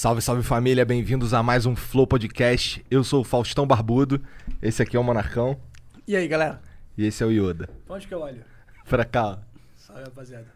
[0.00, 2.86] Salve, salve família, bem-vindos a mais um Flow Podcast.
[2.88, 4.22] Eu sou o Faustão Barbudo,
[4.62, 5.58] esse aqui é o Monarcão
[6.06, 6.62] E aí, galera?
[6.96, 7.68] e esse é o Yoda.
[7.84, 8.44] Pra onde que eu olho?
[8.88, 9.40] Pra cá.
[9.76, 10.46] Salve, rapaziada.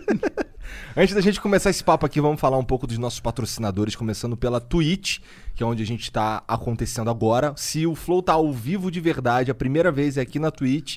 [0.96, 4.34] Antes da gente começar esse papo aqui, vamos falar um pouco dos nossos patrocinadores, começando
[4.34, 5.18] pela Twitch,
[5.54, 7.52] que é onde a gente tá acontecendo agora.
[7.54, 10.96] Se o Flow tá ao vivo de verdade, a primeira vez é aqui na Twitch.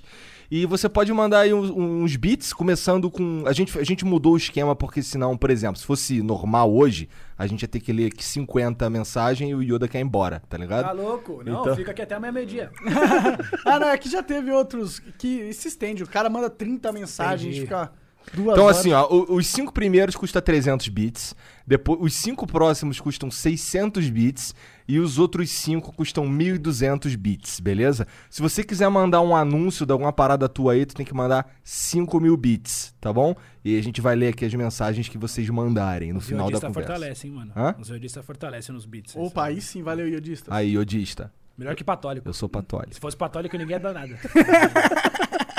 [0.54, 3.44] E você pode mandar aí uns, uns beats, começando com.
[3.48, 7.08] A gente, a gente mudou o esquema, porque senão, por exemplo, se fosse normal hoje,
[7.38, 10.44] a gente ia ter que ler aqui 50 mensagens e o Yoda quer ir embora,
[10.50, 10.84] tá ligado?
[10.88, 11.42] Tá louco?
[11.46, 12.70] Não, Então- fica aqui até amanhã meio-dia.
[13.66, 16.04] ah, não, é que já teve outros que se estende.
[16.04, 17.62] O cara manda 30 mensagens, Entendi.
[17.62, 17.90] fica
[18.34, 18.78] duas Então, horas.
[18.80, 21.34] assim, ó, os cinco primeiros custam 300 bits,
[21.66, 24.54] depois os cinco próximos custam 600 bits
[24.92, 28.06] e os outros cinco custam 1.200 bits, beleza?
[28.30, 31.50] Se você quiser mandar um anúncio de alguma parada tua aí, tu tem que mandar
[31.64, 33.34] 5 mil bits, tá bom?
[33.64, 36.60] E a gente vai ler aqui as mensagens que vocês mandarem no Os final da
[36.60, 36.74] conversa.
[36.74, 37.54] fortalece, hein, mano.
[37.56, 37.74] Hã?
[37.80, 39.16] Os iodistas fortalecem nos beats.
[39.16, 40.54] Opa, aí sim, valeu, iodista.
[40.54, 42.28] Aí, odista, Melhor que patólico.
[42.28, 42.94] eu sou patólico.
[42.96, 44.18] Se fosse patólico, ninguém ia dar nada.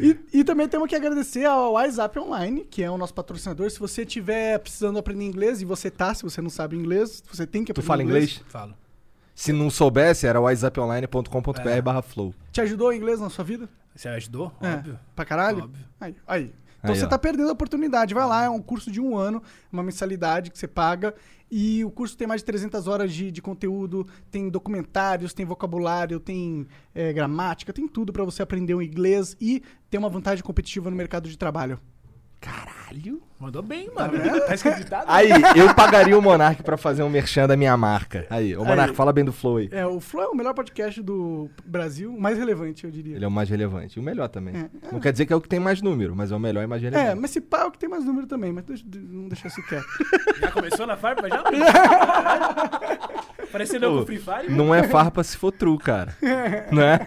[0.00, 3.70] E, e também temos que agradecer ao WhatsApp Online, que é o nosso patrocinador.
[3.70, 7.46] Se você estiver precisando aprender inglês, e você tá, se você não sabe inglês, você
[7.46, 8.42] tem que Tu aprender fala inglês?
[8.48, 8.74] Falo.
[9.34, 11.82] Se não soubesse, era whatsapponline.com.br É.
[11.82, 12.34] barra flow.
[12.52, 13.68] Te ajudou o inglês na sua vida?
[13.94, 14.52] Você ajudou?
[14.60, 14.74] É.
[14.74, 14.98] Óbvio.
[15.14, 15.64] Pra caralho?
[15.64, 15.84] Óbvio.
[16.00, 16.52] Aí, aí.
[16.84, 17.08] Então Aí, você ó.
[17.08, 18.12] tá perdendo a oportunidade.
[18.12, 21.14] Vai lá, é um curso de um ano, uma mensalidade que você paga.
[21.50, 26.20] E o curso tem mais de 300 horas de, de conteúdo, tem documentários, tem vocabulário,
[26.20, 30.90] tem é, gramática, tem tudo pra você aprender o inglês e ter uma vantagem competitiva
[30.90, 31.80] no mercado de trabalho.
[32.44, 33.22] Caralho!
[33.40, 34.12] Mandou bem, mano.
[34.46, 35.04] Tá escrito ditado?
[35.08, 38.26] Aí, eu pagaria o Monark pra fazer um merchan da minha marca.
[38.30, 38.96] Aí, ô Monark, Aí.
[38.96, 39.68] fala bem do Flow aí.
[39.72, 43.16] É, o Flow é o melhor podcast do Brasil, o mais relevante, eu diria.
[43.16, 43.98] Ele é o mais relevante.
[43.98, 44.54] E o melhor também.
[44.56, 44.68] É.
[44.92, 46.66] Não quer dizer que é o que tem mais número, mas é o melhor e
[46.66, 47.10] mais relevante.
[47.10, 49.48] É, mas se pá é o que tem mais número também, mas deixa, não deixa
[49.48, 49.86] isso quieto.
[50.40, 51.42] Já começou na farpa já?
[53.50, 54.50] Parecendo Pô, o Free Fire?
[54.50, 56.16] Não é farpa se for true, cara.
[56.72, 56.98] né?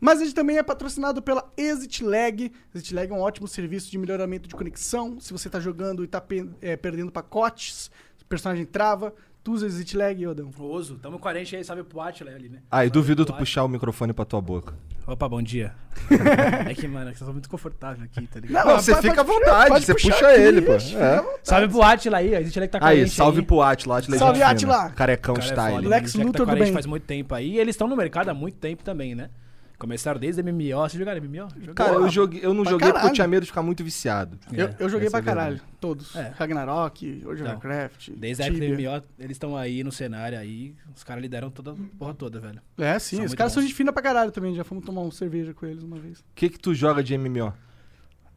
[0.00, 2.50] Mas a gente também é patrocinado pela Exit Lag.
[2.74, 5.20] Exit Lag é um ótimo serviço de melhoramento de conexão.
[5.20, 7.90] Se você tá jogando e tá pe- é, perdendo pacotes,
[8.22, 9.12] o personagem trava,
[9.44, 10.50] tu usa Exit Lag, Yodão.
[10.58, 10.96] Oso.
[11.02, 12.60] Tamo com a gente aí, sabe pro Atila ali, né?
[12.70, 14.74] Ah, e duvido tu puxar o microfone pra tua boca.
[15.06, 15.74] Opa, bom dia.
[16.68, 18.66] é que, mano, eu tô muito confortável aqui, tá ligado?
[18.66, 20.72] Não, você pode- fica à vontade, você puxa aqui, ele, pô.
[20.74, 21.38] É.
[21.42, 23.46] Salve pro Atila aí, a gente que tá com a Aí, gente salve aí.
[23.46, 24.90] pro Atila, Atila é Salve, Atila.
[24.90, 25.74] Carecão O cara é style.
[25.76, 26.72] foda, Lex gente Luthor tá do bem.
[26.72, 27.50] faz muito tempo aí.
[27.50, 29.30] E eles estão no mercado há muito tempo também, né?
[29.80, 30.76] Começaram desde MMO.
[30.76, 31.48] Vocês jogaram MMO?
[31.58, 31.74] Jogaram?
[31.74, 33.14] Cara, eu, joguei, eu não Pra joguei porque eu caralho.
[33.14, 34.38] tinha medo de ficar muito viciado.
[34.52, 35.56] Eu, É, eu joguei essa pra é a verdade.
[35.60, 36.14] caralho, todos.
[36.14, 36.34] É.
[36.36, 37.50] Ragnarok, World of Não.
[37.52, 38.74] Warcraft, Desde a época do.
[38.74, 40.76] MMO, eles estão aí no cenário aí.
[40.94, 42.60] Os caras lideram toda a porra toda, velho.
[42.76, 45.10] É, sim, São os caras são gente fina pra caralho também, já fomos tomar uma
[45.10, 46.18] cerveja com eles uma vez.
[46.20, 47.50] O que que tu joga de MMO?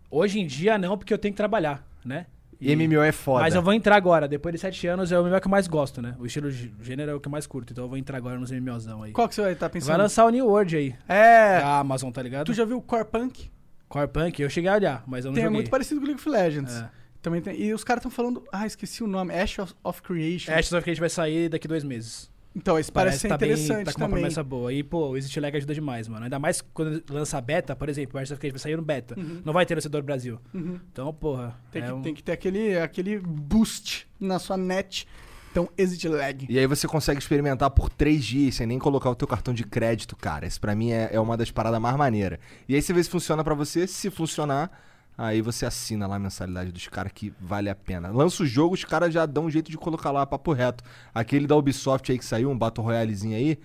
[0.10, 2.26] Hoje em dia não, porque eu tenho que trabalhar, né?
[2.72, 3.42] E MMO é foda.
[3.44, 5.68] Mas eu vou entrar agora, depois de 7 anos é o MMO que eu mais
[5.68, 6.16] gosto, né?
[6.20, 8.38] O estilo gê- gênero é o que eu mais curto, então eu vou entrar agora
[8.40, 9.12] nos MMOzão aí.
[9.12, 9.90] Qual que você vai estar pensando?
[9.90, 12.46] Vai lançar o New World aí, É, da Amazon, tá ligado?
[12.46, 13.52] tu já viu o Core Punk?
[13.90, 15.58] Core Punk, eu cheguei a olhar, mas eu não Tem, é joguei.
[15.58, 16.74] muito parecido com League of Legends.
[16.76, 16.90] É.
[17.22, 20.52] Também tem, e os caras estão falando, ah, esqueci o nome, Ash of, of Creation.
[20.52, 22.30] Ashes of Creation vai sair daqui dois meses.
[22.56, 24.22] Então, esse parece, ser tá bem- interessante tá com uma também.
[24.22, 24.72] promessa boa.
[24.72, 26.24] E, pô, o Exit Lag ajuda demais, mano.
[26.26, 29.16] Ainda mais quando lança beta, por exemplo, o of Creation vai sair no beta.
[29.44, 30.40] Não vai ter no setor Brasil.
[30.54, 30.80] Uhum.
[30.92, 31.56] Então, porra.
[31.72, 35.08] Tem, é que, um- tem que ter aquele, aquele boost na sua net.
[35.52, 36.46] Então, exit lag.
[36.50, 39.64] E aí você consegue experimentar por três dias sem nem colocar o teu cartão de
[39.64, 40.46] crédito, cara.
[40.48, 42.40] Isso pra mim é, é uma das paradas mais maneiras.
[42.68, 43.86] E aí você vê se funciona pra você.
[43.88, 44.72] Se funcionar,
[45.18, 48.10] aí você assina lá a mensalidade dos caras que vale a pena.
[48.10, 50.84] Lança o jogo, os caras já dão um jeito de colocar lá papo reto.
[51.14, 53.60] Aquele da Ubisoft aí que saiu, um Battle Royalezinho aí,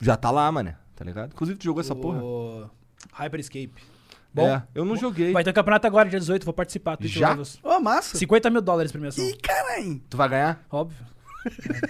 [0.00, 0.76] já tá lá, mané.
[0.94, 1.32] Tá ligado?
[1.32, 2.22] Inclusive tu jogou essa porra?
[2.22, 2.68] o
[3.12, 3.74] Hyper Escape.
[4.32, 5.32] Bom, é, eu não joguei.
[5.32, 6.96] vai ter um campeonato agora, dia 18, vou participar.
[6.96, 7.36] Twitch Já?
[7.62, 8.16] Ô, massa.
[8.16, 9.24] 50 mil dólares premiação.
[9.24, 10.00] Ih, caralho.
[10.08, 10.64] Tu vai ganhar?
[10.70, 11.04] Óbvio.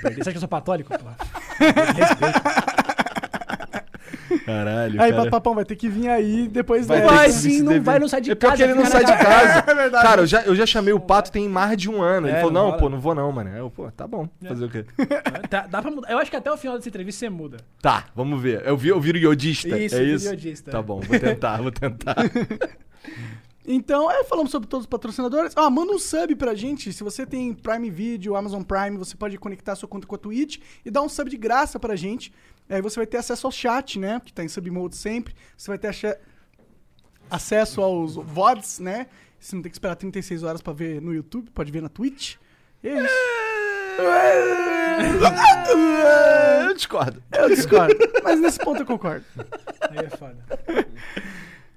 [0.04, 0.10] É.
[0.14, 0.96] Você acha que eu sou católico?
[0.96, 1.16] Porra?
[1.58, 2.87] Respeito.
[4.44, 7.80] Caralho, Aí, Papapão, vai ter que vir aí depois Vai ter Vai sim, não deve-
[7.80, 8.64] vai, não sai de É pior casa.
[8.64, 9.64] que ele não sai de casa.
[9.70, 10.06] É verdade.
[10.06, 12.26] Cara, eu já, eu já chamei o Pato tem mais de um ano.
[12.28, 13.50] Ele É, falou, não não, pô, não vou não, mano.
[13.56, 14.28] Eu, pô, tá bom.
[14.46, 14.84] Fazer o quê?
[15.48, 16.10] Tá, dá pra mudar.
[16.10, 17.56] Eu acho que até o final dessa entrevista você muda.
[17.80, 18.62] Tá, vamos ver.
[18.66, 19.78] Eu, vi, eu viro iodista.
[19.78, 20.28] Isso, é isso?
[20.28, 20.82] iodista, Tá é.
[20.82, 22.16] bom, vou tentar, vou tentar.
[23.70, 25.52] Então, é, falamos sobre todos os patrocinadores.
[25.54, 26.90] Ah, manda um sub pra gente.
[26.90, 30.58] Se você tem Prime Video, Amazon Prime, você pode conectar sua conta com a Twitch
[30.84, 32.32] e dar um sub de graça pra gente.
[32.68, 34.20] Aí você vai ter acesso ao chat, né?
[34.24, 35.34] Que tá em sub mode sempre.
[35.56, 36.18] Você vai ter
[37.30, 39.06] acesso aos VODs, né?
[39.38, 42.36] Você não tem que esperar 36 horas pra ver no YouTube, pode ver na Twitch.
[42.82, 43.14] E é isso.
[46.66, 47.22] eu discordo.
[47.32, 47.94] Eu discordo.
[48.22, 49.24] Mas nesse ponto eu concordo.
[49.90, 50.36] Aí é foda.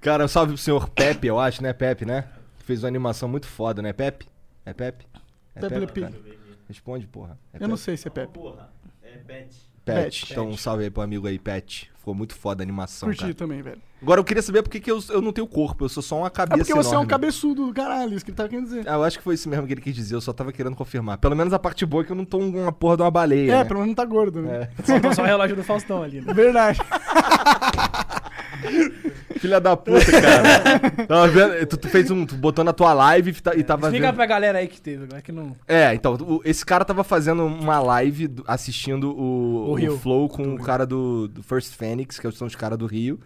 [0.00, 2.28] Cara, um salve pro senhor Pepe, eu acho, né, Pepe, né?
[2.58, 4.26] Que fez uma animação muito foda, né, Pepe?
[4.64, 5.06] É Pepe?
[5.54, 6.02] É Pepe Le Pew.
[6.04, 6.22] cara?
[6.68, 7.38] Responde, porra.
[7.52, 7.80] É Eu não Pepe?
[7.80, 8.32] sei se é Pepe.
[8.32, 8.70] Porra,
[9.02, 9.54] é bet.
[9.84, 10.20] Pet.
[10.20, 10.32] Pet.
[10.32, 11.90] Então, um salve aí pro amigo aí, Pet.
[11.98, 13.34] Ficou muito foda a animação, Curti cara.
[13.34, 13.80] também, velho.
[14.02, 16.18] Agora eu queria saber por que, que eu, eu não tenho corpo, eu sou só
[16.18, 17.08] uma É cabeça porque você é um enorme.
[17.10, 18.88] cabeçudo do caralho, isso que ele tava querendo dizer.
[18.88, 20.74] Ah, eu acho que foi isso mesmo que ele quis dizer, eu só tava querendo
[20.74, 21.18] confirmar.
[21.18, 23.52] Pelo menos a parte boa é que eu não tô uma porra de uma baleia,
[23.52, 23.64] É, né?
[23.64, 24.68] pelo menos não tá gordo, né?
[24.82, 26.34] Faltou só o relógio do Faustão ali, né?
[26.34, 26.80] Verdade.
[29.42, 30.80] Filha da puta, cara.
[31.06, 32.24] Tava vendo- tu, tu fez um.
[32.24, 34.14] Tu botou na tua live e e tava Explica vendo.
[34.16, 35.54] pra galera aí que teve, agora que não...
[35.68, 39.98] É, então, o- esse cara tava fazendo uma live do- assistindo o, O Rio.
[39.98, 43.20] Flow com o cara do, do First Phoenix, que são os caras do Rio.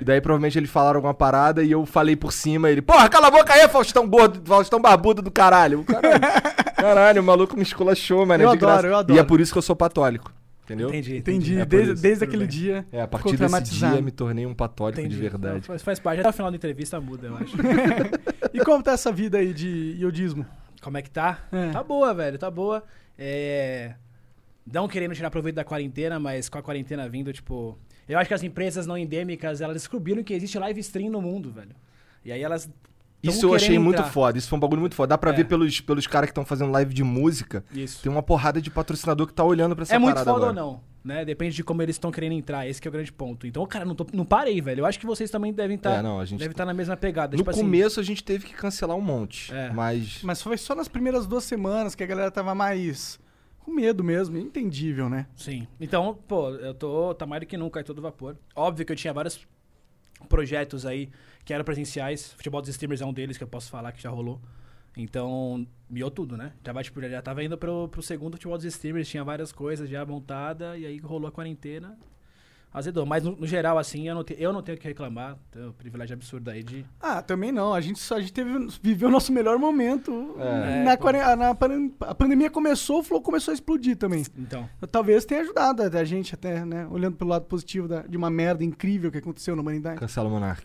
[0.00, 3.28] E daí provavelmente eles falaram alguma parada e eu falei por cima, ele, porra, cala
[3.28, 5.80] a boca aí, Faustão gordo, Faustão barbudo do caralho.
[5.80, 6.20] O Caralho,
[6.76, 8.42] caralho, o maluco me esculachou, mano.
[8.42, 8.86] é Eu de adoro, graça.
[8.88, 9.16] eu adoro.
[9.16, 10.30] E é por isso que eu sou católico.
[10.68, 10.90] Entendeu?
[10.90, 11.58] Entendi, Entendi.
[11.58, 12.48] É por desde desde aquele bem.
[12.48, 12.86] dia.
[12.92, 15.14] É, a partir desse dia me tornei um patólico Entendi.
[15.14, 15.54] de verdade.
[15.54, 16.20] Não, faz, faz parte.
[16.20, 17.56] Até o final da entrevista muda, eu acho.
[18.52, 20.44] E como tá essa vida aí de iodismo?
[20.82, 21.46] Como é que tá?
[21.52, 21.70] É.
[21.70, 22.82] Tá boa, velho, tá boa.
[23.16, 23.94] É...
[24.70, 27.78] Não querendo tirar proveito da quarentena, mas com a quarentena vindo, tipo...
[28.08, 31.50] Eu acho que as empresas não endêmicas, elas descobriram que existe live stream no mundo,
[31.50, 31.74] velho.
[32.24, 32.70] E aí elas...
[33.22, 34.10] tão Isso eu achei querendo muito entrar.
[34.10, 34.38] foda.
[34.38, 35.08] Isso foi um bagulho muito foda.
[35.08, 35.34] Dá pra É.
[35.34, 37.64] ver pelos, pelos caras que estão fazendo live de música.
[37.72, 38.02] Isso.
[38.02, 40.64] Tem uma porrada de patrocinador que tá olhando pra essa É muito parada foda agora.
[40.64, 41.24] ou não, né?
[41.24, 42.66] Depende de como eles estão querendo entrar.
[42.68, 43.46] Esse que é o grande ponto.
[43.46, 44.80] Então, cara, não, tô, não parei, velho.
[44.82, 46.96] Eu acho que vocês também devem estar É, não, a gente- devem estar na mesma
[46.96, 47.32] pegada.
[47.32, 49.52] No tipo assim, começo a gente teve que cancelar um monte.
[49.52, 49.70] É.
[49.72, 50.20] Mas.
[50.22, 53.18] Mas foi só nas primeiras duas semanas que a galera tava mais
[53.58, 54.38] com medo mesmo.
[54.38, 55.26] Entendível, né?
[55.34, 55.66] Sim.
[55.80, 58.36] Então, pô, eu tô tá mais do que nunca, é todo vapor.
[58.54, 59.40] Óbvio que eu tinha vários
[60.28, 61.08] projetos aí
[61.48, 62.34] que eram presenciais.
[62.34, 64.38] Futebol dos streamers é um deles que eu posso falar que já rolou.
[64.94, 66.52] Então, miou tudo, né?
[66.62, 70.04] Tava, tipo, já tava indo pro, pro segundo futebol dos streamers, tinha várias coisas já
[70.04, 71.96] montada, e aí rolou a quarentena.
[72.70, 73.06] Azedou.
[73.06, 75.38] Mas no, no geral, assim, eu não, te- eu não tenho o que reclamar.
[75.50, 76.84] Tenho um privilégio absurdo aí de.
[77.00, 77.72] Ah, também não.
[77.72, 78.50] A gente, só, a gente teve,
[78.82, 80.36] viveu o nosso melhor momento.
[80.38, 80.84] É.
[80.84, 84.22] na, É, quaren- na pan- a pandemia começou, o Flow começou a explodir também.
[84.36, 84.68] Então.
[84.92, 86.86] Talvez tenha ajudado a gente até, né?
[86.90, 89.98] Olhando pelo lado positivo da- de uma merda incrível que aconteceu na humanidade.
[89.98, 90.62] Cancela o Monark.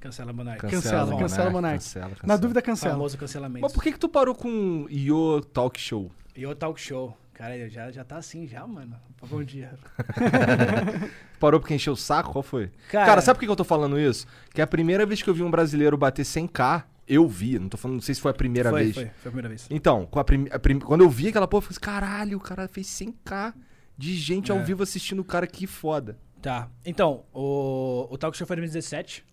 [0.00, 0.60] Cancela Monark.
[0.60, 1.78] Cancela, cancela Monark.
[1.78, 2.26] Cancela, cancela.
[2.26, 2.94] Na dúvida, cancela.
[2.94, 3.62] Famoso cancelamento.
[3.62, 6.10] Mas por que que tu parou com Yo Talk Show?
[6.36, 7.16] E o talk show.
[7.34, 8.94] Cara, já, já tá assim já, mano.
[9.28, 9.72] Bom dia.
[11.40, 12.32] Parou porque encheu o saco?
[12.32, 12.70] Qual foi?
[12.90, 14.26] Cara- Cara, sabe por que que eu tô falando isso?
[14.52, 17.58] Que a primeira vez que eu vi um brasileiro bater 100k, eu vi.
[17.58, 18.94] Não tô falando, não sei se foi a primeira foi, vez.
[18.94, 19.66] Foi, foi a primeira vez.
[19.70, 22.38] Então, com a prim- a prim- quando eu vi aquela porra, eu falei assim, caralho,
[22.38, 23.54] o cara fez 100k
[23.96, 24.62] de gente ao É.
[24.62, 26.16] vivo assistindo o cara, que foda.
[26.42, 26.68] Tá.
[26.84, 29.24] Então, o, o Talk Show foi em 2017.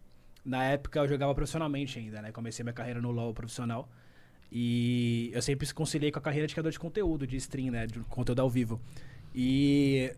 [0.46, 2.32] Na época eu jogava profissionalmente ainda, né?
[2.32, 3.90] Comecei minha carreira no LoL profissional.
[4.52, 7.88] E eu sempre conciliei com a carreira de criador de conteúdo, de stream, né?
[7.88, 8.80] De conteúdo ao vivo.
[9.34, 10.14] E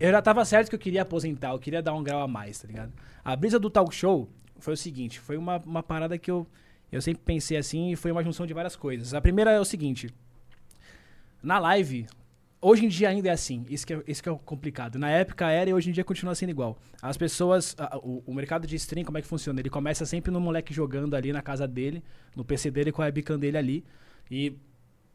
[0.00, 2.58] eu já tava certo que eu queria aposentar, eu queria dar um grau a mais,
[2.58, 2.92] tá ligado?
[3.24, 4.28] A brisa do Talk Show
[4.58, 6.46] foi o seguinte, foi uma, uma parada que eu,
[6.90, 9.14] eu sempre pensei assim e foi uma junção de várias coisas.
[9.14, 10.12] A primeira é o seguinte,
[11.42, 12.06] na live,
[12.68, 13.64] hoje em dia ainda é assim.
[13.68, 14.98] Isso que é, isso que é complicado.
[14.98, 16.76] Na época era e hoje em dia continua sendo igual.
[17.00, 17.74] As pessoas.
[17.78, 19.60] a- o, o mercado de stream, como é que funciona?
[19.60, 22.02] Ele começa sempre no moleque jogando ali na casa dele,
[22.34, 23.84] no PC dele com a webcam dele ali.
[24.30, 24.54] E.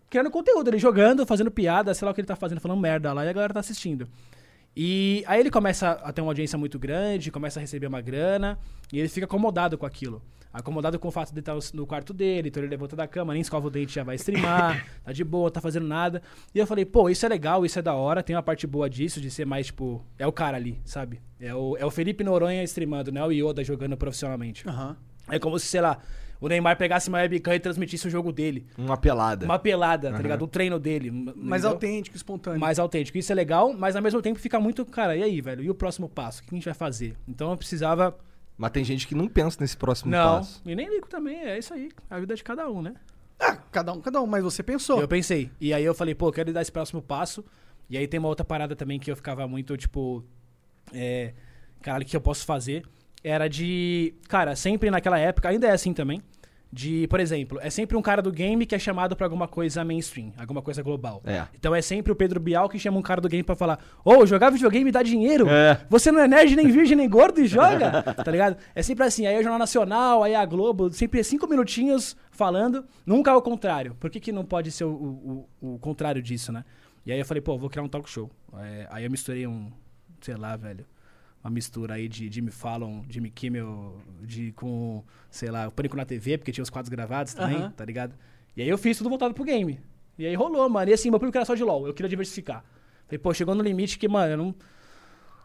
[0.10, 3.14] Criando conteúdo, ele jogando, fazendo piada, sei lá o que ele tá fazendo, falando merda
[3.14, 4.10] lá, e a galera tá assistindo.
[4.76, 8.58] E aí ele começa a ter uma audiência muito grande, começa a receber uma grana,
[8.92, 10.22] e ele fica acomodado com aquilo.
[10.54, 13.42] Acomodado com o fato de estar no quarto dele, então ele levanta da cama, nem
[13.42, 16.22] escova o dente, já vai streamar, tá de boa, tá fazendo nada.
[16.54, 18.90] E eu falei, pô, isso é legal, isso é da hora, tem uma parte boa
[18.90, 21.22] disso, de ser mais, tipo, é o cara ali, sabe?
[21.40, 24.68] É o, é o Felipe Noronha streamando, não é o Yoda jogando profissionalmente.
[24.68, 24.98] Aham.
[25.30, 26.00] É como se, sei lá,
[26.42, 28.66] o Neymar pegasse uma webcam e transmitisse o jogo dele.
[28.76, 29.46] Uma pelada.
[29.46, 30.24] Uma pelada, tá Aham.
[30.24, 30.42] ligado?
[30.42, 31.12] O treino dele.
[31.12, 31.70] Mais entendeu?
[31.70, 32.60] autêntico, espontâneo.
[32.60, 33.16] mais autêntico.
[33.18, 35.64] Isso é legal, mas ao mesmo tempo fica muito, cara, e aí, velho?
[35.64, 36.42] E o próximo passo?
[36.42, 37.16] O que a gente vai fazer?
[37.28, 38.18] Então eu precisava.
[38.58, 40.62] Mas tem gente que não pensa nesse próximo não, passo.
[40.66, 41.92] e nem ligo também, é isso aí.
[42.10, 42.96] A vida de cada um, né?
[43.40, 45.00] Ah, cada um, cada um, mas você pensou.
[45.00, 45.52] Eu pensei.
[45.62, 47.46] E aí eu falei, pô, eu quero dar esse próximo passo.
[47.88, 50.24] E aí tem uma outra parada também que eu ficava muito, tipo.
[50.92, 51.34] É.
[51.82, 52.84] Caralho, o que eu posso fazer?
[53.24, 54.14] Era de.
[54.28, 56.22] Cara, sempre naquela época, ainda é assim também.
[56.74, 59.84] De, por exemplo, é sempre um cara do game que é chamado pra alguma coisa
[59.84, 61.22] mainstream, alguma coisa global.
[61.26, 61.44] É.
[61.54, 64.26] Então é sempre o Pedro Bial que chama um cara do game pra falar: Ô,
[64.26, 65.50] jogar videogame dá dinheiro.
[65.50, 65.82] É.
[65.90, 68.02] Você não é nerd, nem virgem, nem gordo e joga.
[68.24, 68.56] tá ligado?
[68.74, 69.26] É sempre assim.
[69.28, 72.86] Aí é o Jornal Nacional, aí a Globo, sempre é cinco minutinhos falando.
[73.06, 73.94] Nunca é o contrário.
[74.00, 76.64] Por que, que não pode ser o, o, o- o contrário disso, né?
[77.06, 78.32] E aí eu falei, pô, vou criar um talk show.
[78.60, 79.70] É, aí eu misturei um,
[80.22, 80.86] sei lá, velho.
[81.44, 86.06] Uma mistura aí de Jimmy Fallon, Jimmy Kimmel, de, com, sei lá, o Pânico na
[86.06, 88.14] TV, porque tinha os quadros gravados também, tá ligado?
[88.56, 89.80] E aí eu fiz tudo voltado pro game.
[90.20, 90.92] E aí rolou, mano.
[90.92, 92.64] E assim, meu público era só de LOL, eu queria diversificar.
[93.08, 94.56] Falei, pô, chegou no limite que, mano, eu não.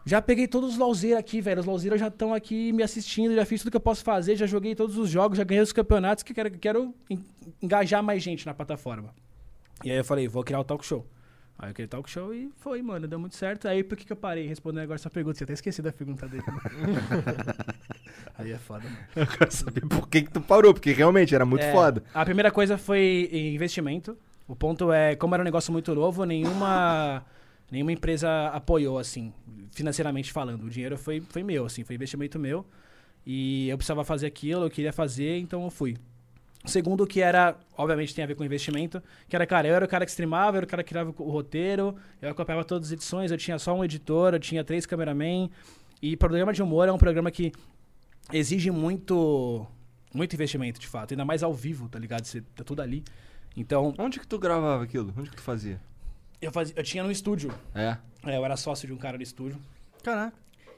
[0.05, 1.59] Já peguei todos os Lauzeiros aqui, velho.
[1.59, 4.45] Os Lauzeiros já estão aqui me assistindo, já fiz tudo que eu posso fazer, já
[4.45, 7.23] joguei todos os jogos, já ganhei os campeonatos que quero, quero en-
[7.61, 9.13] engajar mais gente na plataforma.
[9.83, 11.05] E aí eu falei, vou criar o talk show.
[11.59, 13.67] Aí o talk show e foi, mano, deu muito certo.
[13.67, 15.37] Aí por que, que eu parei respondendo agora essa pergunta?
[15.37, 16.43] Você até esqueci da pergunta dele.
[18.37, 18.97] aí é foda, mano.
[19.15, 22.03] Eu quero saber por que, que tu parou, porque realmente era muito É, foda.
[22.13, 24.15] A primeira coisa foi investimento.
[24.47, 27.25] O ponto é, como era um negócio muito novo, nenhuma,
[27.71, 29.33] nenhuma empresa apoiou, assim,
[29.71, 30.63] financeiramente falando.
[30.63, 32.65] O dinheiro foi, foi meu, assim, foi investimento meu.
[33.25, 35.97] E eu precisava fazer aquilo, eu queria fazer, então eu fui.
[36.67, 39.85] O segundo que era, obviamente tem a ver com investimento, que era, cara, eu era
[39.85, 42.89] o cara que streamava, eu era o cara que criava o roteiro, eu acompanhava todas
[42.89, 45.49] as edições, eu tinha só um editor, eu tinha três cameramen.
[46.01, 47.53] E programa de humor é um programa que
[48.33, 49.65] exige muito
[50.13, 51.13] muito investimento, de fato.
[51.13, 52.25] Ainda mais ao vivo, tá ligado?
[52.25, 53.01] Você tá tudo ali.
[53.55, 55.13] Então, Onde que tu gravava aquilo?
[55.17, 55.79] Onde que tu fazia?
[56.41, 57.49] eu, fazia, eu tinha no estúdio.
[57.73, 57.97] É.
[58.25, 59.57] É, eu era sócio de um cara no estúdio.
[60.03, 60.35] Caraca.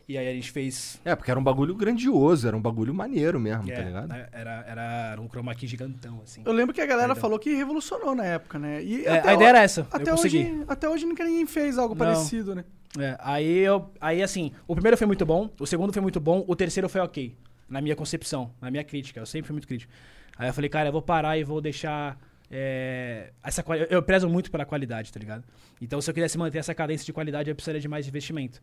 [0.09, 0.99] E aí a gente fez.
[1.05, 4.07] É, porque era um bagulho grandioso, era um bagulho maneiro mesmo, é, tá ligado?
[4.07, 6.41] né, Era, era um chroma key gigantão, assim.
[6.43, 7.21] Eu lembro que a galera Perdão.
[7.21, 8.81] falou que revolucionou na época, né?
[8.83, 9.87] E É, até a ideia ho- era essa.
[9.91, 11.99] Até hoje, até hoje nunca ninguém fez algo Não.
[11.99, 12.65] parecido, né?
[12.97, 13.91] É, aí eu.
[14.01, 17.01] Aí assim, o primeiro foi muito bom, o segundo foi muito bom, o terceiro foi
[17.01, 17.35] ok.
[17.69, 19.19] Na minha concepção, na minha crítica.
[19.19, 19.93] Eu sempre fui muito crítico.
[20.39, 22.17] Aí eu falei, cara, eu vou parar e vou deixar.
[22.49, 25.43] é, essa eu prezo muito pela qualidade, tá ligado?
[25.79, 28.59] Então, se eu quisesse manter essa cadência de qualidade, eu precisaria de mais investimento.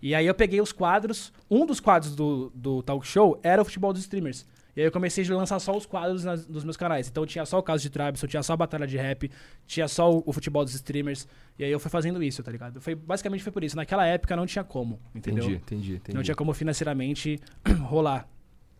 [0.00, 1.32] E aí eu peguei os quadros.
[1.50, 4.46] Um dos quadros do, do talk show era o futebol dos streamers.
[4.76, 7.08] E aí eu comecei a lançar só os quadros nas- nos meus canais.
[7.08, 9.28] Então tinha só o caso de Travis, eu tinha só a batalha de rap,
[9.66, 11.26] tinha só o, o futebol dos streamers.
[11.58, 12.80] E aí eu fui fazendo isso, tá ligado?
[12.80, 13.74] Foi, basicamente foi por isso.
[13.74, 15.42] Naquela época não tinha como, entendeu?
[15.44, 16.16] Entendi, entendi, entendi.
[16.16, 17.40] Não tinha como financeiramente
[17.82, 18.28] rolar.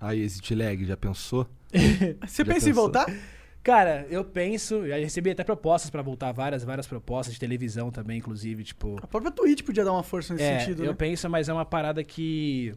[0.00, 1.48] Aí, exit lag, já pensou?
[1.72, 2.74] Você Já pensa em pensou?
[2.74, 3.06] voltar?
[3.62, 8.18] Cara, eu penso, já recebi até propostas pra voltar, várias, várias propostas de televisão também,
[8.18, 8.96] inclusive, tipo.
[9.02, 10.96] A própria Twitch podia dar uma força nesse É, sentido, eu né?
[10.96, 12.74] penso, mas é uma parada que.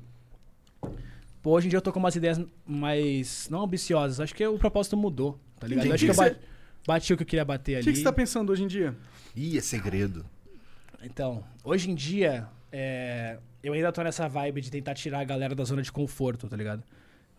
[1.41, 3.47] Pô, hoje em dia eu tô com umas ideias mais.
[3.49, 4.19] não ambiciosas.
[4.19, 5.83] Acho que o propósito mudou, tá ligado?
[5.83, 6.39] Que- Eu acho que que eu que ba-
[6.85, 7.83] bati o que eu queria bater O ali.
[7.85, 8.95] que, que você tá pensando hoje em dia?
[9.35, 10.25] Ih, é segredo.
[11.03, 15.55] Então, hoje em dia, é, eu ainda tô nessa vibe de tentar tirar a galera
[15.55, 16.83] da zona de conforto, tá ligado?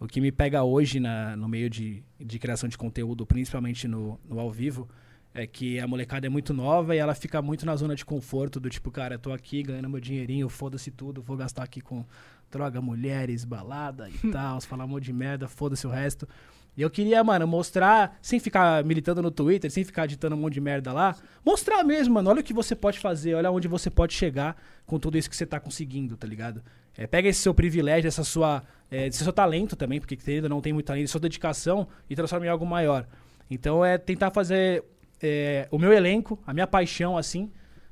[0.02, 4.18] O que me pega hoje na- no meio de, de criação de conteúdo, principalmente no,
[4.28, 4.88] no ao vivo,
[5.35, 8.59] é que a molecada é muito nova e ela fica muito na zona de conforto
[8.61, 12.04] do tipo, cara, eu tô aqui ganhando meu dinheirinho, foda-se tudo, vou gastar aqui com
[12.50, 16.28] droga, mulheres, balada e tal, falar um monte de merda, foda-se o resto.
[16.76, 20.55] E eu queria, mano, mostrar, sem ficar militando no Twitter, sem ficar ditando um monte
[20.55, 21.14] de merda lá,
[21.45, 24.99] mostrar mesmo, mano, olha o que você pode fazer, olha onde você pode chegar com
[24.99, 26.62] tudo isso que você tá conseguindo, tá ligado?
[26.97, 30.62] É, pega esse seu privilégio, essa sua, é, esse seu talento também, porque querido, não
[30.62, 33.07] tem muito talento, sua dedicação e transforma em algo maior.
[33.50, 34.83] Então é tentar fazer
[35.23, 37.50] é, o meu elenco, a minha paixão, assim,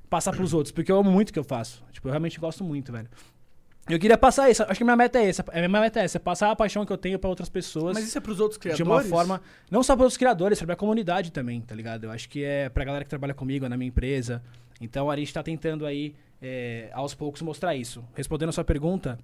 [0.08, 1.84] passar pros outros, porque eu amo muito o que eu faço.
[1.92, 3.08] Tipo, eu realmente gosto muito, velho.
[3.90, 6.16] Eu queria passar isso, acho que minha meta é essa, a minha meta é essa,
[6.16, 8.56] é passar a paixão que eu tenho pra outras pessoas Mas isso é pros outros
[8.56, 8.88] de criadores?
[8.88, 12.04] uma forma, não só para os criadores, para a comunidade também, tá ligado?
[12.04, 14.42] Eu acho que é pra galera que trabalha comigo, é na minha empresa.
[14.80, 18.04] Então a gente tá tentando aí, é, aos poucos, mostrar isso.
[18.14, 19.18] Respondendo a sua pergunta,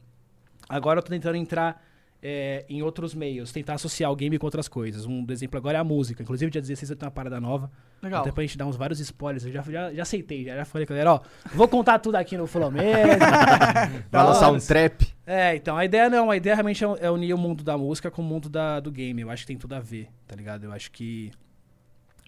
[0.69, 1.83] agora eu tô tentando entrar
[2.23, 5.07] é, em outros meios, tentar associar o game com outras coisas.
[5.07, 6.23] Um exemplo agora é a música.
[6.23, 7.71] Inclusive, dia 16 eu tenho uma parada nova.
[8.03, 8.21] Legal.
[8.21, 9.45] Até pra gente dar uns vários spoilers.
[9.45, 11.21] Eu já, já, já aceitei, já, já falei com a galera, ó,
[11.55, 12.87] vou contar tudo aqui no Flow mesmo.
[14.11, 15.07] Vai lançar um trap?
[15.27, 18.11] É, então, a ideia não, a ideia realmente é, é unir o mundo da música
[18.11, 19.21] com o mundo da, do game.
[19.21, 20.65] Eu acho que tem tudo a ver, tá ligado?
[20.65, 21.33] Eu acho que.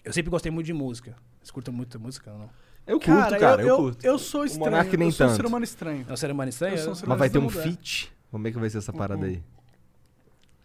[0.03, 1.15] Eu sempre gostei muito de música.
[1.39, 2.49] Vocês curtam muito música ou não?
[2.85, 4.05] Eu curto, cara, eu, eu, curto.
[4.05, 4.71] eu sou estranho.
[4.71, 5.37] Monark nem eu sou um tanto.
[5.37, 6.05] ser humano estranho.
[6.09, 6.75] É um ser humano estranho?
[6.75, 8.11] Eu sou um ser Mas vai ter um feat?
[8.31, 9.43] Como é que vai ser essa parada aí?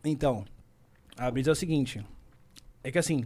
[0.04, 0.44] Então,
[1.16, 2.04] a brisa é o seguinte.
[2.82, 3.24] É que assim,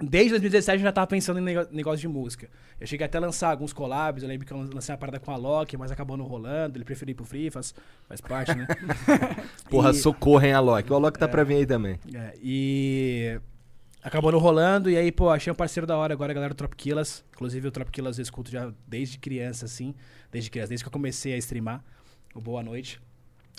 [0.00, 2.48] desde 2017 eu já tava pensando em negócio de música.
[2.80, 5.32] Eu cheguei até a lançar alguns collabs, eu lembro que eu lancei uma parada com
[5.32, 7.74] a Loki, mas acabou não rolando, ele preferiu ir pro Free, faz,
[8.06, 8.66] faz parte, né?
[9.68, 10.90] Porra, E- socorro, hein, Alok.
[10.92, 11.98] O Alok tá pra vir aí também.
[12.14, 13.40] É, e
[14.00, 16.56] acabou não rolando, e aí, pô, achei um parceiro da hora agora, a galera do
[16.56, 17.24] Tropiquilas.
[17.34, 19.92] Inclusive, o Tropiquilas eu escuto já desde criança, assim.
[20.30, 21.82] Desde criança, desde que eu comecei a streamar.
[22.32, 23.00] O Boa Noite.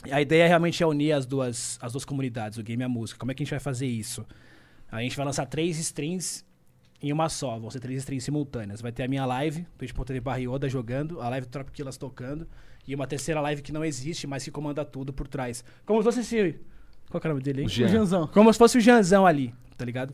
[0.05, 2.89] E a ideia realmente é unir as duas, as duas comunidades, o game e a
[2.89, 3.19] música.
[3.19, 4.25] Como é que a gente vai fazer isso?
[4.91, 6.45] A gente vai lançar três streams
[7.01, 7.59] em uma só.
[7.59, 8.81] Vão ser três streams simultâneas.
[8.81, 12.47] Vai ter a minha live, twitch.tv barra Yoda jogando, a live do Tropiquilas tocando,
[12.87, 15.63] e uma terceira live que não existe, mas que comanda tudo por trás.
[15.85, 16.59] Como se fosse esse...
[17.09, 17.65] Qual que é o nome dele aí?
[17.65, 17.85] O Jean.
[17.85, 18.27] O Janzão.
[18.27, 20.13] Como se fosse o Janzão ali, tá ligado?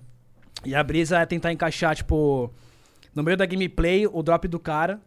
[0.64, 2.52] E a brisa é tentar encaixar, tipo,
[3.14, 5.00] no meio da gameplay, o drop do cara,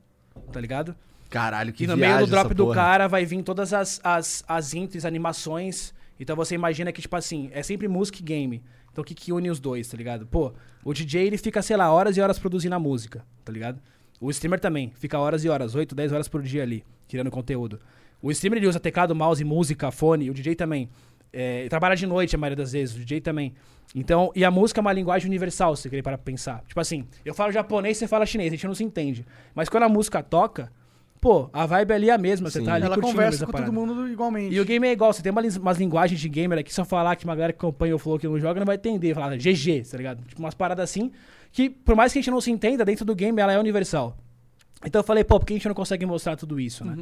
[0.52, 0.94] tá ligado?
[1.28, 4.74] Caralho, que e no meio do drop do cara vai vir todas as, as, as
[4.74, 5.92] intros, animações.
[6.18, 8.62] Então você imagina que, tipo assim, é sempre música e game.
[8.90, 10.26] Então o que, que une os dois, tá ligado?
[10.26, 13.80] Pô, o DJ ele fica, sei lá, horas e horas produzindo a música, tá ligado?
[14.20, 17.78] O streamer também, fica horas e horas, 8, 10 horas por dia ali, tirando conteúdo.
[18.20, 20.88] O streamer ele usa teclado, mouse, música, fone, o DJ também.
[21.32, 23.54] É, trabalha de noite a maioria das vezes, o DJ também.
[23.94, 26.64] Então, e a música é uma linguagem universal, se você querer para pensar.
[26.66, 29.24] Tipo assim, eu falo japonês, você fala chinês, a gente não se entende.
[29.54, 30.72] Mas quando a música toca,
[31.20, 32.64] pô, a vibe ali é a mesma, você Sim.
[32.64, 33.70] tá ali Ela curtindo a conversa com parada.
[33.70, 34.54] todo mundo igualmente.
[34.54, 36.84] E o game é igual, você tem uma, umas linguagens de gamer aqui, se eu
[36.84, 39.14] falar que uma galera que acompanha o Flow que não joga não vai entender.
[39.14, 40.24] Falar GG, tá ligado?
[40.24, 41.10] Tipo, umas paradas assim,
[41.52, 44.16] que por mais que a gente não se entenda, dentro do game ela é universal.
[44.84, 46.96] Então eu falei, pô, por que a gente não consegue mostrar tudo isso, né?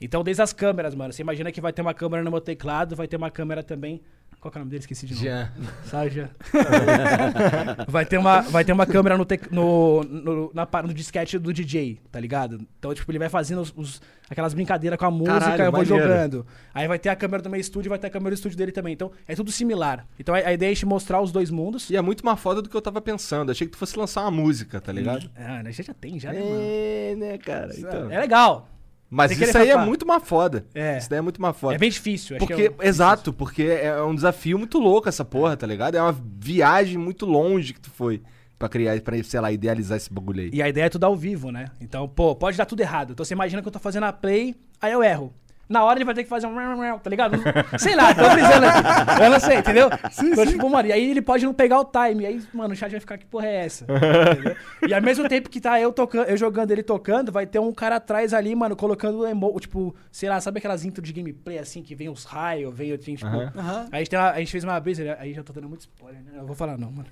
[0.00, 1.12] Então, desde as câmeras, mano.
[1.12, 4.00] Você imagina que vai ter uma câmera no meu teclado, vai ter uma câmera também.
[4.40, 4.80] Qual é o nome dele?
[4.80, 5.24] Esqueci de novo.
[5.26, 5.52] Jean.
[5.84, 6.30] Sabe, Jean?
[7.86, 11.52] vai, ter uma, vai ter uma câmera no, tec- no, no, na, no disquete do
[11.52, 12.58] DJ, tá ligado?
[12.78, 15.80] Então, tipo, ele vai fazendo os- os- aquelas brincadeiras com a música, Caralho, eu vou
[15.84, 16.02] maneiro.
[16.08, 16.46] jogando.
[16.72, 18.72] Aí vai ter a câmera do meu estúdio, vai ter a câmera do estúdio dele
[18.72, 18.94] também.
[18.94, 20.06] Então, é tudo similar.
[20.18, 21.90] Então, a, a ideia é a gente mostrar os dois mundos.
[21.90, 23.50] E é muito mais foda do que eu tava pensando.
[23.52, 25.30] Achei que tu fosse lançar uma música, tá ligado?
[25.36, 26.60] Ah, a gente já tem, já, né, mano?
[26.62, 27.70] É, né, cara?
[27.78, 28.10] Então.
[28.10, 28.68] É legal.
[29.10, 30.64] Mas isso aí é muito mais foda.
[30.74, 30.96] É.
[30.98, 31.74] Isso daí é muito mais foda.
[31.74, 32.36] É bem difícil.
[32.36, 35.66] acho que Porque, é um- exato, porque é um desafio muito louco essa porra, tá
[35.66, 35.96] ligado?
[35.96, 38.22] É uma viagem muito longe que tu foi
[38.58, 40.50] pra criar, pra, sei lá, idealizar esse bagulho aí.
[40.52, 41.66] E a ideia é tudo ao vivo, né?
[41.80, 43.12] Então, pô, pode dar tudo errado.
[43.12, 45.34] Então você imagina que eu tô fazendo a play, aí eu erro.
[45.70, 46.98] Na hora ele vai ter que fazer um.
[46.98, 47.36] Tá ligado?
[47.78, 49.22] Sei lá, tô brisando aqui.
[49.24, 49.88] Eu não sei, entendeu?
[50.10, 52.26] Sim, então, tipo, mano, e aí ele pode não pegar o time.
[52.26, 53.84] Aí, mano, o chat vai ficar, que porra é essa?
[53.84, 54.56] Entendeu?
[54.88, 57.72] E ao mesmo tempo que tá eu tocando, eu jogando ele tocando, vai ter um
[57.72, 61.82] cara atrás ali, mano, colocando emo, tipo, sei lá, sabe aquelas intro de gameplay assim,
[61.82, 63.30] que vem os raios, vem, tem, tipo.
[63.30, 63.48] Aí
[63.92, 66.20] a gente, tem uma- a gente fez uma brisa, aí já tô dando muito spoiler,
[66.24, 66.32] né?
[66.34, 67.06] Eu vou falar não, mano.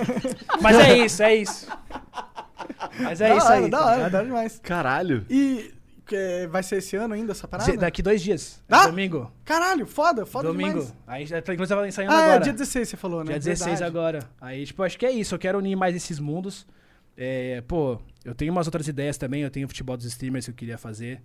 [0.62, 1.68] Mas é isso, é isso.
[2.98, 3.70] Mas é da isso hora, aí.
[3.70, 4.58] Da tá hora, da hora demais.
[4.62, 5.26] Caralho.
[5.28, 5.70] E
[6.16, 7.76] é, vai ser esse ano ainda essa parada?
[7.76, 8.62] Daqui dois dias.
[8.68, 8.86] É Ah!
[8.86, 9.30] Domingo.
[9.44, 10.80] Caralho, foda, foda Domingo.
[10.80, 10.94] demais.
[11.06, 12.40] Aí, já- inclusive, tava ensaiando Ah, é, agora.
[12.44, 13.32] dia 16 você falou, né?
[13.32, 13.84] Dia 16 Verdade.
[13.84, 14.18] agora.
[14.40, 15.34] Aí, tipo, acho que é isso.
[15.34, 16.66] Eu quero unir mais esses mundos.
[17.16, 19.42] É, pô, eu tenho umas outras ideias também.
[19.42, 21.22] Eu tenho o futebol dos streamers que eu queria fazer.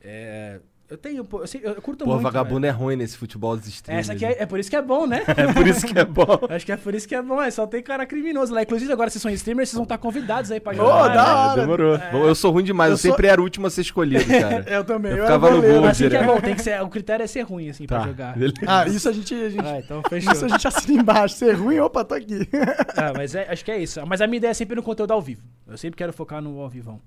[0.00, 2.22] É, eu tenho, pô, eu, sei- eu curto Pô, muito.
[2.22, 2.70] vagabundo velho.
[2.70, 4.06] é ruim nesse futebol dos streamers.
[4.08, 5.22] Essa aqui é, é por isso que é bom, né?
[5.36, 6.24] É por isso que é bom.
[6.48, 8.62] Acho que é por isso que é bom, é só tem cara criminoso lá.
[8.62, 11.08] Inclusive, agora vocês são streamers, vocês vão estar convidados aí pra Ô, jogar.
[11.08, 11.20] da né?
[11.50, 11.60] hora.
[11.60, 11.98] Demorou.
[12.12, 14.24] Bom, Eu sou ruim demais, eu, Eu sou- sempre era o último a ser escolhido,
[14.26, 14.64] cara.
[14.66, 15.12] Eu também.
[15.12, 15.84] Eu Eu, ficava no gol.
[15.84, 18.06] Assim que é bom, tem que ser, o critério é ser ruim, assim, pra Tá.
[18.06, 18.34] jogar.
[18.34, 18.54] beleza.
[18.66, 20.32] Ah, isso a gente, a gente, Ah, então fechou.
[20.32, 21.34] isso a gente assina embaixo.
[21.34, 22.48] Ser ruim, opa, tô aqui.
[22.96, 24.00] Ah, mas é- acho que é isso.
[24.06, 25.42] Mas a minha ideia é sempre no conteúdo ao vivo.
[25.66, 26.98] Eu sempre quero focar no ao vivão.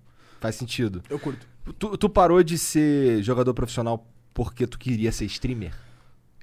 [0.42, 1.02] Faz sentido.
[1.10, 1.48] Eu curto.
[1.80, 5.72] Tu, tu parou de ser jogador profissional porque tu queria ser streamer?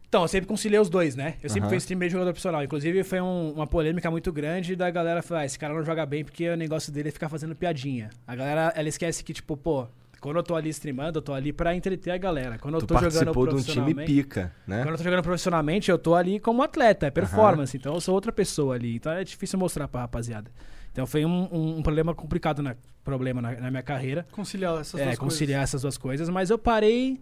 [0.08, 1.34] Então, eu sempre conciliei os dois, né?
[1.42, 1.68] Eu sempre Aham.
[1.68, 2.62] fui streamer e jogador profissional.
[2.64, 6.06] Inclusive, foi um- uma polêmica muito grande da galera falar, ah, esse cara não joga
[6.06, 8.08] bem porque o negócio dele é ficar fazendo piadinha.
[8.26, 9.86] A galera, ela esquece que, tipo, pô,
[10.20, 12.56] quando eu tô ali streamando, eu tô ali pra entreter a galera.
[12.58, 14.06] Quando eu Tu tô jogando participou de um time profissionalmente...
[14.14, 14.78] pica, né?
[14.82, 17.76] Quando eu tô jogando profissionalmente, eu tô ali como atleta, é performance.
[17.76, 18.94] Então eu sou outra pessoa ali.
[18.96, 20.50] Então é difícil mostrar pra rapaziada.
[20.92, 22.74] Então foi um, um- um problema complicado na,
[23.04, 24.26] problema na, na minha carreira.
[24.32, 27.20] Conciliar essas é, duas conciliar essas duas coisas, mas eu parei.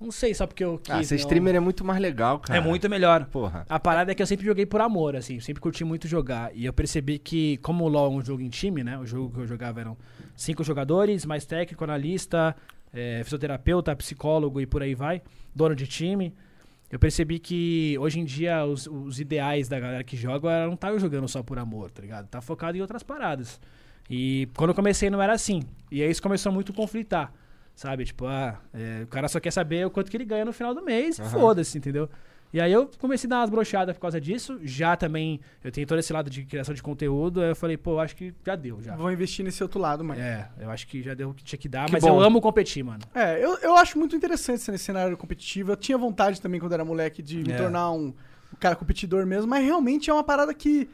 [0.00, 0.94] Não sei, só porque eu quis.
[0.94, 2.56] Ah, ser não- streamer é muito mais legal, cara.
[2.58, 3.24] É muito melhor.
[3.26, 3.66] Porra.
[3.68, 6.54] A parada é que eu sempre joguei por amor, assim, sempre curti muito jogar.
[6.54, 8.96] E eu percebi que, como o LoL é um jogo em time, né?
[8.96, 9.96] O jogo que eu jogava eram
[10.36, 12.54] cinco jogadores, mais técnico, analista,
[12.94, 15.20] é, fisioterapeuta, psicólogo e por aí vai,
[15.52, 16.32] dono de time.
[16.90, 20.76] Eu percebi que hoje em dia os, os ideais da galera que joga ela não
[20.76, 22.26] tá jogando só por amor, tá ligado?
[22.28, 23.60] Tá focado em outras paradas.
[24.08, 25.62] E quando eu comecei não era assim.
[25.90, 27.32] E aí isso começou muito a conflitar.
[27.74, 28.04] Sabe?
[28.04, 30.74] Tipo, ah, é, o cara só quer saber o quanto que ele ganha no final
[30.74, 31.30] do mês e Aham.
[31.30, 32.08] foda-se, entendeu?
[32.52, 34.58] E aí eu comecei a dar umas brochadas por causa disso.
[34.62, 37.42] Já também, eu tenho todo esse lado de criação de conteúdo.
[37.42, 38.96] Aí eu falei, pô, eu acho que já deu, já.
[38.96, 40.18] Vou investir nesse outro lado, mano.
[40.20, 41.84] É, eu acho que já deu o que tinha que dar.
[41.86, 42.08] Que mas bom.
[42.08, 43.00] eu amo competir, mano.
[43.14, 45.72] É, eu, eu acho muito interessante ser nesse cenário competitivo.
[45.72, 47.56] Eu tinha vontade também, quando era moleque, de me É.
[47.56, 48.06] tornar um,
[48.52, 50.88] um cara competidor mesmo, mas realmente é uma parada que.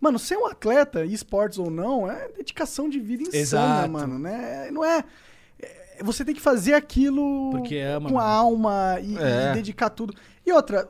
[0.00, 3.90] Mano, ser um atleta, esportes ou não, é dedicação de vida insana, Exato.
[3.90, 4.70] mano, né?
[4.72, 5.04] Não é.
[5.60, 9.50] é- Você tem que fazer aquilo Porque ama, com a alma e, É.
[9.50, 10.14] e dedicar tudo.
[10.50, 10.88] E outra,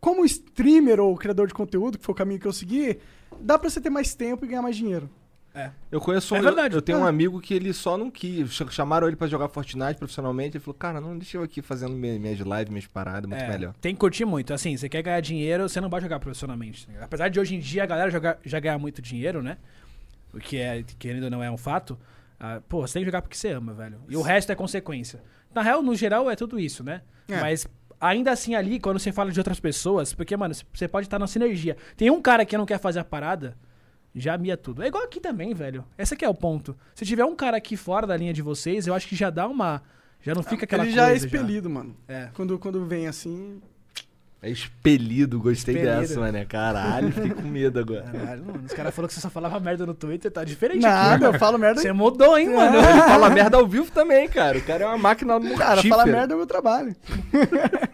[0.00, 2.98] como streamer ou criador de conteúdo, que foi o caminho que eu segui,
[3.40, 5.10] dá pra você ter mais tempo e ganhar mais dinheiro.
[5.90, 6.42] Eu conheço É um.
[6.42, 6.74] verdade.
[6.74, 7.02] Eu, eu tenho Ah.
[7.02, 8.50] um amigo que ele só não quis.
[8.50, 10.56] Ch- Chamaram ele pra jogar Fortnite profissionalmente.
[10.56, 13.48] Ele falou, cara, não, deixa eu aqui fazendo minha- minhas lives, minhas paradas, muito É,
[13.48, 13.74] melhor.
[13.78, 14.54] Tem que curtir muito.
[14.54, 16.86] Assim, você quer ganhar dinheiro, você não vai jogar profissionalmente.
[16.86, 17.04] tá?
[17.04, 19.58] Apesar de hoje em dia a galera jogar, já ganhar muito dinheiro, né?
[20.32, 21.98] O que é, querendo ou não, é um fato.
[22.40, 23.98] ah, pô, você tem que jogar porque você ama, velho.
[24.08, 25.22] E o resto é consequência.
[25.54, 27.02] Na real, no geral, é tudo isso, né?
[27.28, 27.38] É.
[27.40, 27.66] Mas
[28.02, 31.26] ainda assim ali, quando você fala de outras pessoas, porque, mano, você pode estar na
[31.28, 31.76] sinergia.
[31.96, 33.56] Tem um cara que não quer fazer a parada,
[34.14, 34.82] já mia tudo.
[34.82, 35.84] É igual aqui também, velho.
[35.96, 36.76] Esse aqui é o ponto.
[36.94, 39.46] Se tiver um cara aqui fora da linha de vocês, eu acho que já dá
[39.46, 39.80] uma.
[40.20, 41.26] Já não fica aquela Ele já é coisa.
[41.26, 41.96] expelido, mano.
[42.06, 42.28] É.
[42.34, 43.60] Quando, quando vem assim.
[44.44, 46.00] É expelido, gostei Expelido.
[46.00, 46.44] dessa, mano.
[46.48, 48.02] Caralho, fiquei com medo agora.
[48.02, 51.28] Caralho, mano, os caras falaram que você só falava merda no Twitter, tá diferente Nada,
[51.28, 51.36] aqui.
[51.36, 51.80] eu falo merda.
[51.80, 52.76] Você mudou, hein, mano?
[52.76, 54.58] Ele fala merda ao vivo também, cara.
[54.58, 55.64] O cara é uma máquina mortífera.
[55.64, 56.96] Cara, falar merda é o meu trabalho.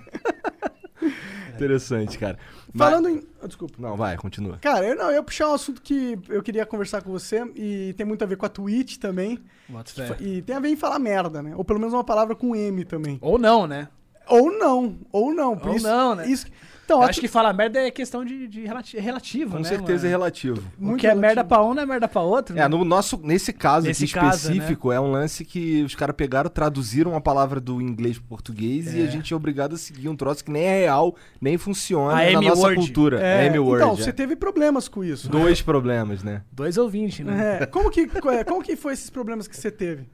[1.55, 2.39] Interessante, cara.
[2.73, 3.27] Mas- Falando em.
[3.43, 3.75] ah, Desculpa.
[3.79, 4.59] Não, vai, continua.
[4.59, 7.95] Cara, eu não, eu ia puxar um assunto que eu queria conversar com você e
[7.97, 9.39] tem muito a ver com a Twitch também.
[9.69, 10.17] Bota fé.
[10.21, 11.55] E tem a ver em falar merda, né?
[11.57, 13.19] Ou pelo menos uma palavra com M também.
[13.21, 13.89] Ou não, né?
[14.29, 15.57] Ou não, ou não.
[15.57, 16.27] Por Ou isso, não, né?
[16.29, 16.47] Isso,
[16.85, 19.65] então, acho que falar merda é questão de, de relati- é relativo, Com né?
[19.69, 20.21] certeza é mano?
[20.23, 20.63] relativo.
[20.81, 21.21] O muito que é relativo.
[21.21, 22.63] merda pra um não é merda pra outro, né?
[22.63, 24.55] É, no nosso, nesse caso Nesse aqui caso, né?
[24.55, 28.95] específico, é um lance que os caras pegaram, traduziram a palavra do inglês pro português
[28.95, 29.05] e É.
[29.05, 32.31] a gente é obrigado a seguir um troço que nem é real, nem funciona A
[32.33, 32.77] na nossa word.
[32.77, 33.21] cultura.
[33.23, 33.97] É, então, é.
[33.97, 35.29] você teve problemas com isso.
[35.29, 36.43] Dois problemas, né?
[36.51, 37.59] Dois ou vinte, né?
[37.61, 40.09] É, como, que, é, como que foi esses problemas que você teve?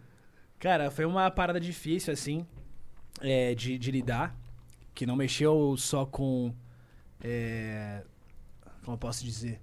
[0.58, 2.44] Cara, foi uma parada difícil, assim,
[3.24, 4.34] é, de, de lidar,
[4.94, 6.52] que não mexeu só com.
[7.22, 8.02] é,
[8.84, 9.60] como eu posso dizer?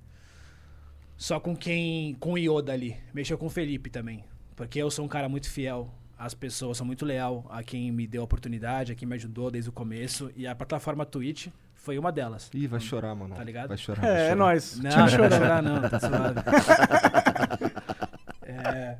[1.17, 2.15] Só com quem.
[2.15, 2.97] com o Yoda ali.
[3.13, 4.23] Mexeu com o Felipe também.
[4.55, 8.05] Porque eu sou um cara muito fiel às pessoas, sou muito leal a quem me
[8.05, 10.31] deu a oportunidade, a quem me ajudou desde o começo.
[10.35, 12.49] E a plataforma Twitch foi uma delas.
[12.53, 13.35] Ih, vai chorar, mano.
[13.35, 13.69] Tá ligado?
[13.69, 14.01] Vai chorar.
[14.01, 14.35] vai É, é chorar.
[14.35, 14.77] nóis.
[14.79, 15.33] Não, não vai chorando.
[15.33, 16.41] chorar não, tá suave.
[18.43, 18.97] É,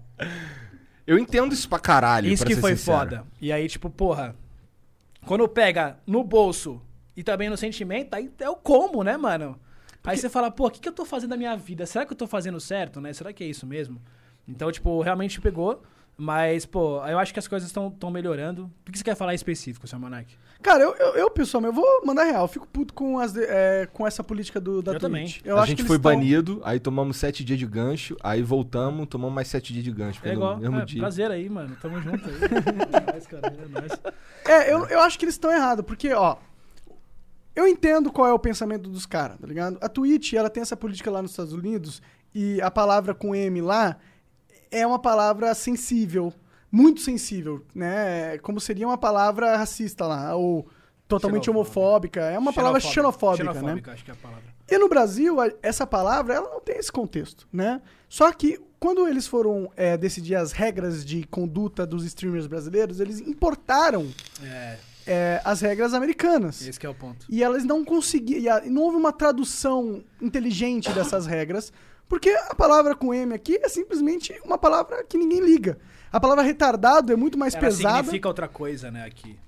[1.05, 2.27] Eu entendo isso pra caralho.
[2.31, 2.97] Isso pra que ser foi sincero.
[2.99, 3.23] foda.
[3.41, 4.35] E aí, tipo, porra,
[5.25, 6.81] quando pega no bolso
[7.15, 9.59] e também no sentimento, aí é o como, né, mano?
[10.03, 11.85] Aí você fala, pô, o que, que eu tô fazendo da minha vida?
[11.85, 13.13] Será que eu tô fazendo certo, né?
[13.13, 14.01] Será que é isso mesmo?
[14.47, 15.83] Então, tipo, realmente pegou.
[16.23, 18.69] Mas, pô, eu acho que as coisas estão melhorando.
[18.87, 20.31] O que você quer falar em específico, seu Monark?
[20.61, 22.43] Cara, eu, eu, eu, pessoalmente, eu vou mandar real.
[22.43, 25.01] Eu fico puto com, as, é, com essa política do, da Eu Twitch.
[25.01, 25.35] também.
[25.43, 28.43] Eu a acho gente que foi tão- banido, aí tomamos sete dias de gancho, aí
[28.43, 30.19] voltamos, tomamos mais sete dias de gancho.
[30.23, 30.57] É igual.
[30.59, 31.01] mesmo É, dia.
[31.01, 31.75] prazer aí, mano.
[31.81, 32.35] Tamo junto aí.
[33.09, 33.47] é nóis, cara.
[33.47, 33.91] É nóis.
[34.45, 36.37] É, eu, eu acho que eles estão errados, porque, ó.
[37.55, 39.79] Eu entendo qual é o pensamento dos caras, tá ligado?
[39.81, 41.99] A Twitch, ela tem essa política lá nos Estados Unidos
[42.33, 43.97] e a palavra com M lá
[44.71, 46.33] é uma palavra sensível,
[46.71, 48.37] muito sensível, né?
[48.39, 50.67] Como seria uma palavra racista lá, ou
[51.07, 52.21] totalmente homofóbica.
[52.21, 53.53] É uma palavra xenofóbica, né?
[53.53, 54.43] Xenofóbica, acho que é a palavra.
[54.69, 57.81] E no Brasil, essa palavra, ela não tem esse contexto, né?
[58.07, 63.19] Só que quando eles foram é, decidir as regras de conduta dos streamers brasileiros, eles
[63.19, 64.07] importaram
[64.41, 66.65] É, é, as regras americanas.
[66.65, 67.25] esse que é o ponto.
[67.29, 68.61] E elas não conseguiam.
[68.67, 71.73] Não houve uma tradução inteligente dessas regras,
[72.11, 75.77] porque a palavra com M aqui é simplesmente uma palavra que ninguém liga.
[76.11, 77.97] A palavra retardado é muito mais Ela pesada.
[77.99, 79.39] significa outra coisa, né, aqui.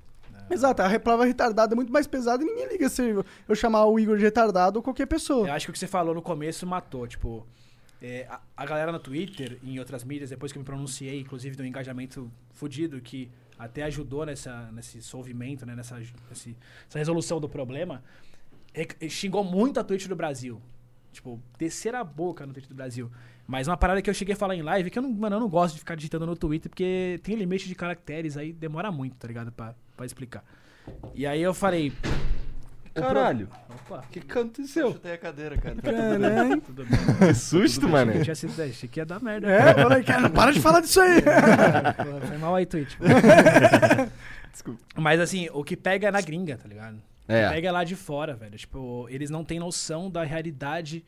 [0.50, 3.02] Exato, a palavra retardado é muito mais pesada e ninguém liga se
[3.50, 5.46] eu chamar o Igor de retardado ou qualquer pessoa.
[5.48, 7.46] Eu acho que o que você falou no começo matou, tipo...
[8.02, 11.20] é, a, a galera no Twitter e em outras mídias, depois que eu me pronunciei,
[11.20, 15.98] inclusive deu um engajamento fudido, que até ajudou nessa, nesse solvimento, né, nessa,
[16.30, 16.56] nesse-
[16.90, 18.02] essa resolução do problema,
[18.74, 20.62] rec- xingou muito a Twitch do Brasil.
[21.14, 23.10] Tipo, descer a boca no Twitch do Brasil.
[23.48, 25.40] Mas uma parada que eu cheguei a falar em live, que eu não, mano, eu
[25.40, 29.16] não gosto de ficar digitando no Twitter, porque tem limite de caracteres, aí demora muito,
[29.18, 29.52] tá ligado?
[29.52, 30.44] Pra, pra explicar.
[31.14, 31.92] E aí eu falei...
[32.94, 34.92] Caralho, Opa, o que aconteceu?
[34.92, 35.76] Chutei a cadeira, cara.
[35.82, 36.62] Caralho.
[36.62, 37.00] tudo bem.
[37.28, 38.12] Que susto, mano.
[38.12, 39.50] Eu tinha sido, achei que ia dar merda.
[39.50, 41.24] É, falei, cara, para de falar disso aí.
[42.28, 42.96] Foi mal aí, Twitch.
[44.52, 44.80] Desculpa.
[44.96, 47.02] Mas assim, o que pega é na gringa, tá ligado?
[47.28, 47.50] É.
[47.50, 48.58] pega é lá de fora, velho.
[48.58, 51.04] Tipo, eles não têm noção da realidade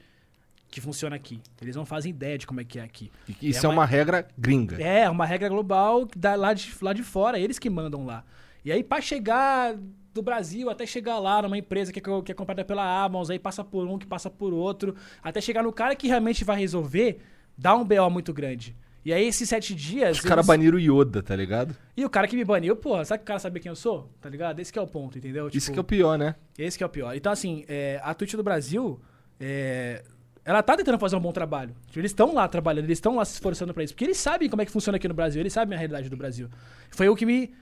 [0.69, 1.41] que funciona aqui.
[1.61, 3.11] Eles não fazem ideia de como é que é aqui.
[3.41, 4.81] Isso É é uma- uma regra gringa.
[4.81, 8.23] É, uma regra global da, lá, de, lá de fora, eles que mandam lá.
[8.63, 9.75] E aí, pra chegar
[10.13, 13.39] do Brasil até chegar lá numa empresa que é, que é comprada pela Amazon, aí
[13.39, 17.19] passa por um, que passa por outro, até chegar no cara que realmente vai resolver,
[17.57, 18.75] dá um BO muito grande.
[19.05, 20.17] E aí, esses sete dias.
[20.17, 21.77] Os caras baniram o Yoda, tá ligado?
[21.95, 24.09] E o cara que me baniu, porra, sabe que o cara sabe quem eu sou?
[24.19, 24.59] Tá ligado?
[24.59, 25.47] Esse que é o ponto, entendeu?
[25.47, 26.33] Isso Tipo, que é o pior, né?
[26.57, 27.15] Esse que é o pior.
[27.15, 28.99] Então, assim, é, a Twitch do Brasil,
[29.39, 30.03] é,
[30.43, 31.75] ela tá tentando fazer um bom trabalho.
[31.85, 33.93] Tipo, Eles estão lá trabalhando, eles estão lá se esforçando pra isso.
[33.93, 36.17] Porque eles sabem como é que funciona aqui no Brasil, eles sabem a realidade do
[36.17, 36.49] Brasil.
[36.89, 37.53] Foi o que me,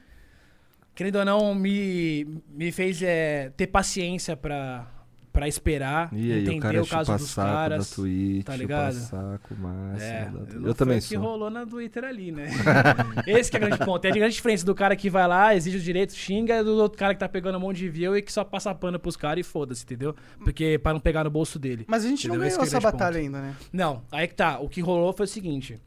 [0.96, 4.88] querendo ou não, me, me fez é, ter paciência pra,
[5.34, 7.90] pra esperar, E aí, entender o cara o caso chupa dos saco caras.
[7.90, 8.94] da Twitch, tá ligado?
[8.94, 10.02] saco, máximo.
[10.02, 11.20] É, da- não Eu, também o que sou.
[11.20, 12.50] rolou na Twitter ali, né?
[13.28, 14.06] Esse que é o grande ponto.
[14.06, 16.76] É a grande diferença do cara que vai lá, exige os direitos, xinga, e do
[16.78, 19.18] outro cara que tá pegando um monte de view e que só passa pano pros
[19.18, 20.16] caras e foda-se, entendeu?
[20.44, 21.84] Porque pra não pegar no bolso dele.
[21.88, 22.48] Mas a gente não Entendeu?
[22.48, 23.24] Esse ganhou que é essa batalha ponto.
[23.26, 23.56] ainda, né?
[23.74, 24.60] Não, aí que tá.
[24.60, 25.80] O que rolou foi o seguinte.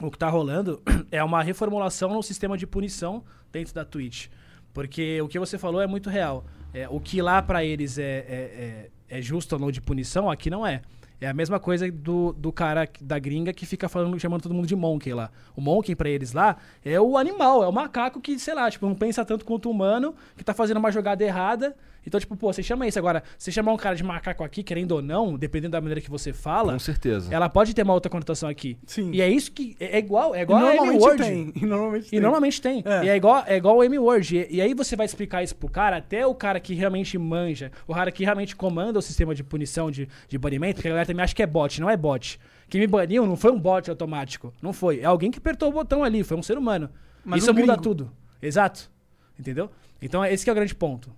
[0.00, 0.80] O que tá rolando
[1.12, 3.22] é uma reformulação no sistema de punição
[3.52, 4.28] dentro da Twitch.
[4.72, 6.46] Porque o que você falou é muito real.
[6.72, 10.30] É, o que lá pra eles é, é, é, é justo ou não de punição,
[10.30, 10.82] aqui não é.
[11.20, 14.68] É a mesma coisa do, do cara da gringa que fica falando, chamando todo mundo
[14.68, 15.30] de monkey lá.
[15.56, 18.86] O monkey pra eles lá é o animal, é o macaco que, sei lá, tipo,
[18.86, 21.74] não pensa tanto quanto o humano, que tá fazendo uma jogada errada
[22.06, 22.98] Então, tipo, pô, você chama isso.
[22.98, 26.10] Agora, você chamar um cara de macaco aqui, querendo ou não, dependendo da maneira que
[26.10, 27.32] você fala, Com certeza.
[27.34, 28.78] ela pode ter uma outra conotação aqui.
[28.86, 29.10] Sim.
[29.12, 29.76] E é isso que.
[29.78, 31.22] É é igual, é E igual a normalmente M-Word.
[31.22, 31.52] tem.
[31.56, 32.20] E normalmente E tem.
[32.20, 32.82] normalmente tem.
[32.86, 33.04] É.
[33.04, 34.36] E é igual, é igual o M-Word.
[34.36, 37.70] E, e aí você vai explicar isso pro cara, até o cara que realmente manja,
[37.86, 41.06] o cara que realmente comanda o sistema de punição, de, de banimento, porque a galera
[41.06, 42.38] também acha que é bot, não é bot.
[42.70, 44.52] Quem me baniu não foi um bot automático.
[44.62, 45.00] Não foi.
[45.00, 46.88] É alguém que apertou o botão ali, foi um ser humano.
[47.24, 47.82] Mas isso um muda gringo.
[47.82, 48.12] tudo.
[48.40, 48.90] Exato.
[49.38, 49.70] Entendeu?
[50.00, 51.10] Então esse que é o grande ponto.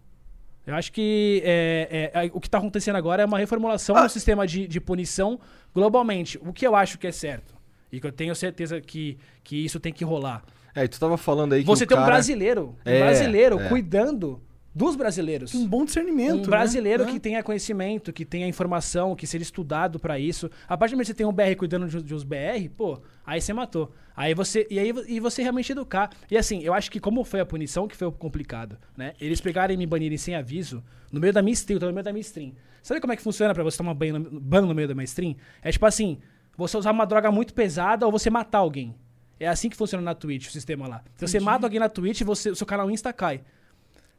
[0.66, 4.02] Eu acho que é, é, é, o que está acontecendo agora é uma reformulação Ah.
[4.06, 5.40] do sistema de, de punição
[5.74, 6.38] globalmente.
[6.42, 7.54] O que eu acho que é certo.
[7.90, 10.44] E que eu tenho certeza que, que isso tem que rolar.
[10.74, 12.12] É, e tu tava falando aí que Você o tem um cara...
[12.12, 13.68] brasileiro, um É, brasileiro é.
[13.68, 14.40] cuidando
[14.72, 15.52] dos brasileiros.
[15.52, 16.34] Um bom discernimento.
[16.34, 16.46] Um né?
[16.46, 17.06] brasileiro É.
[17.06, 20.48] que tenha conhecimento, que tenha informação, que seja estudado pra isso.
[20.68, 23.00] A partir do momento que você tem um BR cuidando de, de uns BR, pô,
[23.26, 23.90] aí você matou.
[24.20, 26.10] Aí você e aí e você realmente educar.
[26.30, 29.14] E assim, eu acho que como foi a punição que foi o complicado, né?
[29.18, 31.94] Eles pegarem e me banirem sem aviso no meio da minha stream, eu tô no
[31.94, 32.52] meio da minha stream.
[32.82, 35.06] Sabe como é que funciona pra você tomar banho no, ban no meio da minha
[35.06, 35.36] stream?
[35.62, 36.18] É tipo assim,
[36.54, 38.94] você usar uma droga muito pesada ou você matar alguém.
[39.38, 41.02] É assim que funciona na Twitch, o sistema lá.
[41.16, 43.40] Se você mata alguém na Twitch, você, o seu canal Insta cai.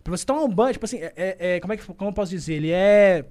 [0.03, 2.13] Pra você tomar um ban, tipo assim, é, é- é- como é que como eu
[2.13, 2.55] posso dizer?
[2.55, 3.23] Ele é.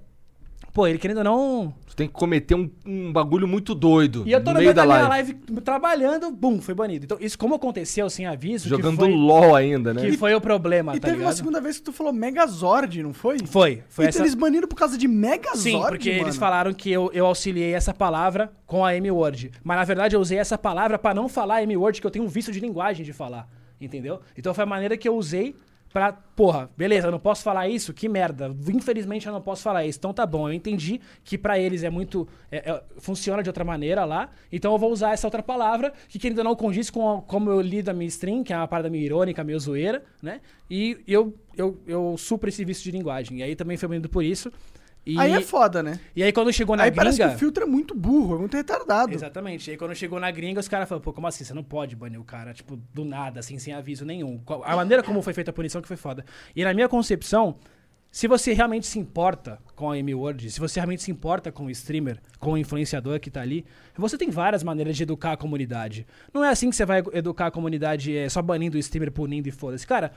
[0.72, 1.74] Pô, ele querendo ou não.
[1.86, 4.82] Tu tem que cometer um, um bagulho muito doido E eu tô no meio da
[4.84, 5.32] da minha live.
[5.48, 7.04] live trabalhando, bum, foi banido.
[7.04, 10.00] Então, isso como aconteceu sem aviso, Jogando que foi, LOL ainda, né?
[10.02, 11.36] que foi o problema, E tá teve uma ligado?
[11.36, 13.38] segunda vez que tu falou Megazord, não foi?
[13.46, 14.20] Foi, foi e essa.
[14.20, 16.22] eles baniram por causa de Megazord, Sim, porque mano.
[16.24, 19.50] eles falaram que eu, eu auxiliei essa palavra com a M-Word.
[19.64, 22.28] Mas na verdade eu usei essa palavra pra não falar M-Word, que eu tenho um
[22.28, 23.48] vício de linguagem de falar.
[23.80, 24.20] Entendeu?
[24.36, 25.56] Então foi a maneira que eu usei
[25.92, 26.12] pra.
[26.12, 27.92] Porra, beleza, eu não posso falar isso?
[27.92, 28.54] Que merda.
[28.72, 29.98] Infelizmente eu não posso falar isso.
[29.98, 32.26] Então tá bom, eu entendi que pra eles é muito.
[32.50, 34.30] é- é- funciona de outra maneira lá.
[34.50, 37.60] Então eu vou usar essa outra palavra, que ainda não condiz com a- como eu
[37.60, 40.40] lido a minha stream, que é uma parada meio irônica, meio zoeira, né?
[40.70, 43.38] E eu, eu, eu supro esse vício de linguagem.
[43.38, 44.50] E aí também foi banido por isso.
[45.04, 45.98] E, Aí é foda, né?
[46.14, 47.02] e aí quando chegou na Aí gringa...
[47.02, 49.14] parece que o filtro é muito burro, é muito retardado.
[49.14, 49.68] Exatamente.
[49.68, 51.42] E aí quando chegou na gringa, os caras falaram, pô, como assim?
[51.42, 54.40] Você não pode banir o cara, tipo, do nada, assim, sem aviso nenhum.
[54.64, 56.24] A maneira como foi feita a punição que foi foda.
[56.54, 57.56] E na minha concepção,
[58.12, 61.70] se você realmente se importa com a M-Word, se você realmente se importa com o
[61.70, 63.64] streamer, com o influenciador que tá ali,
[63.96, 66.06] você tem várias maneiras de educar a comunidade.
[66.34, 69.48] Não é assim que você vai educar a comunidade é, só banindo o streamer, punindo
[69.48, 69.86] e foda-se.
[69.86, 70.12] Cara,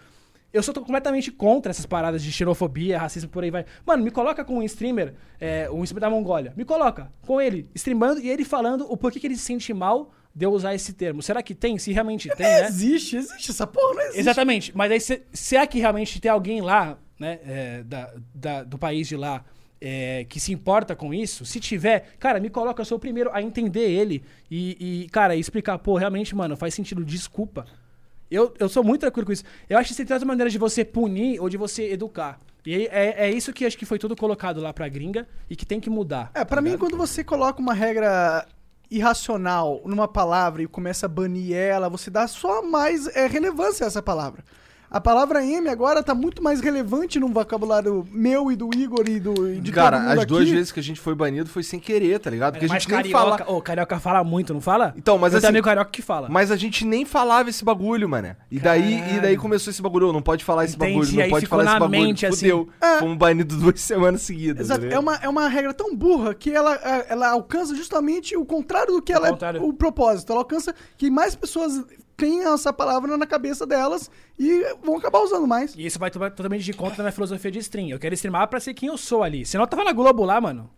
[0.53, 3.65] eu sou completamente contra essas paradas de xenofobia, racismo, por aí vai.
[3.85, 6.53] Mano, me coloca com um streamer, é, um streamer da Mongólia.
[6.55, 10.13] Me coloca com ele, streamando e ele falando o porquê que ele se sente mal
[10.35, 11.21] de eu usar esse termo.
[11.21, 11.77] Será que tem?
[11.77, 12.67] Se realmente tem, né?
[12.67, 13.51] Existe, existe.
[13.51, 14.19] Essa porra não existe.
[14.19, 14.71] Exatamente.
[14.75, 19.07] Mas aí, se, será que realmente tem alguém lá, né, é, da, da- do país
[19.07, 19.43] de lá,
[19.81, 21.45] é, que se importa com isso?
[21.45, 25.35] Se tiver, cara, me coloca, eu sou o primeiro a entender ele e, e, cara,
[25.35, 27.65] explicar, pô, realmente, mano, faz sentido, desculpa.
[28.29, 29.43] Eu, eu sou muito tranquilo com isso.
[29.69, 32.39] Eu acho que tem tantas maneiras de você punir ou de você educar.
[32.65, 35.65] E é, é isso que acho que foi tudo colocado lá pra gringa e que
[35.65, 36.31] tem que mudar.
[36.33, 38.47] É, pra tá mim, quando você coloca uma regra
[38.89, 43.87] irracional numa palavra e começa a banir ela, você dá só mais é, relevância a
[43.87, 44.43] essa palavra.
[44.93, 49.19] A palavra M agora tá muito mais relevante no vocabulário meu e do Igor e
[49.19, 50.51] do e de Cara, todo mundo as duas aqui.
[50.51, 52.53] vezes que a gente foi banido foi sem querer, tá ligado?
[52.53, 53.57] Porque a gente nem carioca, fala.
[53.57, 54.93] ô, carioca fala muito, não fala?
[54.95, 56.29] Então, mas Eu assim- amigo carioca que fala.
[56.29, 58.37] Mas a gente nem falava esse bagulho, mané.
[58.51, 61.29] E daí, e daí começou esse bagulho, ô, não pode falar esse Entendi, bagulho, não
[61.31, 61.99] pode falar esse na bagulho.
[62.01, 62.35] mente, assim.
[62.51, 62.69] Fudeu.
[62.79, 62.99] É.
[62.99, 64.67] Fomos banidos duas semanas seguidas.
[64.67, 64.87] Exato.
[64.87, 68.45] tá É uma, é uma regra tão burra que ela, é, ela alcança justamente o
[68.45, 69.59] contrário do que O ela contrário.
[69.59, 70.31] é o propósito.
[70.31, 71.83] Ela alcança que mais pessoas
[72.25, 74.09] tenham essa palavra na cabeça delas
[74.39, 75.75] e vão acabar usando mais.
[75.75, 77.89] E isso vai to- totalmente de conta minha filosofia de stream.
[77.89, 79.45] Eu quero streamar pra ser quem eu sou ali.
[79.45, 80.69] Senão eu tava na Globo lá, mano.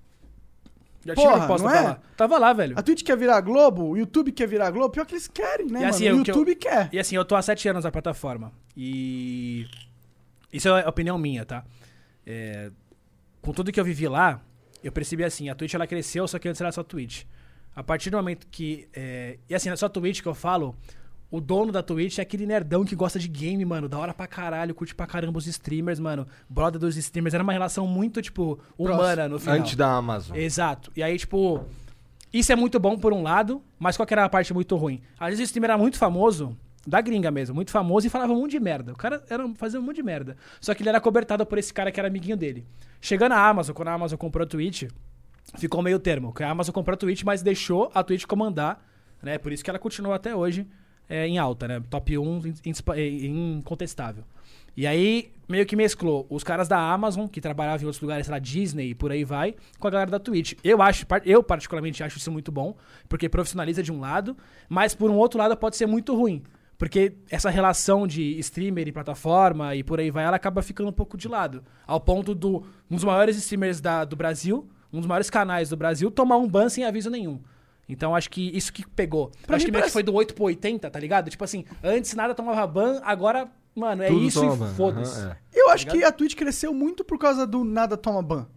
[1.06, 1.82] Já tinha Porra, proposta não é?
[1.82, 2.00] lá.
[2.18, 2.80] Tava lá, velho.
[2.80, 5.82] A Twitch quer virar Globo, o YouTube quer virar Globo, pior que eles querem, né,
[5.82, 6.22] E assim, mano?
[6.22, 6.90] o que eu- YouTube quer.
[6.92, 8.52] E assim, eu tô há sete anos na plataforma.
[8.76, 9.68] E.
[10.52, 11.64] Isso é opinião minha, tá?
[12.26, 12.72] É,
[13.42, 14.42] Com tudo que eu vivi lá,
[14.84, 17.24] eu percebi assim: a Twitch ela cresceu, só que antes era só Twitch.
[17.76, 18.88] A partir do momento que.
[18.94, 20.76] é, E assim, não é só Twitch que eu falo.
[21.30, 23.90] O dono da Twitch é aquele nerdão que gosta de game, mano.
[23.90, 26.28] Da hora pra caralho, curte pra caramba os streamers, mano.
[26.48, 27.34] Brother dos streamers.
[27.34, 29.58] Era uma relação muito, tipo, humana no final.
[29.58, 30.38] Antes da Amazon.
[30.38, 30.92] Exato.
[30.96, 31.66] E aí, tipo,
[32.32, 35.02] isso é muito bom por um lado, mas qual que era a parte muito ruim?
[35.20, 38.42] Às vezes o streamer era muito famoso, da gringa mesmo, muito famoso, e falava um
[38.42, 38.94] monte de merda.
[38.94, 40.38] O cara era, fazia um monte de merda.
[40.62, 42.66] Só que ele era cobertado por esse cara que era amiguinho dele.
[43.02, 44.84] Chegando a Amazon, quando a Amazon comprou a Twitch,
[45.58, 46.34] ficou meio termo.
[46.40, 48.86] A Amazon comprou a Twitch, mas deixou a Twitch comandar,
[49.22, 49.38] né?
[49.38, 50.68] Por isso que ela continua até hoje
[51.10, 51.82] é, em alta, né?
[51.90, 54.24] Top 1 in- in- incontestável.
[54.78, 58.34] E aí, meio que mesclou os caras da Amazon, que trabalhavam em outros lugares, sei
[58.34, 60.54] lá, Disney e por aí vai, com a galera da Twitch.
[60.64, 62.76] Eu acho, eu particularmente acho isso muito bom,
[63.08, 64.36] porque profissionaliza de um lado,
[64.68, 66.44] mas por um outro lado pode ser muito ruim.
[66.78, 70.94] Porque essa relação de streamer e plataforma e por aí vai, ela acaba ficando um
[70.94, 71.64] pouco de lado.
[71.88, 75.78] Ao ponto do um dos maiores streamers da, do Brasil, um dos maiores canais do
[75.78, 77.40] Brasil, tomar um ban sem aviso nenhum.
[77.88, 79.32] Então acho que isso que pegou.
[79.46, 81.30] Pra acho que meio parece- que foi do 8 pro 80, tá ligado?
[81.30, 84.68] Tipo assim, antes nada tomava ban, agora, mano, é Tudo isso toma.
[84.72, 85.20] e foda-se.
[85.22, 85.38] Aham, é.
[85.54, 88.48] Eu acho que a Twitch cresceu muito por causa do nada toma ban.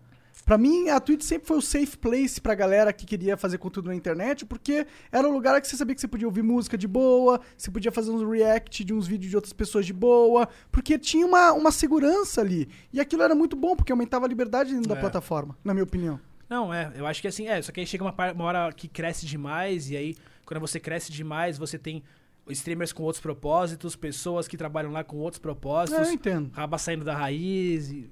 [0.47, 3.89] Pra mim, a Twitch sempre foi o safe place pra galera que queria fazer conteúdo
[3.89, 6.89] na internet, porque era um lugar que você sabia que você podia ouvir música de
[6.89, 10.97] boa, você podia fazer uns react de uns vídeos de outras pessoas de boa, porque
[10.99, 12.67] tinha uma, uma segurança ali.
[12.93, 15.01] E aquilo era muito bom, porque aumentava a liberdade dentro da É.
[15.01, 16.19] plataforma, na minha opinião.
[16.49, 18.89] Não, é, eu acho que assim, é, só que aí chega uma, uma hora que
[18.89, 22.03] cresce demais, e aí, quando você cresce demais, você tem
[22.49, 26.51] streamers com outros propósitos, pessoas que trabalham lá com outros É, propósitos, eu entendo.
[26.53, 27.91] acaba saindo da raiz.
[27.91, 28.09] E...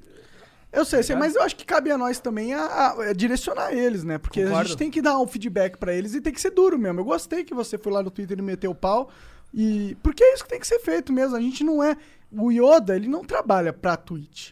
[0.71, 1.27] Eu sei, sei, Ligado?
[1.29, 4.19] mas eu acho que cabe a nós também a, a- a direcionar eles, né?
[4.19, 4.69] Porque a Concordo.
[4.69, 7.01] gente tem que dar um feedback pra eles e tem que ser duro mesmo.
[7.01, 9.09] Eu gostei que você foi lá no Twitter e meteu o pau.
[9.55, 11.35] E porque é isso que tem que ser feito mesmo.
[11.35, 11.97] A gente não é
[12.31, 14.51] o Yoda, ele não trabalha pra Twitch.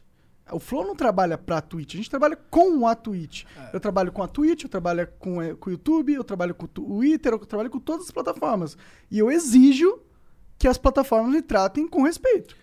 [0.53, 3.45] O Flow não trabalha pra Twitch, a gente trabalha com a Twitch.
[3.73, 6.67] Eu trabalho com a Twitch, eu trabalho com, eh, com o YouTube, eu trabalho com
[6.67, 8.77] o Twitter, eu trabalho com todas as plataformas.
[9.11, 10.01] E eu exijo
[10.59, 12.55] que as plataformas me tratem com respeito.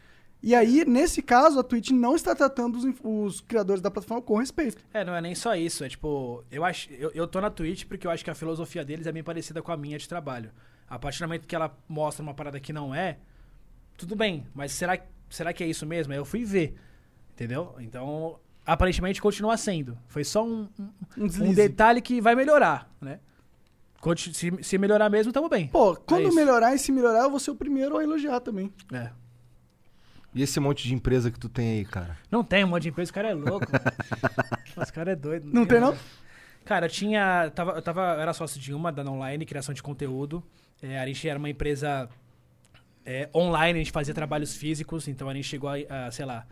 [0.43, 4.37] E aí, nesse caso, a Twitch não está tratando os, os criadores da plataforma com
[4.37, 4.83] respeito.
[4.91, 7.85] É, não é nem só isso, é tipo, eu acho, eu, eu tô na Twitch
[7.85, 10.51] porque eu acho que a filosofia deles é bem parecida com a minha de trabalho.
[10.89, 13.19] A partir do momento que ela mostra uma parada que não é,
[13.95, 16.11] tudo bem, mas será, será que é isso mesmo?
[16.11, 16.75] Aí eu fui ver,
[17.33, 17.75] entendeu?
[17.79, 19.97] Então, aparentemente continua sendo.
[20.07, 23.19] Foi só um, um- Um um detalhe que vai melhorar, né?
[24.33, 25.67] Se, se melhorar mesmo, tamo bem.
[25.67, 26.35] Pô, quando isso.
[26.35, 28.73] melhorar e se melhorar, eu vou ser o primeiro a elogiar também.
[28.91, 29.11] É.
[30.33, 32.17] E esse monte de empresa que tu tem aí, cara?
[32.31, 33.67] Não tem um monte de empresa, o cara é louco.
[34.81, 35.47] Esse cara é doido.
[35.53, 35.95] Não tem, não?
[36.63, 37.51] Cara, eu tinha.
[37.53, 40.41] Tava, eu, tava, eu era sócio de uma, da online, criação de conteúdo.
[40.81, 42.09] É, a gente era uma empresa
[43.05, 45.75] é, online, a gente fazia trabalhos físicos, então a gente chegou a,
[46.07, 46.45] a, sei lá.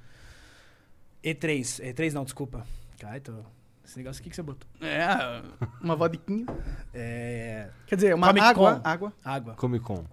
[1.24, 1.82] E3.
[1.94, 2.66] E3 não, desculpa.
[3.00, 3.34] Cara, tô.
[3.84, 4.70] Esse negócio aqui que você botou.
[4.82, 5.42] É,
[5.82, 6.46] uma vodquinha.
[6.94, 7.70] É.
[7.88, 8.76] Quer dizer, uma Comic água.
[8.76, 8.82] Con.
[8.84, 9.14] Água.
[9.24, 9.54] Água.
[9.56, 10.06] Comic Con.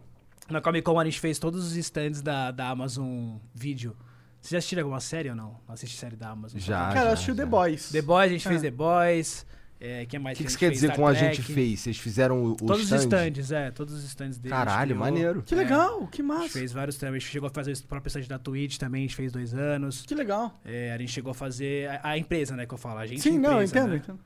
[0.49, 3.95] Na Comic Con a gente fez todos os stands da, da Amazon Video.
[4.41, 5.61] Vocês já assistiram alguma série ou não?
[5.67, 6.59] Não assisti série da Amazon.
[6.61, 6.89] Já.
[6.89, 7.37] Cara, eu já, assisti o.
[7.37, 7.91] The Boys.
[7.91, 8.51] The Boys, a gente Ah.
[8.51, 9.47] fez The Boys.
[9.79, 11.81] É, que O mais que, que você quer dizer Star com a gente fez?
[11.81, 12.99] Vocês fizeram o, o Todos os stand?
[13.29, 14.55] stands, é, todos os stands dele.
[14.55, 14.99] Caralho, criou.
[15.01, 15.43] maneiro.
[15.43, 15.59] Que É.
[15.59, 16.49] legal, que A gente massa.
[16.59, 17.17] fez vários também.
[17.17, 19.53] A gente chegou a fazer o próprio stand da Twitch também, a gente fez dois
[19.53, 20.03] anos.
[20.03, 20.59] Que legal.
[20.65, 21.89] É, a gente chegou a fazer.
[21.91, 22.99] A, a empresa, né, que eu falo.
[23.01, 23.97] A gente Sim, empresa, não, eu entendo, né?
[23.97, 24.19] entendo.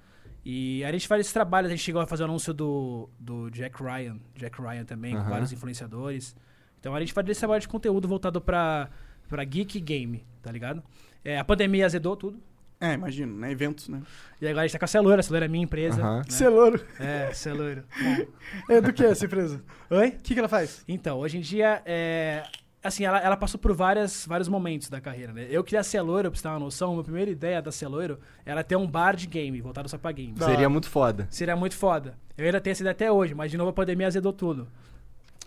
[0.44, 3.50] E a gente faz esses trabalhos, a gente chegou a fazer o anúncio do, do
[3.50, 4.18] Jack Ryan.
[4.36, 5.30] Jack Ryan também, com Aham.
[5.30, 6.34] vários influenciadores.
[6.78, 8.88] Então a gente faz esse trabalho de conteúdo voltado pra,
[9.28, 10.82] pra geek game, tá ligado?
[11.24, 12.40] É, a pandemia azedou tudo.
[12.80, 13.52] É, imagino, né?
[13.52, 14.00] Eventos, né?
[14.40, 16.00] E agora a gente tá com a Celoura, a Celoura é minha empresa.
[16.00, 16.16] Aham.
[16.18, 16.24] né?
[16.30, 16.80] Celouro.
[16.98, 17.84] É, Celoura.
[18.70, 19.62] É do que essa empresa?
[19.90, 20.08] Oi?
[20.08, 20.82] O que, que ela faz?
[20.88, 22.42] Então, hoje em dia, é...
[22.82, 25.46] Assim, ela, ela passou por várias, vários momentos da carreira, né?
[25.50, 27.88] Eu queria ser loiro, pra você ter uma noção, a minha primeira ideia da ser
[27.88, 30.34] loiro era ter um bar de game, voltado só pra game.
[30.38, 31.28] Seria muito foda.
[31.30, 32.14] Seria muito foda.
[32.38, 34.66] Eu ainda tenho essa ideia até hoje, mas de novo a pandemia azedou tudo.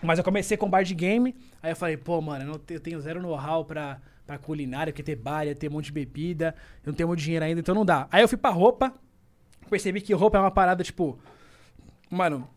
[0.04, 2.80] Mas eu comecei com bar de game, aí eu falei, pô, mano, eu, não eu
[2.80, 6.56] tenho zero know-how pra, pra culinária, porque ter bar, ia ter um monte de bebida,
[6.84, 8.08] eu não tenho muito dinheiro ainda, então não dá.
[8.12, 8.94] Aí eu fui pra roupa,
[9.70, 11.20] percebi que roupa é uma parada, tipo,
[12.10, 12.48] mano,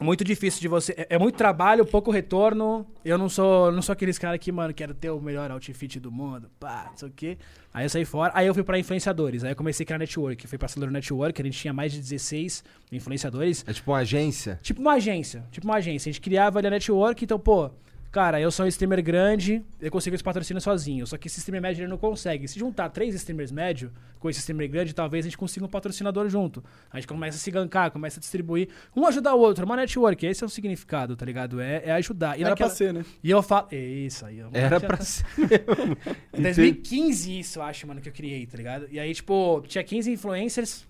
[0.00, 0.92] muito difícil de você.
[0.96, 2.86] É, é muito trabalho, pouco retorno.
[3.04, 6.10] Eu não sou, não sou aqueles caras que, mano, quero ter o melhor outfit do
[6.10, 7.38] mundo, pá, não sei o quê.
[7.74, 8.32] Aí eu saí fora.
[8.34, 9.42] Aí eu fui pra influenciadores.
[9.42, 10.46] Aí eu comecei a criar network.
[10.46, 13.64] Fui pra Celular Network, a gente tinha mais de 16 influenciadores.
[13.66, 14.58] É tipo uma agência.
[14.62, 15.44] Tipo uma agência.
[15.50, 16.10] Tipo uma agência.
[16.10, 17.70] A gente criava ali a network, então, pô.
[18.10, 21.06] Cara, eu sou um streamer grande, eu consigo esse patrocínio sozinho.
[21.06, 22.48] Só que esse streamer médio ele não consegue.
[22.48, 26.26] Se juntar três streamers médio com esse streamer grande, talvez a gente consiga um patrocinador
[26.30, 26.64] junto.
[26.90, 28.70] A gente começa a se gankar, começa a distribuir.
[28.96, 30.24] Um ajuda o outro, uma network.
[30.24, 31.60] Esse é o significado, tá ligado?
[31.60, 32.38] É, é ajudar.
[32.38, 33.04] E, Era naquela- pra ser, né?
[33.22, 33.68] e eu falo.
[33.72, 34.38] Isso aí.
[34.38, 35.26] eu- Era pra tá- ser.
[36.32, 38.88] em 2015 isso, eu acho, mano, que eu criei, tá ligado?
[38.90, 40.86] E aí, tipo, tinha 15 influencers,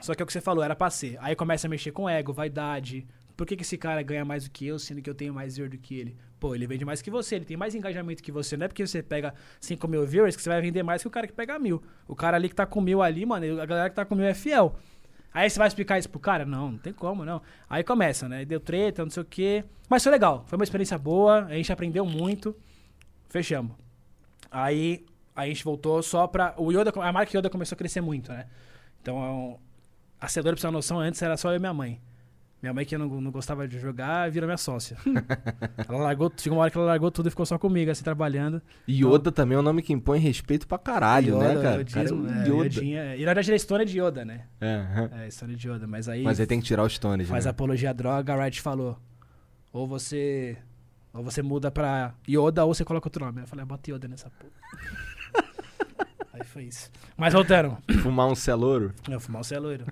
[0.00, 1.18] só que é o que você falou, era pra ser.
[1.20, 3.06] Aí começa a mexer com ego, vaidade.
[3.36, 5.56] Por que, que esse cara ganha mais do que eu, sendo que eu tenho mais
[5.56, 6.16] viewer do que ele?
[6.38, 8.56] Pô, ele vende mais que você, ele tem mais engajamento que você.
[8.56, 11.10] Não é porque você pega 5 mil viewers que você vai vender mais que o
[11.10, 11.82] cara que pega mil.
[12.06, 14.26] O cara ali que tá com mil ali, mano, a galera que tá com mil
[14.26, 14.76] é fiel.
[15.32, 16.44] Aí você vai explicar isso pro cara?
[16.44, 17.42] Não, não tem como, não.
[17.68, 18.44] Aí começa, né?
[18.44, 19.64] Deu treta, não sei o quê.
[19.88, 22.56] Mas foi legal, foi uma experiência boa, a gente aprendeu muito.
[23.28, 23.72] Fechamos.
[24.50, 26.54] Aí a gente voltou só pra.
[26.56, 28.46] O Yoda, a marca Yoda começou a crescer muito, né?
[29.02, 29.58] Então,
[30.18, 32.00] a Cedora, pra você ter uma noção, antes era só eu e minha mãe.
[32.62, 34.96] Minha mãe, que não, não gostava de jogar, virou minha sócia.
[35.88, 38.62] ela largou, chegou uma hora que ela largou tudo e ficou só comigo, assim, trabalhando.
[38.88, 41.58] Yoda também é um nome que impõe respeito pra caralho, né, cara?
[41.58, 42.48] O cara é Yodismo, um é, Yoda.
[42.64, 44.46] Yodinha- E na verdade é história de Yoda, né?
[44.60, 44.84] É.
[45.24, 45.86] É, história de Yoda.
[45.86, 47.50] Mas aí Mas aí tem que tirar os tones, faz né?
[47.50, 48.98] apologia à droga, a Riot falou.
[49.72, 50.56] Ou você.
[51.12, 53.42] Ou você muda pra Yoda ou você coloca outro nome.
[53.42, 55.44] Eu falei, ah, bota Yoda nessa porra.
[56.32, 56.90] Aí foi isso.
[57.16, 57.76] Mas voltando.
[58.02, 58.92] Fumar um celouro.
[59.08, 59.84] Eu fumar o celoiro.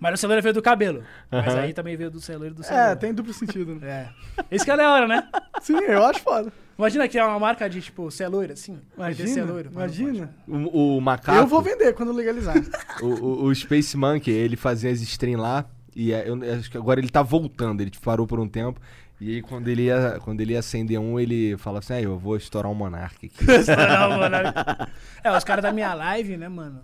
[0.00, 1.02] Mas o celoiro veio do cabelo.
[1.30, 1.60] Mas Aham.
[1.62, 2.90] aí também veio do celoiro do celoiro.
[2.90, 3.74] É, tem duplo sentido.
[3.76, 4.12] né?
[4.38, 4.44] É.
[4.50, 5.28] Esse que é da hora, né?
[5.60, 6.52] Sim, eu acho foda.
[6.78, 8.78] Imagina que é uma marca de, tipo, celoiro, assim.
[8.96, 9.46] Imagina.
[9.72, 10.34] Mas não imagina.
[10.46, 11.38] O, o macaco.
[11.38, 12.54] Eu vou vender quando legalizar.
[13.02, 15.64] O, o- o Space Monkey, ele fazia as streams lá.
[15.94, 17.80] E é, eu acho que agora ele tá voltando.
[17.80, 18.78] Ele parou por um tempo.
[19.18, 22.18] E aí, quando ele ia, quando ele ia acender um, ele fala assim: ah, eu
[22.18, 23.44] vou estourar um Monark aqui.
[23.74, 24.36] Não, mano.
[25.24, 26.82] É, os caras da minha live, né, mano?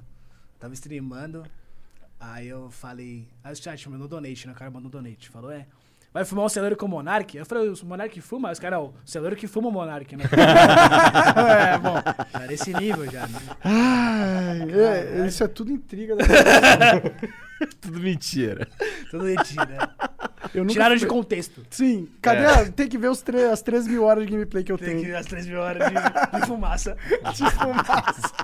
[0.58, 1.42] Tava streamando.
[2.24, 3.26] Aí eu falei.
[3.42, 4.52] Aí o chat mandou donate, né?
[4.52, 5.28] O cara mandou donate.
[5.28, 5.66] Falou, é.
[6.14, 7.36] Vai fumar um celoiro com o Monark?
[7.38, 8.48] Eu falei, o Monark fuma?
[8.48, 10.24] Aí Os caras, ó, o celoiro que fuma o Monark, né?
[11.72, 11.94] é, bom.
[12.30, 13.38] Tá nesse nível já, né?
[13.64, 16.14] Ai, é, isso é tudo intriga.
[16.16, 16.24] Da...
[17.80, 18.66] Tudo mentira.
[19.10, 19.64] Tudo mentira.
[19.66, 19.78] né?
[20.52, 21.64] Eu nunca Tiraram de fui- contexto.
[21.70, 22.42] Sim, cadê?
[22.42, 22.46] É.
[22.46, 24.88] a- Tem que ver os tre- as 3 mil horas de gameplay que eu Tem
[24.88, 25.00] tenho.
[25.00, 26.96] que ver as três mil horas de, de fumaça.
[27.34, 28.34] De fumaça.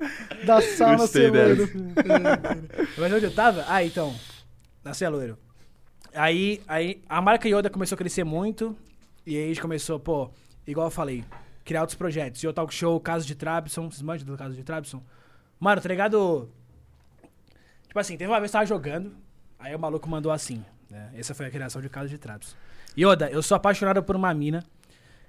[0.44, 1.68] da sauna Gostei celoiro.
[2.98, 3.64] Mas onde eu tava?
[3.68, 4.14] Ah, então.
[4.82, 5.38] Na Celoiro.
[6.14, 8.76] Aí, aí a marca Yoda começou a crescer muito.
[9.26, 10.30] E aí a gente começou, pô,
[10.66, 11.24] igual eu falei,
[11.64, 12.42] criar outros projetos.
[12.42, 13.90] Yo Talk Show, Caso de Trabson.
[13.90, 15.02] Vocês manjam do Caso de Trabson?
[15.58, 16.50] Mano, tá ligado?
[17.86, 19.12] Tipo assim, teve uma vez que eu tava jogando.
[19.58, 20.64] Aí o maluco mandou assim.
[20.90, 21.10] Né?
[21.14, 22.56] Essa foi a criação de Caso de Trabson.
[22.98, 24.64] Yoda, eu sou apaixonado por uma mina.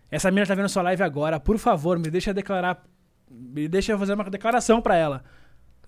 [0.10, 1.40] Essa mina tá vendo sua live agora.
[1.40, 2.84] Por favor, me deixa declarar.
[3.32, 5.24] Me deixa eu fazer uma declaração pra ela.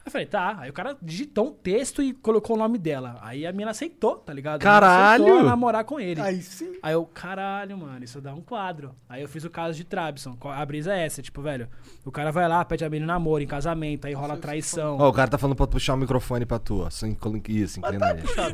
[0.06, 0.58] Eu falei, tá.
[0.60, 3.18] Aí o cara digitou um texto e colocou o nome dela.
[3.22, 4.60] Aí a mina aceitou, tá ligado?
[4.62, 5.24] Caralho!
[5.24, 6.20] Aceitou namorar com ele.
[6.20, 6.36] Aí.
[6.36, 6.74] Aí sim.
[6.84, 8.94] eu, caralho, mano, isso dá um quadro.
[9.08, 10.38] Aí eu fiz o caso de Trabson.
[10.42, 11.70] A brisa é essa, tipo, velho,
[12.04, 14.98] o cara vai lá, pede a menina em namoro, em casamento, aí rola traição.
[15.00, 17.06] Ó, o cara tá falando pra puxar o microfone pra tu, ó.
[17.08, 17.98] Inclin- Isso, aí.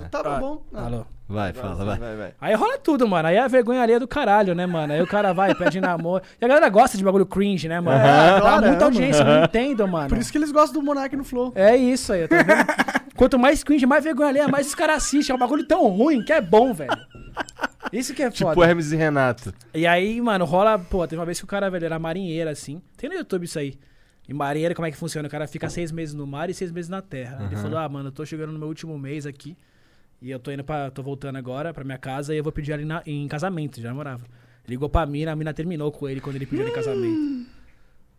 [0.09, 0.63] Tá, tá bom.
[0.71, 1.05] Ah, Alô.
[1.29, 1.99] Vai, fala, vai.
[1.99, 2.33] Vai, vai.
[2.41, 3.27] Aí rola tudo, mano.
[3.27, 4.93] Aí é a vergonha do caralho, né, mano?
[4.93, 6.23] Aí o cara vai, pede namoro.
[6.41, 7.99] E a galera gosta de bagulho cringe, né, mano?
[7.99, 10.09] Dá adora, muita audiência, eu não entendo, mano.
[10.09, 11.51] Por isso que eles gostam do Monark no Flow.
[11.53, 13.13] É isso aí, tá vendo?
[13.15, 15.31] Quanto mais cringe, mais vergonha mais os caras assistem.
[15.31, 16.97] É um bagulho tão ruim que é bom, velho.
[17.93, 18.67] Isso que é Tipo foda.
[18.67, 19.53] Hermes e Renato.
[19.71, 20.79] E aí, mano, rola.
[20.79, 22.81] Pô, teve uma vez que o cara, velho, era marinheiro, assim.
[22.97, 23.77] Tem no YouTube isso aí.
[24.27, 25.27] E marinheiro, como é que funciona?
[25.27, 27.45] O cara fica seis meses no mar e seis meses na terra.
[27.45, 29.55] Ele falou: Ah, mano, eu tô chegando no meu último mês aqui.
[30.21, 30.91] E eu tô indo pra.
[30.91, 33.79] tô voltando agora pra minha casa e eu vou pedir ela em, na- em casamento,
[33.81, 34.25] já namorava.
[34.67, 37.49] Ligou pra mina, a mina terminou com ele quando ele pediu ela em casamento.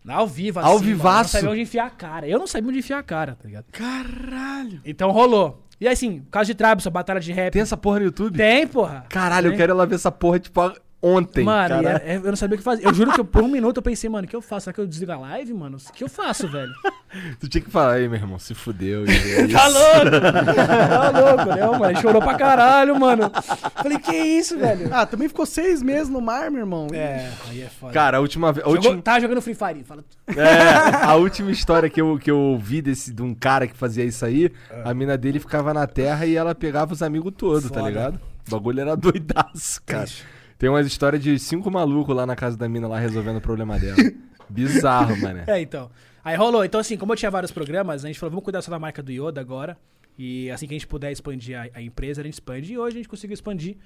[0.09, 0.69] Ao vivo, assim.
[0.69, 1.13] Ao mano, vivaço.
[1.13, 2.27] Eu não sabia onde enfiar a cara.
[2.27, 3.67] Eu não sabia onde enfiar a cara, tá ligado?
[3.71, 4.81] Caralho.
[4.85, 5.63] Então rolou.
[5.79, 7.53] E aí, assim, caso de Trabson, batalha de rap.
[7.53, 8.37] Tem essa porra no YouTube?
[8.37, 9.05] Tem, porra.
[9.11, 9.59] Caralho, eu Tem.
[9.59, 10.61] quero ir lá ver essa porra, tipo,
[11.03, 11.45] ontem.
[11.45, 12.03] Mano, e cara.
[12.05, 12.85] é- é- eu não sabia o que fazer.
[12.87, 14.65] Eu juro que eu, por um minuto eu pensei, mano, o que eu faço?
[14.65, 15.77] Será que eu desligo a live, mano?
[15.79, 16.73] O que eu faço, velho?
[17.41, 19.05] Tu tinha que falar, aí, meu irmão, se fudeu.
[19.05, 19.47] é.
[19.51, 20.11] Tá louco?
[20.21, 21.67] tá louco, né?
[21.67, 23.31] Mano, ele chorou pra caralho, mano.
[23.75, 24.89] Falei, que isso, velho?
[24.95, 26.87] Ah, também ficou seis meses no mar, meu irmão.
[26.93, 27.93] É, aí é foda.
[27.93, 28.65] Cara, a última vez.
[28.67, 29.83] última- Tava jogando Free Fire.
[29.85, 33.77] Fala, É, a última história que eu, que eu ouvi desse, de um cara que
[33.77, 34.51] fazia isso aí,
[34.85, 38.21] a mina dele ficava na terra e ela pegava os amigos todos, tá ligado?
[38.47, 40.05] O bagulho era doidaço, cara.
[40.05, 40.25] Triste.
[40.61, 43.79] Tem umas histórias de cinco malucos lá na casa da mina lá resolvendo o problema
[43.79, 43.97] dela.
[44.47, 45.45] Bizarro, mané.
[45.47, 45.91] É, então.
[46.23, 46.63] Aí rolou.
[46.63, 49.03] Então, assim, como eu tinha vários programas, a gente falou, vamos cuidar só da marca
[49.03, 49.75] do Yoda agora.
[50.19, 52.75] E assim que a gente puder expandir a, a empresa, a gente expande.
[52.75, 53.79] E hoje a gente conseguiu expandir.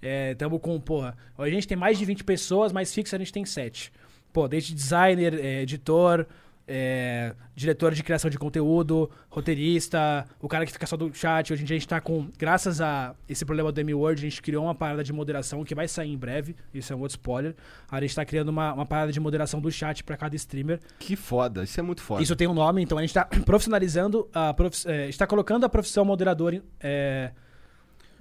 [0.00, 1.16] É, tamo com, porra.
[1.36, 3.92] Hoje a gente tem mais de 20 pessoas, mas fixa a gente tem 7.
[4.32, 6.26] Pô, desde designer, é, editor,
[6.72, 11.52] é, diretor de criação de conteúdo, roteirista, o cara que fica só do chat.
[11.52, 14.40] Hoje em dia a gente tá com, graças a esse problema do M-Word, a gente
[14.40, 16.54] criou uma parada de moderação que vai sair em breve.
[16.72, 17.56] Isso é um outro spoiler.
[17.90, 20.78] A gente tá criando uma, uma parada de moderação do chat pra cada streamer.
[20.98, 22.22] Que foda, isso é muito foda.
[22.22, 25.26] Isso tem um nome, então a gente tá profissionalizando a profi é, a gente tá
[25.26, 27.32] colocando a profissão moderador em- é,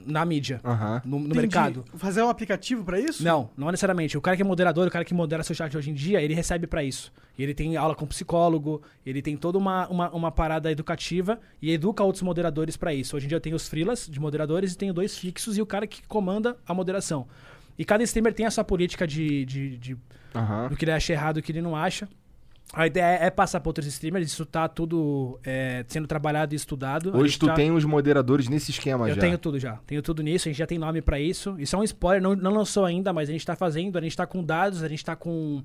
[0.06, 1.02] na mídia, Aham.
[1.06, 1.84] no, no mercado.
[1.96, 3.24] Fazer um aplicativo pra isso?
[3.24, 4.18] Não, não necessariamente.
[4.18, 6.34] O cara que é moderador, o cara que modera seu chat hoje em dia, ele
[6.34, 7.12] recebe pra isso.
[7.38, 11.72] E ele tem aula com psicólogo, ele tem toda uma, uma, uma parada educativa e
[11.72, 13.16] educa outros moderadores pra isso.
[13.16, 15.66] Hoje em dia eu tenho os freelas de moderadores e tenho dois fixos e o
[15.66, 17.28] cara que comanda a moderação.
[17.78, 19.98] E cada streamer tem a sua política de- de- de
[20.36, 20.68] Aham.
[20.68, 22.10] do que ele acha errado e o que ele não acha.
[22.72, 27.18] A ideia é passar para outros streamers, isso tá tudo é, sendo trabalhado e estudado.
[27.18, 29.22] Hoje tu tá- tem os moderadores nesse esquema Eu já.
[29.22, 29.78] tenho tudo já.
[29.88, 31.56] Tenho tudo nisso, a gente já tem nome para isso.
[31.58, 34.16] Isso é um spoiler, não, não lançou ainda, mas a gente tá fazendo, a gente
[34.16, 35.64] tá com dados, a gente tá com.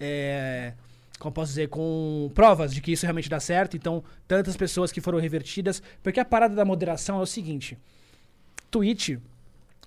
[0.00, 0.72] é,
[1.20, 3.76] como posso dizer, com provas de que isso realmente dá certo.
[3.76, 5.80] Então, tantas pessoas que foram revertidas.
[6.02, 7.78] Porque a parada da moderação é o seguinte:
[8.70, 9.18] Twitch,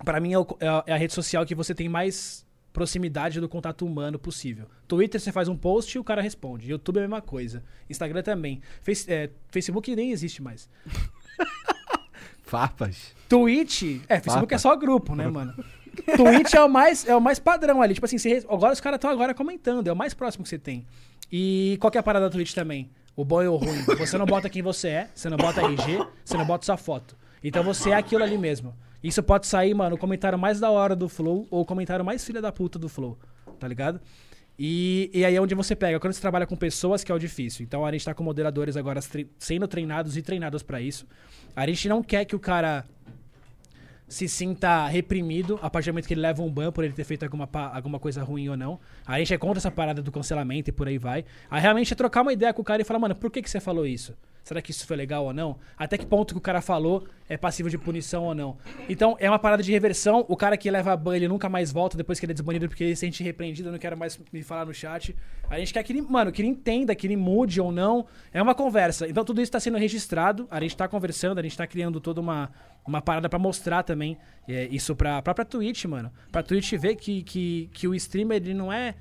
[0.04, 2.44] para mim, é, o- é é a rede social que você tem mais
[2.74, 4.66] proximidade do contato humano possível.
[4.86, 6.68] Twitter você faz um post e o cara responde.
[6.70, 7.62] YouTube é a mesma coisa.
[7.88, 8.60] Instagram também.
[8.82, 10.68] Face- é, Facebook nem existe mais.
[12.42, 13.14] Farpas.
[13.28, 13.82] Twitch.
[14.08, 14.54] É, Facebook Mapa.
[14.54, 15.54] é só grupo, né, mano?
[16.16, 17.94] Twitch é o mais, é o mais padrão ali.
[17.94, 20.58] Tipo assim, você- agora os caras estão agora comentando, é o mais próximo que você
[20.58, 20.84] tem.
[21.32, 22.90] E qual que é a parada da Twitch também?
[23.16, 23.82] O bom e o ruim.
[23.98, 27.16] Você não bota quem você é, você não bota RG, você não bota sua foto.
[27.42, 28.74] Então você é aquilo ali mesmo.
[29.04, 32.24] Isso pode sair, mano, o comentário mais da hora do Flow ou o comentário mais
[32.24, 33.18] filha da puta do Flow,
[33.60, 34.00] tá ligado?
[34.58, 36.00] E, e aí é onde você pega.
[36.00, 37.64] Quando você trabalha com pessoas, que é o difícil.
[37.64, 41.06] Então a gente tá com moderadores agora tre- sendo treinados e treinados pra isso.
[41.54, 42.86] A gente não quer que o cara
[44.08, 47.04] se sinta reprimido a partir do momento que ele leva um ban por ele ter
[47.04, 48.80] feito alguma, alguma coisa ruim ou não.
[49.04, 51.24] A gente é contra essa parada do cancelamento e por aí vai.
[51.50, 53.50] Aí realmente é trocar uma ideia com o cara e falar, mano, por que, que
[53.50, 54.14] você falou isso?
[54.44, 55.56] Será que isso foi legal ou não?
[55.76, 58.58] Até que ponto que o cara falou é passível de punição ou não?
[58.90, 60.22] Então, é uma parada de reversão.
[60.28, 62.84] O cara que leva ban, ele nunca mais volta depois que ele é desbanido porque
[62.84, 65.16] ele se sente repreendido, eu não quero mais me falar no chat.
[65.48, 68.04] A gente quer que ele, mano, que ele entenda, que ele mude ou não.
[68.34, 69.08] É uma conversa.
[69.08, 72.20] Então, tudo isso tá sendo registrado, a gente tá conversando, a gente tá criando toda
[72.20, 72.50] uma,
[72.86, 76.12] uma parada pra mostrar também é, isso pra própria Twitch, mano.
[76.30, 78.94] Pra Twitch ver que, que, que o streamer, ele não é...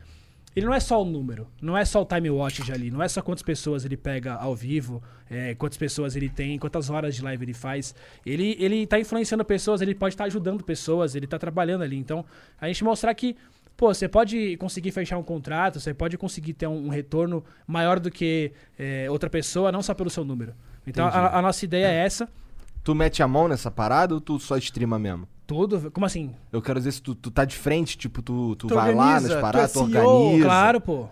[0.55, 3.07] Ele não é só o número, não é só o time watch ali, não é
[3.07, 7.23] só quantas pessoas ele pega ao vivo, é, quantas pessoas ele tem, quantas horas de
[7.23, 7.95] live ele faz.
[8.25, 11.97] Ele, ele tá influenciando pessoas, ele pode estar ajudando pessoas, ele tá trabalhando ali.
[11.97, 12.23] Então,
[12.61, 13.35] a gente mostrar que,
[13.75, 17.99] pô, você pode conseguir fechar um contrato, você pode conseguir ter um, um retorno maior
[17.99, 20.53] do que é, outra pessoa, não só pelo seu número.
[20.85, 22.29] Então, a, a nossa ideia é essa.
[22.83, 25.27] Tu mete a mão nessa parada ou tu só streama mesmo?
[25.45, 25.91] Tudo.
[25.91, 26.33] Como assim?
[26.51, 29.03] Eu quero dizer se tu, tu tá de frente, tipo, tu, tu, Tu vai lá
[29.05, 30.07] organiza, nas tu paradas, é tu, CEO.
[30.09, 30.45] organiza.
[30.45, 31.07] Claro, pô.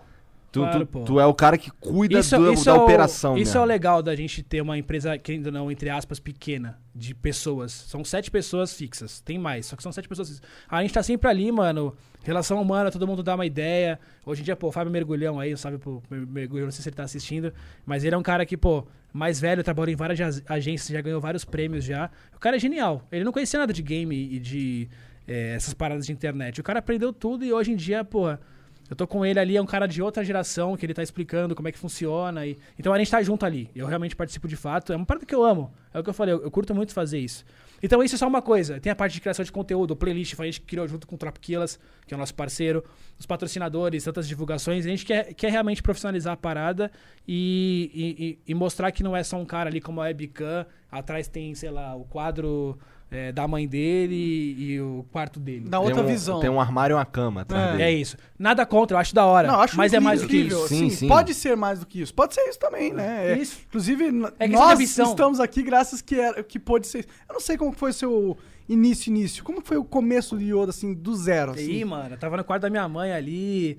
[0.50, 1.04] Tu, claro, tu, pô.
[1.04, 2.28] tu é o cara que cuida do-
[2.62, 3.58] da é o- operação Isso mesmo.
[3.58, 7.14] é o legal da gente ter uma empresa, que ainda não, entre aspas, pequena, de
[7.14, 7.72] pessoas.
[7.72, 9.18] São sete pessoas fixas.
[9.20, 10.46] Tem mais, só que são sete pessoas fixas.
[10.68, 11.94] A gente tá sempre ali, mano.
[12.22, 13.98] Relação humana, todo mundo dá uma ideia.
[14.26, 16.96] Hoje em dia, pô, o Fábio Mergulhão aí, sabe, pô, Mergulhão, não sei se ele
[16.96, 17.50] tá assistindo,
[17.86, 21.00] mas ele é um cara que, pô, mais velho, trabalhou em várias ag- agências, já
[21.00, 22.10] ganhou vários prêmios já.
[22.34, 23.06] O cara é genial.
[23.12, 24.88] Ele não conhecia nada de game e de
[25.28, 26.60] é, essas paradas de internet.
[26.60, 28.26] O cara aprendeu tudo e hoje em dia, pô,
[28.92, 31.54] eu tô com ele ali, é um cara de outra geração que ele tá explicando
[31.54, 32.46] como é que funciona.
[32.46, 32.58] E...
[32.78, 33.70] Então a gente tá junto ali.
[33.74, 34.92] Eu realmente participo de fato.
[34.92, 35.72] É uma parada que eu amo.
[35.94, 37.42] É o que eu falei, eu, eu curto muito fazer isso.
[37.82, 38.78] Então isso é só uma coisa.
[38.78, 41.78] Tem a parte de criação de conteúdo, playlist, a gente criou junto com o Killers,
[42.06, 42.84] que é o nosso parceiro,
[43.18, 44.84] os patrocinadores, tantas divulgações.
[44.84, 46.92] A gente quer, quer realmente profissionalizar a parada
[47.26, 50.66] e- e- e mostrar que não é só um cara ali como a webcam.
[50.90, 52.78] Atrás tem, sei lá, o quadro
[53.12, 55.68] é, da mãe dele e, e o quarto dele.
[55.68, 56.40] Da Tem outra um- visão.
[56.40, 57.46] Tem um armário e uma cama
[57.78, 57.82] É.
[57.82, 58.16] É isso.
[58.38, 59.48] Nada contra, eu acho da hora.
[59.48, 60.68] Não, acho mas é mais do que incrível, isso.
[60.68, 61.08] Sim, assim, sim.
[61.08, 62.14] Pode ser mais do que isso.
[62.14, 63.32] Pode ser isso também, né?
[63.32, 63.60] É, Isso.
[63.68, 64.08] Inclusive,
[64.38, 67.06] É nós estamos aqui graças que, era, que pôde ser.
[67.28, 68.36] Eu não sei como foi o seu
[68.68, 69.44] início, início.
[69.44, 71.52] Como foi o começo do Yoda, assim, do zero?
[71.52, 71.70] Assim?
[71.70, 73.78] aí, mano, eu tava no quarto da minha mãe ali.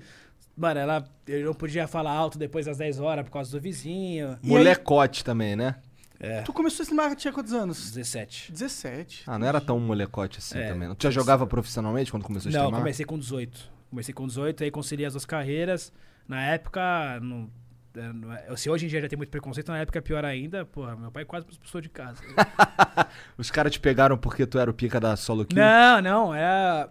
[0.56, 4.38] Mano, ela, eu não podia falar alto depois das 10 horas por causa do vizinho.
[4.40, 5.74] Molecote também, né?
[6.20, 7.90] É, Tu começou a streamar, tinha quantos anos?
[7.92, 8.52] 17.
[8.52, 9.24] 17.
[9.26, 10.68] Ah, não era tão molecote assim É.
[10.68, 10.88] também.
[10.88, 10.94] não.
[10.94, 12.80] Tu já jogava profissionalmente quando começou a Não, streamar?
[12.80, 13.70] comecei com 18.
[13.90, 15.92] Comecei com 18, aí conciliei as duas carreiras.
[16.26, 17.50] Na época, não,
[17.96, 20.24] é, não é- se hoje em dia já tem muito preconceito, na época é pior
[20.24, 20.64] ainda.
[20.64, 22.20] Porra, meu pai quase me expulsou de casa.
[23.36, 25.58] Os caras te pegaram porque tu era o pica da solo kill?
[25.62, 26.88] Não, não, era.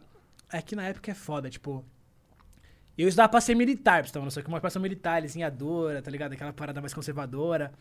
[0.51, 1.83] É que na época é foda, tipo.
[2.97, 6.11] Eu estudava pra ser militar, pra você ter uma noção, que uma militar, lisinhadora, tá
[6.11, 6.33] ligado?
[6.33, 7.71] Aquela parada mais conservadora.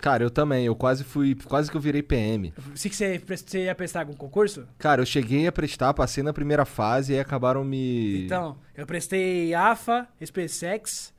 [0.00, 0.64] Cara, eu também.
[0.64, 1.34] Eu quase fui.
[1.34, 2.52] Quase que eu virei PM.
[2.74, 4.66] Se que você, você ia prestar algum concurso?
[4.78, 8.24] Cara, eu cheguei a prestar, passei na primeira fase e aí acabaram me.
[8.24, 11.12] Então, eu prestei AFA, SpaceX,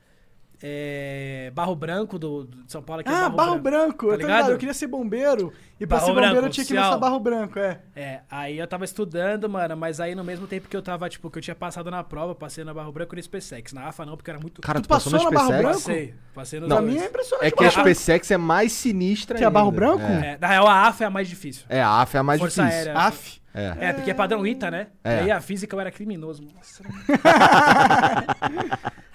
[0.62, 4.06] é, Barro Branco do, do- de São Paulo, aqui é Ah, Barro, Branco.
[4.08, 4.36] Tá eu tô ligado?
[4.36, 4.50] ligado.
[4.52, 5.52] Eu queria ser bombeiro.
[5.80, 6.84] E pra Barro ser bombeiro Branco, eu tinha que oficial.
[6.84, 7.80] lançar Barro Branco, é.
[7.96, 11.30] É, aí eu tava estudando, mano, mas aí no mesmo tempo que eu tava, tipo,
[11.30, 13.72] que eu tinha passado na prova, passei na Barro Branco e no SpaceX.
[13.72, 14.60] Na AFA não, porque era muito...
[14.60, 15.50] Cara, Tu tu, passou, passou no na Barro?
[15.62, 15.66] Branco?
[15.78, 16.92] Passei, passei nos Pra dois.
[16.92, 17.46] mim é impressionante.
[17.46, 19.70] É que a SpaceX é mais sinistra Que é Barro.
[19.70, 20.02] Branco?
[20.04, 20.32] É.
[20.34, 21.64] É, na real, a AFA é a mais difícil.
[21.68, 22.90] É, a AF é a mais Força difícil.
[22.90, 23.00] Aérea.
[23.02, 23.40] Af.
[23.52, 23.74] É.
[23.80, 24.86] É, porque é padrão ITA, né?
[25.02, 25.16] É.
[25.16, 26.40] E aí a física eu era criminoso.
[26.54, 26.84] Nossa.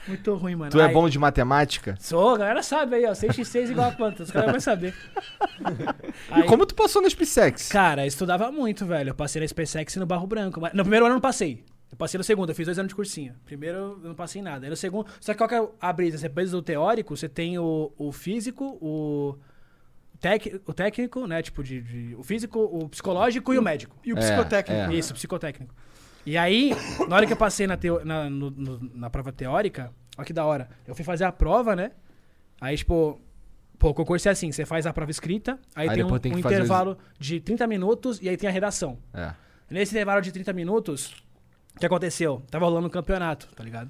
[0.08, 0.70] Muito ruim, mano.
[0.72, 1.96] Tu é Aí- bom de matemática?
[2.00, 3.12] Sou, a galera sabe aí, ó.
[3.14, 4.22] 6x6 igual a quanto?
[4.22, 4.94] Os caras vão saber.
[6.38, 7.70] E como tu passou no SpaceX?
[7.70, 9.10] Cara, eu estudava muito, velho.
[9.10, 10.60] Eu passei na SpaceX e no Barro Branco.
[10.62, 11.64] Mas no primeiro ano eu não passei.
[11.92, 13.36] Eu passei no segundo, eu fiz dois anos de cursinho.
[13.46, 14.66] Primeiro eu não passei em nada.
[14.66, 15.10] Aí no segundo.
[15.20, 16.18] Só que qual que é a brisa?
[16.18, 19.38] Você precisa do teórico, você tem o, o físico, o.
[20.20, 21.42] Tec, o técnico, né?
[21.42, 23.96] Tipo, de, de- O físico, o psicológico e o médico.
[24.04, 24.92] E o É, psicotécnico.
[24.92, 24.96] é.
[24.96, 25.74] Isso, psicotécnico.
[26.26, 26.72] E aí,
[27.08, 30.34] na hora que eu passei na, teo- na, no- no- na prova teórica, olha que
[30.34, 30.70] da hora.
[30.88, 31.92] Eu fui fazer a prova, né?
[32.60, 33.20] Aí, tipo,
[33.78, 36.34] pô, o concurso é assim: você faz a prova escrita, aí, Aí tem um, tem
[36.36, 38.98] um fazer os- intervalo de 30 minutos e aí tem a redação.
[39.14, 39.34] É.
[39.70, 41.12] Nesse intervalo de 30 minutos,
[41.76, 42.42] o que aconteceu?
[42.52, 43.90] Tava rolando um campeonato, tá ligado?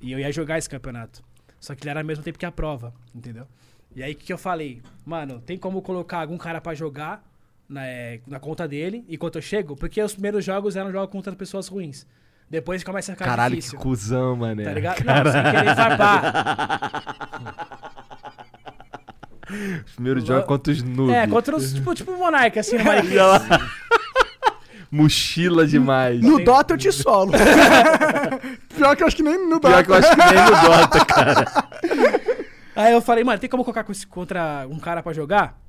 [0.00, 1.22] E eu ia jogar esse campeonato.
[1.60, 3.46] Só que ele era ao mesmo tempo que a prova, entendeu?
[3.96, 4.82] E aí o que, que eu falei?
[5.04, 7.24] Mano, tem como colocar algum cara pra jogar
[7.68, 11.34] na, é, na conta dele enquanto eu chego, porque os primeiros jogos eram jogos contra
[11.34, 12.06] pessoas ruins.
[12.50, 13.78] Depois começa a ficar Caralho, difícil.
[13.78, 14.62] que cuzão, mano.
[14.62, 15.02] Tá ligado?
[15.04, 16.32] Não, sem querer farpar.
[19.94, 21.14] Primeiro jogo contra os noobs.
[21.14, 21.72] É, contra os.
[21.74, 22.84] Tipo, tipo o Monark, assim, no.
[24.90, 26.20] Mochila demais.
[26.20, 27.32] No Tem- Dota eu te solo.
[28.76, 29.68] Pior que eu acho que nem no Dota.
[29.68, 31.44] Pior que eu acho que nem no Dota, cara.
[32.76, 35.60] Aí eu falei, mano, tem como colocar com esse- contra um cara pra jogar?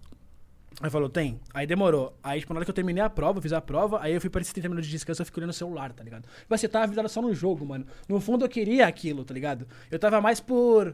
[0.81, 1.39] Aí falou, tem.
[1.53, 2.17] Aí demorou.
[2.23, 4.19] Aí, tipo, na hora que eu terminei a prova, eu fiz a prova, aí eu
[4.21, 6.23] fui pra esses 30 minutos de descanso, eu fiquei olhando o celular, tá ligado?
[6.41, 7.85] Tipo assim, eu tava virado só no jogo, mano.
[8.09, 9.65] No fundo eu queria aquilo, tá ligado?
[9.89, 10.93] Eu tava mais por.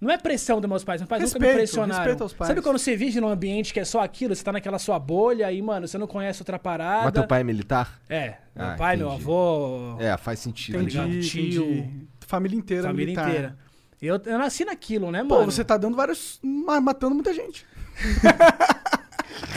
[0.00, 1.94] Não é pressão dos meus pais, meus pais nunca me Respeito, pressionaram.
[2.02, 2.48] respeito aos pais.
[2.48, 5.52] Sabe quando você vive num ambiente que é só aquilo, você tá naquela sua bolha
[5.52, 7.04] e, mano, você não conhece outra parada.
[7.04, 8.00] Mas teu pai é militar?
[8.08, 9.22] É, meu Ah, pai, meu entendi.
[9.22, 10.80] avô, É, faz sentido.
[10.80, 11.28] Entendi?
[11.28, 11.64] Tio.
[11.64, 12.06] entendi.
[12.20, 13.28] Família inteira família militar.
[13.28, 13.58] inteira.
[14.00, 15.52] Eu, eu nasci naquilo, né, Pô, mano?
[15.52, 16.40] você tá dando vários...
[16.42, 17.66] ma- matando muita gente.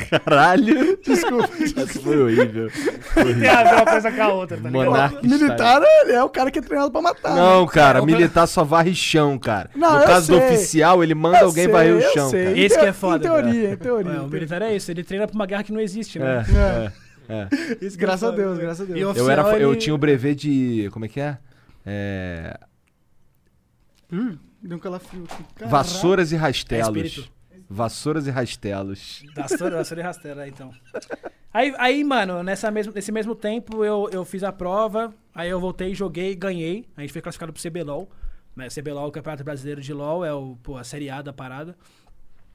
[0.09, 0.97] Caralho.
[1.03, 1.49] Desculpa.
[1.61, 2.69] Essa foi horrível.
[3.15, 4.85] tem a ver uma coisa com a outra, tá ligado?
[4.85, 7.35] Monarca Militar é, é o cara que é treinado pra matar.
[7.35, 9.69] Não, cara, É, militar só varre chão, cara.
[9.75, 10.47] Não, no eu caso do sei.
[10.47, 12.45] oficial, ele manda Eu alguém sei, varrer o eu chão, sei.
[12.45, 12.59] cara.
[12.59, 14.11] Esse que é teo- foda, Em teoria, em teoria.
[14.13, 16.45] É, o militar é isso, ele treina pra uma guerra que não existe, né?
[17.29, 17.47] É, é, é.
[17.85, 18.63] Isso que é Graças a foda, Deus, né?
[18.63, 19.15] graças a Deus.
[19.17, 20.89] E Eu, era, eu ele- tinha o brevet de.
[20.91, 21.37] Como é que é?
[21.85, 22.57] É.
[24.11, 25.43] Hum, deu um calafrio aqui.
[25.55, 25.71] Caralho.
[25.71, 26.87] Vassouras e É rastelos.
[26.87, 27.31] espírito.
[27.73, 29.23] Vassouras e rastelos.
[29.35, 30.71] Vassoura, vassoura e rasteira, então.
[31.51, 35.59] Aí, aí mano, nessa mesmo, nesse mesmo tempo eu, eu fiz a prova, aí eu
[35.59, 36.85] voltei, joguei, ganhei.
[36.95, 38.09] A gente foi classificado pro CBLOL.
[38.55, 38.67] Né?
[38.69, 41.75] CBLOL, o Campeonato Brasileiro de LOL, é o, pô, a Série A da parada.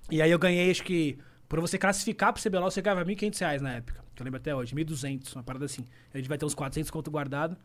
[0.08, 3.62] E aí eu ganhei, acho que, por você classificar pro CBLOL, você ganhava 1.500 reais
[3.62, 4.04] na época.
[4.14, 5.84] Que eu lembro até hoje, 1.200, uma parada assim.
[6.14, 7.56] A gente vai ter uns 400 conto guardado.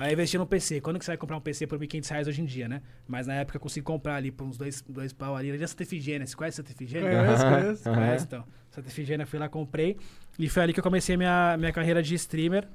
[0.00, 0.80] Aí eu investi no PC.
[0.80, 2.80] Quando que você vai comprar um PC por 1.500 reais hoje em dia, né?
[3.06, 5.50] Mas na época eu consegui comprar ali por uns dois, dois pau ali.
[5.50, 6.26] Ali é Santa Efigênia.
[6.26, 7.10] Você conhece Santa Efigênia?
[7.10, 7.84] Conheço, conheço.
[7.84, 8.44] Conhece, então.
[8.70, 9.98] Santa Efigênia, fui lá, comprei.
[10.38, 12.66] E foi ali que eu comecei minha, minha carreira de streamer.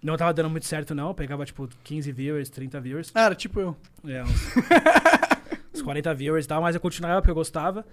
[0.00, 1.08] Não tava dando muito certo, não.
[1.08, 3.10] Eu pegava, tipo, 15 viewers, 30 viewers.
[3.16, 3.76] Ah, era tipo eu.
[4.06, 4.54] É, uns,
[5.74, 7.84] uns 40 viewers e tal, mas eu continuava porque eu gostava.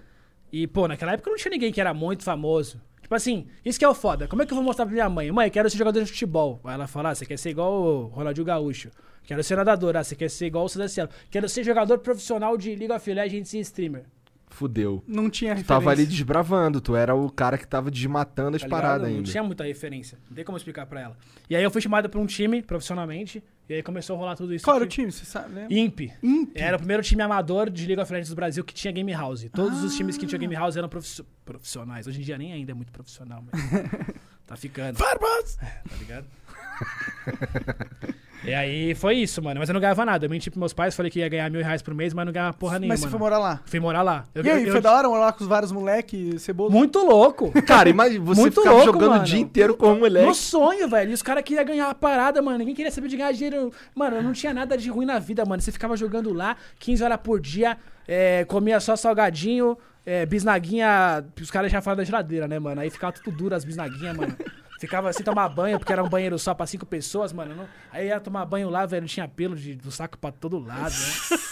[0.52, 2.80] E, pô, naquela época não tinha ninguém que era muito famoso.
[3.08, 4.28] Tipo assim, isso que é o foda.
[4.28, 5.32] Como é que eu vou mostrar pra minha mãe?
[5.32, 6.60] Mãe, quero ser jogador de futebol.
[6.62, 8.90] Aí ela fala, ah, você quer ser igual o Ronaldinho Gaúcho.
[9.24, 9.96] Quero ser nadador.
[9.96, 11.08] Ah, você quer ser igual o César Cielo.
[11.30, 14.04] Quero ser jogador profissional de League of Legends e streamer.
[14.48, 15.02] Fudeu.
[15.06, 15.66] Não tinha Tu referência.
[15.74, 19.30] tava ali desbravando, tu era o cara que tava desmatando as tá paradas Não ainda.
[19.30, 20.18] tinha muita referência.
[20.28, 21.16] Não tem como explicar pra ela.
[21.48, 23.42] E aí eu fui chamado pra um time profissionalmente.
[23.68, 24.68] E aí começou a rolar tudo isso.
[24.70, 25.66] Era o time, você sabe, né?
[25.68, 26.00] Imp.
[26.22, 26.52] Imp.
[26.54, 29.46] Era o primeiro time amador de League of Legends do Brasil que tinha Game House.
[29.52, 32.06] Todos os times que tinham Game House eram profiss- profissionais.
[32.06, 33.60] Hoje em dia nem ainda é muito profissional, mas
[34.46, 34.96] tá ficando.
[34.96, 35.56] Farbas!
[35.56, 36.26] Tá ligado?
[38.44, 39.60] e aí foi isso, mano.
[39.60, 40.26] Mas eu não ganhava nada.
[40.26, 42.32] Eu menti pros meus pais, falei que ia ganhar mil reais por mês, mas não
[42.32, 42.92] ganhava porra nenhuma.
[42.94, 43.60] Mas você foi morar lá.
[43.66, 44.24] Fui morar lá.
[44.34, 46.70] Eu- e aí, eu- foi eu- da hora morar lá com os vários moleques, cebola?
[46.70, 47.50] Muito louco.
[47.66, 49.22] Cara, imagina, você Muito ficava louco, jogando mano.
[49.22, 50.26] o dia inteiro com o moleque.
[50.26, 51.10] No sonho, velho.
[51.10, 52.58] E os caras queriam ganhar a parada, mano.
[52.58, 53.72] Ninguém queria saber de ganhar dinheiro.
[53.94, 55.60] Mano, não tinha nada de ruim na vida, mano.
[55.60, 57.76] Você ficava jogando lá 15 horas por dia,
[58.06, 59.76] é, comia só salgadinho,
[60.06, 61.24] é, bisnaguinha.
[61.40, 62.80] Os caras já falaram da geladeira, né, mano?
[62.80, 64.34] Aí ficava tudo duro as bisnaguinhas, mano.
[64.78, 67.54] Ficava sem tomar banho, porque era um banheiro só pra cinco pessoas, mano.
[67.54, 70.92] Não- Aí ia tomar banho lá, velho, tinha pelo de, do saco pra todo lado,
[70.92, 71.38] né?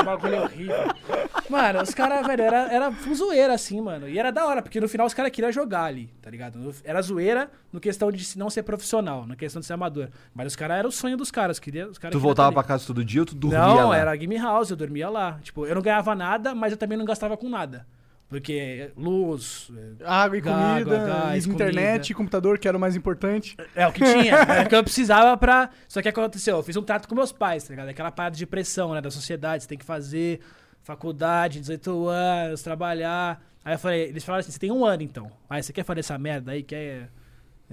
[0.00, 0.74] Um bagulho horrível.
[1.50, 4.08] Mano, os caras, velho, era, era zoeira, assim, mano.
[4.08, 6.74] E era da hora, porque no final os caras queriam jogar ali, tá ligado?
[6.82, 10.08] Era zoeira no questão de não ser profissional, na questão de ser amador.
[10.34, 11.58] Mas os caras, era o sonho dos caras.
[11.58, 13.96] Queria, os caras Tu voltava pra casa todo dia ou tu dormia Não, lá?
[13.96, 15.38] era game house, eu dormia lá.
[15.42, 17.86] Tipo, eu não ganhava nada, mas eu também não gastava com nada.
[18.32, 19.70] Porque luz,
[20.04, 22.14] Água e Água, comida, gás, internet, comida.
[22.14, 23.56] computador, que era o mais importante.
[23.76, 25.68] É o que tinha, era o que eu precisava pra.
[25.86, 27.90] Só que aconteceu, eu fiz um trato com meus pais, tá ligado?
[27.90, 29.02] Aquela parada de pressão, né?
[29.02, 30.40] Da sociedade, você tem que fazer
[30.82, 33.42] faculdade, 18 anos, trabalhar.
[33.64, 35.30] Aí eu falei, eles falaram assim: você tem um ano então.
[35.48, 36.62] Aí você quer fazer essa merda aí?
[36.62, 37.10] Quer.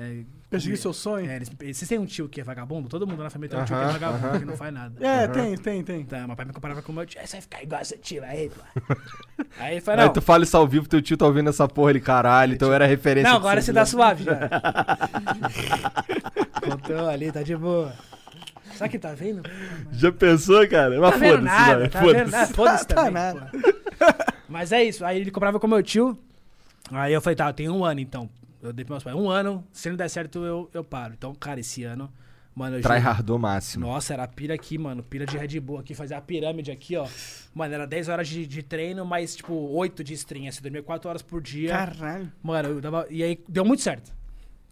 [0.01, 1.29] É, Perseguir seu sonho.
[1.29, 2.87] É, eles, vocês têm um tio que é vagabundo?
[2.87, 4.95] Todo mundo na família tem um tio que é vagabundo, que não faz nada.
[5.05, 5.99] É, tem, tem, tem.
[6.01, 7.19] Então, meu pai me comparava com o meu tio.
[7.19, 8.61] "É, Você vai ficar igual esse tio aí, pô.
[9.59, 10.13] aí ele falou, Aí não.
[10.13, 12.85] tu fala isso ao vivo, teu tio tá ouvindo essa porra, ele caralho, então era
[12.85, 13.29] referência.
[13.29, 14.39] Não, agora você tá suave já.
[16.63, 17.93] Contou ali, tá de boa.
[18.75, 19.41] Sabe que tá vendo?
[19.91, 20.99] Já pensou, cara?
[20.99, 22.31] Mas Tá vendo foda-se, nada, vai, tá vendo foda-se.
[22.31, 22.53] nada.
[22.53, 23.49] Foda-se Tá também, nada.
[23.51, 23.57] pô.
[24.47, 26.17] Mas é isso, aí ele comprava com meu tio.
[26.91, 28.29] Aí eu falei, tá, eu tenho um ano então.
[28.61, 31.13] Eu dei pros meus pais, um ano, se não der certo eu, eu paro.
[31.17, 32.11] Então, cara, esse ano,
[32.53, 33.87] mano, eu Tryhardou máximo.
[33.87, 35.01] Nossa, era pira aqui, mano.
[35.01, 37.07] Pira de Red Bull aqui, fazia a pirâmide aqui, ó.
[37.53, 40.47] Mano, era 10 horas de, de treino, mais, tipo, 8 de stream.
[40.47, 41.71] Assim, dormia 4 horas por dia.
[41.71, 42.31] Caralho.
[42.43, 43.07] Mano, eu dava.
[43.09, 44.18] E aí deu muito certo.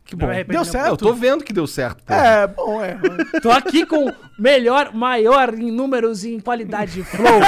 [0.08, 0.28] Que bom.
[0.48, 0.88] Deu certo?
[0.92, 2.02] Eu tô vendo que deu certo.
[2.04, 2.14] pô.
[2.14, 2.98] É, bom, é.
[3.44, 7.40] Tô aqui com melhor, maior em números e em qualidade de Flow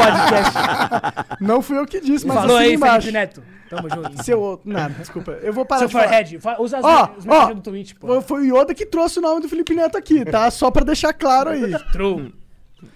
[0.00, 1.36] Podcast.
[1.40, 3.00] Não fui eu que disse, mas Falou assim aí, embaixo.
[3.02, 3.42] Felipe Neto.
[3.68, 4.22] Tamo junto.
[4.24, 4.70] Seu outro.
[4.70, 5.32] Nada, desculpa.
[5.42, 6.56] Eu vou parar Seu de falar.
[6.56, 8.20] Fa- usa as Ó, os mensagens do Twitch, pô.
[8.22, 10.50] Foi o Yoda que trouxe o nome do Felipe Neto aqui, tá?
[10.50, 11.78] Só pra deixar claro aí.
[11.92, 12.32] True.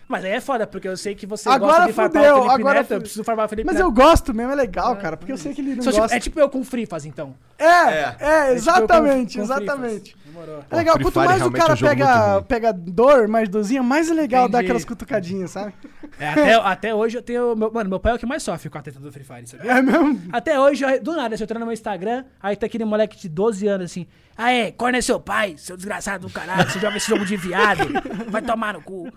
[0.07, 2.43] Mas aí é foda, porque eu sei que você Agora gosta de farpar fudeu, o
[2.43, 3.85] Felipe agora Neto, eu preciso farpar o Felipe Mas Neto.
[3.87, 6.17] eu gosto mesmo, é legal, cara, porque eu sei que ele não Sou tipo- gosta.
[6.17, 7.35] é tipo eu com Frifas, então.
[7.59, 10.17] É, é, É exatamente, tipo eu com- com exatamente.
[10.33, 10.65] Demorou.
[10.71, 12.43] É legal, quanto mais o é cara um pega, ruim.
[12.45, 14.65] pega dor, mais dorzinha, mais é legal dar Entendi.
[14.67, 15.73] aquelas cutucadinhas, sabe?
[16.19, 17.57] É, até, até hoje eu tenho.
[17.57, 19.47] Meu, mano, meu pai é o que mais sofre com a teta do Free Fire,
[19.47, 19.67] sabe?
[19.69, 20.21] É mesmo?
[20.33, 23.17] Até hoje, eu- do nada, se eu entrar no meu Instagram, aí tá aquele moleque
[23.19, 24.07] de 12 anos assim.
[24.37, 27.89] Aê, corno é seu pai, seu desgraçado do caralho, você joga esse jogo de viado,
[28.29, 29.09] vai tomar no cu.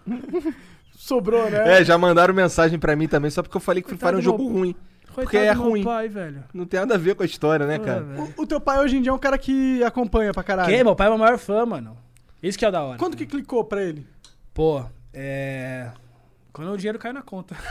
[0.96, 1.80] Sobrou, né?
[1.80, 4.18] É, já mandaram mensagem pra mim também, só porque eu falei que Free Fire é
[4.18, 4.76] um jogo meu-
[5.14, 5.26] ruim.
[5.26, 5.84] Porque Coitado é ruim.
[5.84, 6.44] pai, velho.
[6.54, 8.00] Não tem nada a ver com a história, né, cara?
[8.00, 8.34] Ah, velho.
[8.38, 10.70] O, o teu pai hoje em dia é um cara que acompanha pra caralho.
[10.76, 10.84] Que?
[10.84, 11.98] Meu pai é o maior fã, mano.
[12.42, 12.98] Isso que é o da hora.
[13.00, 14.06] Quanto que clicou pra ele?
[14.54, 14.84] Pô,
[15.14, 15.90] é.
[16.52, 17.56] Quando o dinheiro caiu na conta.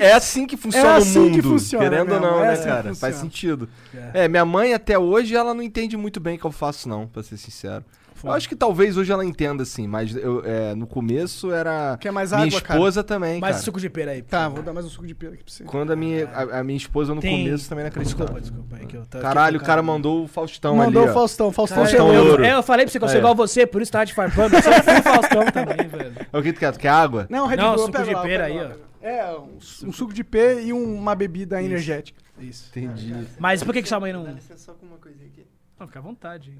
[0.00, 1.34] É, é assim que funciona É assim o mundo.
[1.34, 2.94] que funciona querendo ou não, é né, assim cara?
[2.94, 3.68] Faz sentido.
[4.12, 4.24] É.
[4.24, 7.06] É, minha mãe até hoje ela não entende muito bem o que eu faço, não,
[7.06, 7.82] pra ser sincero.
[8.18, 8.34] Eu Foda.
[8.34, 11.96] acho que talvez hoje ela entenda, assim, mas eu, é, no começo era.
[12.00, 12.74] Quer mais minha água, cara?
[12.78, 13.64] esposa também, Mais cara.
[13.64, 14.22] suco de pera aí.
[14.22, 15.64] por Tá, vou dar mais um suco de pelo aqui pra você.
[15.64, 18.24] Quando a minha, a, a minha esposa no Tem- começo também não acreditava.
[18.40, 18.76] Desculpa, desculpa.
[18.82, 21.10] É que eu Caralho, o eu cara mandou o Faustão Mandou ali.
[21.10, 21.14] o ó.
[21.14, 21.52] Faustão.
[21.52, 22.12] Faustão chegou.
[22.12, 23.20] eu, é, eu falei pra você que eu sou ó.
[23.20, 24.56] igual você, por isso tava te farpando.
[24.56, 26.14] Eu sou o Faustão também, velho.
[26.32, 26.72] É o que tu quer?
[26.72, 27.26] Tu quer água?
[27.30, 28.72] Não, Red Não, Bull, eu suco de eu pera aí, lá.
[29.00, 32.20] É, um, um suco de pera e um- uma bebida energética.
[32.40, 32.68] Isso.
[32.70, 33.14] Entendi.
[33.38, 34.24] Mas por que, que sua mãe não.
[34.24, 35.46] Dá licença só com uma coisinha aqui.
[35.78, 36.52] Não, fica à vontade.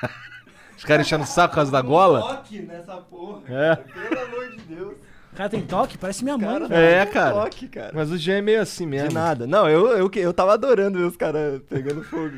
[0.80, 2.20] Os caras enchendo o saco por causa da gola?
[2.36, 3.42] Toque nessa porra.
[3.48, 3.76] É.
[3.76, 4.94] Pelo amor de Deus.
[5.30, 5.98] O cara tem toque?
[5.98, 6.82] Parece minha mãe, Cara, velho.
[6.82, 7.34] É, cara.
[7.34, 7.92] Toque, cara.
[7.94, 9.08] Mas o Jean é meio assim mesmo.
[9.10, 9.46] De nada.
[9.46, 12.30] Não, eu, eu, que- eu tava adorando ver os caras pegando fogo.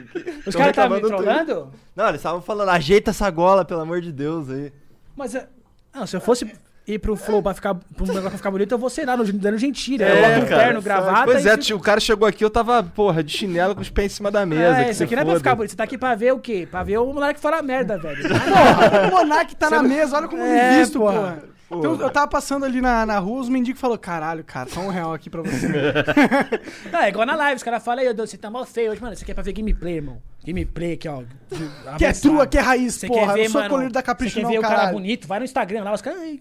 [0.44, 1.72] Os caras estavam me trollando?
[1.94, 4.72] Não, eles estavam falando, ajeita essa gola, pelo amor de Deus aí.
[5.16, 5.36] Mas.
[5.36, 5.48] é-
[5.94, 6.52] Não, se eu fosse
[6.86, 7.74] ir pro Flow pra ficar.
[7.74, 10.04] Pro negócio pra ficar bonito, eu vou ser lá no dando gentilha.
[10.08, 11.24] eu É, boto um cara, terno, gravata.
[11.24, 14.12] Pois é, tio, o cara chegou aqui, eu tava, porra, de chinelo com os pés
[14.12, 14.78] em cima da mesa.
[14.78, 15.70] É, que isso aqui não é pra ficar bonito.
[15.70, 16.66] Você tá aqui pra ver o quê?
[16.70, 18.22] Pra ver o moleque fala merda, velho.
[18.28, 21.12] Porra, o Monark tá na mesa, olha como eu É, invisto, porra.
[21.20, 21.51] porra.
[21.78, 24.88] Então, eu tava passando ali na, na rua, os mendigos falaram, caralho, cara, só um
[24.88, 25.68] real aqui pra você.
[26.92, 29.16] Não, é igual na live, os caras falam aí, você tá mal feio hoje, mano.
[29.16, 30.20] Você quer pra ver gameplay, irmão?
[30.44, 31.22] Gameplay aqui, ó.
[31.96, 33.28] que é trua, que é raiz, Você porra.
[33.28, 33.70] quer ver, eu sou mano?
[33.74, 35.26] colírio da Capricho Você quer não, ver o cara bonito?
[35.26, 36.20] Vai no Instagram lá, os caras.
[36.20, 36.40] Ai,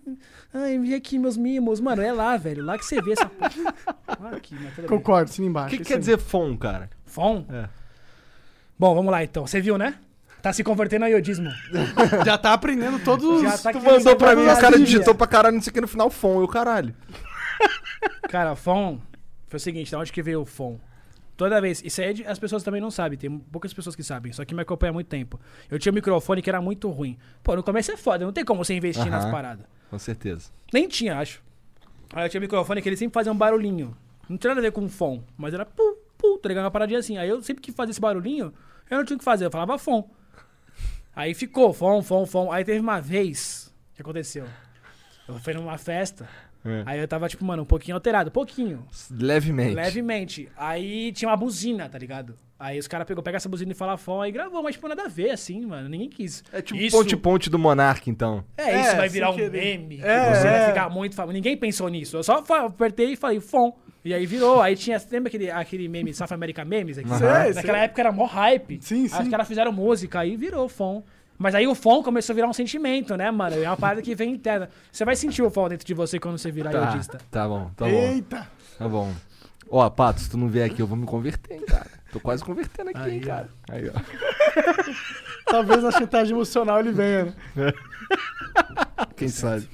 [0.53, 1.79] ai, vi aqui meus mimos.
[1.79, 2.63] Mano, é lá, velho.
[2.63, 3.73] Lá que você vê essa porra.
[4.35, 4.85] Aqui, mas.
[4.87, 5.69] Concordo, O embaixo.
[5.69, 5.99] que, que isso quer aí.
[5.99, 6.89] dizer FON, cara?
[7.05, 7.45] Fom?
[7.49, 7.69] É.
[8.77, 9.45] Bom, vamos lá então.
[9.45, 9.95] Você viu, né?
[10.41, 11.51] Tá se convertendo a iodismo.
[12.25, 13.41] Já tá aprendendo todos os...
[13.41, 15.81] Já tá Tu mandou pra mim, o cara digitou pra caralho, não sei o que
[15.81, 16.95] no final, FON, eu caralho.
[18.29, 18.99] Cara, Fom
[19.47, 20.79] foi o seguinte, da onde que veio o Fom?
[21.37, 24.31] Toda vez, isso aí é as pessoas também não sabem, tem poucas pessoas que sabem,
[24.31, 25.39] só que me acompanha há muito tempo.
[25.69, 27.17] Eu tinha um microfone que era muito ruim.
[27.43, 29.65] Pô, no começo é foda, não tem como você investir nas paradas.
[29.89, 30.51] Com certeza.
[30.71, 31.41] Nem tinha, acho.
[32.13, 33.95] Aí eu tinha um microfone que ele sempre fazia um barulhinho.
[34.29, 36.65] Não tinha nada a ver com fom, mas era pu, pu, tá ligado?
[36.65, 37.17] Uma paradinha assim.
[37.17, 38.53] Aí eu sempre que fazia esse barulhinho,
[38.89, 40.09] eu não tinha o que fazer, eu falava fom.
[41.15, 42.51] Aí ficou, fom, fom, fom.
[42.51, 44.45] Aí teve uma vez, que aconteceu?
[45.27, 46.27] Eu fui numa festa,
[46.65, 46.83] É.
[46.85, 48.85] aí eu tava, tipo, mano, um pouquinho alterado, pouquinho.
[49.09, 49.75] Levemente.
[49.75, 50.49] Levemente.
[50.57, 52.37] Aí tinha uma buzina, tá ligado?
[52.59, 55.03] Aí os caras pegou, pega essa buzina e fala fom, aí gravou, mas tipo, nada
[55.05, 55.89] a ver, assim, mano.
[55.89, 56.43] Ninguém quis.
[56.53, 58.43] É tipo Isso- ponte-ponte do Monark, então.
[58.55, 59.79] é, É, isso vai virar um querer.
[59.79, 59.97] meme.
[59.97, 60.51] que É, você é.
[60.59, 61.33] vai ficar muito famoso.
[61.33, 62.17] Ninguém pensou nisso.
[62.17, 63.75] Eu só apertei e falei, fom.
[64.03, 64.61] E aí virou.
[64.61, 64.99] Aí tinha.
[65.11, 66.97] Lembra aquele, aquele meme South America Memes?
[66.97, 67.07] Aqui?
[67.09, 67.85] Sei, Naquela sei.
[67.85, 68.79] época era mó hype.
[68.81, 69.23] Sim, Aí sim.
[69.23, 71.03] os caras fizeram música, aí virou fom.
[71.37, 73.55] Mas aí o fom começou a virar um sentimento, né, mano?
[73.61, 74.69] É uma parada que vem interna.
[74.91, 77.17] Você vai sentir o fom dentro de você quando você virar Tá, iodista.
[77.31, 77.91] tá bom, tá bom.
[77.91, 78.47] Eita.
[78.77, 79.11] Tá bom.
[79.69, 81.87] Ó, Pato, se tu não vier aqui, eu vou me converter, hein, cara.
[82.11, 83.27] Tô quase convertendo aqui, Aí, hein, ó.
[83.27, 83.49] cara.
[83.71, 84.81] Aí, ó.
[85.49, 87.33] Talvez na chantagem emocional ele venha, né?
[89.15, 89.67] Quem sabe.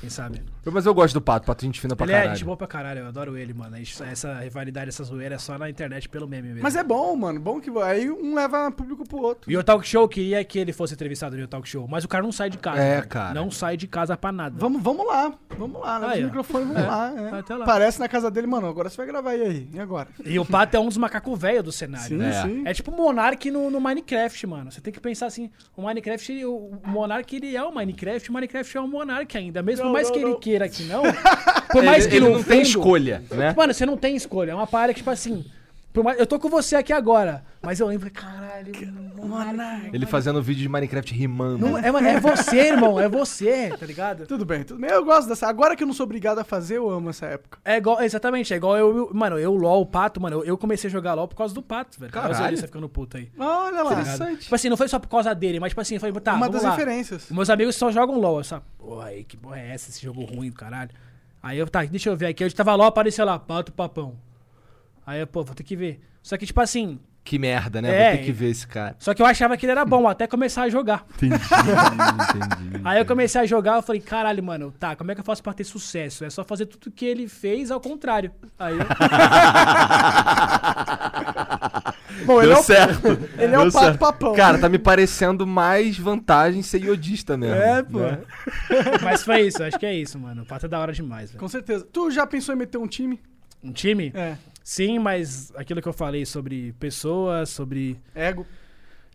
[0.00, 0.42] Quem sabe?
[0.64, 2.36] Mas eu gosto do Pato, Pato, gente fina pra ele é caralho.
[2.36, 3.76] gente boa pra caralho, eu adoro ele, mano.
[3.78, 6.62] Isso- Essa rivalidade, essa zoeira é só na internet pelo meme mesmo.
[6.62, 7.40] Mas é bom, mano.
[7.40, 9.50] Bom que aí um leva público pro outro.
[9.50, 12.22] E o Talk Show queria que ele fosse entrevistado no Talk Show, mas o cara
[12.22, 12.80] não sai de casa.
[12.80, 13.08] É, velho.
[13.08, 13.34] cara.
[13.34, 14.54] Não sai de casa pra nada.
[14.58, 15.32] Vamos, vamos lá.
[15.58, 15.98] Vamos lá.
[15.98, 17.12] Leva Aí, o microfone, vamos É, lá.
[17.16, 17.54] é.
[17.56, 17.64] lá.
[17.64, 18.66] Parece na casa dele, mano.
[18.66, 19.68] Agora você vai gravar e aí?
[19.72, 20.08] E agora?
[20.24, 22.08] E o Pato é um dos macacos velhos do cenário.
[22.08, 22.28] Sim, né?
[22.30, 22.42] É.
[22.42, 22.62] sim.
[22.66, 24.70] É tipo o Monark no, no Minecraft, mano.
[24.70, 28.32] Você tem que pensar assim, o Minecraft, ele- o Monark ele é o Minecraft, o
[28.32, 29.62] Minecraft é o Monark ainda.
[29.62, 30.38] Mesmo Não, mais não, que ele não.
[30.50, 31.02] Queira que não,
[31.70, 33.54] por mais ele, que ele não tem escolha, né?
[33.56, 34.50] Mano, você não tem escolha.
[34.50, 35.44] É uma parada que, tipo assim,
[36.18, 38.72] eu tô com você aqui agora, mas eu lembro, caralho,
[39.16, 39.90] Monark.
[39.92, 41.66] Ele fazendo vídeo de Minecraft rimando.
[41.66, 44.26] Não, é, mano, é você, irmão, é você, tá ligado?
[44.26, 44.90] Tudo bem, tudo bem.
[44.90, 45.48] Eu gosto dessa.
[45.48, 47.58] Agora que eu não sou obrigado a fazer, eu amo essa época.
[47.64, 50.88] É igual, exatamente, é igual eu, mano, eu LOL, o Pato, mano, eu, eu comecei
[50.88, 52.12] a jogar LOL por causa do Pato, velho.
[52.14, 52.46] Olha Caralho.
[52.46, 53.30] olhos ficando puto aí.
[53.38, 53.92] Olha lá.
[53.92, 54.42] Interessante.
[54.42, 56.54] Tipo assim, não foi só por causa dele, mas tipo assim, foi, tá, Uma vamos
[56.54, 56.70] das lá.
[56.70, 57.30] referências.
[57.30, 58.38] Meus amigos só jogam LOL.
[58.38, 59.90] Eu só, porra, aí, que porra é essa?
[59.90, 60.90] Esse jogo ruim do caralho.
[61.42, 62.44] Aí eu, tá, deixa eu ver aqui.
[62.44, 64.14] Eu tava LOL, apareceu lá, pato papão.
[65.10, 66.00] Aí eu, pô, vou ter que ver.
[66.22, 67.94] Só que, tipo assim, Que merda, né?
[67.94, 68.94] É, Vou ter que ver esse cara.
[68.98, 71.04] só que eu achava que ele era bom até começar a jogar.
[71.16, 72.80] Entendi, entendi.
[72.84, 75.42] Aí eu comecei a jogar, eu falei, caralho, mano, tá, como é que eu faço
[75.42, 76.24] pra ter sucesso?
[76.24, 78.30] É só fazer tudo que ele fez ao contrário.
[78.58, 78.86] Aí eu,
[82.26, 83.06] Bom, ele Deu é o, certo.
[83.38, 84.34] ele é o pato papão.
[84.34, 87.56] Cara, tá me parecendo mais vantagem ser iodista mesmo.
[87.56, 88.00] é, pô.
[88.00, 88.18] né?
[89.02, 90.42] Mas foi isso, acho que é isso, mano.
[90.42, 91.40] O pato é da hora demais, velho.
[91.40, 91.86] Com certeza.
[91.90, 93.20] Tu já pensou em meter um time?
[93.62, 94.12] Um time?
[94.14, 94.36] É.
[94.70, 98.46] Sim, mas aquilo que eu falei sobre pessoas, sobre Ego.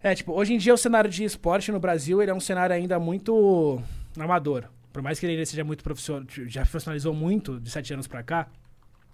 [0.03, 2.75] É, tipo, hoje em dia o cenário de esporte no Brasil, ele é um cenário
[2.75, 3.81] ainda muito
[4.19, 4.65] amador.
[4.91, 8.21] Por mais que ele ainda seja muito profissional, já profissionalizou muito de sete anos pra
[8.21, 8.49] cá,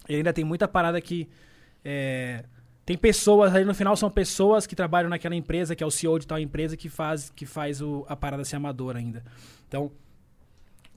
[0.10, 1.30] ele ainda tem muita parada que
[1.86, 2.44] é,
[2.88, 6.18] tem pessoas, aí no final são pessoas que trabalham naquela empresa, que é o CEO
[6.18, 9.24] de tal empresa que faz, que faz o, a parada ser amadora ainda.
[9.68, 9.92] Então,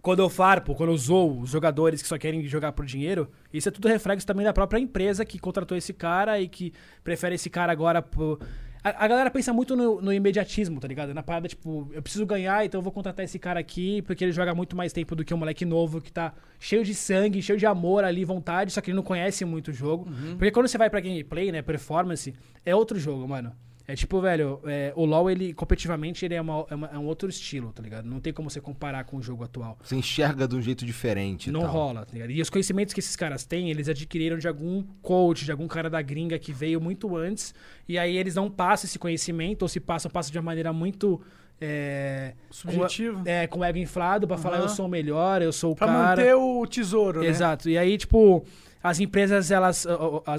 [0.05, 3.71] quando eu farpo, quando eu zoo os jogadores que só querem jogar por dinheiro, isso
[3.71, 7.49] é tudo reflexo também da própria empresa que contratou esse cara e que prefere esse
[7.49, 8.39] cara agora por.
[8.85, 11.15] A, a galera pensa muito no, no imediatismo, tá ligado?
[11.15, 14.33] Na parada, tipo, eu preciso ganhar, então eu vou contratar esse cara aqui, porque ele
[14.33, 17.59] joga muito mais tempo do que um moleque novo que tá cheio de sangue, cheio
[17.59, 20.07] de amor ali, vontade, só que ele não conhece muito o jogo.
[20.37, 23.53] Porque quando você vai pra gameplay, né, performance, é outro jogo, mano.
[23.87, 27.05] É tipo, velho, é, o LoL, ele, competitivamente, ele é, uma- é uma- é um
[27.05, 28.07] outro estilo, tá ligado?
[28.07, 29.77] Não tem como você comparar com o jogo atual.
[29.83, 31.51] Você enxerga de um jeito diferente.
[31.51, 31.71] Não tal.
[31.71, 32.31] rola, tá ligado?
[32.31, 35.91] E os conhecimentos que esses caras têm, eles adquiriram de algum coach, de algum cara
[35.91, 37.55] da gringa que veio muito antes.
[37.87, 41.21] E aí eles não passam esse conhecimento, ou se passam, passam de uma maneira muito.
[41.61, 43.23] É, Subjetivo.
[43.23, 44.65] Com, é, com o ego inflado pra falar Aham.
[44.65, 46.09] eu sou o melhor, eu sou o Pra cara.
[46.23, 47.27] manter o tesouro, né?
[47.27, 47.69] Exato.
[47.69, 48.45] E aí, tipo,
[48.83, 49.87] as empresas, elas.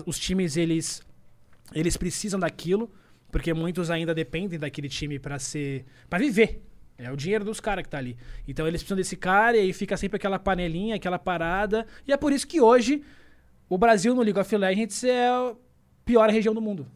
[0.06, 1.02] Os times, eles.
[1.74, 2.92] Eles precisam daquilo,
[3.36, 5.84] porque muitos ainda dependem daquele time pra ser.
[6.10, 6.64] para viver.
[6.98, 8.16] É o dinheiro dos caras que tá ali.
[8.48, 11.86] Então eles precisam desse cara e aí fica sempre aquela panelinha, aquela parada.
[12.08, 13.04] E é por isso que hoje
[13.68, 15.54] o Brasil no League of Legends é a
[16.06, 16.88] pior região do mundo.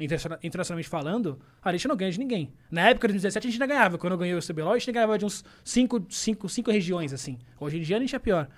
[0.00, 2.54] Interna- Internacionalmente falando, a gente não ganha de ninguém.
[2.70, 3.98] Na época de 2017 a gente ainda ganhava.
[3.98, 7.38] Quando eu ganhei o CBLOL, a gente ganhava de uns 5 cinco, cinco regiões, assim.
[7.60, 8.48] Hoje em dia a gente é pior.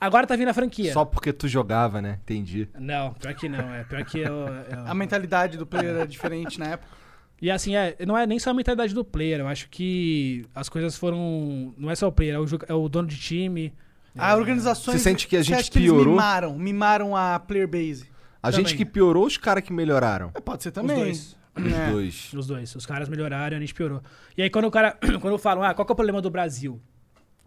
[0.00, 0.92] Agora tá vindo a franquia.
[0.92, 2.18] Só porque tu jogava, né?
[2.22, 2.68] Entendi.
[2.78, 3.74] Não, pior que não.
[3.74, 6.88] É pior que eu, eu- A mentalidade do player era diferente na época.
[7.40, 9.38] E assim, é, não é nem só a mentalidade do player.
[9.38, 11.72] Eu acho que as coisas foram.
[11.78, 13.72] Não é só o player, é o, é o dono de time.
[14.18, 14.96] A organizações.
[14.96, 16.14] Você sente que a gente que eles piorou?
[16.14, 18.06] mimaram, mimaram a player base.
[18.42, 18.66] A Também.
[18.66, 20.32] gente que piorou os caras que melhoraram.
[20.34, 20.96] É, pode ser Os também.
[20.96, 21.36] dois.
[21.56, 21.90] Os É.
[21.92, 22.32] dois.
[22.34, 22.74] Os dois.
[22.74, 24.02] Os caras melhoraram e a gente piorou.
[24.36, 24.98] E aí quando o cara.
[25.20, 26.80] Quando eu falo, ah, qual que é o problema do Brasil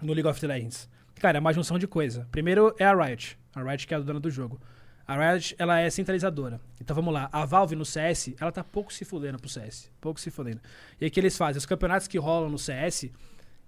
[0.01, 0.89] no League of Legends?
[1.21, 2.27] Cara, é uma junção de coisa.
[2.31, 3.37] Primeiro é a Riot.
[3.53, 4.59] A Riot que é a dona do jogo.
[5.07, 6.59] A Riot, ela é centralizadora.
[6.81, 7.29] Então vamos lá.
[7.31, 9.91] A Valve no CS, ela tá pouco se fudendo pro CS.
[10.01, 10.59] Pouco se fudendo.
[10.99, 11.59] E aí o que eles fazem?
[11.59, 13.11] Os campeonatos que rolam no CS,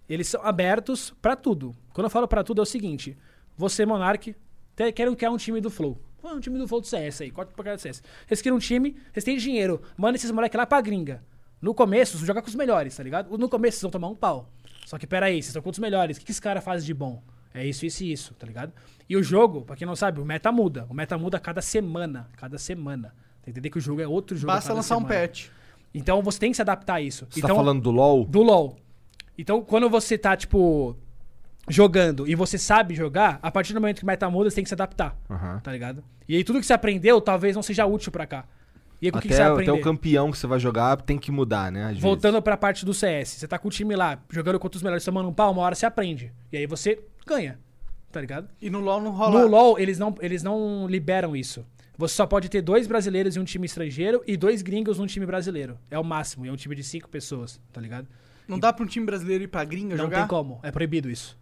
[0.09, 1.75] eles são abertos pra tudo.
[1.93, 3.15] Quando eu falo pra tudo é o seguinte.
[3.55, 4.35] Você, Monark,
[4.75, 6.01] querem um time do Flow.
[6.23, 8.01] Um time do Flow do CS aí, corta pra cara do CS.
[8.25, 11.23] Vocês criam um time, vocês têm dinheiro, manda esses moleques lá pra gringa.
[11.61, 13.37] No começo, vocês jogam com os melhores, tá ligado?
[13.37, 14.49] No começo, vocês vão tomar um pau.
[14.87, 16.17] Só que peraí, vocês estão com os melhores.
[16.17, 17.21] O que, que esse cara faz de bom?
[17.53, 18.73] É isso, isso e isso, tá ligado?
[19.07, 20.87] E o jogo, pra quem não sabe, o meta muda.
[20.89, 22.29] O meta muda cada semana.
[22.35, 23.13] Cada semana.
[23.43, 24.51] Tem que entender que o jogo é outro jogo.
[24.51, 25.19] a Basta cada lançar um semana.
[25.27, 25.47] patch.
[25.93, 27.27] Então você tem que se adaptar a isso.
[27.29, 28.25] Você então, tá falando do LoL?
[28.25, 28.77] do LoL.
[29.37, 30.95] Então, quando você tá, tipo,
[31.67, 34.63] jogando e você sabe jogar, a partir do momento que o meta muda, você tem
[34.63, 35.59] que se adaptar, Aham.
[35.59, 36.03] tá ligado?
[36.27, 38.45] E aí tudo que você aprendeu talvez não seja útil pra cá.
[39.01, 40.95] E aí com o que, que você Até, até o campeão que você vai jogar
[41.01, 41.93] tem que mudar, né?
[41.99, 43.29] Voltando pra parte do CS.
[43.29, 45.75] Você tá com o time lá, jogando contra os melhores, tomando um pau, uma hora
[45.75, 46.31] você aprende.
[46.51, 47.59] E aí você ganha,
[48.11, 48.49] tá ligado?
[48.61, 49.41] E no LoL não rola.
[49.41, 51.65] No LoL, eles não, eles não liberam isso.
[51.97, 55.26] Você só pode ter dois brasileiros em um time estrangeiro e dois gringos num time
[55.26, 55.78] brasileiro.
[55.91, 56.45] É o máximo.
[56.45, 58.07] E é um time de cinco pessoas, tá ligado?
[58.47, 60.19] Não dá pra um time brasileiro ir pra gringa Não jogar?
[60.19, 60.59] tem como.
[60.63, 61.38] É proibido isso.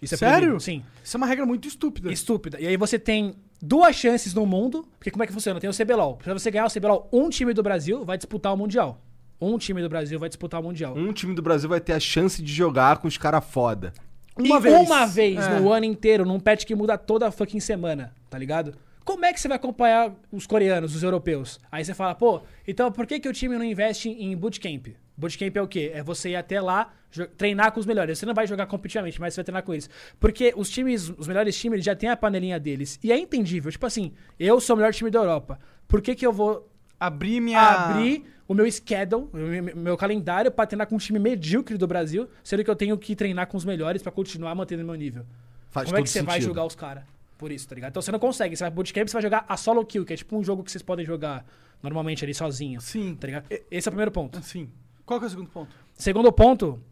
[0.00, 0.38] Isso é Sério?
[0.38, 0.60] proibido.
[0.60, 0.84] Sim.
[1.02, 2.12] Isso é uma regra muito estúpida.
[2.12, 2.60] Estúpida.
[2.60, 4.86] E aí você tem duas chances no mundo.
[4.98, 5.58] Porque como é que funciona?
[5.58, 6.16] Tem o CBLOL.
[6.18, 9.00] Pra você ganhar o CBLOL, um time do Brasil vai disputar o Mundial.
[9.40, 10.94] Um time do Brasil vai disputar o Mundial.
[10.96, 13.92] Um time do Brasil vai ter a chance de jogar com os caras foda.
[14.36, 14.74] Uma e vez.
[14.80, 15.58] uma vez É.
[15.60, 18.74] no ano inteiro, num patch que muda toda a fucking semana, tá ligado?
[19.04, 21.60] Como é que você vai acompanhar os coreanos, os europeus?
[21.70, 24.88] Aí você fala, pô, então por que, que o time não investe em bootcamp?
[25.16, 25.92] Bootcamp é o quê?
[25.94, 26.92] É você ir até lá,
[27.38, 28.18] treinar com os melhores.
[28.18, 29.88] Você não vai jogar competitivamente, mas você vai treinar com eles.
[30.18, 32.98] Porque os times, os melhores times, já têm a panelinha deles.
[33.02, 33.70] E é entendível.
[33.70, 35.58] Tipo assim, eu sou o melhor time da Europa.
[35.88, 36.68] Por que, que eu vou
[36.98, 37.60] Abrir minha.
[37.60, 42.28] abrir o meu schedule, o meu, calendário pra treinar com um time medíocre do Brasil,
[42.44, 45.24] sendo que eu tenho que treinar com os melhores pra continuar mantendo o meu nível?
[45.70, 46.46] Faz Como é que você vai sentido.
[46.46, 47.04] julgar os caras
[47.36, 47.90] por isso, tá ligado?
[47.90, 48.56] Então você não consegue.
[48.56, 50.62] Você vai pro bootcamp, você vai jogar a solo kill, que é tipo um jogo
[50.62, 51.44] que vocês podem jogar
[51.82, 52.80] normalmente ali sozinho.
[52.80, 53.14] Sim.
[53.14, 53.46] Tá ligado?
[53.70, 54.40] Esse é o primeiro ponto.
[54.42, 54.70] Sim.
[55.04, 55.76] Qual que é o segundo ponto?
[55.94, 56.82] Segundo ponto,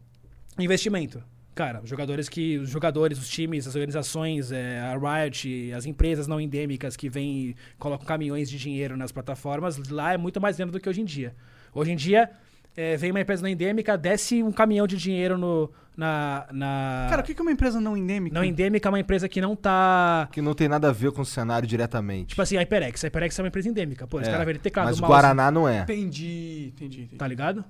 [0.57, 1.23] investimento.
[1.55, 2.57] Cara, os jogadores que.
[2.57, 7.37] Os jogadores, os times, as organizações, é, a Riot, as empresas não endêmicas que vêm
[7.37, 10.99] e colocam caminhões de dinheiro nas plataformas, lá é muito mais lento do que hoje
[11.01, 11.33] em dia.
[11.73, 12.29] Hoje em dia,
[12.75, 16.45] é, vem uma empresa não endêmica, desce um caminhão de dinheiro no, na.
[16.51, 18.35] na Cara, o que é uma empresa não endêmica?
[18.35, 20.27] não endêmica é uma empresa que não tá.
[20.33, 22.27] Que não tem nada a ver com o cenário diretamente.
[22.29, 23.05] Tipo assim, a HyperX.
[23.05, 24.05] A HyperX é uma empresa endêmica.
[24.05, 25.83] Pô, os É, caras vendem teclado, Mas o mouse, Guaraná não é.
[25.83, 27.15] Entendi, entendi, entendi.
[27.15, 27.63] Tá ligado?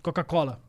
[0.00, 0.60] Coca-Cola.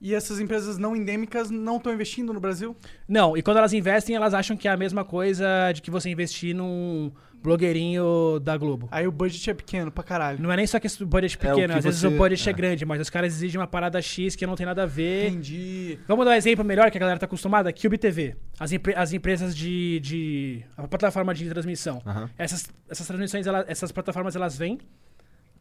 [0.00, 2.74] E essas empresas não endêmicas não estão investindo no Brasil?
[3.06, 6.08] Não, e quando elas investem, elas acham que é a mesma coisa de que você
[6.08, 8.88] investir num blogueirinho da Globo.
[8.90, 10.40] Aí o budget é pequeno pra caralho.
[10.42, 12.46] Não é nem só que o budget É, pequeno, que às vezes você- o budget
[12.48, 12.50] é.
[12.50, 12.54] é.
[12.54, 15.28] grande, mas os caras exigem uma parada X que não tem nada a ver.
[15.28, 15.98] Entendi.
[16.08, 17.70] Vamos dar um exemplo melhor que a galera tá acostumada?
[17.72, 18.36] Cube TV.
[18.58, 20.62] As, empre- as empresas de, de.
[20.76, 22.02] A plataforma de transmissão.
[22.38, 24.78] Essas, essas transmissões, ela- essas plataformas, elas vêm.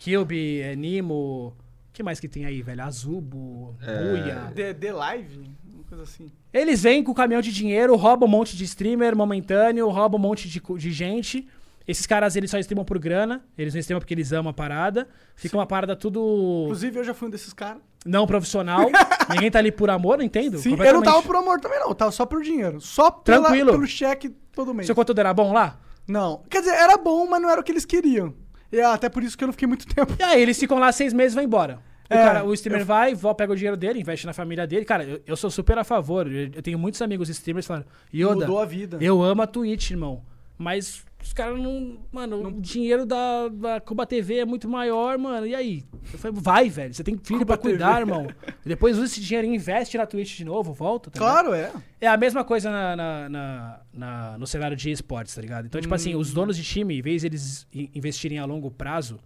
[0.04, 1.56] Cube, é, Nimo.
[1.90, 2.84] O que mais que tem aí, velho?
[2.84, 4.10] Azubo, É.
[4.12, 4.52] Buia.
[4.56, 5.52] The, The Live?
[5.74, 6.32] Uma coisa assim.
[6.54, 10.22] Eles vêm com o caminhão de dinheiro, roubam um monte de streamer momentâneo, roubam um
[10.24, 11.48] monte de, de gente.
[11.88, 13.44] Esses caras, eles só streamam por grana.
[13.58, 15.08] Eles não streamam porque eles amam a parada.
[15.36, 17.82] Fica uma parada tudo Inclusive, eu já fui um desses caras.
[18.06, 18.90] não profissional.
[19.32, 20.60] Ninguém tá ali por amor, não entendo?
[20.60, 21.90] Sim, eu não tava por amor também, não.
[21.90, 22.80] Eu tava só por dinheiro.
[22.80, 23.72] Só pela, Tranquilo.
[23.72, 24.86] pelo cheque todo mês.
[24.86, 25.80] Seu conteúdo era bom lá?
[26.08, 26.44] Não.
[26.50, 28.34] Quer dizer, era bom, mas não era o que eles queriam.
[28.72, 30.14] E é até por isso que eu não fiquei muito tempo.
[30.20, 31.80] E aí, eles ficam lá seis meses e vão embora.
[32.10, 34.84] O, É, cara, o streamer vai, vó, pega o dinheiro dele, investe na família dele.
[34.84, 36.26] Cara, eu, eu sou super a favor.
[36.32, 38.98] Eu, eu tenho muitos amigos streamers falando, Yoda, Mudou a vida.
[39.00, 40.24] eu amo a Twitch, irmão.
[40.62, 41.98] Mas os caras não.
[42.12, 45.48] Mano, o dinheiro da, da Cuba TV é muito maior, mano.
[45.48, 45.86] E aí?
[46.12, 46.94] Eu falei, vai, velho.
[46.94, 48.00] Você tem filho Cuba pra cuidar, TV.
[48.02, 48.28] irmão.
[48.66, 51.46] E depois usa esse dinheiro e investe na Twitch de novo, volta, tá ligado?
[51.46, 51.72] Claro, é.
[52.02, 55.66] É a mesma coisa na, na- na- na- no cenário de esportes, tá ligado?
[55.66, 56.20] Então, tipo assim, Hum.
[56.20, 59.18] os donos de time, em vez de eles investirem a longo prazo,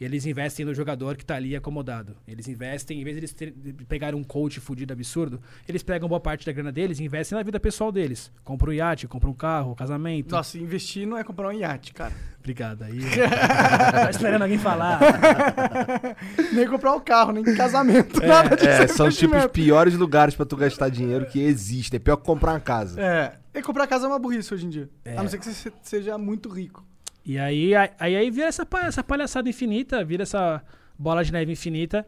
[0.00, 2.16] eles investem no jogador que tá ali acomodado.
[2.26, 6.08] Eles investem, em vez de eles ter- de pegarem um coach fudido absurdo, eles pegam
[6.08, 8.32] boa parte da grana deles e investem na vida pessoal deles.
[8.42, 10.32] Compram um iate, compram um carro, casamento.
[10.32, 12.12] Nossa, investir não é comprar um iate, cara.
[12.38, 12.98] Obrigado aí.
[13.92, 14.98] tá esperando alguém falar.
[16.52, 18.68] nem comprar um carro, nem casamento, nada disso.
[18.68, 21.96] É, são tipo os piores lugares pra tu gastar dinheiro que existem.
[21.96, 23.00] É pior que comprar uma casa.
[23.00, 23.34] É.
[23.52, 24.88] E comprar casa é uma burrice hoje em dia.
[25.04, 25.16] É.
[25.16, 26.84] A não ser que você seja muito rico.
[27.24, 30.62] E aí, aí, aí vira essa, essa palhaçada infinita, vira essa
[30.98, 32.06] bola de neve infinita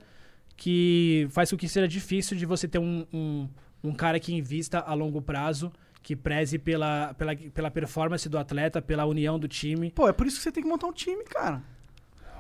[0.57, 3.49] que faz com que seja difícil de você ter um, um,
[3.83, 8.81] um cara que invista a longo prazo, que preze pela, pela, pela performance do atleta,
[8.81, 9.91] pela união do time.
[9.91, 11.63] Pô, é por isso que você tem que montar um time, cara.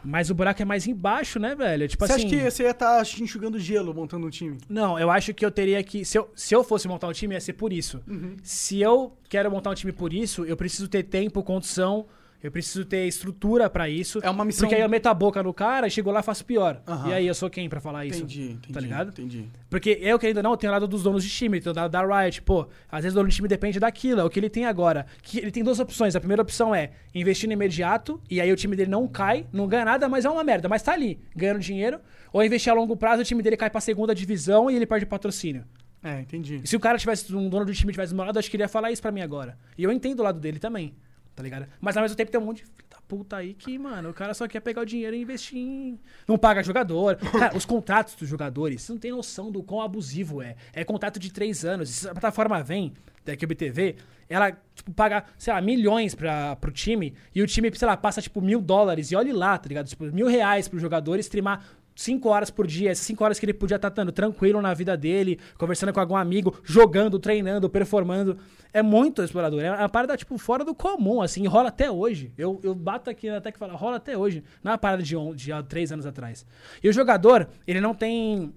[0.04, 1.86] Mas o buraco é mais embaixo, né, velho?
[1.86, 2.26] Tipo você assim.
[2.26, 4.58] acha que você ia estar enxugando gelo montando um time?
[4.68, 6.04] Não, eu acho que eu teria que.
[6.04, 8.02] Se eu, se eu fosse montar um time, ia ser por isso.
[8.42, 12.06] Se eu quero montar um time por isso, eu preciso ter tempo, condição,
[12.42, 14.18] eu preciso ter estrutura pra isso.
[14.22, 14.66] É uma missão.
[14.66, 16.82] Porque aí eu meto a boca no cara e chego lá e faço pior.
[16.86, 17.08] Aham.
[17.08, 18.18] E aí eu sou quem pra falar isso?
[18.18, 18.72] Entendi, entendi.
[18.72, 19.08] Tá ligado?
[19.10, 19.48] Entendi.
[19.70, 21.90] Porque eu, querendo ou não, tenho o lado dos donos de time, tenho o lado
[21.90, 22.42] da Riot.
[22.42, 25.06] Pô, às vezes o dono de time depende daquilo, é o que ele tem agora.
[25.22, 26.16] Que ele tem duas opções.
[26.16, 29.68] A primeira opção é investir no imediato, e aí o time dele não cai, não
[29.68, 32.00] ganha nada, mas é uma merda, mas tá ali, ganhando dinheiro.
[32.32, 35.06] Ou investir a longo prazo, o time dele cai pra segunda divisão e ele perde
[35.06, 35.64] patrocínio.
[36.02, 36.60] É, entendi.
[36.64, 38.50] E se o cara tivesse, um dono do time tivesse do meu lado, eu acho
[38.50, 39.56] que ele ia falar isso pra mim agora.
[39.78, 40.94] E eu entendo o lado dele também,
[41.34, 41.66] tá ligado?
[41.80, 44.14] Mas ao mesmo tempo tem um monte de filho da puta aí que, mano, o
[44.14, 45.98] cara só quer pegar o dinheiro e investir em.
[46.26, 47.16] Não paga jogador.
[47.16, 50.56] Cara, os contratos dos jogadores, você não tem noção do quão abusivo é.
[50.72, 51.88] É contrato de três anos.
[51.88, 52.92] Se a plataforma vem,
[53.24, 53.96] da QBTV,
[54.28, 58.20] ela, tipo, paga, sei lá, milhões pra, pro time, e o time, sei lá, passa,
[58.20, 59.86] tipo, mil dólares, e olhe lá, tá ligado?
[59.86, 61.64] Tipo, mil reais pro jogador streamar
[61.94, 64.96] cinco horas por dia, essas cinco horas que ele podia estar estando tranquilo na vida
[64.96, 68.38] dele, conversando com algum amigo, jogando, treinando, performando.
[68.72, 69.60] É muito explorador.
[69.60, 72.32] É uma parada, tipo, fora do comum, assim, rola até hoje.
[72.36, 74.42] Eu, eu bato aqui até que fala, rola até hoje.
[74.62, 76.46] Não é uma parada de, on, de há três anos atrás.
[76.82, 78.52] E o jogador, ele não tem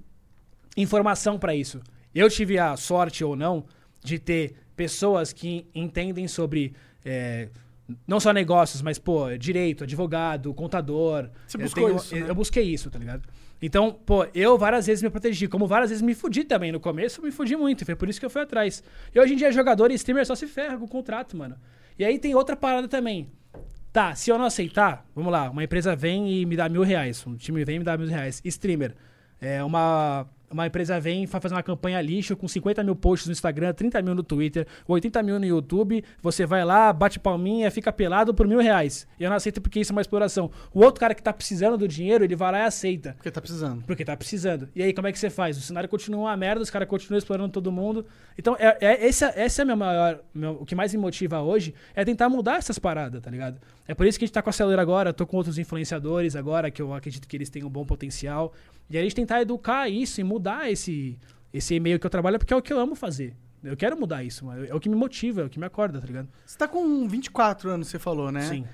[0.78, 1.82] informação pra isso.
[2.14, 3.66] Eu tive a sorte ou não
[4.04, 6.74] de ter pessoas que entendem sobre.
[7.04, 7.50] é,
[8.08, 11.30] não só negócios, mas, pô, direito, advogado, contador.
[11.48, 12.26] Você Eu buscou tenho- isso, né?
[12.30, 13.24] Eu busquei isso, tá ligado?
[13.62, 16.72] Então, pô, eu várias vezes me protegi, como várias vezes me fudi também.
[16.72, 18.84] No começo eu me fudi muito, foi por isso que eu fui atrás.
[19.14, 21.56] E hoje em dia, jogador e streamer só se ferra com o contrato, mano.
[21.98, 23.30] E aí tem outra parada também.
[23.94, 27.26] Tá, se eu não aceitar, vamos lá, uma empresa vem e me dá mil reais.
[27.26, 28.42] Um time vem e me dá mil reais.
[28.44, 28.94] Streamer.
[29.40, 33.32] É, uma, uma empresa vem e fazer uma campanha lixo com 50 mil posts no
[33.34, 36.04] Instagram, 30 mil no Twitter, 80 mil no YouTube.
[36.22, 39.08] Você vai lá, bate palminha, fica pelado por mil reais.
[39.20, 40.50] E eu não aceito porque isso é uma exploração.
[40.74, 43.14] O outro cara que tá precisando do dinheiro, ele vai lá e aceita.
[43.18, 43.84] Porque tá precisando.
[43.86, 44.70] Porque tá precisando.
[44.76, 45.58] E aí, como é que você faz?
[45.58, 48.06] O cenário continua uma merda, os caras continuam explorando todo mundo.
[48.38, 50.20] Então, é, é, esse, esse é a minha maior.
[50.34, 53.60] meu- o que mais me motiva hoje é tentar mudar essas paradas, tá ligado?
[53.88, 56.36] É por isso que a gente tá com a Acelera agora, tô com outros influenciadores
[56.36, 58.54] agora, que eu acredito que eles têm um bom potencial.
[58.90, 61.18] E a gente tentar educar isso e mudar esse,
[61.54, 63.36] esse e-mail que eu trabalho, porque é o que eu amo fazer.
[63.64, 64.66] Eu quero mudar isso, mano.
[64.66, 66.28] É o que me motiva, é o que me acorda, tá ligado?
[66.46, 68.42] Você tá com 24 anos, você falou, né?
[68.42, 68.66] Sim,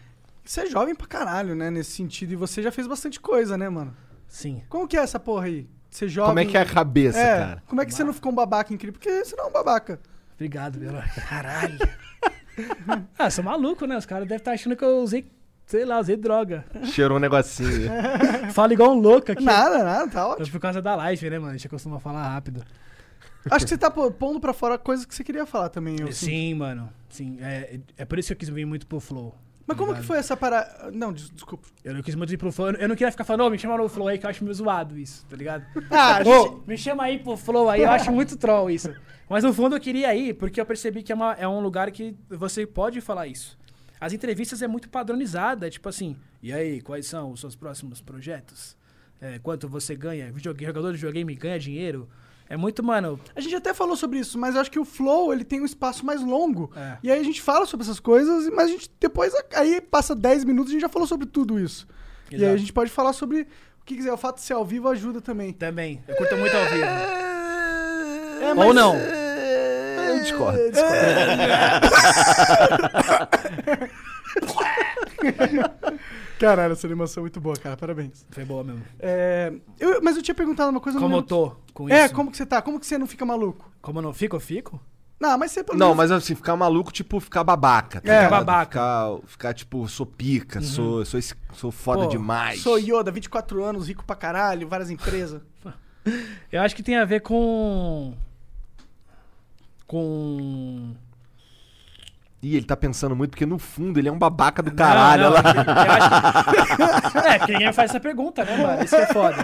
[0.43, 1.72] Você é jovem pra caralho, né?
[1.72, 2.34] Nesse sentido.
[2.34, 3.95] E você já fez bastante coisa, né, mano?
[4.28, 4.62] sim.
[4.68, 5.68] Como que é essa porra aí?
[5.89, 6.30] Ser jovem.
[6.30, 7.64] Como é que é a cabeça, É, cara?
[7.68, 8.93] Como é que você não ficou um babaca incrível?
[8.93, 9.99] Porque você não é um babaca.
[10.36, 10.93] Obrigado, meu.
[11.30, 11.78] Caralho.
[13.18, 13.97] ah, sou maluco, né?
[13.97, 15.30] Os caras devem estar achando que eu usei,
[15.72, 16.66] sei lá, usei droga.
[16.84, 17.90] Cheirou um negocinho.
[18.54, 19.44] Falo igual um louco aqui.
[19.44, 20.52] Nada, nada, tá É ótimo.
[20.52, 21.52] por causa da live, né, mano?
[21.54, 22.64] A gente costuma falar rápido.
[23.50, 25.96] Acho que você tá pondo pra fora coisas que você queria falar também.
[26.00, 26.30] eu sinto.
[26.30, 26.90] Sim, mano.
[27.10, 27.38] Sim.
[27.42, 29.36] É, é por isso que eu quis vir muito pro Flow.
[29.66, 30.92] Mas como que foi essa parada?
[30.92, 31.66] Não, des- desculpa.
[31.84, 32.72] Eu não quis muito ir pro Flow.
[32.72, 34.54] Eu não queria ficar falando, ô, me chama no Flow aí, que eu acho meio
[34.54, 35.64] zoado isso, tá ligado?
[35.90, 38.94] Ah, gente- me chama aí pro Flow aí, eu acho muito troll isso.
[39.30, 41.90] Mas no fundo eu queria ir, porque eu percebi que é, uma- é um lugar
[41.92, 43.58] que você pode falar isso.
[44.02, 48.02] As entrevistas é muito padronizada, é tipo assim, e aí, quais são os seus próximos
[48.02, 48.76] projetos?
[49.22, 50.32] É, quanto você ganha?
[50.32, 52.10] Videogame, jogador de videogame ganha dinheiro?
[52.49, 53.20] É muito, mano.
[53.36, 55.66] A gente até falou sobre isso, mas eu acho que o Flow, ele tem um
[55.66, 56.72] espaço mais longo.
[56.76, 56.97] É.
[57.04, 60.45] E aí a gente fala sobre essas coisas, mas a gente depois, aí passa 10
[60.45, 61.88] minutos e a gente já falou sobre tudo isso.
[62.32, 62.58] E aí a Exato.
[62.58, 64.12] gente pode falar sobre o que quiser.
[64.12, 65.54] O fato de ser ao vivo ajuda também.
[65.54, 66.04] Também.
[66.08, 66.86] Eu curto muito ao vivo.
[68.41, 68.95] É, Ou não.
[70.22, 70.92] Eu discordo.
[76.40, 77.78] Caralho, essa animação é muito boa, cara.
[77.78, 78.26] Parabéns.
[78.32, 78.82] Foi boa mesmo.
[79.00, 81.00] É, eu- mas eu tinha perguntado uma coisa...
[81.00, 82.14] Como eu tô com É, isso?
[82.16, 82.62] como que você tá?
[82.62, 83.72] Como que você não fica maluco?
[83.82, 84.80] Como eu não fico, eu fico?
[85.20, 85.64] Não, mas você...
[85.64, 88.02] pelo Não, menos- mas assim, ficar maluco, tipo, ficar babaca.
[88.02, 88.32] Tá É, ligado?
[88.32, 88.72] babaca.
[88.72, 92.60] Ficar, ficar, tipo, sou pica, sou, sou, esse- sou foda Pô, demais.
[92.62, 95.42] Sou Yoda, 24 anos, rico pra caralho, várias empresas.
[96.52, 98.16] Eu acho que tem a ver com.
[99.92, 100.96] Com.
[102.42, 105.24] Ih, ele tá pensando muito, porque no fundo ele é um babaca do caralho.
[105.24, 106.46] Não, não, lá.
[106.80, 108.82] eu acho É, que ninguém faz essa pergunta, né, mano?
[108.86, 109.44] Isso é foda.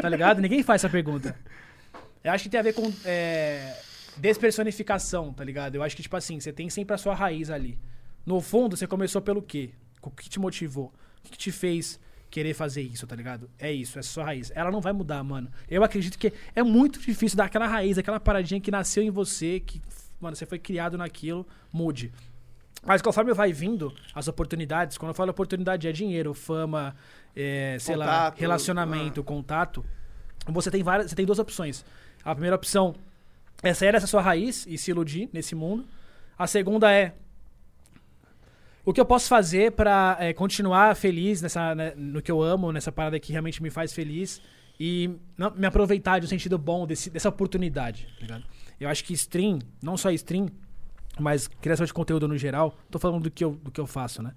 [0.00, 0.40] Tá ligado?
[0.40, 1.36] Ninguém faz essa pergunta.
[2.24, 3.76] Eu acho que tem a ver com é,
[4.16, 5.74] despersonificação, tá ligado?
[5.74, 7.78] Eu acho que, tipo assim, você tem sempre a sua raiz ali.
[8.24, 9.72] No fundo, você começou pelo quê?
[10.00, 10.90] O que te motivou?
[11.22, 12.00] O que te fez
[12.32, 13.48] querer fazer isso, tá ligado?
[13.58, 14.50] É isso, é a sua raiz.
[14.54, 15.50] Ela não vai mudar, mano.
[15.68, 19.60] Eu acredito que é muito difícil dar aquela raiz, aquela paradinha que nasceu em você,
[19.60, 19.82] que,
[20.18, 22.10] mano, você foi criado naquilo, mude.
[22.82, 26.96] Mas conforme vai vindo as oportunidades, quando eu falo oportunidade é dinheiro, fama,
[27.36, 29.84] é, sei lá, Contato, relacionamento, contato,
[30.46, 31.84] você tem várias, você tem duas opções.
[32.24, 32.94] A primeira opção
[33.62, 35.84] é sair dessa sua raiz e se iludir nesse mundo.
[36.38, 37.14] A segunda é
[38.84, 42.72] o que eu posso fazer pra é, continuar feliz nessa, né, no que eu amo,
[42.72, 44.40] nessa parada que realmente me faz feliz
[44.80, 48.40] e não- me aproveitar de um sentido bom desse- dessa oportunidade, tá?
[48.80, 50.48] Eu acho que stream, não só stream,
[51.20, 54.22] mas criação de conteúdo no geral, tô falando do que eu, do que eu faço,
[54.22, 54.32] né?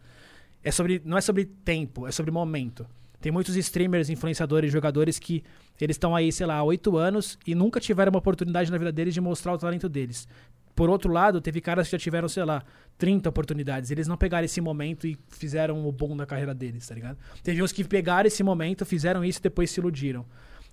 [0.64, 2.86] É sobre, não é sobre tempo, é sobre momento.
[3.22, 5.44] Tem muitos streamers, influenciadores, jogadores que
[5.80, 8.92] eles estão aí, sei lá, há oito anos e nunca tiveram uma oportunidade na vida
[8.92, 10.28] deles de mostrar o talento deles.
[10.76, 12.62] Por outro lado, teve caras que já tiveram, sei lá,
[12.98, 13.92] 30 oportunidades.
[13.92, 17.18] Eles não pegaram esse momento e fizeram o bom da carreira deles, tá ligado?
[17.42, 20.26] Teve uns que pegaram esse momento, fizeram isso e depois se iludiram.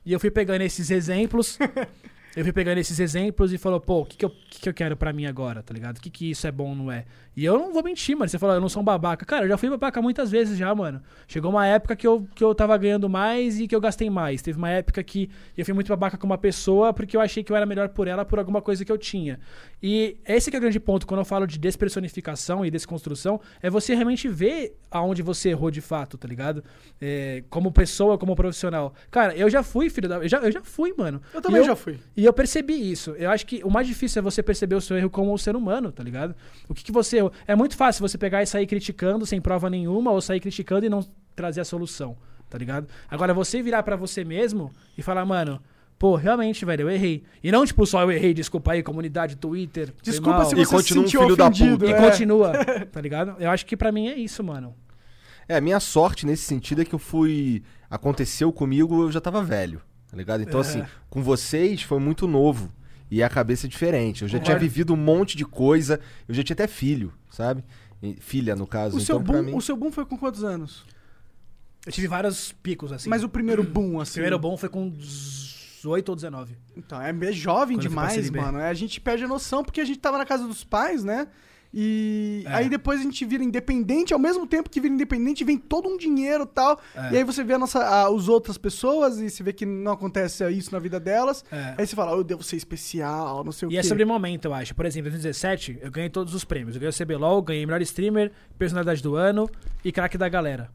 [0.05, 1.57] E eu fui pegando esses exemplos.
[2.35, 4.73] eu fui pegando esses exemplos e falou, pô, o que, que, eu, que, que eu
[4.73, 5.99] quero pra mim agora, tá ligado?
[5.99, 7.05] O que, que isso é bom não é?
[7.37, 8.29] E eu não vou mentir, mano.
[8.29, 9.25] Você falou, eu não sou um babaca.
[9.27, 11.03] Cara, eu já fui babaca muitas vezes já, mano.
[11.27, 14.41] Chegou uma época que eu, que eu tava ganhando mais e que eu gastei mais.
[14.41, 17.53] Teve uma época que eu fui muito babaca com uma pessoa porque eu achei que
[17.53, 19.39] eu era melhor por ela por alguma coisa que eu tinha.
[19.83, 23.69] E esse que é o grande ponto quando eu falo de despersonificação e desconstrução, é
[23.69, 26.63] você realmente ver aonde você errou de fato, tá ligado?
[27.01, 28.95] É, como pessoa, como profissional.
[29.11, 30.17] Cara, eu já fui, filho da.
[30.17, 31.21] Eu já, eu já fui, mano.
[31.33, 31.99] Eu E também já fui.
[32.17, 33.13] e eu percebi isso.
[33.13, 35.57] Eu acho que o mais difícil é você perceber o seu erro como um ser
[35.57, 36.35] humano, tá ligado?
[36.69, 37.33] O que, que você errou?
[37.47, 40.89] É muito fácil você pegar e sair criticando sem prova nenhuma, ou sair criticando e
[40.89, 41.05] não
[41.35, 42.17] trazer a solução,
[42.51, 42.87] tá ligado?
[43.11, 45.61] Agora, você virar pra você mesmo e falar, mano,
[45.99, 47.23] pô, realmente, velho, eu errei.
[47.43, 49.95] E não, tipo, só eu errei, desculpa aí, comunidade, Twitter.
[50.03, 51.79] Desculpa se E você se continua um sentiu filho da ofendido.
[51.79, 51.91] puta.
[51.91, 51.97] E é.
[52.11, 52.53] continua,
[52.93, 53.37] tá ligado?
[53.39, 54.75] Eu acho que pra mim é isso, mano.
[55.53, 57.63] É, a minha sorte nesse sentido é que eu fui.
[57.91, 60.43] Aconteceu comigo, eu já tava velho, tá ligado?
[60.43, 60.63] Então, É.
[60.63, 62.73] assim, com vocês foi muito novo.
[63.11, 64.23] E a cabeça é diferente.
[64.23, 66.01] Eu já tinha vivido um monte de coisa.
[66.27, 67.63] Eu já tinha até filho, sabe?
[68.19, 68.97] Filha, no caso.
[68.97, 69.55] O seu, então, pra boom, mim.
[69.55, 70.87] o seu boom foi com quantos anos?
[71.85, 73.11] Eu tive vários picos, assim.
[73.11, 74.15] Mas o primeiro boom, O assim.
[74.15, 76.57] primeiro bom foi com uns 18 ou 19.
[76.75, 78.59] Então, é é jovem Quando demais, mano.
[78.59, 81.29] É, A gente perde a noção porque a gente tava na casa dos pais, né?
[81.75, 82.55] E É.
[82.55, 85.97] aí depois a gente vira independente, ao mesmo tempo que vira independente, vem todo um
[85.97, 86.79] dinheiro e tal.
[86.95, 87.13] É.
[87.15, 89.93] E aí você vê a nossa, a, os outras pessoas e você vê que não
[89.93, 91.45] acontece isso na vida delas.
[91.51, 91.75] É.
[91.79, 93.79] Aí você fala, oh, eu devo ser especial, não sei o E quê.
[93.79, 94.75] é sobre momento, eu acho.
[94.75, 96.77] Por exemplo, em 2017, eu ganhei todos os prêmios.
[96.77, 99.49] Eu ganhei o CBLOL, ganhei melhor streamer, personalidade do ano
[99.85, 100.71] e craque da galera.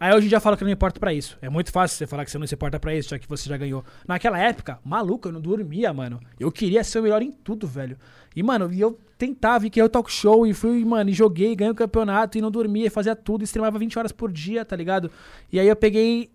[0.00, 1.36] Aí hoje em dia eu falo que eu não me importo pra isso.
[1.42, 3.48] É muito fácil você falar que você não se importa pra isso, já que você
[3.48, 3.84] já ganhou.
[4.06, 6.20] Naquela época, maluco, eu não dormia, mano.
[6.38, 7.98] Eu queria ser o melhor em tudo, velho.
[8.36, 11.72] E, mano, eu tentava, e criei o talk show, e fui, mano, e joguei, ganhei
[11.72, 15.10] o campeonato, e não dormia, fazia tudo, e streamava 20 horas por dia, tá ligado?
[15.50, 16.30] E aí eu peguei.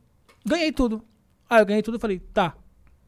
[0.46, 1.02] Ganhei tudo.
[1.50, 2.56] Aí eu ganhei tudo e falei, tá,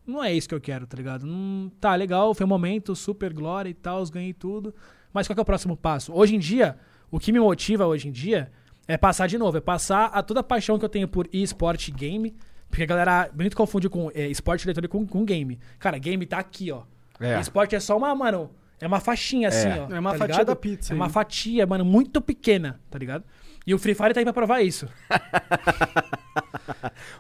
[0.08, 1.26] não é isso que eu quero, tá ligado?
[1.26, 4.74] Não, tá, legal, foi um momento, super glória e tal, ganhei tudo.
[5.12, 6.14] Mas qual que é o próximo passo?
[6.14, 6.78] Hoje em dia,
[7.10, 8.52] o que me motiva hoje em dia
[8.88, 11.90] é passar de novo, é passar a toda a paixão que eu tenho por esporte
[11.90, 12.36] e game.
[12.70, 15.60] Porque a galera muito confunde com é, esporte eletrônico com, com game.
[15.80, 16.84] Cara, game tá aqui, ó.
[17.20, 17.40] É.
[17.40, 18.50] Esporte é só uma, mano,
[18.82, 19.96] é uma faixinha assim, ó.
[19.96, 20.48] É uma tá fatia ligado?
[20.48, 21.00] da pizza É aí.
[21.00, 23.24] uma fatia, mano, muito pequena, tá ligado?
[23.66, 24.88] E o Free Fire tá aí pra provar isso.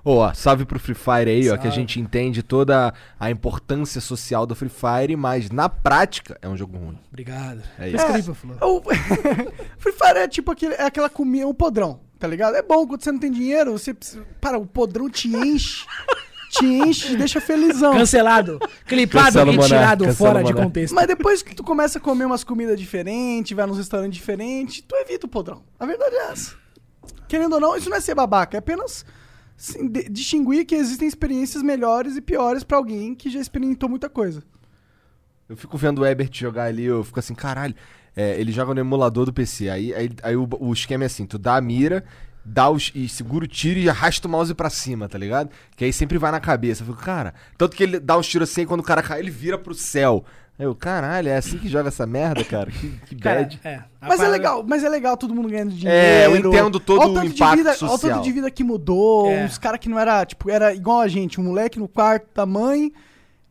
[0.04, 1.72] Ô, ó, salve pro Free Fire aí, ó, que a Salve.
[1.76, 6.78] gente entende toda a importância social do Free Fire, mas na prática é um jogo
[6.78, 6.98] ruim.
[7.10, 7.62] Obrigado.
[7.80, 8.06] É isso.
[8.06, 8.58] incrível, Flor.
[8.62, 8.82] O
[9.78, 12.56] Free Fire é tipo aquele, é aquela comida, um podrão, tá ligado?
[12.56, 15.86] É bom quando você não tem dinheiro, você precisa- Para, o podrão te enche.
[16.52, 17.94] te enche e deixa felizão.
[17.94, 18.60] Cancelado.
[18.86, 20.94] Clipado Cancela o e Monark, tirado cancela fora o de contexto.
[20.94, 24.96] Mas depois que tu começa a comer umas comidas diferentes, vai nos restaurantes diferentes, tu
[24.96, 25.64] evita o podrão.
[25.80, 26.56] A verdade é essa.
[27.28, 29.06] Querendo ou não, isso não é ser babaca, é apenas
[29.58, 34.10] assim, de- distinguir que existem experiências melhores e piores pra alguém que já experimentou muita
[34.10, 34.44] coisa.
[35.48, 37.76] Eu fico vendo o Ebert jogar ali, eu fico assim, caralho.
[38.16, 39.70] É, ele joga no emulador do PC.
[39.70, 42.04] Aí, aí, aí o, o esquema é assim: tu dá a mira,
[42.44, 45.50] dá os, e segura o tiro e arrasta o mouse pra cima, tá ligado?
[45.76, 46.82] Que aí sempre vai na cabeça.
[46.82, 47.34] Eu fico, cara.
[47.58, 50.24] Tanto que ele dá os tiros assim, quando o cara cai, ele vira pro céu.
[50.58, 52.72] Eu, caralho, é assim que joga essa merda, cara?
[52.72, 53.60] Que, que Cara, bad.
[53.64, 53.84] é.
[54.00, 55.98] Mas é parada- legal, mas é legal todo mundo ganhando dinheiro.
[55.98, 58.00] É, eu entendo todo o de impacto vida, Olha o social.
[58.14, 59.44] tanto de vida que mudou, É.
[59.44, 62.46] uns caras que não era, tipo, era igual a gente, um moleque no quarto da
[62.46, 62.94] mãe,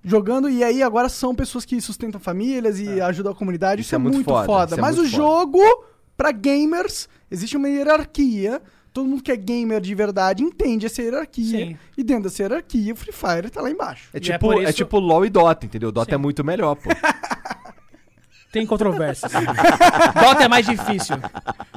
[0.02, 3.82] jogando, e aí agora são pessoas que sustentam famílias e ajudam a comunidade.
[3.82, 4.64] Isso, é, muito, foda.
[4.66, 5.22] isso é Mas muito o foda.
[5.24, 5.60] jogo,
[6.16, 8.62] pra gamers, existe uma hierarquia.
[8.94, 11.66] Todo mundo que é gamer de verdade entende essa hierarquia.
[11.66, 11.76] Sim.
[11.98, 14.08] E dentro dessa hierarquia, o Free Fire tá lá embaixo.
[14.14, 15.90] É E é tipo, é, isso- tipo LOL e Dota, entendeu?
[15.92, 16.14] Dota Sim.
[16.14, 16.88] é muito melhor, pô.
[18.52, 19.32] Tem controvérsias.
[19.32, 21.16] Dota é mais difícil,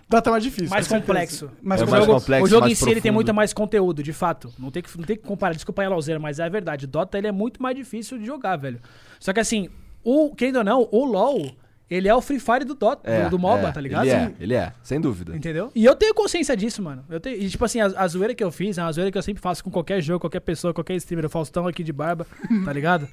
[0.07, 0.69] Dota é mais difícil.
[0.69, 1.49] mais complexo.
[1.59, 3.15] Mais É mais jogo, complexo, o jogo mais em si ele tem profundo.
[3.15, 4.53] muito mais conteúdo, de fato.
[4.59, 5.55] Não tem que, não tem que comparar.
[5.55, 6.85] Desculpa aí, Lauzeira, mas é verdade.
[6.85, 8.79] Dota ele é muito mais difícil de jogar, velho.
[9.19, 9.69] Só que assim,
[10.03, 11.49] o, querendo ou não, o LoL,
[11.89, 14.03] ele é o Free Fire do Dota, É, do, do MOBA, é, tá ligado?
[14.05, 15.35] Ele é, ele é, sem dúvida.
[15.35, 15.71] Entendeu?
[15.73, 17.05] E eu tenho consciência disso, mano.
[17.09, 19.17] Eu tenho, e tipo assim, a, a zoeira que eu fiz é uma zoeira que
[19.17, 21.25] eu sempre faço com qualquer jogo, qualquer pessoa, qualquer streamer.
[21.25, 22.27] O Faustão aqui de barba,
[22.65, 23.07] tá ligado?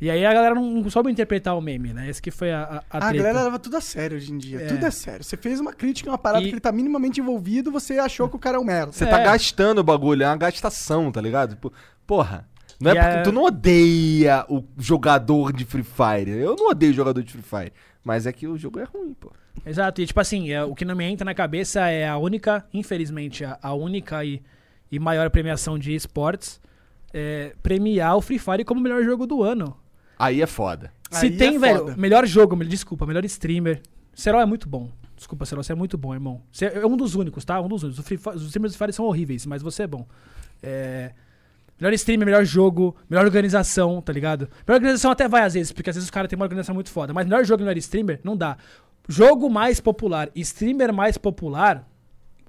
[0.00, 2.08] E aí a galera não soube interpretar o meme, né?
[2.08, 3.16] Esse que foi a, a, a A treta.
[3.24, 4.60] galera leva tudo a sério hoje em dia.
[4.62, 4.66] É.
[4.66, 5.24] Tudo é sério.
[5.24, 8.36] Você fez uma crítica, uma parada E- que ele tá minimamente envolvido, você achou que
[8.36, 8.92] o cara é um merda.
[8.92, 9.08] Você É.
[9.08, 11.50] tá gastando o bagulho, é uma gastação, tá ligado?
[11.56, 11.72] Tipo,
[12.06, 12.48] porra.
[12.80, 16.30] Não é porque a- tu não odeia o jogador de Free Fire.
[16.30, 17.72] Eu não odeio jogador de Free Fire.
[18.02, 19.30] Mas é que o jogo é ruim, pô.
[19.66, 22.64] Exato, e tipo assim, é, o que não me entra na cabeça é a única,
[22.72, 24.42] infelizmente, a, a única e,
[24.90, 26.60] e maior premiação de esportes
[27.12, 29.76] é premiar o Free Fire como o melhor jogo do ano.
[30.18, 30.92] Aí é foda.
[31.10, 31.96] Se Aí tem, é velho, foda.
[31.96, 33.82] melhor jogo, desculpa, melhor streamer.
[34.14, 34.90] Serol é muito bom.
[35.16, 36.40] Desculpa, Serol, você é muito bom, irmão.
[36.50, 37.60] Você é um dos únicos, tá?
[37.60, 37.98] Um dos únicos.
[37.98, 40.06] O Free Fi- Os streamers do Free Fire são horríveis, mas você é bom.
[40.62, 41.12] É,
[41.80, 44.48] Melhor streamer, melhor jogo, melhor organização, tá ligado?
[44.66, 46.90] Melhor organização até vai às vezes, porque às vezes os caras têm uma organização muito
[46.90, 47.12] foda.
[47.14, 48.56] Mas melhor jogo e melhor streamer, não dá.
[49.08, 51.88] Jogo mais popular, streamer mais popular.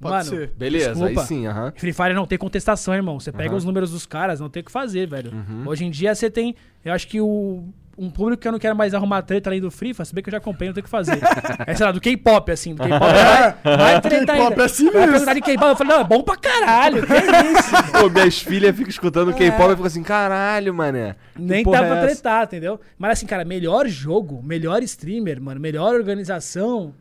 [0.02, 0.52] Pode mano, ser.
[0.58, 1.22] Beleza, Desculpa.
[1.22, 1.72] aí sim, aham.
[1.76, 3.20] Free Fire não tem contestação, irmão.
[3.20, 5.32] Você pega os números dos caras, não tem o que fazer, velho.
[5.32, 5.64] Uhum.
[5.68, 6.56] Hoje em dia você tem.
[6.84, 7.64] Eu acho que o.
[7.98, 10.30] Um público que eu não quero mais arrumar treta além do Free se bem que
[10.30, 11.20] eu já comprei, não tem o que fazer.
[11.68, 12.74] é, sei lá, do K-pop, assim.
[12.74, 13.00] Do K-pop
[13.64, 14.62] vai, vai treta K-pop ainda.
[14.62, 15.34] é assim Vai mesmo.
[15.34, 17.92] de K-pop, eu falei, não, é bom pra caralho, que isso?
[18.00, 21.16] Pô, minhas filhas ficam escutando K-pop e ficam assim, caralho, mané.
[21.38, 22.08] Nem pra é essa?
[22.08, 22.80] tretar, entendeu?
[22.98, 26.94] Mas assim, cara, melhor jogo, melhor streamer, mano, melhor organização.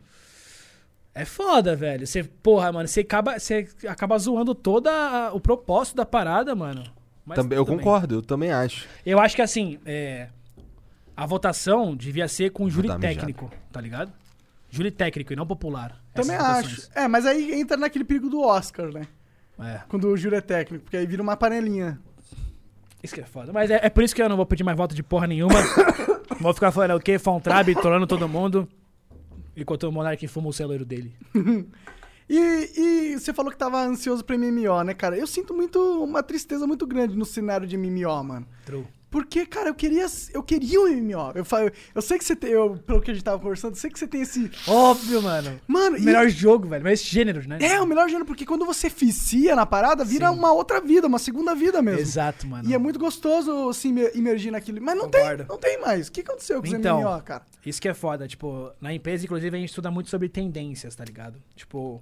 [1.13, 2.07] É foda, velho.
[2.07, 4.89] Você, porra, mano, você acaba, você acaba zoando todo
[5.33, 6.83] o propósito da parada, mano.
[7.25, 7.77] Mas Também, eu bem.
[7.77, 8.87] concordo, eu também acho.
[9.05, 10.27] Eu acho que assim, é,
[11.15, 13.01] a votação devia ser com júri mijada.
[13.01, 14.11] técnico, tá ligado?
[14.69, 16.01] Júri técnico e não popular.
[16.13, 16.89] Também acho.
[16.95, 19.07] É, mas aí entra naquele perigo do Oscar, né?
[19.59, 21.99] É, Quando o júri é técnico, porque aí vira uma panelinha.
[23.03, 23.51] isso que é foda.
[23.53, 25.53] Mas é, é por isso que eu não vou pedir mais voto de porra nenhuma.
[26.39, 27.19] vou ficar falando o quê?
[27.19, 28.67] Fontrab, trolando todo mundo.
[29.55, 31.13] Enquanto o Monark fuma o celeiro dele.
[32.33, 32.71] E,
[33.13, 35.17] e você falou que tava ansioso pra MMO, né, cara?
[35.17, 38.47] Eu sinto muito uma tristeza muito grande no cenário de MMO, mano.
[38.65, 38.87] True.
[39.11, 41.33] Porque, cara, eu queria, eu queria um MMO.
[41.35, 43.79] Eu, falo, eu sei que você tem, eu, pelo que a gente tava conversando, eu
[43.79, 44.49] sei que você tem esse.
[44.65, 45.59] Óbvio, mano.
[45.67, 46.81] Mano, O e- melhor jogo, velho.
[46.83, 47.57] Mas gênero, né?
[47.61, 50.37] É, o melhor gênero, porque quando você vicia na parada, vira Sim.
[50.37, 51.99] uma outra vida, uma segunda vida mesmo.
[51.99, 52.69] Exato, mano.
[52.69, 54.79] E é muito gostoso se imer- imergir naquilo.
[54.81, 55.37] Mas não Concordo.
[55.39, 56.07] tem, não tem mais.
[56.07, 57.01] O que aconteceu com os Então.
[57.01, 57.43] MMO, cara?
[57.65, 61.03] Isso que é foda, tipo, na empresa, inclusive, a gente estuda muito sobre tendências, tá
[61.03, 61.37] ligado?
[61.53, 62.01] Tipo,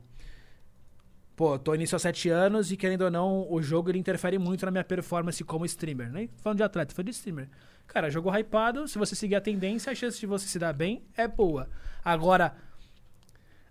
[1.40, 4.66] pô, tô início há sete anos e, querendo ou não, o jogo ele interfere muito
[4.66, 6.12] na minha performance como streamer.
[6.12, 7.48] Nem falando de atleta, falando de streamer.
[7.88, 11.02] Cara, jogo hypado, se você seguir a tendência, a chance de você se dar bem
[11.16, 11.70] é boa.
[12.04, 12.58] Agora,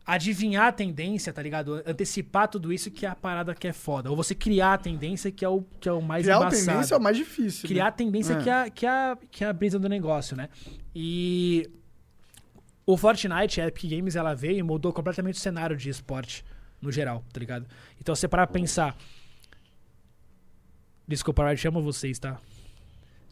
[0.06, 1.82] adivinhar a tendência, tá ligado?
[1.84, 4.08] Antecipar tudo isso que é a parada que é foda.
[4.08, 6.66] Ou você criar a tendência que é o, que é o mais Criar a embaçado
[6.66, 7.68] tendência é o mais difícil.
[7.68, 7.88] criar né?
[7.90, 8.42] a tendência É.
[8.42, 10.48] que, é, a, que, é a, que é a brisa do negócio, né?
[10.94, 11.68] E
[12.86, 16.42] o Fortnite, a Epic Games, ela veio e mudou completamente o cenário de esporte
[16.80, 17.66] no geral, tá ligado?
[18.00, 18.96] Então você parar pra pensar.
[21.06, 22.38] Desculpa, Riot, amo vocês, tá?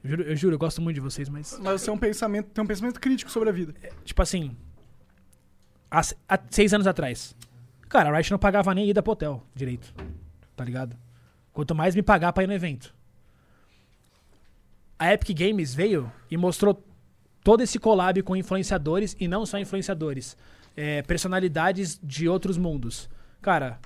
[0.02, 1.59] Eu juro, eu juro, eu gosto muito de vocês, mas.
[1.60, 3.74] Mas você é um pensamento, tem um pensamento crítico sobre a vida.
[4.05, 4.56] Tipo assim.
[5.90, 7.35] Há, se- há seis anos atrás.
[7.89, 9.93] Cara, a Riot não pagava nem ida pro hotel direito.
[10.56, 10.97] Tá ligado?
[11.52, 12.94] Quanto mais me pagar pra ir no evento.
[14.98, 16.82] A Epic Games veio e mostrou
[17.44, 20.36] todo esse collab com influenciadores e não só influenciadores.
[20.78, 23.09] é, personalidades de outros mundos.
[23.42, 23.78] Cara,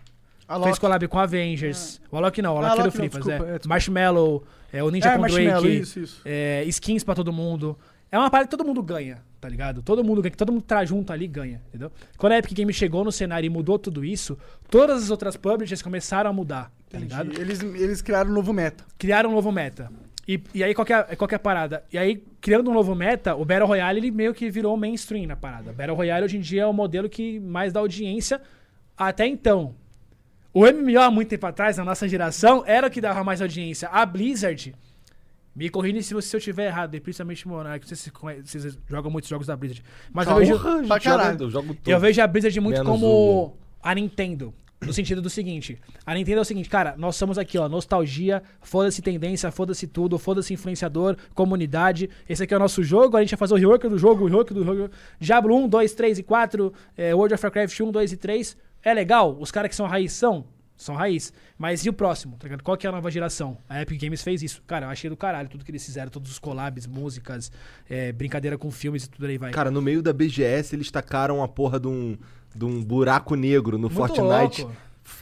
[0.48, 2.00] A fez collab com Avengers.
[2.10, 3.48] O Alok não, o Alok é do Alok não, Flipas, desculpa, é.
[3.48, 3.68] é, desculpa.
[3.68, 6.22] Marshmallow, é, o Ninja é, com Drake isso, isso.
[6.24, 7.78] é, skins pra todo mundo.
[8.12, 9.82] É uma parada que todo mundo ganha, tá ligado?
[9.82, 11.92] Todo mundo ganha, que todo mundo tá junto ali ganha, entendeu?
[12.16, 14.36] Quando a Epic Games chegou no cenário e mudou tudo isso,
[14.68, 17.04] todas as outras publishers começaram a mudar, tá Entendi.
[17.04, 17.40] ligado?
[17.40, 18.84] Eles, eles criaram um novo meta.
[18.98, 19.92] Criaram um novo meta.
[20.26, 21.84] E, e aí, qual que, é, qual que é a parada?
[21.92, 25.36] E aí, criando um novo meta, o Battle Royale ele meio que virou mainstream na
[25.36, 25.72] parada.
[25.72, 28.40] Battle Royale hoje em dia é o modelo que mais dá audiência
[29.08, 29.74] até então.
[30.52, 33.88] O MMO há muito tempo atrás, na nossa geração, era o que dava mais audiência.
[33.88, 34.74] A Blizzard,
[35.54, 38.10] me corrija se, se eu estiver errado, e principalmente Monark, não sei se
[38.44, 39.82] vocês jogam muitos jogos da Blizzard.
[40.12, 41.42] Mas eu vejo, Porra, a gente pra caralho.
[41.42, 41.88] eu jogo todo.
[41.88, 44.52] eu vejo a Blizzard muito Menos como a Nintendo.
[44.82, 48.42] No sentido do seguinte: a Nintendo é o seguinte, cara, nós somos aqui, ó, nostalgia,
[48.62, 52.08] foda-se tendência, foda-se tudo, foda-se influenciador, comunidade.
[52.26, 54.26] Esse aqui é o nosso jogo, a gente vai fazer o rework do jogo, o
[54.26, 54.90] rework do jogo.
[55.18, 58.56] Diablo 1, 2, 3 e 4, é, World of Warcraft 1, 2 e 3.
[58.82, 60.44] É legal, os caras que são raiz são,
[60.76, 61.32] são raiz.
[61.58, 62.48] Mas e o próximo, tá?
[62.62, 63.56] Qual que é a nova geração?
[63.68, 64.62] A Epic Games fez isso.
[64.66, 67.52] Cara, eu achei do caralho tudo que eles fizeram, todos os collabs, músicas,
[67.88, 69.50] é, brincadeira com filmes e tudo aí vai.
[69.50, 72.16] Cara, no meio da BGS eles tacaram a porra de um,
[72.54, 74.62] de um buraco negro no Muito Fortnite.
[74.62, 74.76] louco.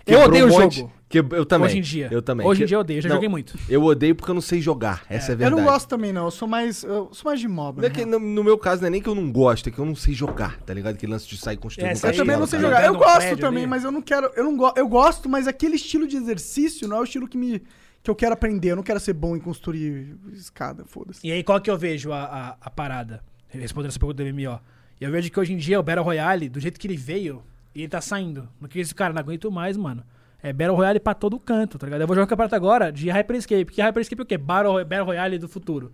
[0.05, 0.93] Quebrou Eu odeio um o monte- jogo.
[1.09, 1.67] que- eu também.
[1.69, 2.09] Hoje em dia.
[2.11, 2.47] Eu também.
[2.47, 3.59] Hoje em Que- dia eu odeio, eu já Não, joguei muito.
[3.69, 5.05] Eu odeio porque eu não sei jogar.
[5.09, 5.63] Essa é, a Eu verdade.
[5.63, 6.25] não gosto também, não.
[6.25, 6.83] Eu sou mais.
[6.83, 7.83] Eu sou mais de MOBA.
[7.83, 9.73] Não é que no, no meu caso, não é nem que eu não gosto, é
[9.73, 10.95] que eu não sei jogar, tá ligado?
[10.95, 12.85] Aquele lance de sair construindo É, um você Eu também não sei tá jogar.
[12.85, 13.71] Eu gosto também, ali.
[13.71, 14.31] mas eu não quero.
[14.37, 17.37] Eu não go, eu gosto, mas aquele estilo de exercício não é o estilo que
[17.39, 17.63] me.
[18.03, 18.71] que eu quero aprender.
[18.73, 21.27] Eu não quero ser bom em construir escada, foda-se.
[21.27, 23.23] E aí, qual que eu vejo a, a, a parada?
[23.49, 24.61] Respondendo essa pergunta do MMO.
[25.01, 27.43] Eu vejo que hoje em dia o Battle Royale, do jeito que ele veio,
[27.75, 28.49] ele tá saindo.
[28.59, 30.03] Porque esse cara não aguento mais, mano.
[30.43, 32.01] É Battle Royale pra todo canto, tá ligado?
[32.01, 33.67] Eu vou jogar o campeonato agora de Hyperscape.
[33.67, 34.39] Que Hyperscape é o quê?
[34.39, 35.93] Battle, Battle Royale do futuro.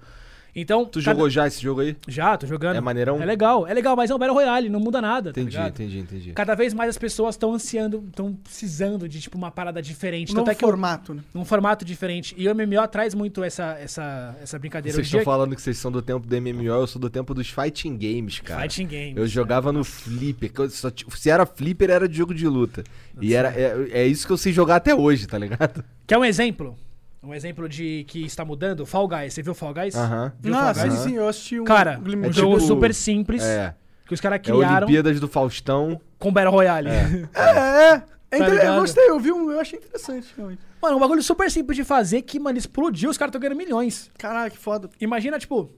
[0.55, 0.85] Então.
[0.85, 1.97] Tu cada- jogou já esse jogo aí?
[2.07, 2.77] Já, tô jogando.
[2.77, 3.21] É maneirão?
[3.21, 5.71] É legal, é legal, mas é um Battle Royale, não muda nada, tá Entendi, ligado?
[5.73, 6.33] entendi, entendi.
[6.33, 10.33] Cada vez mais as pessoas estão ansiando, estão precisando de, tipo, uma parada diferente.
[10.33, 11.23] Um Tanto novo é que eu- formato, né?
[11.35, 12.35] um formato diferente.
[12.39, 14.95] E o MMO traz muito essa, essa, essa brincadeira.
[14.95, 17.49] Vocês estão falando que vocês são do tempo do MMO, eu sou do tempo dos
[17.51, 18.63] fighting games, cara.
[18.63, 19.17] Fighting games.
[19.17, 20.51] Eu jogava no Flipper.
[20.59, 22.85] eu ti- se era Flipper, era de jogo de luta.
[23.21, 25.85] E era, é, é isso que eu sei jogar até hoje, tá ligado?
[26.07, 26.77] Quer um exemplo?
[27.25, 28.85] Um exemplo de que está mudando?
[28.85, 29.33] Fall Guys.
[29.35, 29.95] Você viu Fall Guys?
[29.95, 30.33] Aham.
[30.41, 30.99] Viu Ah, Fall sim, Guys?
[31.01, 31.65] sim, eu assisti um.
[31.65, 33.75] Cara, um um É jogo tipo- super simples É.
[34.07, 36.01] que os caras É criaram Olimpíadas do Faustão.
[36.19, 36.89] com Battle Royale.
[36.91, 36.93] É,
[37.35, 38.03] é.
[38.31, 39.51] é Tá inter- eu gostei, eu vi um.
[39.51, 40.61] Eu achei interessante, realmente.
[40.83, 44.11] Mano, um bagulho super simples de fazer que, mano, explodiu, os caras estão ganhando milhões.
[44.19, 44.91] Caralho, que foda.
[45.01, 45.71] Imagina, tipo,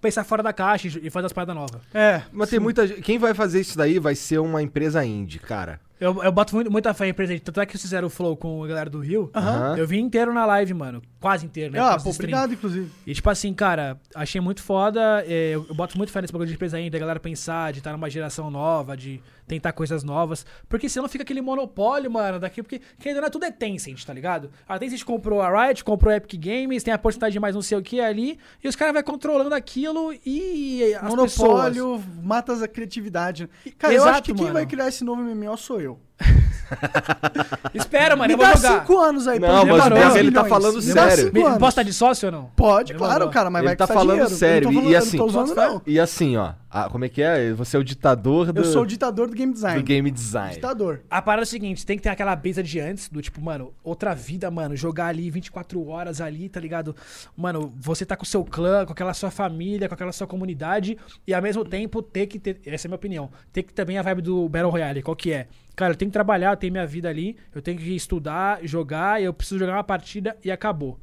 [0.00, 1.80] pensar fora da caixa e e fazer as paradas novas.
[1.92, 2.22] É.
[2.32, 3.00] Mas tem muita gente.
[3.02, 5.80] Quem vai fazer isso daí vai ser uma empresa indie, cara.
[5.98, 7.40] Eu, eu boto muito, muita fé em presente.
[7.40, 9.30] Tanto é que eles fizeram o Flow com a galera do Rio.
[9.78, 11.00] Eu vi inteiro na live, mano.
[11.26, 11.80] Quase inteiro, né?
[11.80, 12.88] Ah, pô, obrigado, inclusive.
[13.04, 15.24] E tipo assim, cara, achei muito foda.
[15.26, 17.78] é, eu, eu boto muito fé nesse bagulho de empresa ainda, a galera pensar, de
[17.78, 20.46] estar numa geração nova, de tentar coisas novas.
[20.68, 24.12] Porque senão fica aquele monopólio, mano, daqui, porque querendo ou não, tudo é Tencent, tá
[24.12, 24.50] ligado?
[24.68, 27.62] A Tencent comprou a Riot, comprou a Epic Games, tem a porcentagem de mais não
[27.62, 31.36] sei o que ali, e os caras vão controlando aquilo e as pessoas.
[31.38, 33.48] Monopólio mata a criatividade.
[33.78, 34.54] Cara, eu Exato, acho que quem mano.
[34.54, 35.98] vai criar esse novo MMO sou eu.
[37.74, 38.80] Espera, mano, Me eu vou dá jogar.
[38.80, 40.62] cinco anos aí Não, mas ganhar o 10 Bessa, ele tá milhões.
[40.62, 41.32] falando sério.
[41.32, 41.42] Me-.
[41.42, 42.50] Posso estar de sócio ou não?
[42.56, 43.14] Pode, Demorou.
[43.16, 44.24] claro, cara, mas Ele vai tá falando dinheiro.
[44.32, 44.64] Eu sério.
[44.70, 45.82] não tô E- falando- e eu assim- não.
[45.86, 46.50] E assim, ó.
[46.68, 47.52] Ah, como é que é?
[47.52, 49.80] Você é o ditador do, Eu sou o ditador do game design.
[49.80, 50.54] do game design.
[50.54, 51.00] Ditador.
[51.08, 53.72] A parada é o seguinte, tem que ter aquela brisa de antes, do tipo, mano,
[53.84, 56.94] outra vida, mano, jogar ali 24 horas ali, tá ligado?
[57.36, 60.98] Mano, você tá com o seu clã, com aquela sua família, com aquela sua comunidade,
[61.26, 63.96] e ao mesmo tempo ter que ter, essa é a minha opinião, ter que também
[63.96, 65.46] a vibe do Battle Royale, qual que é?
[65.76, 69.20] Cara, eu tenho que trabalhar, eu tenho minha vida ali, eu tenho que estudar, jogar,
[69.20, 70.98] e eu preciso jogar uma partida e acabou.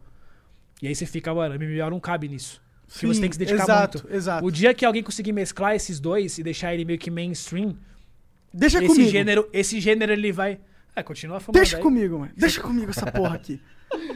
[0.81, 2.61] E aí você fica, mano, MMO não cabe nisso.
[2.87, 4.15] Porque você Sim, tem que se dedicar exato, muito.
[4.15, 4.45] exato.
[4.45, 7.75] O dia que alguém conseguir mesclar esses dois e deixar ele meio que mainstream,
[8.53, 9.09] Deixa esse comigo.
[9.09, 10.59] gênero, esse gênero ele vai.
[10.95, 11.55] É, continua fumando.
[11.59, 11.81] Deixa aí.
[11.83, 12.31] comigo, mano.
[12.37, 13.59] Deixa comigo essa porra aqui.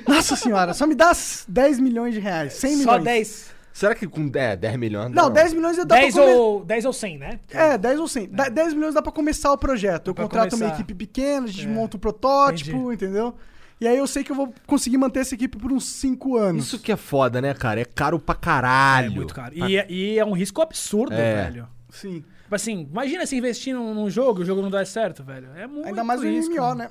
[0.07, 1.11] Nossa senhora, só me dá
[1.47, 2.53] 10 milhões de reais.
[2.53, 2.85] 100 milhões.
[2.85, 3.57] Só 10.
[3.73, 5.11] Será que com é, 10 milhões?
[5.11, 6.39] Não, 10 milhões dá 10 pra começar.
[6.39, 7.39] ou, 10 ou 100, né?
[7.49, 8.29] É, 10 ou 100.
[8.29, 10.07] Dá- 10 milhões dá pra começar o projeto.
[10.09, 10.73] Eu Pra contrato uma começar.
[10.75, 11.69] equipe pequena, a gente É.
[11.69, 13.35] monta o protótipo, entendeu?
[13.79, 16.65] E aí eu sei que eu vou conseguir manter essa equipe por uns 5 anos.
[16.65, 17.79] Isso que é foda, né, cara?
[17.81, 19.07] É caro pra caralho.
[19.11, 19.53] É muito caro.
[19.55, 21.43] E, é- e é um risco absurdo, É.
[21.45, 21.67] velho.
[21.89, 22.23] Sim.
[22.43, 25.49] Tipo assim, imagina se investir num, num jogo e o jogo não dar certo, velho.
[25.55, 26.53] É muito Ainda mais o risco.
[26.55, 26.89] MMO, né?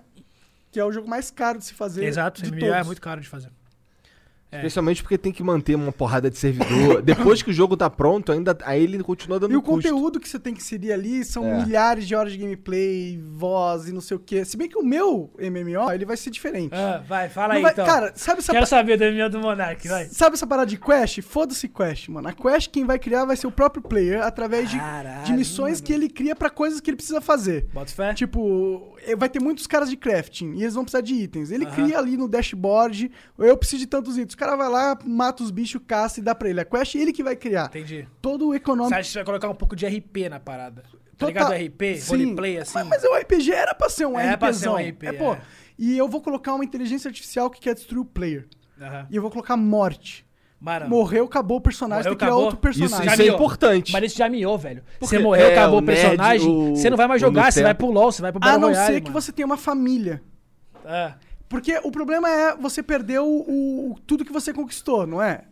[0.71, 2.05] Que é o jogo mais caro de se fazer.
[2.05, 2.75] Exato, de MMO todos.
[2.77, 3.51] é muito caro de fazer.
[4.51, 4.59] É.
[4.59, 7.03] Especialmente porque tem que manter uma porrada de servidor.
[7.03, 9.89] Depois que o jogo tá pronto, ainda aí ele continua dando E o custo.
[9.89, 11.65] conteúdo que você tem que inserir ali são É.
[11.65, 14.45] milhares de horas de gameplay, voz e não sei o quê.
[14.45, 16.73] Se bem que o meu MMO, ele vai ser diferente.
[16.75, 17.85] Ah, vai, fala Não aí vai- então.
[17.85, 20.05] Cara, sabe essa, Quero pa- saber do MMO do Monark, vai.
[20.07, 21.21] sabe essa parada de quest?
[21.23, 22.29] Foda-se quest, mano.
[22.29, 25.79] A quest quem vai criar vai ser o próprio player através de, Caralho, de missões
[25.81, 25.87] mano.
[25.87, 27.67] que ele cria pra coisas que ele precisa fazer.
[27.75, 28.15] Bota fé.
[28.15, 31.51] Tipo, eh, vai ter muitos caras de crafting e eles vão precisar de itens.
[31.51, 31.75] Ele Aham.
[31.75, 34.36] cria ali no dashboard, eu preciso de tantos itens.
[34.37, 36.61] O cara vai lá, mata os bichos, caça e dá pra ele.
[36.61, 37.67] A quest é ele que vai criar.
[37.69, 38.07] Entendi.
[38.21, 38.95] Todo o Você econômico.
[38.95, 40.83] acha que você vai colocar um pouco de RP na parada?
[40.83, 41.53] Tá Total- ligado?
[41.55, 42.11] RP, Sim.
[42.11, 42.75] roleplay, assim.
[42.75, 44.39] Mas, mas o RPG era pra ser um É RPzão.
[44.39, 45.33] pra ser um RP, é, pô.
[45.33, 45.41] é.
[45.79, 48.47] E eu vou colocar uma inteligência artificial que quer destruir o player.
[48.79, 49.07] Aham.
[49.11, 50.27] E eu vou colocar morte.
[50.61, 52.45] Mano, Morreu, acabou o personagem, Morreu, tem que criar acabou.
[52.45, 52.97] outro personagem.
[52.97, 53.93] Isso, Já isso é importante.
[53.93, 54.83] Mas isso já miou, velho.
[54.99, 57.51] Porque- Você morreu, é, acabou o o personagem, nerd, o- você não vai mais jogar,
[57.51, 59.21] você vai pro LoL, você vai pro A Battle não Royale, ser que mano.
[59.23, 60.23] você tenha uma família.
[60.85, 61.13] É.
[61.49, 65.45] Porque o problema é você perder o, o- tudo que você conquistou, não é?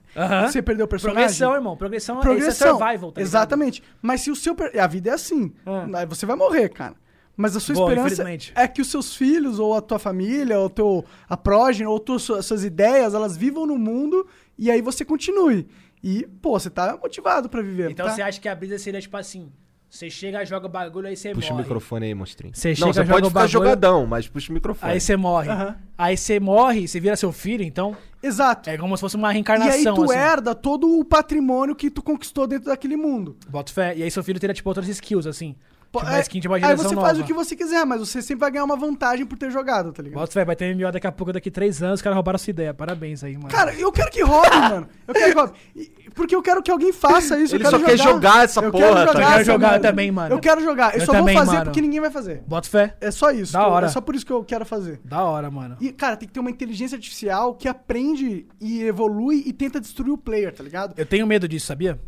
[0.47, 1.23] Você perdeu o personagem.
[1.23, 1.77] Progressão, irmão.
[1.77, 2.51] Progressão, Progressão.
[2.51, 3.29] Isso é survival, tá ligado?
[3.29, 3.83] Exatamente.
[4.01, 4.55] Mas se o seu.
[4.55, 5.53] per- A vida é assim.
[5.67, 6.05] Ah.
[6.09, 6.95] Você vai morrer, cara.
[7.37, 11.05] Mas a sua esperança é que os seus filhos, ou a tua família, ou teu,
[11.29, 14.25] a prógena, ou tuas, suas ideias, elas vivam no mundo
[14.57, 15.67] e aí você continue.
[16.01, 17.91] E, pô, você tá motivado pra viver.
[17.91, 18.13] Então tá?
[18.13, 19.51] você acha que a brisa seria tipo assim:
[19.95, 21.61] você chega, joga o bagulho, aí você Puxa morre.
[21.61, 22.53] o microfone aí, monstrinho.
[22.55, 24.93] Você não, chega, você joga pode o ficar bagulho- jogadão, mas puxa o microfone.
[24.93, 25.49] Aí você morre.
[25.51, 25.77] Aham.
[25.97, 28.69] Aí você morre, você vira seu filho, então Exato.
[28.71, 29.95] é como se fosse uma e aí reencarnação.
[29.95, 30.15] tu assim.
[30.19, 33.37] herda todo o patrimônio que tu conquistou dentro daquele mundo.
[33.49, 33.95] Bota fé.
[33.97, 35.55] E aí seu filho teria tipo outras skills, assim.
[36.01, 37.07] Tipo, é- skin de uma aí você nova.
[37.09, 39.93] faz o que você quiser, mas você sempre vai ganhar uma vantagem por ter jogado,
[39.93, 40.21] tá ligado?
[40.21, 42.39] Bota fé, vai ter MMO daqui a pouco, daqui a três anos, os caras roubaram
[42.39, 42.73] sua ideia.
[42.75, 43.49] Parabéns aí, mano.
[43.49, 44.89] Cara, eu quero que roube, mano.
[45.07, 45.53] Eu quero que roube.
[45.77, 47.55] E- Porque eu quero que alguém faça isso.
[47.55, 49.31] eu Ele quero só quer jogar essa eu porra, Quero tá jogar, ligado?
[49.31, 50.35] Eu quero jogar também, mano.
[50.35, 50.95] Eu quero jogar.
[50.95, 51.65] Eu, Eu só também, vou fazer mano.
[51.71, 52.43] porque ninguém vai fazer.
[52.47, 52.95] Bota fé.
[53.01, 53.53] É só isso.
[53.53, 53.87] Da hora.
[53.87, 55.01] É só por isso que eu quero fazer.
[55.05, 55.77] Da hora, mano.
[55.81, 60.13] E, cara, tem que ter uma inteligência artificial que aprende e evolui e tenta destruir
[60.13, 60.95] o player, tá ligado?
[60.97, 61.99] Eu tenho medo disso, sabia?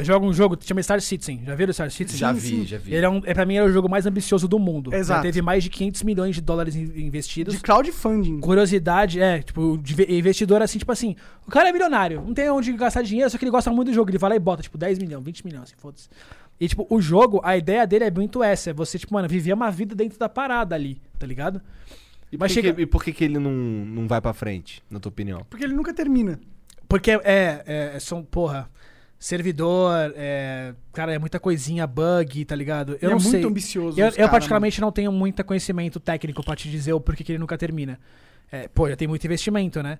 [0.00, 1.42] Eu jogo um jogo que chama Star Citizen.
[1.44, 2.18] Já viram Star Citizen?
[2.18, 2.66] Já Sim, vi, sim.
[2.66, 2.94] já vi.
[2.94, 4.92] Ele é, um, é, pra mim, é o jogo mais ambicioso do mundo.
[4.94, 5.18] Exato.
[5.18, 7.54] Já teve mais de 500 milhões de dólares in- investidos.
[7.54, 8.40] De crowdfunding.
[8.40, 11.16] Curiosidade, é, tipo, investidor assim, tipo assim,
[11.46, 13.94] o cara é milionário, não tem onde gastar dinheiro, só que ele gosta muito do
[13.94, 14.10] jogo.
[14.10, 16.08] Ele vai lá e bota, tipo, 10 milhões, 20 milhões, assim, foda-se.
[16.60, 19.52] E, tipo, o jogo, a ideia dele é muito essa, é você, tipo, mano, viver
[19.54, 21.60] uma vida dentro da parada ali, tá ligado?
[22.30, 24.32] E por, Mas que, chega- que- e por que, que ele não, não vai pra
[24.32, 25.44] frente, na tua opinião?
[25.48, 26.38] Porque ele nunca termina.
[26.88, 28.68] Porque é, é são, porra,
[29.20, 32.92] servidor, é, cara, é muita coisinha, bug, tá ligado?
[32.94, 33.32] Eu Ele não é sei.
[33.32, 34.00] muito ambicioso.
[34.00, 37.32] Eu, eu cara, particularmente não tenho muito conhecimento técnico pra te dizer o porquê que
[37.32, 38.00] ele nunca termina.
[38.50, 39.98] É, pô, já tem muito investimento, né?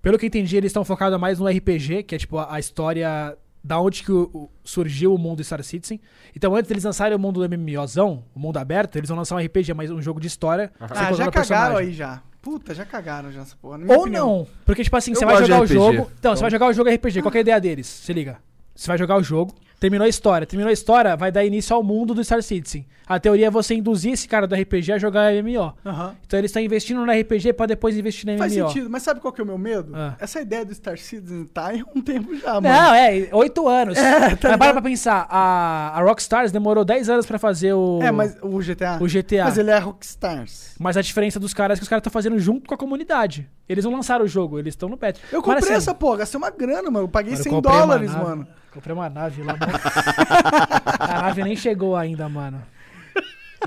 [0.00, 2.58] Pelo que eu entendi, eles estão focados mais no RPG, que é tipo a, a
[2.60, 6.00] história da onde que o- o- surgiu o mundo Star Citizen.
[6.34, 9.38] Então, antes deles lançarem o mundo do MMOzão, o mundo aberto, eles vão lançar um
[9.38, 10.72] RPG, mas um jogo de história.
[10.80, 10.92] mano.
[10.94, 11.76] você Ah, já cagaram personagem.
[11.78, 12.22] aí já.
[12.40, 13.78] Puta, já cagaram já essa porra.
[13.86, 14.26] Ou opinião.
[14.38, 14.46] não.
[14.64, 15.92] Porque, tipo assim, Eu você vai gosto de jogar o jogo.
[15.92, 16.34] Então, então.
[16.36, 17.22] você vai jogar o jogo RPG.
[17.22, 17.86] Qual que é a ideia deles?
[17.86, 18.38] Se liga.
[18.74, 20.46] Você vai jogar o jogo, terminou a história.
[20.46, 22.86] Terminou a história, vai dar início ao mundo do Star Citizen.
[23.06, 25.74] A teoria é você induzir esse cara do RPG a jogar MMO.
[25.84, 26.14] Aham.
[26.24, 28.68] Então eles estão investindo no RPG pra depois investir no Faz MMO.
[28.68, 29.92] sentido, mas sabe qual que é o meu medo?
[29.94, 30.14] Ah.
[30.18, 32.68] Essa ideia do Star Citizen tá há um tempo já, mano.
[32.68, 33.98] Não, é, oito anos.
[33.98, 37.98] É, tá mas para pra pensar, a, a Rockstars demorou 10 anos pra fazer o,
[38.02, 38.98] É, mas o GTA.
[39.00, 39.44] o GTA.
[39.44, 40.74] Mas ele é Rockstars.
[40.78, 43.48] Mas a diferença dos caras é que os caras estão fazendo junto com a comunidade.
[43.68, 45.18] Eles não lançaram o jogo, eles estão no patch.
[45.30, 47.04] Eu comprei assim, essa porra, gastei uma grana, mano.
[47.04, 48.46] Eu paguei Mano, eu 100 comprei uma dólares, mano.
[48.72, 49.56] Comprei uma nave lá.
[49.56, 49.72] mano.
[50.98, 52.62] a nave nem chegou ainda, mano.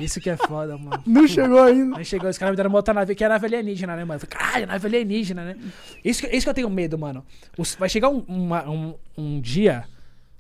[0.02, 1.02] Isso que é foda, mano.
[1.06, 1.98] Não chegou ainda.
[1.98, 4.04] Aí chegou, os caras me deram uma outra nave, que é a nave alienígena, né,
[4.04, 4.20] mano?
[4.20, 5.56] Falei, caralho, nave alienígena, né?
[6.04, 7.24] Isso, que- isso que eu tenho medo, mano.
[7.58, 9.86] Os- vai chegar um, uma- um, um dia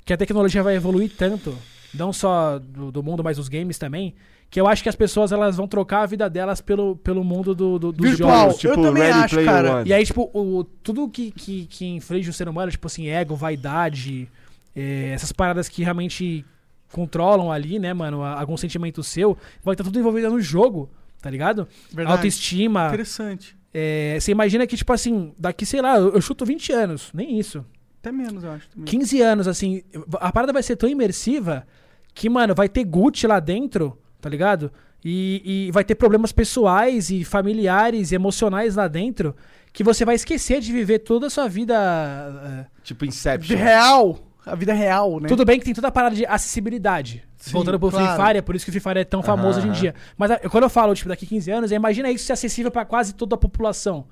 [0.04, 1.58] que a tecnologia vai evoluir tanto,
[1.94, 4.14] não só do, do mundo, mas dos games também,
[4.50, 7.56] que eu acho que as pessoas elas vão trocar a vida delas pelo, pelo mundo
[7.56, 8.50] do, do- dos Virtual.
[8.50, 8.64] jogos.
[8.64, 9.76] Eu também acho, cara.
[9.78, 9.90] One.
[9.90, 13.36] E aí, tipo, o, tudo que, que, que inflige o ser humano, tipo assim, ego,
[13.38, 14.28] vaidade,
[14.76, 16.46] é, essas paradas que realmente
[16.92, 20.90] controlam ali, né, mano, algum sentimento seu, vai estar tudo envolvido no jogo,
[21.22, 21.68] tá ligado?
[21.92, 22.18] Verdade.
[22.18, 22.88] Autoestima.
[22.88, 23.58] Interessante.
[23.74, 27.38] é, você imagina que, tipo assim, daqui, sei lá, eu, eu chuto 20 anos, nem
[27.40, 27.66] isso.
[28.00, 28.70] Até menos, eu acho.
[28.70, 28.86] também.
[28.86, 29.82] 15 anos, assim,
[30.20, 31.66] a parada vai ser tão imersiva
[32.14, 34.72] que, mano, vai ter Gucci lá dentro, tá ligado?
[35.04, 39.36] E, e vai ter problemas pessoais e familiares e emocionais lá dentro
[39.74, 41.76] que você vai esquecer de viver toda a sua vida.
[41.76, 43.58] eh, Tipo De Inception.
[43.58, 44.25] real.
[44.46, 45.28] A vida real, né?
[45.28, 47.24] Tudo bem que tem toda a parada de acessibilidade.
[47.38, 48.06] Sim, Voltando pro claro.
[48.16, 49.96] Free Fire, é por isso que o Free Fire é tão famoso hoje em dia.
[50.18, 53.14] Mas ah, quando eu falo, tipo, daqui 15 anos, imagina isso ser acessível pra quase
[53.14, 54.06] toda a população.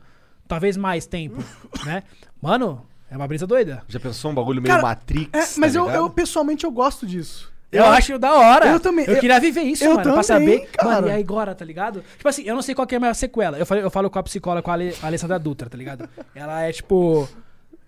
[0.47, 1.41] Talvez mais tempo,
[1.85, 2.03] né?
[2.41, 3.83] Mano, é uma brisa doida.
[3.87, 5.29] Já pensou um bagulho meio Cara, Matrix?
[5.33, 7.51] É, tá mas eu, eu, pessoalmente, eu gosto disso.
[7.71, 8.67] Eu, acho da hora.
[8.67, 10.13] eu também- Eu, eu- queria viver isso, eu mano.
[10.13, 10.67] pra também, saber.
[10.71, 10.89] cara.
[10.95, 12.03] Mano, e aí agora, tá ligado?
[12.17, 13.57] Tipo assim, eu não sei qual que é a minha sequela.
[13.57, 16.07] Eu falo, eu falo com a psicóloga, com a Ale- a Alessandra Dutra, tá ligado?
[16.35, 17.27] Ela é tipo.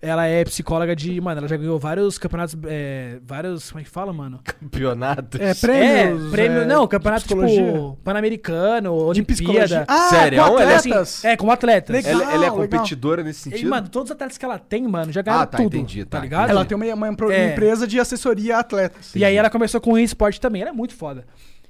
[0.06, 1.20] Ela é psicóloga de.
[1.20, 2.56] Mano, ela já ganhou vários campeonatos.
[2.66, 3.70] é, vários.
[3.70, 4.40] Como é que fala, mano?
[4.44, 5.36] Campeonato.
[5.40, 6.26] É, prêmios.
[6.26, 6.60] é, prêmio.
[6.60, 7.98] é, não, campeonato tipo.
[8.04, 9.60] Pan-Americano, De psicologia.
[9.62, 9.84] Olimpíada.
[9.88, 10.42] Ah, Sério?
[10.44, 11.24] com Ela é Assim, atletas.
[11.24, 11.94] é, como atletas.
[11.96, 12.12] Legal.
[12.12, 12.56] Ela, ela é legal.
[12.56, 13.70] competidora nesse E, sentido?
[13.70, 15.76] mano, todos os atletas que ela tem, mano, já ganharam Ah, tá, tudo.
[15.76, 16.50] entendi, tá tá, ligado?
[16.50, 17.52] Ela tem uma, uma, uma É.
[17.52, 19.14] empresa de assessoria a atletas.
[19.14, 21.24] E aí ela começou com o esporte também, ela é muito foda.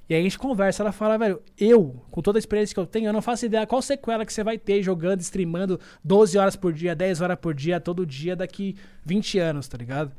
[0.08, 2.86] E aí a gente conversa, ela fala, velho, eu, com toda a experiência que eu
[2.86, 6.54] tenho, eu não faço ideia qual sequela que você vai ter jogando, streamando 12 horas
[6.54, 10.12] por dia, 10 horas por dia, todo dia, daqui 20 anos, tá ligado?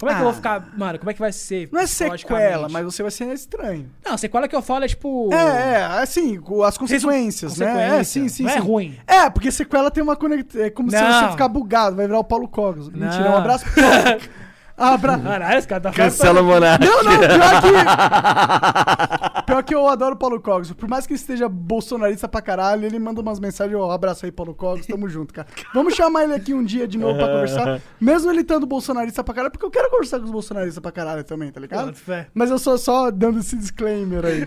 [0.00, 0.34] Como é que eu vou Ah.
[0.34, 1.68] ficar, mano, como é que vai ser?
[1.70, 3.88] Não é sequela, mas você vai ser estranho.
[4.04, 5.32] Não, sequela que eu falo é tipo...
[5.32, 5.36] É,
[5.74, 8.00] é, assim, as consequências, né?
[8.00, 8.56] É, sim, sim, Não sim.
[8.56, 8.96] é ruim.
[9.06, 10.60] É, porque sequela tem uma conexão.
[10.62, 11.20] É como se Não.
[11.26, 12.88] você ficar bugado, vai virar o Paulo Cogos.
[12.88, 13.32] Mentira, Não.
[13.34, 13.64] um abraço.
[14.76, 15.18] Abra...
[15.18, 16.84] Caralho, os caras tá Cancela o Monark.
[16.84, 19.44] Não, não, pior que.
[19.44, 20.72] Pior que eu adoro o Paulo Cogos.
[20.72, 24.32] Por mais que ele esteja bolsonarista pra caralho, ele manda umas mensagens, ó, abraço aí,
[24.32, 25.46] Paulo Cogos, tamo junto, cara.
[25.74, 27.80] Vamos chamar ele aqui um dia de novo pra conversar.
[28.00, 31.22] Mesmo ele estando bolsonarista pra caralho, porque eu quero conversar com os bolsonaristas pra caralho
[31.24, 31.94] também, tá ligado?
[32.32, 34.44] Mas eu sou só dando esse disclaimer aí.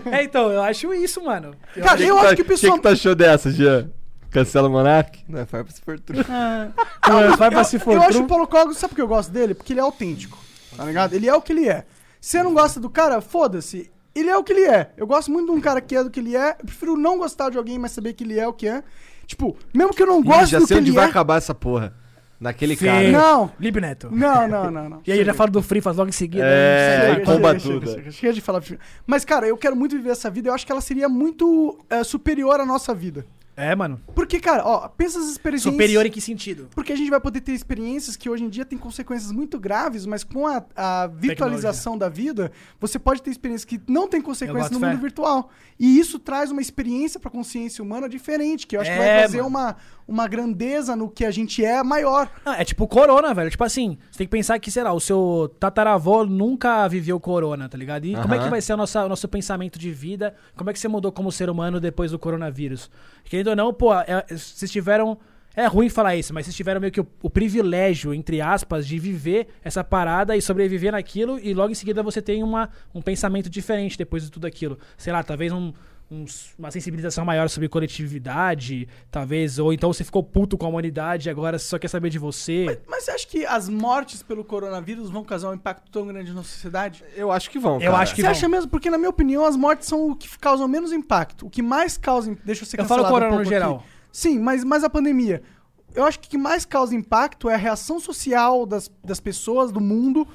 [0.10, 1.54] É, então, eu acho isso, mano.
[1.76, 2.74] Eu Cara, eu acho que o O que, pessoal.
[2.74, 3.90] que tu achou dessa, Jean?
[4.30, 5.24] Cancela o Monark?
[5.28, 6.20] Não é farpa se for true.
[6.20, 8.24] acho- vai pra eu, se for eu acho true.
[8.24, 9.54] o Paulo Cogos, sabe por que eu gosto dele?
[9.54, 10.38] Porque ele é autêntico,
[10.76, 11.14] tá ligado?
[11.14, 11.84] Ele é o que ele é.
[12.20, 13.90] Se você não gosta do cara, foda-se.
[14.14, 14.90] Ele é o que ele é.
[14.96, 16.50] Eu gosto muito de um cara que é do que ele é.
[16.58, 18.82] Eu prefiro não gostar de alguém, mas saber que ele é o que é.
[19.26, 21.08] Tipo, mesmo que eu não Ih, goste já do que sei onde ele vai é.
[21.08, 21.94] acabar essa porra.
[22.40, 22.86] Naquele Sim.
[22.86, 23.10] cara.
[23.12, 24.08] Não, Libe Neto.
[24.10, 25.00] não, não, não, não.
[25.06, 26.42] E aí eu já falo do Free, faz logo em seguida.
[26.44, 27.24] É, né?
[27.24, 27.86] comba tudo.
[27.86, 28.62] chega, chega, chega de falar.
[29.06, 30.48] Mas, cara, eu quero muito viver essa vida.
[30.48, 33.26] Eu acho que ela seria muito é, superior à nossa vida.
[33.60, 34.00] É, mano.
[34.14, 35.72] Porque, cara, ó, pensa as experiências.
[35.72, 36.68] Superior em que sentido?
[36.74, 40.06] Porque a gente vai poder ter experiências que hoje em dia têm consequências muito graves,
[40.06, 42.50] mas com a, a virtualização da vida,
[42.80, 45.02] você pode ter experiências que não têm consequências no boto mundo fé.
[45.02, 45.50] virtual.
[45.78, 49.18] E isso traz uma experiência pra consciência humana diferente, que eu acho que vai É,
[49.20, 49.48] trazer mano.
[49.48, 49.76] uma,
[50.10, 52.28] uma grandeza no que a gente é maior.
[52.44, 53.48] Não, é tipo corona, velho.
[53.48, 57.68] Tipo assim, você tem que pensar que, sei lá, o seu tataravô nunca viveu corona,
[57.68, 58.06] tá ligado?
[58.06, 60.34] E como é que vai ser o nosso, o nosso pensamento de vida?
[60.56, 62.90] Como é que você mudou como ser humano depois do coronavírus?
[63.22, 65.16] Querendo ou não, pô, é, vocês tiveram.
[65.54, 68.98] É ruim falar isso, mas vocês tiveram meio que o, o privilégio, entre aspas, de
[68.98, 73.50] viver essa parada e sobreviver naquilo, e logo em seguida você tem uma, um pensamento
[73.50, 74.78] diferente depois de tudo aquilo.
[74.96, 75.72] Sei lá, talvez um,
[76.10, 81.28] uns- uma sensibilização maior sobre coletividade, talvez, ou então você ficou puto com a humanidade
[81.28, 82.80] e agora só quer saber de você.
[82.88, 86.42] Mas você acha que as mortes pelo coronavírus vão causar um impacto tão grande na
[86.42, 87.04] sociedade?
[87.14, 88.02] Eu acho que vão, Eu cara.
[88.02, 88.30] acho que você vão.
[88.32, 88.70] acha mesmo?
[88.70, 91.46] Porque, na minha opinião, as mortes são o que causam menos impacto.
[91.46, 92.36] O que mais causa.
[92.44, 93.76] Deixa eu ser Eu falo cancelado um corona no geral.
[93.76, 93.84] aqui.
[94.12, 95.42] Sim, mas, mas a pandemia.
[95.94, 99.72] Eu acho que o que mais causa impacto é a reação social das, das pessoas,
[99.72, 100.26] do mundo,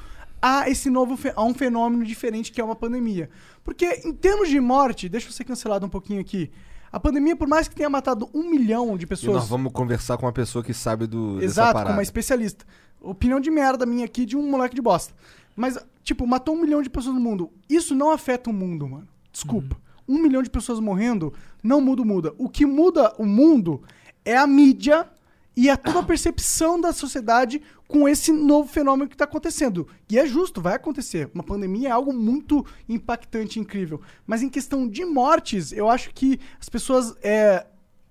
[0.46, 3.32] a esse novo a um fenômeno diferente que é uma pandemia.
[3.64, 6.52] Porque, em termos de morte, deixa eu ser cancelado um pouquinho aqui.
[6.92, 9.38] A pandemia, por mais que tenha matado um milhão de E pessoas.
[9.38, 12.64] nós vamos conversar com uma pessoa que sabe do, Exato, como uma especialista.
[13.02, 15.16] Opinião de merda minha aqui de um moleque de bosta.
[15.56, 17.52] Mas, tipo, matou um milhão de pessoas no mundo.
[17.68, 19.08] Isso não afeta o mundo, mano.
[19.32, 19.76] Desculpa.
[20.08, 22.36] Um milhão de pessoas morrendo não muda o mundo.
[22.38, 23.82] O que muda o mundo
[24.24, 25.08] é a mídia
[25.58, 29.88] e a toda a percepção da sociedade com esse novo fenômeno que está acontecendo.
[30.10, 31.30] E é justo, vai acontecer.
[31.34, 34.02] Uma pandemia é algo muito impactante e incrível.
[34.26, 37.66] Mas em questão de mortes, eu acho que as pessoas é,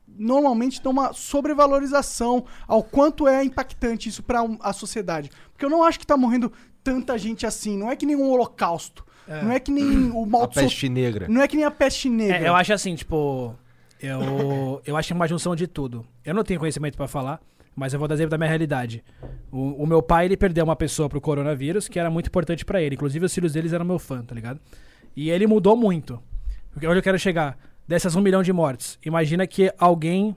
[0.07, 5.31] normalmente dão uma sobrevalorização ao quanto é impactante isso para a sociedade.
[5.53, 6.53] Porque eu não acho que tá morrendo
[6.83, 7.77] tanta gente assim.
[7.77, 9.05] Não é que nem um holocausto.
[9.27, 11.27] Não é que nem o mal A peste negra.
[11.29, 12.39] Não é que nem a peste negra.
[12.39, 13.55] É, eu acho assim, tipo.
[14.01, 16.07] Eu, eu acho que é uma junção de tudo.
[16.23, 17.41] Eu não tenho conhecimento pra falar,
[17.75, 19.03] Mas eu vou dar exemplo da minha realidade.
[19.51, 22.81] O, o meu pai, ele perdeu uma pessoa pro coronavírus que era muito importante pra
[22.81, 22.95] ele.
[22.95, 24.61] Inclusive, os filhos deles eram meu fã, tá ligado?
[25.17, 26.21] E ele mudou muito.
[26.77, 27.59] Onde eu quero chegar?
[27.87, 28.99] Dessas um milhão de mortes.
[29.05, 30.37] Imagina que alguém.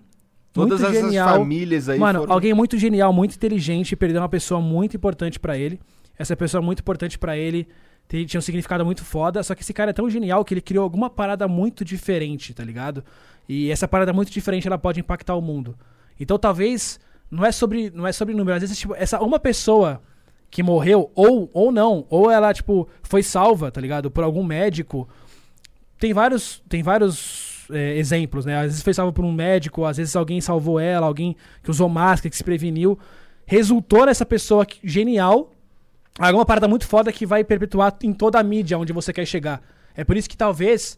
[0.52, 2.34] Todas muito essas genial, famílias aí Mano, foram...
[2.34, 5.80] alguém muito genial, muito inteligente, perdeu uma pessoa muito importante pra ele.
[6.18, 7.68] Essa pessoa muito importante pra ele
[8.10, 10.84] tinha um significado muito foda, só que esse cara é tão genial que ele criou
[10.84, 13.04] alguma parada muito diferente, tá ligado?
[13.50, 15.78] E essa parada muito diferente, ela pode impactar o mundo.
[16.20, 17.00] Então talvez
[17.30, 20.02] não é sobre, não é sobre número, às vezes tipo, essa uma pessoa
[20.50, 24.10] que morreu ou ou não, ou ela tipo foi salva, tá ligado?
[24.10, 25.08] Por algum médico.
[26.00, 28.56] Tem vários, tem vários é, exemplos, né?
[28.58, 31.90] Às vezes foi salva por um médico, às vezes alguém salvou ela, alguém que usou
[31.90, 32.98] máscara, que se preveniu.
[33.46, 35.52] Resultou nessa pessoa genial
[36.20, 39.62] alguma parada muito foda que vai perpetuar em toda a mídia onde você quer chegar.
[39.96, 40.98] É por isso que talvez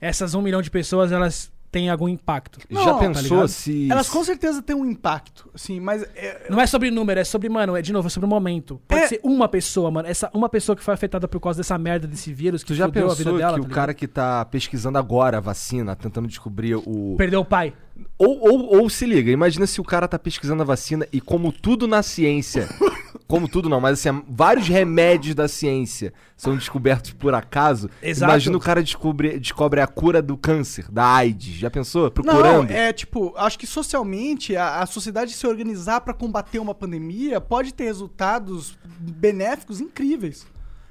[0.00, 2.58] essas um milhão de pessoas elas tenham algum impacto.
[2.68, 3.48] Já Não, tá pensou ligado?
[3.48, 3.88] se...
[3.90, 7.48] Elas com certeza têm um impacto, assim, mas é, Não é sobre número, é sobre,
[7.48, 8.80] mano, é de novo, é sobre o momento.
[8.88, 9.06] Pode É.
[9.06, 10.08] ser uma pessoa, mano.
[10.08, 12.86] Essa uma pessoa que foi afetada por causa dessa merda desse vírus que Tu já
[12.86, 13.54] fudeu a vida pensou dela.
[13.58, 17.14] que tá o cara que tá pesquisando agora a vacina, tentando descobrir o...
[17.16, 17.72] perdeu o pai.
[18.18, 21.52] Ou, ou, ou se liga, imagina se o cara tá pesquisando a vacina e como
[21.52, 22.68] tudo na ciência...
[23.28, 27.90] como tudo não, mas assim, vários remédios da ciência são descobertos por acaso.
[28.02, 28.32] Exato.
[28.32, 31.54] Imagina o cara descobre, descobre a cura do câncer, da AIDS.
[31.56, 32.10] Já pensou?
[32.10, 32.70] Procurando.
[32.70, 37.38] Não, é tipo, acho que socialmente a, a sociedade se organizar pra combater uma pandemia
[37.38, 40.46] pode ter resultados benéficos incríveis.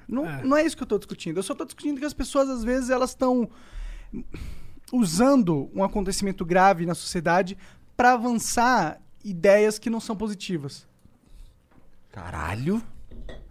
[0.07, 0.43] Não É.
[0.43, 1.38] não é isso que eu tô discutindo.
[1.38, 3.49] Eu só tô discutindo que as pessoas, às vezes, elas estão
[4.93, 7.57] usando um acontecimento grave na sociedade
[7.95, 10.88] pra avançar ideias que não são positivas.
[12.12, 12.82] Caralho.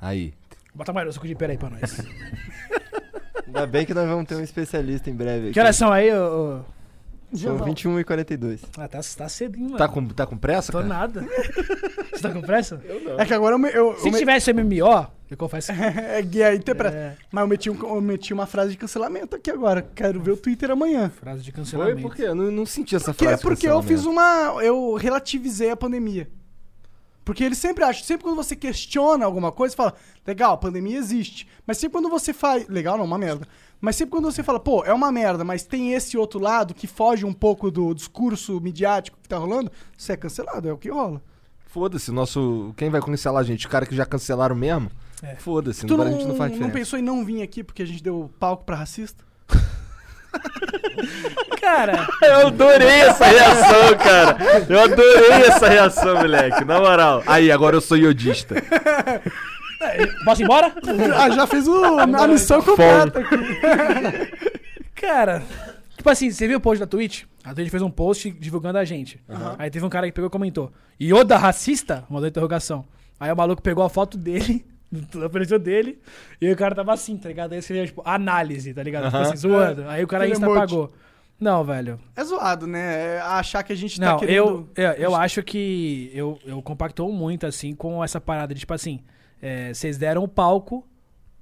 [0.01, 0.35] Aí.
[0.74, 2.01] Bota mais o suco de pera aí pra nós.
[3.47, 5.53] Ainda bem que nós vamos ter um especialista em breve.
[5.53, 6.61] que horas são aí, ô?
[6.62, 6.77] ô?
[7.37, 8.62] São 21 e 42.
[8.78, 9.78] Ah, tá, tá cedinho, mano.
[9.78, 10.89] Tá com, tá com pressa, Tô cara?
[10.89, 11.23] nada.
[12.12, 12.81] Você tá com pressa?
[13.19, 15.73] É que agora eu, me- eu, Se eu me- tivesse MMO, eu confesso.
[15.74, 16.97] é guia interpreta.
[16.97, 17.16] É.
[17.33, 19.83] Mas eu meti, um- eu meti uma frase de cancelamento aqui agora.
[19.95, 21.09] Quero ver o Twitter amanhã.
[21.11, 22.01] Frase de Foi cancelamento.
[22.03, 22.23] por quê?
[22.23, 23.43] Eu não, não senti essa Porque, frase.
[23.43, 24.53] porque eu fiz cancelamento.
[24.55, 24.62] uma.
[24.65, 26.28] Eu relativizei a pandemia.
[27.27, 29.94] Porque eles sempre acham, sempre quando você questiona alguma coisa, você fala,
[30.24, 31.48] legal, a pandemia existe.
[31.66, 32.69] Mas sempre quando você faz.
[32.69, 33.48] Legal, não, uma merda.
[33.81, 36.86] Mas sempre quando você fala, pô, é uma merda, mas tem esse outro lado que
[36.86, 40.89] foge um pouco do discurso midiático que tá rolando, você é cancelado, é o que
[40.89, 41.20] rola.
[41.66, 42.73] Foda-se, nosso.
[42.77, 43.66] Quem vai cancelar a gente?
[43.66, 44.89] Os caras que já cancelaram mesmo?
[45.20, 45.35] É.
[45.35, 46.78] Foda-se, agora não, a gente não faz não diferença.
[46.78, 49.24] pensou em não vir aqui porque a gente deu palco pra racista?
[51.60, 54.36] Cara, Eu adorei essa reação, cara.
[54.68, 56.64] Eu adorei essa reação, moleque.
[56.64, 57.22] Na moral.
[57.26, 58.54] Aí, agora eu sou iodista.
[60.24, 60.72] posso ir embora?
[61.16, 63.36] ah, já fez o, a missão completa aqui.
[64.94, 65.42] Cara,
[65.96, 67.24] tipo assim, você viu o post da Twitch?
[67.44, 69.20] A Twitch fez um post divulgando a gente.
[69.58, 72.04] Aí teve um cara que pegou e comentou: Yoda racista?
[72.08, 72.84] Mandou interrogação.
[73.20, 74.64] Aí o maluco pegou a foto dele,
[75.24, 75.98] apareceu dele,
[76.40, 77.52] e o cara tava assim, tá ligado?
[77.52, 79.04] Aí escreveu, tipo, análise, tá ligado?
[79.06, 79.88] Tipo assim, zoando.
[79.88, 80.92] Aí o cara Aquele insta apagou.
[81.38, 81.98] Não, velho.
[82.16, 83.16] É zoado, né?
[83.16, 84.36] É achar que a gente tá Não, querendo.
[84.36, 88.72] eu, eu, eu acho que eu, eu compactou muito, assim, com essa parada de, tipo
[88.72, 89.00] assim,
[89.42, 90.86] é, vocês deram o palco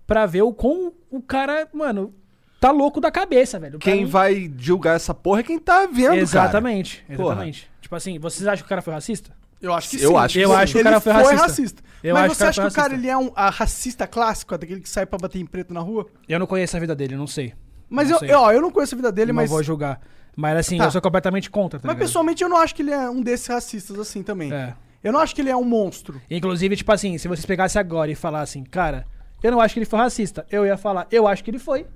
[0.07, 2.13] pra ver o quão o cara, mano,
[2.61, 3.79] tá louco da cabeça, velho.
[3.79, 7.23] Pra Quem mim- vai julgar essa porra é quem tá vendo, Exatamente, Porra.
[7.29, 7.71] exatamente.
[7.81, 9.31] Tipo assim, vocês acham que o cara foi racista?
[9.61, 10.17] Eu acho que Eu sim.
[10.17, 10.55] acho que Eu sim.
[10.57, 11.83] acho que o cara foi racista.
[12.03, 13.01] Eu Mas acho você acha que o cara racista.
[13.07, 16.07] ele é um a racista clássico, aquele que sai pra bater em preto na rua?
[16.29, 17.55] Eu não conheço a vida dele, eu não sei.
[17.89, 18.31] Mas Não eu, sei.
[18.33, 19.49] eu, ó, eu não conheço a vida dele, não mas.
[19.51, 20.01] vou julgar.
[20.37, 20.85] Mas assim, Tá.
[20.87, 22.07] eu sou completamente contra, tá Mas ligado?
[22.09, 24.53] pessoalmente eu não acho que ele é um desses racistas assim também.
[24.53, 24.75] É.
[25.03, 26.21] Eu não acho que ele é um monstro.
[26.31, 29.07] Inclusive, tipo assim, se vocês pegassem agora e falassem, cara,
[29.43, 31.87] eu não acho que ele foi racista, eu ia falar, eu acho que ele foi.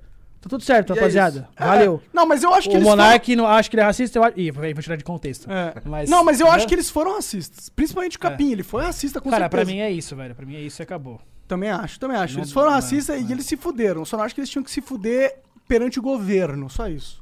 [0.41, 1.49] Tá tudo certo, E é rapaziada.
[1.55, 1.65] É.
[1.65, 2.01] Valeu.
[2.13, 4.23] Não, mas eu acho que O eles Monark não acha que ele é racista, eu
[4.23, 4.39] acho.
[4.39, 5.43] Ih, vou tirar de contexto.
[5.43, 5.57] foram...
[5.57, 5.73] É.
[5.85, 7.67] Mas, não, mas eu acho que eles foram racistas.
[7.69, 9.65] Principalmente o Capim, ele foi racista com Cara, certeza.
[9.65, 10.33] pra mim é isso, velho.
[10.33, 11.19] Pra mim é isso e acabou.
[11.45, 12.35] Também acho, também acho.
[12.35, 13.27] Não- eles foram não, racistas não.
[13.29, 14.05] e eles se fuderam.
[14.05, 17.21] Só não acho que eles tinham que se fuder perante o governo, só isso.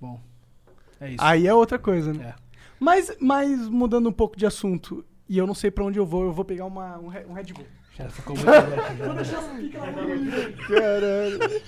[0.00, 0.20] Bom.
[1.00, 1.18] É isso.
[1.24, 2.34] Aí é outra coisa, né?
[2.38, 2.44] É.
[2.78, 6.24] Mas, mas mudando um pouco de assunto, e eu não sei pra onde eu vou,
[6.24, 7.66] eu vou pegar uma, um, um Red Bull.
[7.96, 8.76] Já ficou muito já, né?
[10.68, 11.62] Caralho.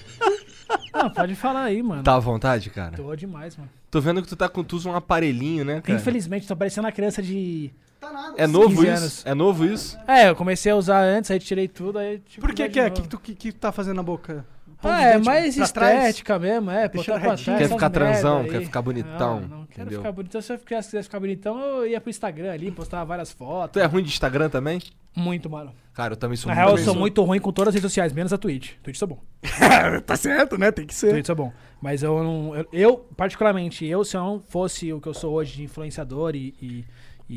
[0.93, 2.03] Não, pode falar aí, mano.
[2.03, 2.97] Tá à vontade, cara?
[2.97, 3.71] Tô demais, mano.
[3.91, 5.99] Tô vendo que tu tá com tu usa um aparelhinho, né, cara?
[5.99, 7.71] Infelizmente, tô parecendo uma criança de.
[8.01, 8.35] Tá nada.
[8.37, 8.91] É novo 15 isso?
[8.97, 9.27] anos.
[9.27, 9.99] É novo isso?
[10.07, 12.19] É, eu comecei a usar antes, aí tirei tudo, aí.
[12.19, 12.87] Tipo, Por que vai que é?
[12.87, 13.03] O novo.
[13.03, 14.45] que, tu que, que tá fazendo na boca?
[14.83, 15.99] Pão Ah, é dente mais pra trás?
[16.01, 16.87] estética mesmo, é.
[16.89, 17.45] Deixando Botar pra retinho.
[17.45, 18.65] trás, Quer essas ficar transão, merda quer aí.
[18.67, 19.99] ficar bonitão, Não, não quero entendeu?
[20.01, 20.43] ficar bonitão.
[20.43, 23.73] Se eu quisesse quisesse ficar bonitão, eu ia pro Instagram ali, postava várias fotos.
[23.73, 24.83] Tu é ruim de Instagram também?
[25.17, 25.73] Muito, mano.
[25.95, 26.85] Cara, eu também sou Na muito real, eu ruim.
[26.85, 28.73] sou muito ruim com todas as redes sociais, menos a Twitch.
[28.83, 29.19] Twitch sou bom.
[30.05, 30.71] tá certo, né?
[30.71, 31.11] Tem que ser.
[31.11, 31.53] Twitch sou bom.
[31.81, 32.55] Mas eu não.
[32.55, 36.37] Eu, eu, particularmente, eu, se eu não fosse o que eu sou hoje de influenciador
[36.37, 36.85] e, e,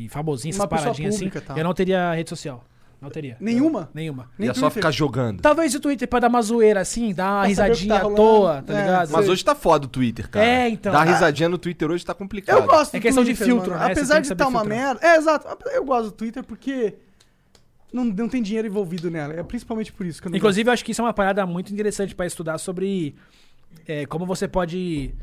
[0.04, 1.56] e famosinho, essas Uma pessoa paradinhas pública assim, tal.
[1.56, 2.62] eu não teria rede social.
[3.00, 3.38] Não teria.
[3.40, 3.88] Nenhuma?
[3.94, 4.28] Nenhuma.
[4.38, 4.74] Nem Ia só Twitter.
[4.74, 5.40] ficar jogando.
[5.40, 7.94] Talvez o Twitter pra dar uma zoeira assim, dar uma Pra saber o que risadinha
[7.94, 8.16] tá à rolando.
[8.22, 9.10] toa, tá É, ligado?
[9.12, 10.44] Mas hoje tá foda o Twitter, cara.
[10.44, 10.92] É, então.
[10.92, 11.04] Dar Ah.
[11.04, 12.58] risadinha no Twitter hoje tá complicado.
[12.58, 13.82] Eu gosto É questão de filtro, mano.
[13.82, 13.86] né?
[13.86, 14.78] Você Apesar que de saber estar uma filtrar.
[14.86, 15.00] merda.
[15.06, 15.46] É, exato.
[15.72, 16.94] Eu gosto do Twitter porque
[17.92, 19.34] não, não tem dinheiro envolvido nela.
[19.34, 21.44] É principalmente por isso que eu não Inclusive, eu acho que isso é uma parada
[21.46, 23.14] muito interessante pra estudar sobre
[23.86, 25.14] é, como você pode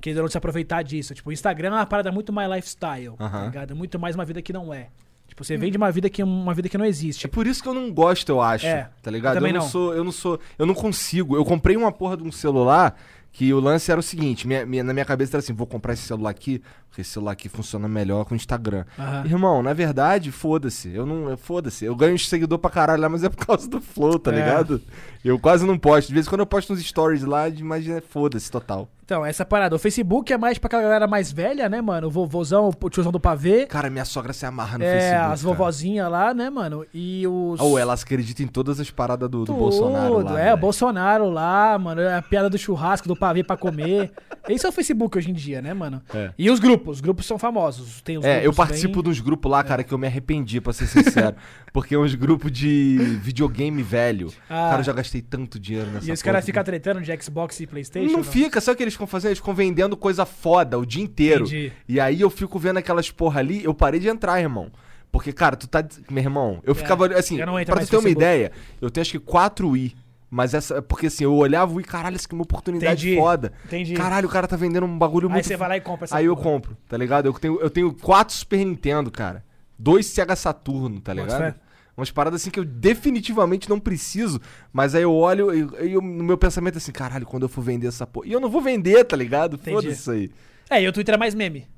[0.00, 1.14] querendo não se aproveitar disso.
[1.14, 3.74] Tipo, o Instagram é uma parada muito mais lifestyle, tá ligado?
[3.74, 4.88] Muito mais uma vida que não é.
[5.26, 7.26] Tipo, você vende uma vida que uma vida que não existe.
[7.26, 8.66] É por isso que eu não gosto, eu acho.
[8.66, 9.36] É, tá ligado?
[9.36, 9.68] eu também não, não.
[9.68, 11.34] sou, eu não sou, eu não consigo.
[11.34, 12.94] Eu comprei uma porra de um celular
[13.36, 15.92] que o lance era o seguinte, minha- minha- na minha cabeça era assim, vou comprar
[15.92, 18.84] esse celular aqui, porque esse celular aqui funciona melhor com o Instagram.
[18.96, 19.24] Aham.
[19.26, 20.88] Irmão, na verdade, foda-se.
[20.94, 21.84] Eu não, foda-se.
[21.84, 24.36] Eu ganho seguidor pra caralho lá, mas é por causa do Flow, tá É.
[24.36, 24.80] ligado?
[25.24, 26.06] Eu quase não posto.
[26.08, 28.88] De vez em quando eu posto uns stories lá, de- mas é foda-se total.
[29.04, 29.76] Então, essa parada.
[29.76, 32.06] O Facebook é mais pra aquela galera mais velha, né, mano?
[32.06, 33.66] O vovôzão, o tiozão do pavê.
[33.66, 35.32] Cara, minha sogra se amarra no é, Facebook.
[35.32, 35.54] as cara.
[35.54, 36.86] vovozinhas lá, né, mano?
[36.92, 37.60] E os.
[37.60, 40.40] Ou elas acreditam em todas as paradas do, do Tudo, Bolsonaro lá.
[40.40, 40.54] é, né?
[40.54, 44.10] o Bolsonaro lá, mano, é a piada do churrasco, do pavê pra comer.
[44.48, 46.02] Esse é o Facebook hoje em dia, né, mano?
[46.14, 46.30] É.
[46.38, 48.00] E os grupos, os grupos são famosos.
[48.00, 50.72] Tem os É, eu participo bem- dos grupos lá, cara, que eu me arrependi, pra
[50.72, 51.36] ser sincero.
[51.72, 54.32] porque é uns grupos de videogame velho.
[54.48, 54.68] Ah.
[54.70, 57.66] Cara, eu já gastei tanto dinheiro nessa E os caras ficam tretando de Xbox e
[57.66, 58.16] Playstation.
[58.16, 59.30] Não fica, sabe o que eles ficam fazendo?
[59.30, 61.44] Eles ficam vendendo coisa foda o dia inteiro.
[61.44, 61.72] Entendi.
[61.88, 64.70] E aí eu fico vendo aquelas porra ali, eu parei de entrar, irmão.
[65.12, 65.84] Porque, cara, tu tá.
[66.10, 68.50] Meu irmão, eu ficava assim, eu pra tu ter uma ideia,
[68.80, 69.94] eu tenho acho que 4 i.
[70.28, 70.82] Mas essa.
[70.82, 73.20] Porque assim, eu olhava i, caralho, isso aqui é uma oportunidade Entendi.
[73.20, 73.52] foda.
[73.64, 73.94] Entendi.
[73.94, 75.46] Caralho, o cara tá vendendo um bagulho Aí muito.
[75.46, 76.50] você vai lá e compra essa Aí eu porra.
[76.50, 77.26] compro, tá ligado?
[77.26, 79.44] Eu tenho, eu tenho quatro Super Nintendo, cara.
[79.78, 81.54] Dois Sega Saturno, tá ligado?
[81.96, 84.40] Umas paradas assim que eu definitivamente não preciso,
[84.72, 87.86] mas aí eu olho e, no meu pensamento é assim, caralho, quando eu for vender
[87.86, 88.26] essa porra.
[88.26, 89.56] E eu não vou vender, tá ligado?
[89.56, 90.30] Foda-se isso aí.
[90.68, 91.68] É, e o Twitter é mais meme.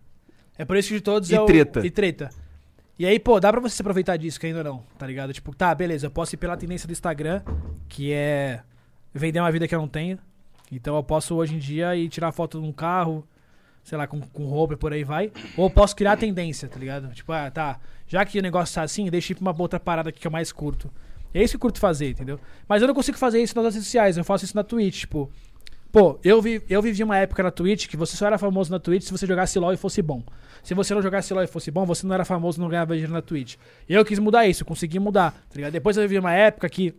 [0.57, 1.45] É por isso que de todos E é o...
[1.45, 1.87] treta.
[1.87, 2.31] E treta.
[2.99, 5.31] E aí, pô, dá pra você se aproveitar disso, que ainda não, tá ligado?
[5.31, 7.43] Tipo, tá, beleza, eu posso ir pela tendência do Instagram,
[7.87, 8.63] que é
[9.13, 10.19] vender uma vida que eu não tenho.
[10.73, 13.23] Então eu posso hoje em dia ir tirar foto de um carro,
[13.87, 15.31] sei lá, com, com roupa e por aí vai.
[15.57, 17.09] Ou posso criar a tendência, tá ligado?
[17.15, 20.09] Tipo, ah, tá, já que o negócio tá assim, deixa ir pra uma outra parada
[20.09, 20.91] aqui que eu mais curto.
[21.33, 22.41] É isso que eu curto fazer, entendeu?
[22.69, 25.31] Mas eu não consigo fazer isso nas redes sociais, eu faço isso na Twitch, tipo...
[25.93, 28.79] Pô, eu, vi, eu vivi uma época na Twitch que você só era famoso na
[28.81, 30.23] Twitch se você jogasse LoL e fosse bom.
[30.63, 32.93] Se você não jogasse LoL e fosse bom, você não era famoso e não ganhava
[32.93, 33.55] dinheiro na Twitch.
[33.89, 35.73] E eu quis mudar isso, consegui mudar, tá ligado?
[35.73, 36.93] Depois eu vivi uma época que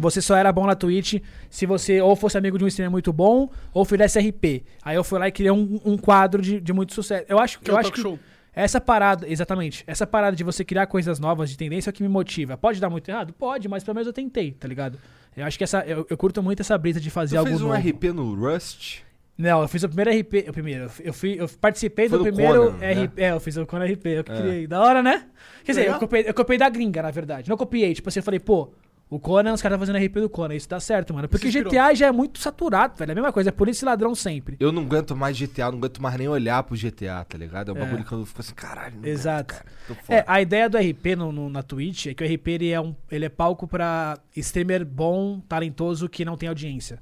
[0.00, 3.12] você só era bom na Twitch se você ou fosse amigo de um streamer muito
[3.12, 4.64] bom ou fizesse RP.
[4.82, 7.24] Aí eu fui lá e criei um, um quadro de, de muito sucesso.
[7.28, 8.18] Eu acho que, eu é o acho que show.
[8.54, 12.02] essa parada, exatamente, essa parada de você criar coisas novas de tendência é o que
[12.02, 12.56] me motiva.
[12.56, 13.32] Pode dar muito errado?
[13.32, 14.98] Pode, mas pelo menos eu tentei, tá ligado?
[15.36, 17.60] Eu acho que essa, eu, eu curto muito essa brisa de fazer Tu algo fez
[17.62, 17.78] um novo.
[17.88, 18.98] RP no Rust?
[19.36, 20.48] Não, eu fiz o primeiro RP.
[20.48, 22.92] O primeiro, eu fui- eu, eu participei do do primeiro Conan, né?
[23.04, 23.18] RP.
[23.18, 24.36] É, eu fiz o Conan RP, eu que É.
[24.40, 24.66] criei.
[24.68, 25.26] Da hora, né?
[25.64, 27.48] Quer dizer, eu copiei, eu copiei da gringa, na verdade.
[27.50, 27.92] Não copiei.
[27.94, 28.72] Tipo assim, eu falei, pô,
[29.10, 30.54] o Conan, os caras fazendo RP do Conan.
[30.54, 31.28] Isso dá certo, mano.
[31.28, 31.48] Porque.
[31.50, 33.10] GTA já é muito saturado, velho.
[33.10, 34.56] É a mesma coisa, é polícia e ladrão sempre.
[34.58, 37.70] Eu não aguento mais GTA, não aguento mais nem olhar pro GTA, tá ligado?
[37.70, 37.80] É um É.
[37.84, 38.96] bagulho que eu fico assim, caralho.
[39.00, 39.54] Não Exato.
[39.54, 40.20] Aguento, cara.
[40.20, 42.80] É, a ideia do RP no, no- na Twitch é que o RP ele é,
[42.80, 46.98] um, ele é palco pra streamer bom, talentoso, que não tem audiência.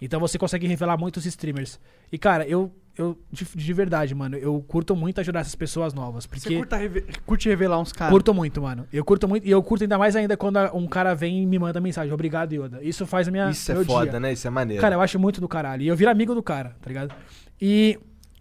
[0.00, 1.78] Então você consegue revelar muitos streamers.
[2.10, 6.24] E, cara, eu, eu de, de verdade, mano, eu curto muito ajudar essas pessoas novas.
[6.24, 8.12] Você Porque curta reve- curte revelar uns caras.
[8.12, 8.86] curto muito, mano.
[8.92, 9.46] Eu curto muito.
[9.46, 12.12] E eu curto ainda mais ainda quando um cara vem e me manda mensagem.
[12.12, 12.82] Obrigado, Yoda.
[12.82, 13.50] Isso faz a minha.
[13.50, 14.20] Isso é foda, dia.
[14.20, 14.32] né?
[14.32, 14.80] Isso é maneiro.
[14.80, 15.82] Cara, eu acho muito do caralho.
[15.82, 17.14] E eu viro amigo do cara, tá ligado?
[17.60, 17.98] E.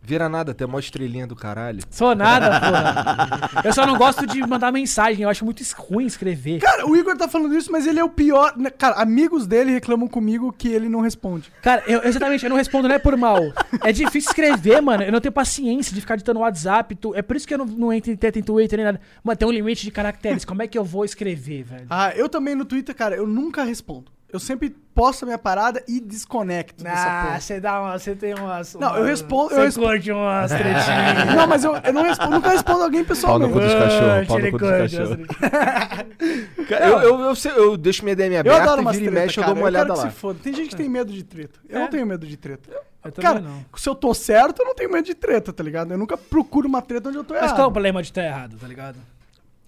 [0.10, 1.82] Vira nada, tem mó estrelinha do caralho.
[1.92, 3.62] Sou nada, porra.
[3.64, 5.22] Eu só não gosto de mandar mensagem.
[5.22, 6.60] Eu acho muito ruim escrever.
[6.62, 8.58] Cara, o Igor tá falando isso, mas ele é o pior.
[8.58, 8.72] né?
[8.72, 11.52] Cara, amigos dele reclamam comigo que ele não responde.
[11.62, 13.38] Cara, eu, exatamente, eu não respondo não é por mal.
[13.84, 15.04] É difícil escrever, mano.
[15.04, 16.96] Eu não tenho paciência de ficar ditando WhatsApp.
[16.96, 19.00] tu- É por isso que eu não, não entro em teta em Twitter nem nada.
[19.24, 20.44] Mano, tem um limite de caracteres.
[20.44, 21.86] Como é que eu vou escrever, velho?
[21.88, 24.12] Ah, eu também no Twitter, cara, eu nunca respondo.
[24.32, 27.40] Eu sempre posto a minha parada e desconecto dessa Ah, porra.
[27.40, 27.98] você dá uma.
[27.98, 28.76] Você tem umas.
[28.76, 31.36] Não, eu respondo- eu Você respondo- curte umas tretinhas.
[31.36, 33.54] Não, mas eu, eu não respondo, nunca respondo alguém Pau no pessoalmente.
[33.54, 35.18] cu dos cachorros, Ah, pau no cu dos cachorros.
[36.70, 37.34] Cara, eu, eu, eu,
[37.64, 39.54] eu deixo minha DM Eu aberta adoro e umas vira e treta, mexe, eu cara.
[39.54, 40.02] dou uma olhada lá.
[40.04, 40.40] se foda.
[40.44, 41.60] Tem gente que tem medo de treta.
[41.68, 41.82] Eu É.
[41.82, 42.70] não tenho medo de treta.
[42.72, 43.66] Eu- Eu também cara, não.
[43.76, 45.92] se eu tô certo, eu não tenho medo de treta, tá ligado?
[45.92, 47.56] Eu nunca procuro uma treta onde eu tô Mas errado.
[47.56, 48.98] qual é o problema de estar errado, tá ligado?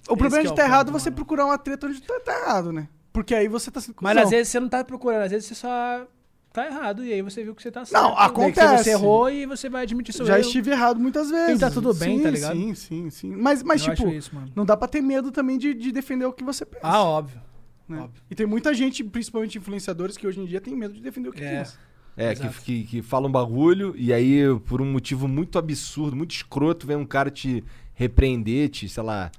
[0.09, 1.15] O problema Esse de estar é o errado é você mano.
[1.15, 2.87] procurar uma treta onde tá, tá errado, né?
[3.13, 4.23] Porque aí você tá sendo Mas cuzão.
[4.23, 6.07] às vezes você não tá procurando, às vezes você só
[6.53, 7.03] tá errado.
[7.03, 8.01] E aí você viu que você tá certo.
[8.01, 8.83] Não, acontece.
[8.85, 10.45] Você errou e você vai admitir seu Já erro.
[10.47, 11.57] estive errado muitas vezes.
[11.57, 12.55] E tá tudo bem, sim, tá ligado?
[12.57, 13.35] Sim, sim, sim.
[13.35, 14.51] Mas, mas Eu tipo, acho isso, mano.
[14.55, 16.85] não dá pra ter medo também de, de defender o que você pensa.
[16.87, 17.41] Ah, óbvio.
[17.87, 17.99] né?
[17.99, 18.21] óbvio.
[18.29, 21.33] E tem muita gente, principalmente influenciadores, que hoje em dia tem medo de defender o
[21.33, 21.57] que É.
[21.59, 21.77] pensa.
[22.17, 26.31] É, que, que, que fala um bagulho e aí, por um motivo muito absurdo, muito
[26.35, 27.63] escroto, vem um cara te
[27.93, 29.31] repreender, te, sei lá,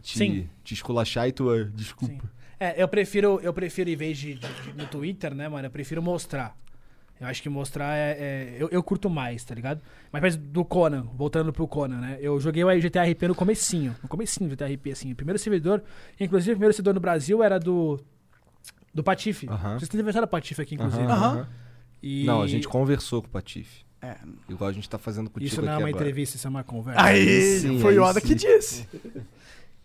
[0.00, 0.48] te, Sim.
[0.62, 2.14] te esculachar e tu, ah, desculpa.
[2.14, 2.20] Sim.
[2.64, 5.70] É, eu prefiro, eu prefiro, em vez de, de- de- no Twitter, né, mano, eu
[5.70, 6.56] prefiro mostrar.
[7.20, 8.10] Eu acho que mostrar é.
[8.12, 9.80] é- eu, eu curto mais, tá ligado?
[10.12, 12.18] Mas do Conan, voltando pro Conan, né?
[12.20, 13.96] Eu joguei o GTA RP no comecinho.
[14.02, 15.12] No comecinho do GTA RP, assim.
[15.12, 15.82] O primeiro servidor,
[16.20, 17.98] inclusive o primeiro servidor no Brasil era do.
[18.94, 19.46] Do Patife.
[19.46, 21.02] Vocês têm aniversário do Patife aqui, inclusive.
[21.04, 21.48] Aham, aham.
[22.02, 23.84] E- Não, a gente conversou com o Patife.
[24.02, 24.16] É.
[24.48, 26.02] Igual a gente tá fazendo contigo Isso não é aqui uma agora.
[26.04, 27.00] entrevista, isso é uma conversa.
[27.02, 28.86] Aí, sim, foi aí o Oda que disse.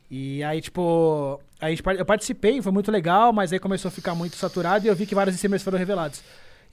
[0.10, 3.92] E aí, tipo, a gente, par- eu participei, foi muito legal, mas aí começou a
[3.92, 6.24] ficar muito saturado e eu vi que vários streamers foram revelados.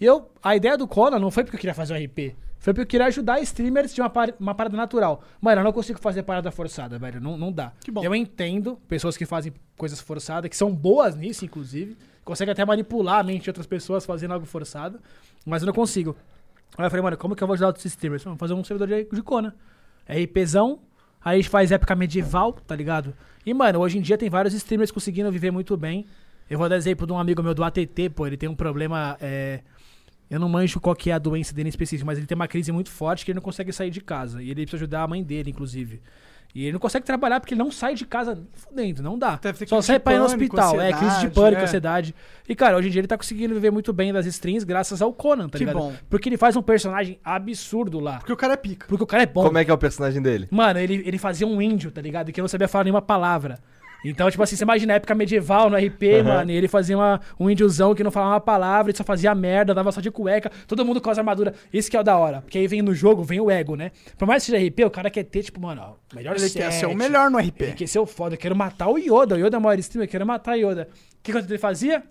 [0.00, 2.72] E eu, a ideia do Conan não foi porque eu queria fazer um RP, foi
[2.72, 5.22] porque eu queria ajudar streamers de uma, par- uma parada natural.
[5.40, 7.72] Mano, eu não consigo fazer parada forçada, velho, não, não dá.
[8.04, 13.18] Eu entendo pessoas que fazem coisas forçadas, que são boas nisso, inclusive, conseguem até manipular
[13.18, 15.00] a mente de outras pessoas fazendo algo forçado,
[15.44, 16.16] mas eu não consigo.
[16.78, 18.22] Aí eu falei, mano, como que eu vou ajudar outros streamers?
[18.24, 19.52] Vamos fazer um servidor de, de Conan.
[20.08, 20.80] RPzão,
[21.24, 23.14] aí faz época medieval, tá ligado?
[23.44, 26.06] E, mano, hoje em dia tem vários streamers conseguindo viver muito bem.
[26.48, 29.16] Eu vou dar exemplo de um amigo meu do ATT, pô, ele tem um problema.
[29.20, 29.60] é,
[30.30, 32.48] Eu não manjo qual que é a doença dele em específico, mas ele tem uma
[32.48, 34.42] crise muito forte que ele não consegue sair de casa.
[34.42, 36.00] E ele precisa ajudar a mãe dele, inclusive.
[36.54, 39.40] E ele não consegue trabalhar porque ele não sai de casa fudendo, não dá.
[39.66, 40.80] Só sai pra ir no hospital.
[40.80, 41.64] É, crise de pânico, é.
[41.64, 42.14] ansiedade.
[42.48, 45.12] E, cara, hoje em dia ele tá conseguindo viver muito bem das streams graças ao
[45.12, 45.78] Conan, tá Que ligado?
[45.78, 45.92] bom.
[46.08, 48.18] Porque ele faz um personagem absurdo lá.
[48.18, 48.86] Porque o cara é pica.
[48.86, 49.42] Porque o cara é bom.
[49.42, 50.46] Como é que é o personagem dele?
[50.48, 52.30] Mano, ele, ele fazia um índio, tá ligado?
[52.30, 53.58] Que não sabia falar nenhuma palavra.
[54.04, 57.20] Então, tipo assim, você imagina a época medieval no RP, mano, e ele fazia uma,
[57.40, 60.50] um índiozão que não falava uma palavra, ele só fazia merda, dava só de cueca,
[60.68, 61.54] todo mundo com as armaduras.
[61.72, 62.42] Isso que é o da hora.
[62.42, 63.90] Porque aí vem no jogo, vem o ego, né?
[64.18, 66.70] Por mais que seja RP, o cara quer ter, tipo, mano, ó, melhor Ele quer
[66.70, 67.74] set, ser o melhor no Ele RP.
[67.74, 69.36] quer ser o foda, eu quero matar o Yoda.
[69.36, 70.88] O Yoda é o maior streamer, eu quero matar o Yoda.
[70.92, 72.02] O que, que ele fazia?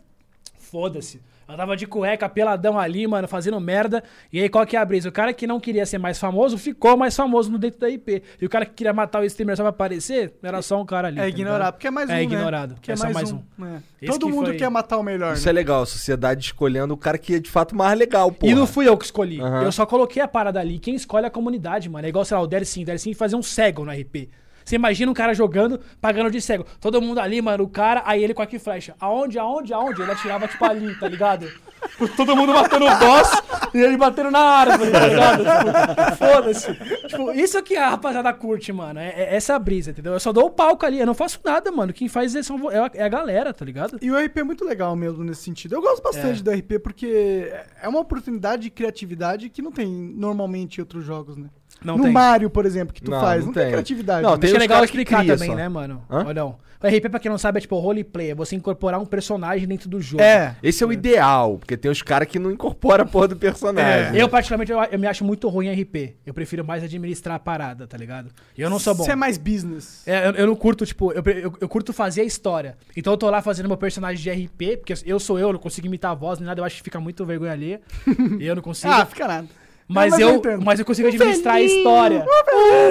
[0.57, 1.21] Foda-se.
[1.47, 4.03] Andava de cueca, peladão ali, mano, fazendo merda.
[4.31, 5.09] E aí, qual que é a brisa?
[5.09, 8.23] O cara que não queria ser mais famoso, ficou mais famoso no dentro da IP.
[8.41, 11.09] E o cara que queria matar o streamer só pra aparecer, era só um cara
[11.09, 11.19] ali.
[11.19, 11.73] É tá ignorar, ligado?
[11.73, 12.23] porque é mais um, É né?
[12.23, 12.73] ignorado.
[12.75, 13.41] Porque É é só mais, mais um.
[13.59, 13.65] um.
[13.65, 14.05] É.
[14.05, 15.49] Todo que mundo foi- quer matar o melhor, Isso né?
[15.49, 18.45] é legal, a sociedade escolhendo o cara que é de fato mais legal, pô.
[18.47, 19.39] E não fui eu que escolhi.
[19.41, 19.63] Aham.
[19.63, 20.79] Eu só coloquei a parada ali.
[20.79, 22.05] Quem escolhe é a comunidade, mano.
[22.05, 22.83] É igual, sei lá, o Dersim.
[22.83, 24.29] O Dersim fazia um cego no RP.
[24.63, 26.65] Você imagina um cara jogando, pagando de cego.
[26.79, 28.95] Todo mundo ali, mano, o cara, aí ele com a que flecha.
[28.99, 30.01] Aonde, aonde, aonde?
[30.01, 31.47] Ele atirava, tipo, ali, tá ligado?
[32.15, 33.29] Todo mundo batendo o boss
[33.73, 35.43] e ele batendo na árvore, tá ligado?
[35.43, 36.73] Tipo, Foda-se.
[37.07, 38.99] Tipo, isso que a rapaziada curte, mano.
[38.99, 40.13] É, é essa brisa, entendeu?
[40.13, 41.91] Eu só dou o palco ali, eu não faço nada, mano.
[41.91, 43.97] Quem faz é, são- é a, é a galera, tá ligado?
[44.01, 45.75] E o RP é muito legal mesmo nesse sentido.
[45.75, 46.43] Eu gosto bastante É.
[46.43, 51.35] do RP porque é uma oportunidade de criatividade que não tem normalmente em outros jogos,
[51.35, 51.49] né?
[51.83, 52.11] Não no tem.
[52.11, 53.63] Mario, por exemplo, que tu Não, faz, não não, tem.
[53.63, 53.71] tem.
[53.73, 54.23] criatividade.
[54.23, 54.37] Não, né?
[54.37, 55.55] tem Acho que é os legal caras que explicar cria também, só.
[55.55, 56.03] né, mano?
[56.09, 56.23] Hã?
[56.25, 56.63] Olha, não.
[56.83, 58.31] O RP, pra quem não sabe, é tipo roleplay.
[58.31, 60.21] É você incorporar um personagem dentro do jogo.
[60.21, 60.53] É.
[60.61, 64.19] Esse é o ideal, porque tem os caras que não incorporam a porra do personagem.
[64.19, 66.17] Eu, particularmente, eu, eu me acho muito ruim em RP.
[66.25, 68.31] Eu prefiro mais administrar a parada, tá ligado?
[68.57, 69.05] Eu não sou bom.
[69.05, 70.05] Você é mais business.
[70.05, 72.75] É, eu, eu não curto, tipo, eu, eu, eu curto fazer a história.
[72.97, 75.59] Então eu tô lá fazendo meu personagem de RP, porque eu sou eu, eu não
[75.61, 77.79] consigo imitar a voz nem nada, eu acho que fica muito vergonha alheia.
[78.37, 78.91] e eu não consigo.
[78.91, 79.47] Ah, fica nada.
[79.87, 82.25] Mas, eu, mas eu consigo administrar a história.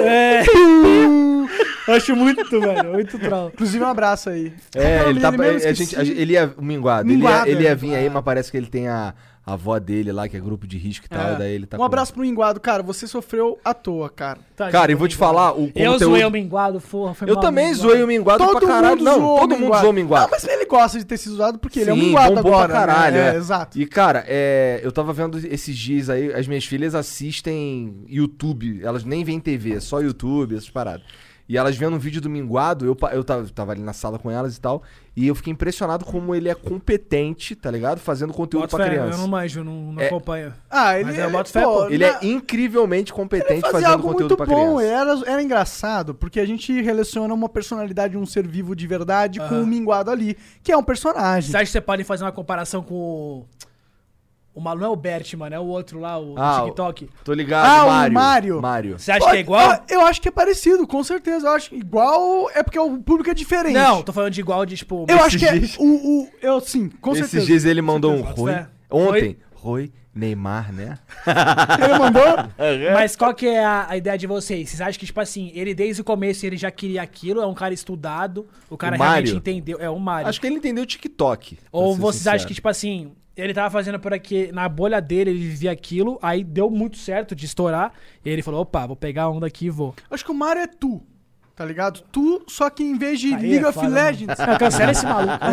[0.05, 0.43] É.
[1.85, 3.51] Eu acho muito, velho, muito troll.
[3.53, 4.53] Inclusive, um abraço aí.
[4.73, 5.29] É, ele tá.
[5.29, 6.53] a gente, a gente- ele ia.
[6.57, 7.05] o Minguado.
[7.05, 7.69] Minguado, ele ia, ele é.
[7.69, 9.13] ia vir aí, mas parece que ele tem a,
[9.45, 11.31] a avó dele lá, que é grupo de risco e tal.
[11.31, 11.33] É.
[11.33, 12.59] e daí ele tá um com- abraço pro Minguado.
[12.61, 14.39] Cara, você sofreu à toa, cara.
[14.55, 17.33] Tadinho Cara, e vou te falar, o Eu conteúdo- zoei o Minguado, porra, foi Eu
[17.35, 17.81] mal, também Minguado.
[17.89, 18.95] zoei o Minguado Todo pra caralho.
[18.97, 20.23] mundo Não, todo mundo zoou o Minguado.
[20.23, 22.67] Não, mas ele gosta de ter sido zoado porque ele é um Sim, Minguado agora.
[22.69, 23.15] pra caralho.
[23.17, 23.33] né?
[23.33, 23.35] é.
[23.37, 23.77] exato.
[23.79, 29.03] E, cara, é, eu tava vendo esses dias aí, as minhas filhas assistem YouTube, elas
[29.03, 31.05] nem veem TV, só YouTube, essas paradas.
[31.47, 34.31] E elas vendo um vídeo do Minguado, eu, eu tava, tava ali na sala com
[34.31, 34.81] elas e tal,
[35.15, 37.99] e eu fiquei impressionado como ele é competente, tá ligado?
[37.99, 39.15] Fazendo conteúdo Boto pra fé, criança.
[39.17, 40.07] Eu não manjo, não, não É.
[40.07, 40.53] acompanho.
[40.69, 41.87] Ah, ele, Mas eu ele, boto fé, pô.
[41.89, 44.77] Ele na- é incrivelmente competente fazendo algo conteúdo muito pra bom.
[44.77, 44.83] criança.
[45.25, 49.61] Era, era engraçado, porque a gente relaciona uma personalidade, um ser vivo de verdade, com
[49.63, 51.51] o Minguado ali, que é um personagem.
[51.51, 53.45] Você acha que você pode fazer uma comparação com o.
[54.55, 57.09] O maluco não é o Bert, mano, é o outro lá, o Ah, TikTok.
[57.23, 58.13] Tô ligado, Ah, o Mário.
[58.13, 58.61] Mário.
[58.61, 58.99] Mário.
[58.99, 59.83] Você acha Pode- que é igual?
[59.89, 61.47] Eu acho que é parecido, com certeza.
[61.47, 62.49] Eu acho igual.
[62.53, 63.73] É porque o público é diferente.
[63.73, 65.05] Não, tô falando de igual de tipo.
[65.09, 65.55] Eu Esses acho que é.
[65.79, 67.45] O, o, eu, sim, com Esses certeza.
[67.47, 68.21] dias ele mandou um.
[68.21, 68.51] Rui.
[68.51, 68.67] É.
[68.91, 69.37] Ontem.
[69.55, 70.99] Rui, Neymar, né?
[71.81, 72.23] Ele mandou.
[72.93, 74.69] Mas qual que é a, a ideia de vocês?
[74.69, 77.53] Vocês acham que, tipo assim, ele desde o começo ele já queria aquilo, é um
[77.53, 79.77] cara estudado, o cara O realmente entendeu.
[79.79, 80.27] É o Mário.
[80.27, 81.57] Acho que ele entendeu o TikTok.
[81.71, 82.35] Ou vocês sincero.
[82.35, 86.19] acham que, tipo assim, ele tava fazendo por aqui, na bolha dele, ele vivia aquilo,
[86.21, 87.91] aí deu muito certo de estourar,
[88.23, 89.93] e ele falou, opa, vou pegar a onda aqui e vou.
[90.11, 91.01] Acho que o Mario é tu.
[91.55, 92.01] tá ligado?
[92.11, 94.01] Tu, só que em vez de Aí League é of foda, mano.
[94.03, 94.37] Legends.
[94.39, 95.33] Não, cancela esse maluco.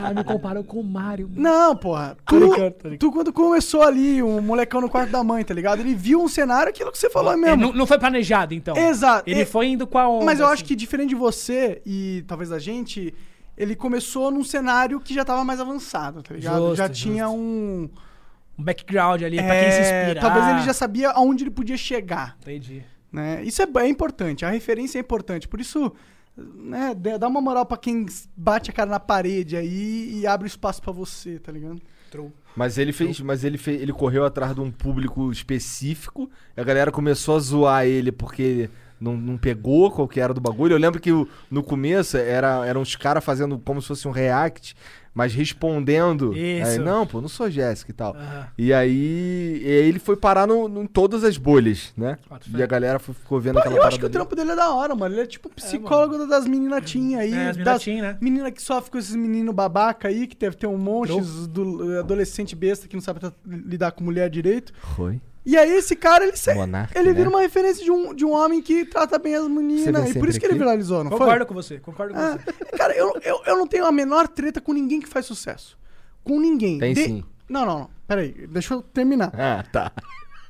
[0.00, 1.30] Ah, me comparou com o Mario.
[1.34, 2.16] Não, porra.
[2.26, 2.98] Tu, brincando, tô brincando.
[2.98, 5.80] tu, quando começou ali, um molecão no quarto da mãe, tá ligado?
[5.80, 7.62] Ele viu um cenário, aquilo que você falou é Ele mesmo.
[7.62, 8.76] não, não foi planejado, então.
[8.76, 9.28] Exato.
[9.28, 10.24] Ele É- foi indo com a onda.
[10.24, 10.64] Mas eu acho assim.
[10.66, 13.12] que diferente de você e talvez da gente,
[13.58, 16.58] ele começou num cenário que já tava mais avançado, tá ligado?
[16.58, 17.02] Justo, já justo.
[17.02, 17.90] tinha um.
[18.56, 20.20] Um background ali pra quem se é, inspirar.
[20.20, 22.36] Talvez ele já sabia aonde ele podia chegar.
[22.40, 22.82] Entendi.
[23.12, 23.42] Né?
[23.44, 25.46] Isso é, é importante, a referência é importante.
[25.46, 25.92] Por isso,
[26.36, 28.04] né, dá uma moral pra quem
[28.36, 31.80] bate a cara na parede aí e abre espaço pra você, tá ligado?
[32.10, 32.32] True.
[32.56, 36.28] Mas ele fez, mas ele fez, ele correu atrás de um público específico.
[36.56, 38.68] E a galera começou a zoar ele porque
[39.00, 40.74] não, não pegou qual que era do bagulho.
[40.74, 44.10] Eu lembro que o- no começo era, eram os caras fazendo como se fosse um
[44.10, 44.74] react,
[45.14, 46.32] mas respondendo.
[46.36, 46.70] Isso.
[46.70, 48.14] Aí, não, pô, não sou Jéssica e tal.
[48.14, 48.46] Aham.
[48.56, 52.18] E aí, e aí ele foi parar no, no- em todas as bolhas, né?
[52.28, 52.58] Boto fé.
[52.58, 54.56] E a galera foi- ficou vendo Pô, aquela eu acho que o trampo dele é
[54.56, 55.14] da hora, mano.
[55.14, 57.32] Ele é tipo psicólogo das meninatinhas aí.
[57.32, 58.18] É, as das minatinhas, né?
[58.20, 61.12] Menina que sofre com esses meninos babaca aí, que deve ter um monte
[61.48, 64.72] do adolescente besta que não sabe lidar com mulher direito.
[64.94, 65.20] Foi.
[65.46, 67.14] E aí esse cara, ele, se- Monarca, ele né?
[67.14, 70.10] vira uma referência de um, de um homem que trata bem as meninas.
[70.10, 71.46] E por isso que ele viralizou, não Concordo foi?
[71.46, 72.52] com você, concordo com Ah, você.
[72.76, 75.78] cara, eu, eu, eu não tenho a menor treta com ninguém que faz sucesso.
[76.22, 76.78] Com ninguém.
[76.78, 77.24] Tem De- sim.
[77.48, 77.90] Não, não, não.
[78.06, 79.32] Peraí, deixa eu terminar.
[79.34, 79.92] Ah, tá.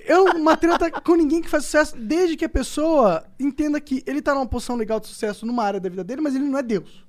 [0.00, 4.22] Eu, uma treta com ninguém que faz sucesso, desde que a pessoa entenda que ele
[4.22, 6.62] tá numa posição legal de sucesso numa área da vida dele, mas ele não é
[6.62, 7.04] Deus.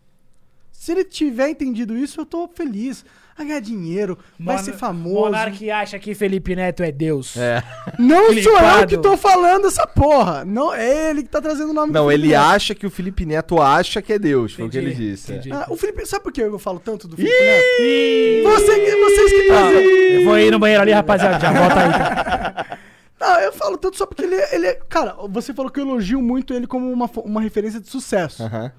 [0.72, 3.04] Se ele tiver entendido isso, eu tô feliz.
[3.40, 5.16] Vai ganhar dinheiro, vai ser famoso.
[5.16, 7.38] Monark acha que Felipe Neto é Deus.
[7.38, 7.64] É.
[7.98, 10.44] Não sou eu que tô falando essa porra.
[10.44, 12.42] Não, é ele que tá trazendo o nome Não, do ele Neto.
[12.42, 14.54] acha que o Felipe Neto acha que é Deus.
[14.54, 15.32] Foi o que ele Entendi, disse.
[15.32, 15.36] é.
[15.38, 15.54] entendi.
[15.54, 18.44] Ah, o Felipe, sabe por que eu falo tanto do Felipe Neto?
[18.44, 19.86] Você, vocês que Ah, trazem.
[20.16, 21.40] eu vou ir no banheiro ali, rapaziada.
[21.40, 21.92] Já volta aí.
[21.94, 22.78] Tá?
[23.22, 24.80] Não, eu falo tanto só porque ele, é- ele é.
[24.90, 28.44] Cara, você falou que eu elogio muito ele como uma, uma referência de sucesso.
[28.44, 28.70] Aham.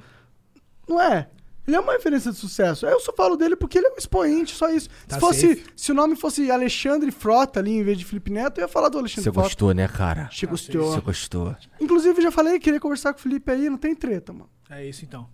[0.86, 1.28] Não é?
[1.70, 2.84] Ele é uma referência de sucesso.
[2.84, 4.88] Eu só falo dele porque ele é um expoente, só isso.
[5.06, 5.48] Tá se fosse.
[5.54, 5.64] safe.
[5.76, 8.88] Se o nome fosse Alexandre Frota ali em vez de Felipe Neto, eu ia falar
[8.88, 9.48] do Alexandre Você Frota.
[9.48, 10.28] gostou, né, cara?
[10.32, 10.92] Você Tá gostou.
[10.92, 11.56] Você gostou.
[11.80, 14.50] Inclusive, eu já falei que queria conversar com o Felipe aí, não tem treta, mano.
[14.68, 15.28] É isso então.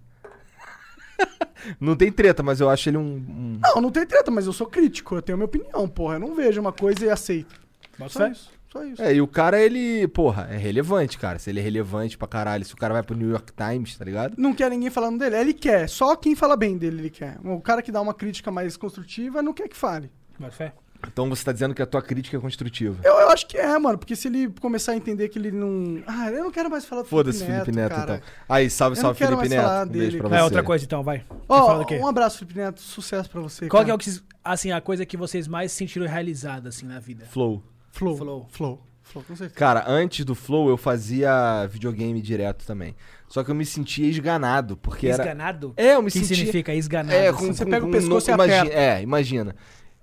[1.80, 3.00] Não tem treta, mas eu acho ele um.
[3.16, 6.16] um- Não, não tem treta, mas eu sou crítico, eu tenho a minha opinião, porra.
[6.16, 7.58] Eu não vejo uma coisa e aceito.
[7.98, 8.30] Bota Só fé?
[8.30, 8.50] isso.
[8.76, 9.02] Só isso.
[9.02, 11.38] É, e o cara, ele, porra, é relevante, cara.
[11.38, 14.04] Se ele é relevante pra caralho, se o cara vai pro New York Times, tá
[14.04, 14.34] ligado?
[14.36, 15.36] Não quer ninguém falando dele.
[15.36, 15.88] Ele quer.
[15.88, 17.38] Só quem fala bem dele ele quer.
[17.44, 20.10] O cara que dá uma crítica mais construtiva não quer que fale.
[20.38, 20.72] Bota fé?
[21.06, 22.98] Então você tá dizendo que a tua crítica é construtiva.
[23.04, 23.98] Eu, eu acho que é, mano.
[23.98, 26.02] Porque se ele começar a entender que ele não.
[26.06, 28.14] Ah, eu não quero mais falar do Foda-se, Felipe Neto, cara.
[28.16, 28.28] então.
[28.48, 29.62] Aí, salve, salve, Felipe mais Neto.
[29.62, 30.18] falar Um beijo dele.
[30.18, 30.44] pra É você.
[30.44, 31.22] outra coisa então, vai.
[31.48, 31.98] Ó, fala do quê?
[31.98, 32.80] um abraço, Felipe Neto.
[32.80, 33.68] Sucesso pra você.
[33.68, 33.92] Qual que cara.
[33.92, 37.26] é o que, assim, a coisa que vocês mais se sentiram realizada, assim, na vida?
[37.26, 37.62] Flow.
[37.98, 38.16] Flow.
[38.16, 38.46] Flow.
[38.50, 38.82] Flow.
[39.02, 39.58] Flow, com certeza.
[39.58, 42.96] Cara, antes do Flow eu fazia videogame direto também.
[43.28, 45.22] Só que eu me sentia esganado, porque era...
[45.22, 45.72] Esganado?
[45.76, 46.36] É, eu me O que sentia...
[46.36, 47.14] significa esganado?
[47.16, 48.78] É, com, Você com- pega o com- pescoço e imagina, aperta.
[48.78, 49.54] É, imagina.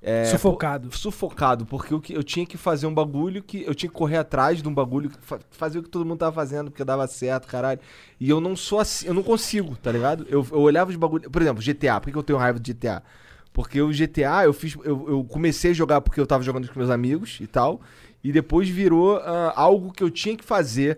[0.06, 0.90] É, Sufocado.
[0.90, 3.64] pô, sufocado, porque eu, eu tinha que fazer um bagulho que.
[3.64, 6.18] Eu tinha que correr atrás de um bagulho, que fa- fazer o que todo mundo
[6.20, 7.80] tava fazendo, porque dava certo, caralho.
[8.20, 10.26] E eu não sou assim, eu não consigo, tá ligado?
[10.30, 11.30] Eu, eu olhava os bagulhos.
[11.30, 13.02] Por exemplo, GTA, por que eu tenho raiva de GTA?
[13.54, 14.76] Porque o GTA, eu fiz.
[14.84, 17.80] Eu, eu comecei a jogar porque eu tava jogando com meus amigos e tal.
[18.24, 20.98] E depois virou ah, algo que eu tinha que fazer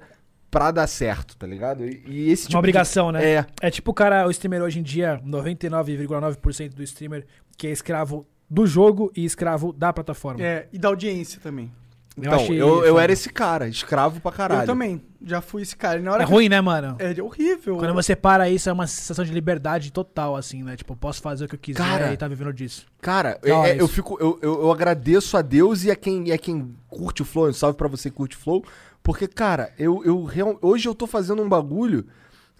[0.49, 1.85] pra dar certo, tá ligado?
[1.85, 3.29] E, e esse tipo Uma obrigação, de, né?
[3.29, 3.45] É.
[3.61, 7.25] É tipo o cara, o streamer hoje em dia, 99,9% do streamer
[7.57, 10.41] que é escravo do jogo e escravo da plataforma.
[10.41, 11.71] É, e da audiência também.
[12.17, 14.61] Eu Então, achei eu, eu era esse cara, escravo pra caralho.
[14.61, 15.01] Eu também.
[15.21, 15.99] Já fui esse cara.
[15.99, 16.95] Na hora É que- ruim, né, mano?
[16.97, 17.77] É horrível.
[17.77, 20.77] Quando você para isso, é uma sensação de liberdade total, assim, né?
[20.77, 22.85] Tipo, eu posso fazer o que eu quiser Cara, e tá vivendo disso.
[23.01, 24.17] Cara, é- é- eu fico.
[24.21, 27.49] Eu, eu, eu agradeço a Deus e a quem, e a quem curte o Flow.
[27.49, 28.63] Um salve pra você que curte o Flow.
[29.03, 32.05] Porque, cara, eu, eu real- hoje eu tô fazendo um bagulho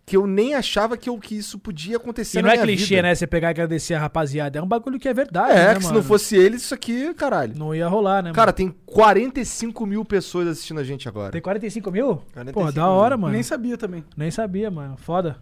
[0.06, 2.96] que eu nem achava que, eu, que isso podia acontecer E na não é clichê,
[2.98, 3.02] vida.
[3.02, 3.16] né?
[3.16, 4.60] Você pegar e agradecer a rapaziada.
[4.60, 5.98] É um bagulho que é verdade, É, né, que se mano?
[6.00, 7.58] não fosse eles, isso aqui, caralho.
[7.58, 8.54] Não ia rolar, né, Cara, mano?
[8.54, 11.32] tem 45 mil pessoas assistindo a gente agora.
[11.32, 12.22] Tem 45 mil?
[12.34, 12.92] 45 Pô, da mil.
[12.92, 13.32] hora, mano.
[13.32, 14.04] Nem Nem, sabia também.
[14.32, 14.96] sabia, mano.
[14.98, 15.38] Foda.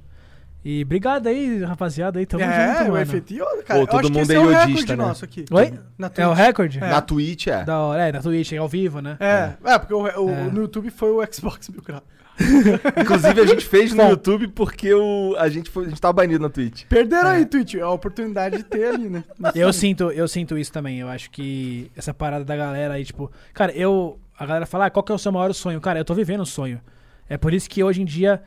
[0.65, 2.25] E obrigado aí, rapaziada aí.
[2.25, 2.97] Tamo é, junto, o mano.
[3.03, 3.81] efetivo, cara.
[3.81, 5.03] Pô, todo mundo é é iodista, né?
[5.05, 5.43] nosso aqui.
[5.51, 5.73] Oi?
[5.97, 6.79] Na É o recorde?
[6.79, 7.65] Na Twitch, é.
[7.65, 8.07] Da hora.
[8.07, 9.17] É, na Twitch, é ao vivo, né?
[9.19, 10.43] É, é, porque o, o- É.
[10.49, 12.01] no YouTube foi o Xbox Mil Grau.
[13.01, 14.09] Inclusive, a gente fez no Bom.
[14.09, 16.85] YouTube porque o, a, gente foi, a gente tava banido na Twitch.
[16.85, 17.35] Perderam É.
[17.37, 19.23] aí, Twitch, a oportunidade de ter ali, né?
[19.55, 20.99] Eu sinto, eu sinto isso também.
[20.99, 24.19] Eu acho que essa parada da galera aí, tipo, cara, eu.
[24.37, 25.79] A galera fala, ah, qual que é o seu maior sonho?
[25.79, 26.81] Cara, eu tô vivendo um sonho.
[27.29, 28.41] É por isso que hoje em dia.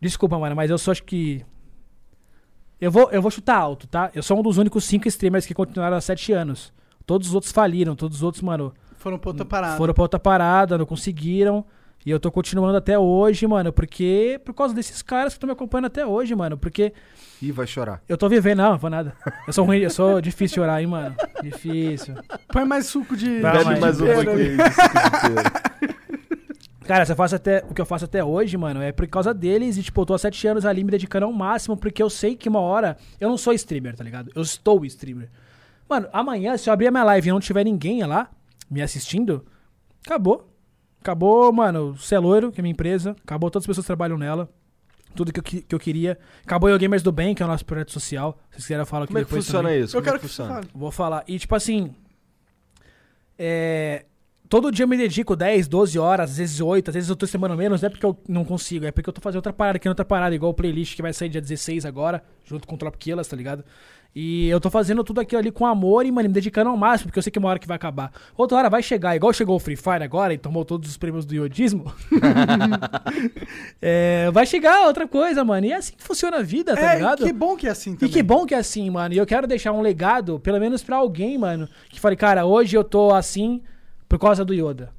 [0.00, 1.44] Desculpa, mano, mas eu só acho que.
[2.80, 4.10] Eu vou, eu vou chutar alto, tá?
[4.14, 6.72] Eu sou um dos únicos cinco streamers que continuaram há sete anos.
[7.04, 9.76] Todos os outros faliram, todos os outros, mano, Foram pra outra parada.
[9.76, 11.64] foram pra outra parada, não conseguiram.
[12.06, 14.40] E eu tô continuando até hoje, mano, porque.
[14.44, 16.56] Por causa desses caras que estão me acompanhando até hoje, mano.
[16.56, 16.92] Porque
[17.42, 18.02] Ih, vai chorar.
[18.08, 18.58] eu tô vivendo.
[18.58, 19.14] Não, vou nada.
[19.46, 21.14] Eu sou ruim, eu sou difícil de orar, hein, mano.
[21.42, 22.14] Difícil.
[22.52, 23.36] Põe mais suco de.
[23.36, 24.56] De Bebe mais um pera pouquinho ali.
[26.88, 29.34] Cara, se eu faço até, o que eu faço até hoje, mano, é por causa
[29.34, 29.76] deles.
[29.76, 32.34] E, tipo, eu tô há sete anos ali me dedicando ao máximo, porque eu sei
[32.34, 34.30] que uma hora eu não sou streamer, tá ligado?
[34.34, 35.28] Eu estou streamer.
[35.86, 38.30] Mano, amanhã, se eu abrir a minha live e não tiver ninguém lá
[38.70, 39.44] me assistindo,
[40.02, 40.48] acabou.
[41.00, 43.16] Acabou, mano, o é loiro, que é minha empresa.
[43.24, 44.48] Acabou todas as pessoas que trabalham nela.
[45.14, 46.18] Tudo que eu, que, que eu queria.
[46.44, 48.38] Acabou o Gamers do Bem, que é o nosso projeto social.
[48.50, 49.84] Se vocês quiserem, eu falo aqui Como é que depois funciona também.
[49.84, 49.96] isso?
[49.96, 50.60] Eu Como é quero que que funciona?
[50.74, 51.24] Vou falar.
[51.26, 51.94] E, tipo assim.
[53.38, 54.04] É.
[54.48, 57.26] Todo dia eu me dedico 10, 12 horas, às vezes 8, às vezes eu tô
[57.26, 59.76] semana menos, não é porque eu não consigo, é porque eu tô fazendo outra parada
[59.76, 62.78] aqui, outra parada, igual o playlist que vai sair dia 16 agora, junto com o
[62.78, 63.62] Trop Killers, tá ligado?
[64.14, 67.08] E eu tô fazendo tudo aquilo ali com amor e, mano, me dedicando ao máximo,
[67.08, 68.10] porque eu sei que uma hora que vai acabar.
[68.36, 71.24] Outra hora vai chegar, igual chegou o Free Fire agora e tomou todos os prêmios
[71.24, 71.92] do iodismo.
[73.80, 75.66] É, vai chegar outra coisa, mano.
[75.66, 77.24] E é assim que funciona a vida, tá É, ligado?
[77.24, 78.12] que bom que é assim E também.
[78.12, 79.14] que bom que é assim, mano.
[79.14, 82.76] E eu quero deixar um legado, pelo menos pra alguém, mano, que fale, cara, hoje
[82.76, 83.62] eu tô assim
[84.08, 84.90] por causa do Yoda.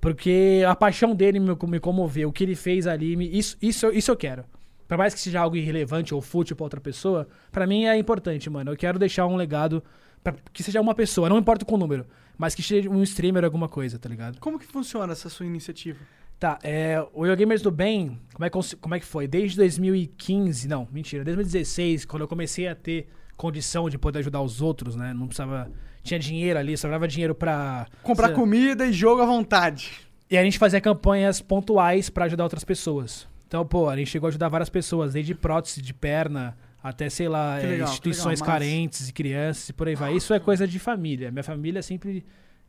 [0.00, 3.86] Porque a paixão dele me, me comoveu, o que ele fez ali, me- isso, isso,
[3.92, 4.44] isso eu quero.
[4.88, 8.48] Por mais que seja algo irrelevante ou fútil pra outra pessoa, pra mim é importante,
[8.48, 8.70] mano.
[8.72, 9.82] Eu quero deixar um legado
[10.22, 12.06] pra que seja uma pessoa, não importa com o número,
[12.38, 14.38] mas que seja um streamer ou alguma coisa, tá ligado?
[14.38, 15.98] Como que funciona essa sua iniciativa?
[16.38, 19.26] Tá, é, o Gamers do Bem, como é, que, como é que foi?
[19.26, 24.60] Desde 2015, não, mentira, 2016, quando eu comecei a ter condição de poder ajudar os
[24.60, 25.12] outros, né?
[25.14, 25.70] Não precisava.
[26.02, 27.86] Tinha dinheiro ali, sobrava dinheiro pra.
[28.02, 29.92] Comprar Cê- comida e jogo à vontade.
[30.30, 33.26] E a gente fazia campanhas pontuais pra ajudar outras pessoas.
[33.46, 37.28] Então, pô, a gente chegou a ajudar várias pessoas, desde prótese de perna até, sei
[37.28, 38.60] lá, é, legal, instituições legal, massa.
[38.60, 40.14] carentes e crianças e por aí vai.
[40.14, 41.30] Isso é coisa de família.
[41.30, 42.24] Minha família sempre.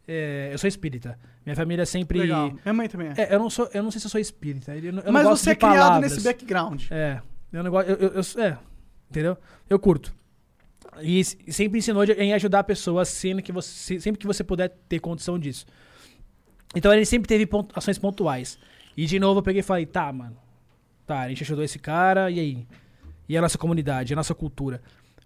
[0.07, 1.17] é, eu sou espírita.
[1.45, 2.19] Minha família sempre.
[2.19, 2.51] Legal.
[2.63, 3.21] Minha mãe também é.
[3.23, 4.75] É, eu não sou, eu não sei se eu sou espírita.
[4.75, 6.11] Eu, eu Mas você é criado palavras.
[6.11, 6.83] nesse background.
[6.91, 7.21] É,
[7.53, 7.89] eu não gosto.
[7.89, 8.57] Eu, eu, eu- é,
[9.09, 9.37] entendeu?
[9.69, 10.13] Eu curto.
[11.01, 14.69] E s- sempre ensinou de- em ajudar pessoas sempre que você, sempre que você puder
[14.89, 15.65] ter condição disso.
[16.75, 18.57] Então ele sempre teve ações pontuais.
[18.95, 20.35] E de novo eu peguei e falei, tá, mano.
[21.07, 22.67] Tá, a gente ajudou esse cara, e aí?
[23.27, 24.81] E a nossa comunidade, a nossa cultura.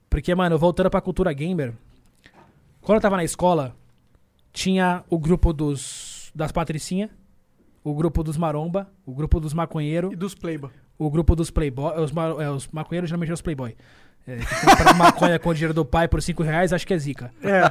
[0.09, 1.73] Porque, mano, voltando pra cultura gamer,
[2.81, 3.75] quando eu tava na escola,
[4.53, 7.09] tinha o grupo dos das patricinha,
[7.83, 10.69] o grupo dos maromba, o grupo dos maconheiro, E dos Playboy.
[10.99, 13.75] o grupo dos playboy, os, ma- é, os maconheiros geralmente são os playboy.
[14.27, 17.33] É, que maconha com o dinheiro do pai por 5 reais, acho que é zica.
[17.43, 17.61] É.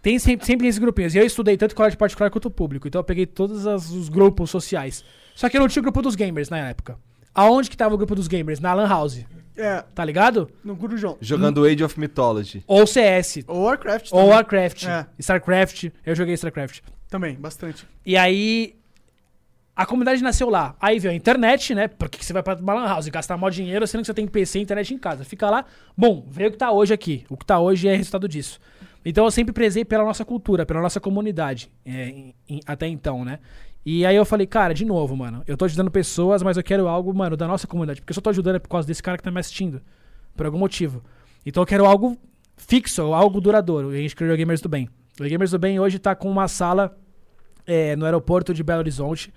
[0.00, 1.14] Tem sempre, sempre esses grupinhos.
[1.14, 2.86] E eu estudei tanto colégio particular quanto público.
[2.88, 5.04] Então eu peguei todos as- os grupos sociais.
[5.34, 6.96] Só que eu não tinha o grupo dos gamers na época.
[7.34, 8.60] Aonde que tava o grupo dos gamers?
[8.60, 9.24] Na Lan House.
[9.56, 10.50] É, Tá ligado?
[10.64, 11.16] no Gurujão.
[11.20, 12.62] Jogando Age of Mythology.
[12.66, 13.44] Ou CS.
[13.46, 14.30] Ou Warcraft Ou também.
[14.34, 14.84] Warcraft.
[14.86, 15.06] É.
[15.18, 15.90] StarCraft.
[16.06, 16.80] Eu joguei StarCraft.
[17.08, 17.86] Também, bastante.
[18.04, 18.74] E aí.
[19.74, 20.76] A comunidade nasceu lá.
[20.78, 21.88] Aí veio a internet, né?
[21.88, 24.06] Por que que você vai pra uma lan house e gastar maior dinheiro sendo que
[24.06, 25.24] você tem PC e internet em casa?
[25.24, 25.64] Fica lá.
[25.96, 27.24] Bom, veio o que tá hoje aqui.
[27.30, 28.60] O que tá hoje é resultado disso.
[29.04, 31.70] Então eu sempre prezei pela nossa cultura, pela nossa comunidade.
[31.86, 33.38] é, em- em- até então, né?
[33.84, 35.42] E aí eu falei, cara, de novo, mano.
[35.46, 38.00] Eu tô ajudando pessoas, mas eu quero algo, mano, da nossa comunidade.
[38.00, 39.82] Porque eu só tô ajudando é por causa desse cara que tá me assistindo.
[40.36, 41.02] Por algum motivo.
[41.44, 42.16] Então eu quero algo
[42.56, 43.92] fixo, algo duradouro.
[43.94, 44.88] E a gente criou o Gamers do Bem.
[45.20, 46.96] O Gamers do Bem hoje tá com uma sala
[47.66, 49.32] é, no aeroporto de Belo Horizonte.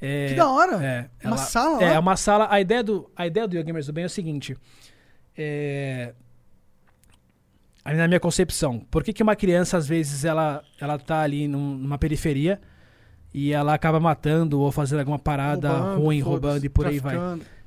[0.00, 0.84] É, Que da hora.
[0.84, 2.48] É, Uma sala É, uma sala.
[2.50, 4.56] A ideia do, a ideia do Gamers do Bem é o seguinte.
[5.36, 6.12] É,
[7.84, 11.74] na minha concepção, por que, que uma criança, às vezes, ela, ela tá ali num-
[11.76, 12.60] numa periferia
[13.32, 17.16] e ela acaba matando ou fazendo alguma parada Roubando, ruim, roubando e por aí vai?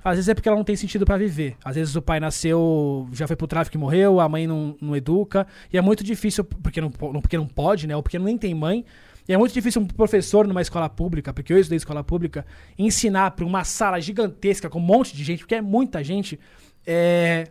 [0.03, 1.55] Às vezes é porque ela não tem sentido pra viver.
[1.63, 4.93] Às vezes o pai nasceu, já foi pro tráfico e morreu, a mãe não, não
[4.95, 5.47] educa.
[5.71, 7.95] E é muito difícil, porque não, po- não- porque não pode, né?
[7.95, 8.83] Ou porque nem tem mãe.
[9.25, 12.45] E é muito difícil um professor numa escola pública, porque eu estudei escola pública,
[12.77, 16.37] ensinar pra uma sala gigantesca com um monte de gente, porque é muita gente,
[16.85, 17.47] é,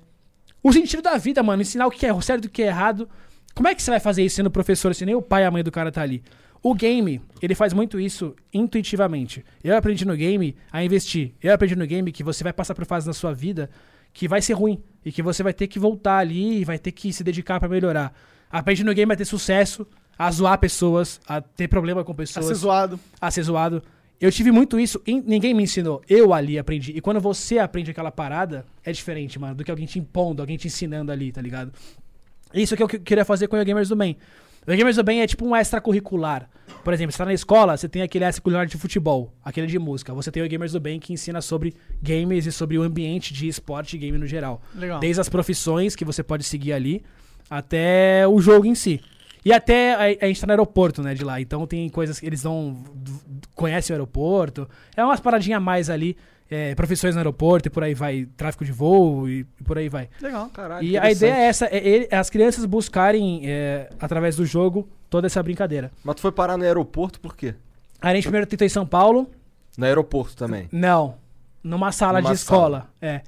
[0.63, 1.63] o sentido da vida, mano.
[1.63, 3.09] Ensinar o que é certo e o que é errado.
[3.55, 5.51] Como é que você vai fazer isso sendo professor se nem o pai e a
[5.51, 6.23] mãe do cara tá ali?
[6.63, 9.45] O game, ele faz muito isso intuitivamente.
[9.65, 11.33] Eu aprendi no game a investir.
[11.43, 13.69] Eu aprendi no game que você vai passar por fases na sua vida
[14.13, 16.93] que vai ser ruim e que você vai ter que voltar ali e vai ter
[16.93, 18.15] que se dedicar pra melhorar.
[18.51, 19.87] Aprendi no game a ter sucesso,
[20.19, 23.01] a zoar pessoas, a ter problema com A pessoas ser zoado.
[23.21, 23.83] a ser zoado.
[24.21, 26.01] Eu tive muito isso, ninguém me ensinou.
[26.09, 26.93] Eu ali aprendi.
[26.93, 30.57] E quando você aprende aquela parada, é diferente, mano, do que alguém te impondo, alguém
[30.57, 31.73] te ensinando ali, tá ligado?
[32.55, 34.17] Isso que eu que- queria fazer com o Gamers do Bem.
[34.67, 36.49] O Gamers do Bem é tipo um extracurricular.
[36.85, 40.15] Por exemplo, você tá na escola, você tem aquele extracurricular de futebol, aquele de música.
[40.15, 43.49] Você tem o Gamers do Bem que ensina sobre games e sobre o ambiente de
[43.49, 44.63] esporte e game no geral.
[44.75, 45.01] Legal.
[45.01, 47.03] Desde as profissões que você pode seguir ali
[47.51, 49.01] até o jogo em si.
[49.45, 51.41] E até a, a gente tá no aeroporto, né, de lá.
[51.41, 52.85] Então tem coisas que eles não
[53.55, 54.69] conhecem o aeroporto.
[54.97, 56.17] É umas paradinhas a mais ali.
[56.53, 58.27] É, profissões no aeroporto e por aí vai.
[58.37, 60.09] Tráfico de voo e, e por aí vai.
[60.21, 60.49] Legal.
[60.51, 64.45] Caralho, E a ideia é essa, é, ele- é as crianças buscarem, é, através do
[64.45, 65.91] jogo, toda essa brincadeira.
[66.05, 67.55] Mas tu foi parar no aeroporto por quê?
[68.01, 69.31] A gente primeiro tentou em São Paulo.
[69.79, 70.69] No aeroporto também.
[70.71, 71.15] Não.
[71.65, 72.89] Numa sala Numa de escola.
[73.01, 73.23] É.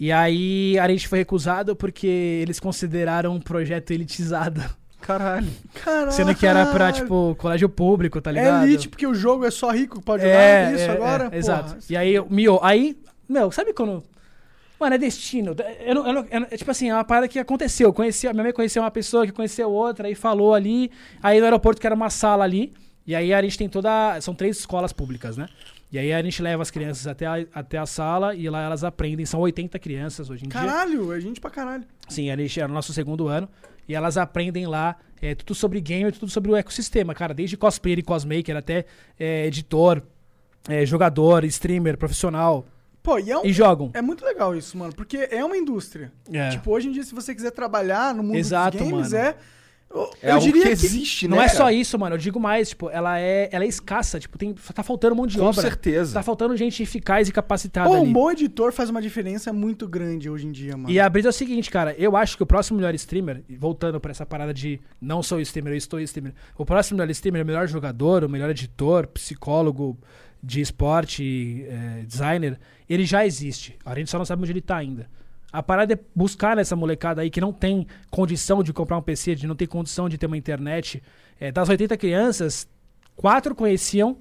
[0.00, 4.60] E aí a gente foi recusado porque eles consideraram um projeto elitizado.
[5.06, 5.46] Caralho.
[5.74, 6.12] Caralho.
[6.12, 8.64] Sendo que era pra, tipo, colégio público, tá ligado?
[8.64, 11.28] É elite, porque o jogo é só rico que pode jogar É, isso é, agora?
[11.30, 11.76] é, exato.
[11.90, 12.96] E aí, eu- mio, aí,
[13.28, 14.02] meu, sabe quando.
[14.80, 15.54] Mano, é destino.
[15.84, 17.88] Eu não, eu não- eu não- é tipo assim, é uma parada que aconteceu.
[17.88, 20.90] Eu Conheci, minha mãe conheceu uma pessoa que conheceu outra, aí falou ali.
[21.22, 22.72] Aí no aeroporto, que era uma sala ali.
[23.06, 24.18] E aí a gente tem toda.
[24.20, 25.46] São três escolas públicas, né?
[25.92, 28.82] E aí a gente leva as crianças até a, até a sala e lá elas
[28.82, 29.24] aprendem.
[29.24, 30.60] São 80 crianças hoje em dia.
[30.60, 31.84] Caralho, é gente pra caralho.
[32.08, 33.48] Sim, a gente era o nosso segundo ano.
[33.88, 37.32] E elas aprendem lá é, tudo sobre game, tudo sobre o ecossistema, cara.
[37.34, 38.84] Desde cosplayer e cosmaker até
[39.18, 40.02] é, editor,
[40.68, 42.64] é, jogador, streamer, profissional.
[43.02, 43.90] Pô, e é, um- E jogam.
[43.92, 46.10] é muito legal isso, mano, porque é uma indústria.
[46.32, 46.48] É.
[46.50, 49.24] Tipo, hoje em dia, se você quiser trabalhar no mundo Exato, dos games, mano.
[49.24, 49.36] é...
[49.94, 50.72] Eu, É eu algo diria que que...
[50.86, 51.44] existe, Não né?
[51.44, 51.72] é só cara?
[51.72, 52.14] isso, mano.
[52.16, 54.18] Eu digo mais, tipo, ela é, ela é escassa.
[54.18, 55.60] Tipo, tem, tá faltando um monte de Com obra.
[55.62, 56.14] certeza.
[56.14, 58.06] Tá faltando gente eficaz e capacitada Pô, ali.
[58.08, 60.90] um bom editor faz uma diferença muito grande hoje em dia, mano.
[60.90, 61.94] E a brisa é o seguinte, cara.
[61.96, 65.74] Eu acho que o próximo melhor streamer, voltando pra essa parada de não sou streamer,
[65.74, 66.34] eu estou streamer.
[66.58, 69.96] O próximo melhor streamer é o melhor jogador, o melhor editor, psicólogo
[70.42, 72.58] de esporte, eh, designer.
[72.88, 73.76] Ele já existe.
[73.84, 75.08] A gente só não sabe onde ele tá ainda.
[75.54, 79.36] A parada é buscar nessa molecada aí que não tem condição de comprar um PC,
[79.36, 81.00] de não tem condição de ter uma internet.
[81.38, 82.68] Eh, das 80 crianças,
[83.14, 84.18] quatro conheciam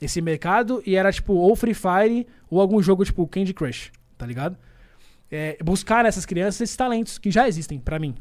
[0.00, 4.26] esse mercado e era tipo ou Free Fire ou algum jogo tipo Candy Crush, tá
[4.26, 4.56] ligado?
[5.30, 8.16] É, buscar nessas crianças esses talentos que já existem pra mim.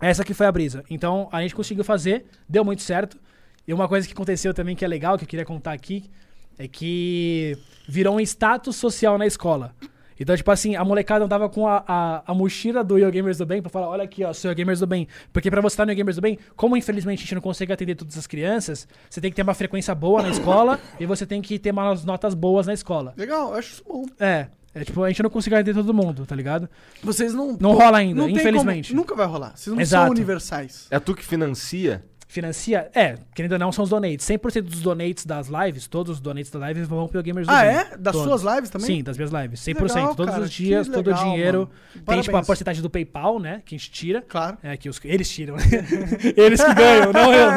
[0.00, 0.84] Essa que foi a brisa.
[0.88, 3.18] Então a gente conseguiu fazer, deu muito certo.
[3.66, 6.08] E uma coisa que aconteceu também que é legal, que eu queria contar aqui,
[6.56, 9.74] é que virou um status social na escola.
[10.22, 13.46] Então, tipo assim, a molecada andava com a, a, a mochila do Yo Gamers do
[13.46, 15.08] Bem pra falar: olha aqui, ó, sou Yo Gamers do Bem.
[15.32, 17.72] Porque pra você estar no Yo Gamers do Bem, como infelizmente a gente não consegue
[17.72, 21.26] atender todas as crianças, você tem que ter uma frequência boa na escola e você
[21.26, 23.12] tem que ter umas notas boas na escola.
[23.16, 24.06] Legal, eu acho isso bom.
[24.20, 24.46] É.
[24.74, 26.66] É tipo, a gente não consegue atender todo mundo, tá ligado?
[27.02, 27.58] Vocês não...
[27.60, 28.88] Não rola ainda, não infelizmente.
[28.88, 29.52] como- nunca vai rolar.
[29.54, 30.04] Vocês não Exato.
[30.06, 30.86] são universais.
[30.90, 32.02] É tu que financia?
[32.32, 32.90] Financia?
[32.94, 34.26] É, querendo ou não, são os donates.
[34.26, 37.62] 100% dos donates das lives, todos os donates das lives vão pro Gamers do Ah,
[37.62, 37.94] é?
[37.98, 38.40] Das Todos.
[38.40, 38.86] suas lives também?
[38.86, 39.60] Sim, das minhas lives.
[39.60, 39.94] 100%.
[39.94, 41.58] Legal, todos cara, os dias, que todo o legal, dinheiro.
[41.58, 42.02] mano.
[42.06, 43.60] Tem tipo a porcentagem do PayPal, né?
[43.66, 44.22] Que a gente tira.
[44.26, 44.56] Claro.
[44.62, 45.62] É, que os, eles tiram, né?
[46.34, 47.50] eles que ganham, não eu.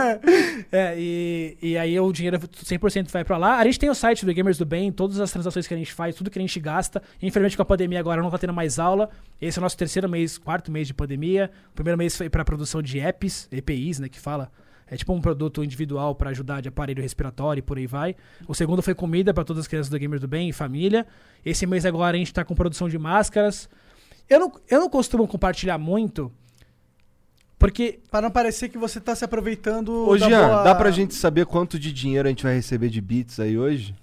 [0.72, 3.60] É, e, e aí o dinheiro 100% vai pra lá.
[3.60, 5.93] A gente tem o site do Gamers do Bem, todas as transações que a gente
[5.93, 7.02] faz, tudo que a gente gasta.
[7.22, 9.10] Infelizmente com a pandemia agora não tá tendo mais aula.
[9.39, 11.49] Esse é o nosso terceiro mês, quarto mês de pandemia.
[11.72, 14.52] O primeiro mês foi pra produção de apps, EPIs, né, que fala.
[14.88, 18.16] É tipo um produto individual pra ajudar de aparelho respiratório e por aí vai.
[18.48, 21.07] O segundo foi comida pra todas as crianças do Gamers do Bem e família.
[21.44, 23.68] Esse mês agora a gente tá com produção de máscaras.
[24.30, 26.32] Eu não, eu não costumo compartilhar muito,
[27.57, 30.91] porque Pra não parecer que você tá se aproveitando Ô, da Jean, boa- dá pra
[30.91, 33.95] gente saber quanto de dinheiro a gente vai receber de bits aí hoje?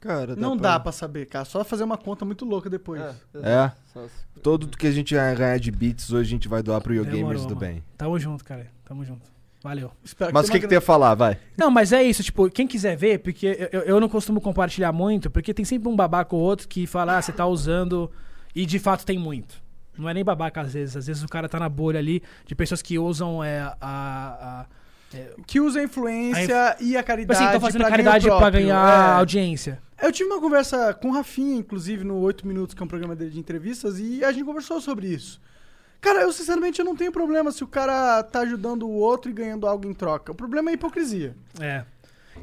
[0.00, 1.44] Cara, Não dá pra saber, cara.
[1.44, 3.02] Só fazer uma conta muito louca depois.
[3.42, 3.70] É?
[3.92, 6.94] Se- Todo que a gente vai ganhar de bits hoje a gente vai doar pro
[6.94, 7.60] Yo Demorou, Gamers do mano.
[7.60, 7.84] Bem.
[7.98, 8.66] Tamo junto, cara.
[8.84, 9.30] Tamo junto.
[9.62, 9.90] Valeu.
[10.02, 11.14] Espero Mas o que, que tu ia falar?
[11.14, 11.38] Vai.
[11.56, 15.30] Não, mas é isso, tipo, quem quiser ver, porque eu, eu- não costumo compartilhar muito,
[15.30, 18.10] porque tem sempre um babaca ou outro que fala, ah, você tá usando,
[18.54, 19.62] e de fato tem muito.
[19.98, 22.54] Não é nem babaca às vezes, às vezes o cara tá na bolha ali de
[22.54, 23.76] pessoas que usam é, a.
[23.80, 24.66] a-
[25.46, 27.32] Que usa a influência e a Tipo caridade.
[27.38, 28.60] assim, estão fazendo pra caridade pra próprio.
[28.62, 29.18] ganhar É.
[29.18, 29.78] audiência.
[30.00, 33.14] Eu tive uma conversa com o Rafinha, inclusive, no 8 Minutos, que é um programa
[33.14, 35.38] dele de entrevistas, e a gente conversou sobre isso.
[36.00, 39.34] Cara, eu sinceramente eu não tenho problema se o cara tá ajudando o outro e
[39.34, 40.32] ganhando algo em troca.
[40.32, 41.34] O problema é a hipocrisia.
[41.60, 41.84] É.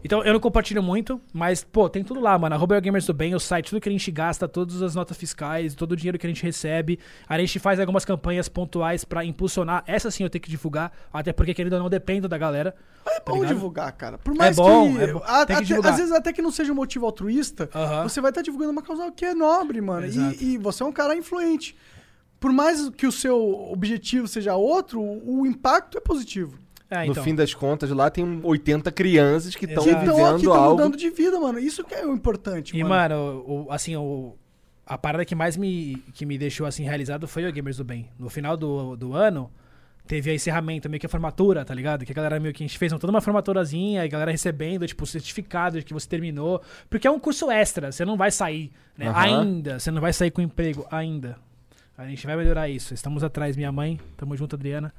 [0.04, 2.54] Então eu não compartilho muito, mas, pô, tem tudo lá, mano.
[2.54, 5.74] Arroba Gamers do Bem, o site, tudo que a gente gasta, todas as notas fiscais,
[5.74, 7.00] todo o dinheiro que a gente recebe.
[7.28, 9.84] A gente faz algumas campanhas pontuais pra impulsionar.
[9.88, 12.76] Essa sim eu tenho que divulgar, até porque, querido ou não, depende da galera.
[13.08, 13.48] É bom ligado?
[13.56, 14.20] divulgar, cara.
[14.20, 15.02] Por mais bom, que.
[15.02, 15.24] é bom.
[15.26, 15.94] a- até- divulgar.
[15.94, 18.04] às vezes, até que não seja um motivo altruísta, Aham.
[18.04, 20.06] você vai estar divulgando uma causa que é nobre, mano.
[20.06, 21.76] E, e você é um cara influente.
[22.40, 26.58] Por mais que o seu objetivo seja outro, o impacto é positivo.
[26.90, 27.24] É, No então.
[27.24, 29.84] fim das contas, lá tem 80 crianças que estão.
[29.84, 30.78] Que estão aqui vivendo tão algo.
[30.78, 31.60] mudando de vida, mano.
[31.60, 32.90] Isso que é o importante, E, mano.
[33.16, 34.36] mano, o, o- assim, o,
[34.86, 38.10] a parada que mais me, que me deixou assim realizado foi o Gamers do Bem.
[38.18, 39.52] No final do, do ano,
[40.06, 42.06] teve a encerramento, meio que a formatura, tá ligado?
[42.06, 44.88] Que a galera meio que a gente fez toda uma formaturazinha, e a galera recebendo,
[44.88, 46.62] tipo, o certificado de que você terminou.
[46.90, 49.08] Porque é um curso extra, você não vai sair, né?
[49.10, 49.20] Aham.
[49.42, 51.36] Ainda, você não vai sair com emprego, ainda.
[51.98, 52.94] A gente vai melhorar isso.
[52.94, 54.00] Estamos atrás, minha mãe.
[54.16, 54.94] Tamo junto, Adriana.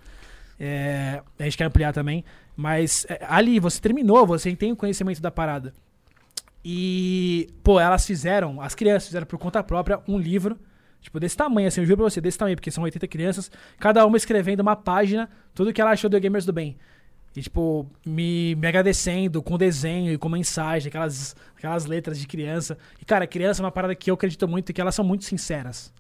[0.59, 2.25] É, a gente quer ampliar também.
[2.57, 5.73] Mas é, ali, você terminou, você tem o conhecimento da parada.
[6.65, 10.59] E, pô, elas fizeram, as crianças fizeram por conta própria um livro,
[11.01, 14.05] tipo, desse tamanho, assim, eu juro pra você, desse tamanho, porque são 80 crianças, cada
[14.05, 16.77] uma escrevendo uma página, tudo que ela achou do Gamers do Bem.
[17.37, 22.77] E, tipo, me, me agradecendo com desenho e com mensagem, aquelas, aquelas letras de criança.
[23.01, 25.25] E, cara, criança é uma parada que eu acredito muito e que elas são muito
[25.25, 25.93] sinceras.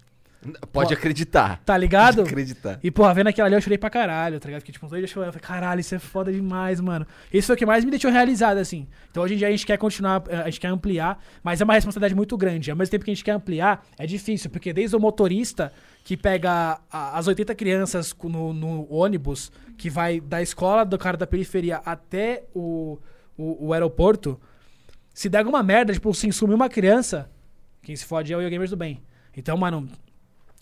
[0.72, 1.60] Pode acreditar.
[1.64, 2.18] Tá ligado?
[2.18, 2.78] Pode acreditar.
[2.82, 4.60] E, porra, vendo aquilo ali eu chorei pra caralho, tá ligado?
[4.60, 5.28] Porque, tipo, uns dois dias chorando.
[5.28, 7.06] Eu falei, caralho, isso é foda demais, mano.
[7.32, 8.86] Isso foi o que mais me deixou realizado, assim.
[9.10, 11.64] Então, hoje em dia, a gente quer continuar, eh, a gente quer ampliar, mas é
[11.64, 12.70] uma responsabilidade muito grande.
[12.70, 15.72] Ao mesmo tempo que a gente quer ampliar, é difícil, porque desde o motorista
[16.04, 21.26] que pega as 80 crianças no, no ônibus, que vai da escola do cara da
[21.26, 22.98] periferia até o,
[23.36, 24.40] o, o aeroporto,
[25.12, 27.28] se der alguma merda, tipo, se sumir uma criança,
[27.82, 29.02] quem se fode é o Gamers do Bem.
[29.36, 29.88] Então, mano,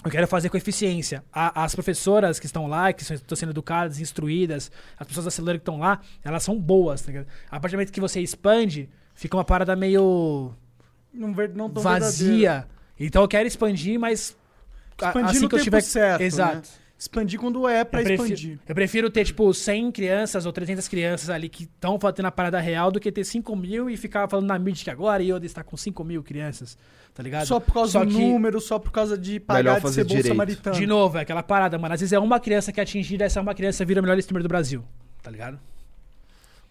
[0.07, 1.25] eu quero fazer com eficiência.
[1.33, 5.63] A- as professoras que estão lá, que estão sendo educadas, instruídas, as pessoas da que
[5.63, 7.27] estão lá, elas são boas, tá ligado?
[7.51, 10.53] A partir do momento que você expande, fica uma parada meio
[11.13, 12.67] Não, não vazia.
[12.99, 14.37] Então eu quero expandir, mas
[14.97, 16.57] Expandir assim no que eu tiver certo, Exato.
[16.57, 16.63] né?
[16.99, 18.59] Expandir quando é pra eu, prefiro, expandir.
[18.67, 22.59] eu prefiro ter, tipo, 100 crianças ou 300 crianças ali que estão fazendo a parada
[22.59, 25.37] real do que ter 5 mil e ficar falando na mídia que agora e eu
[25.39, 26.79] estar com 5 mil crianças,
[27.13, 27.45] tá ligado?
[27.47, 29.95] Só por causa Só do que- número, só por causa de pagar Melhor de fazer
[29.95, 30.29] ser bom direito.
[30.29, 30.77] samaritano.
[30.77, 31.93] De novo, é aquela parada, mano.
[31.93, 34.43] Às vezes é uma criança que é atingida, essa uma criança vira o melhor streamer
[34.43, 34.83] do Brasil,
[35.23, 35.59] tá ligado?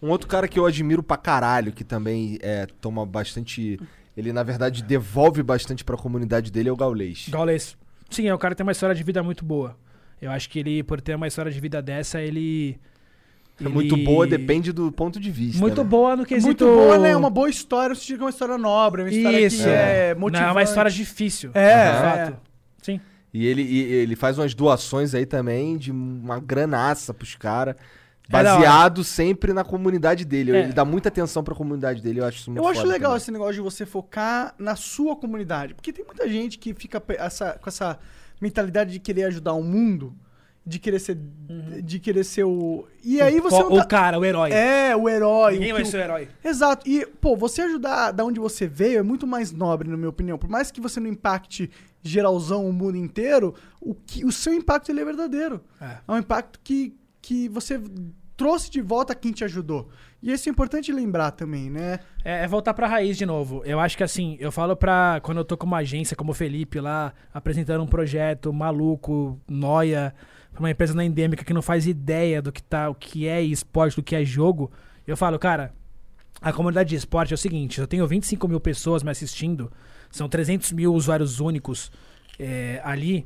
[0.02, 3.78] Um outro cara que eu admiro pra caralho, que também é, toma bastante.
[4.16, 7.28] Ele, na verdade, devolve bastante pra comunidade dele, é o Gaulês.
[7.30, 7.76] Gaules.
[8.10, 9.76] Sim, é, o cara tem uma história de vida muito boa.
[10.20, 12.78] Eu acho que ele, por ter uma história de vida dessa, ele.
[13.58, 15.58] É ele- muito boa, depende do ponto de vista.
[15.60, 15.88] Muito né?
[15.88, 16.46] boa no É quesito.
[16.46, 17.10] muito boa, né?
[17.10, 19.62] É uma boa história, que é uma história nobre, é uma história Isso.
[19.62, 20.48] que é Não, motivante.
[20.48, 21.50] é uma história difícil.
[21.54, 21.60] É,
[21.90, 22.00] de é.
[22.26, 22.36] fato.
[22.82, 23.00] Sim.
[23.32, 27.76] E ele, e ele faz umas doações aí também de uma granaça pros caras.
[28.28, 28.32] É.
[28.32, 30.50] Baseado sempre na comunidade dele.
[30.56, 30.60] É.
[30.64, 32.20] Ele dá muita atenção pra comunidade dele.
[32.20, 33.22] Eu acho isso muito Eu acho foda legal também.
[33.22, 35.74] esse negócio de você focar na sua comunidade.
[35.74, 37.98] Porque tem muita gente que fica essa- com essa
[38.40, 40.14] mentalidade de querer ajudar o mundo,
[40.64, 41.16] de querer ser.
[41.82, 42.86] De querer ser o.
[43.04, 43.62] E aí você.
[43.62, 44.50] o, tá- o cara, o herói.
[44.50, 45.54] É, o herói.
[45.54, 46.28] Ninguém o vai ser o herói.
[46.44, 46.88] Exato.
[46.88, 50.36] E, pô, você ajudar da onde você veio é muito mais nobre, na minha opinião.
[50.36, 51.70] Por mais que você não impacte
[52.02, 55.60] geralzão o mundo inteiro, o, que, o seu impacto ele é verdadeiro.
[55.80, 55.98] É.
[56.06, 57.80] É um impacto que, que você
[58.36, 59.88] trouxe de volta quem te ajudou.
[60.26, 62.00] E isso é importante lembrar também, né?
[62.24, 63.62] É, é voltar pra raiz de novo.
[63.64, 65.20] Eu acho que assim, eu falo pra.
[65.22, 70.12] Quando eu tô com uma agência como o Felipe lá, apresentando um projeto maluco, noia,
[70.50, 73.40] pra uma empresa na endêmica que não faz ideia do que tá, o que é
[73.40, 74.72] esporte, do que é jogo,
[75.06, 75.72] eu falo, cara,
[76.42, 79.70] a comunidade de esporte é o seguinte: eu tenho 25 mil pessoas me assistindo,
[80.10, 81.92] são 300 mil usuários únicos
[82.36, 83.24] é, ali.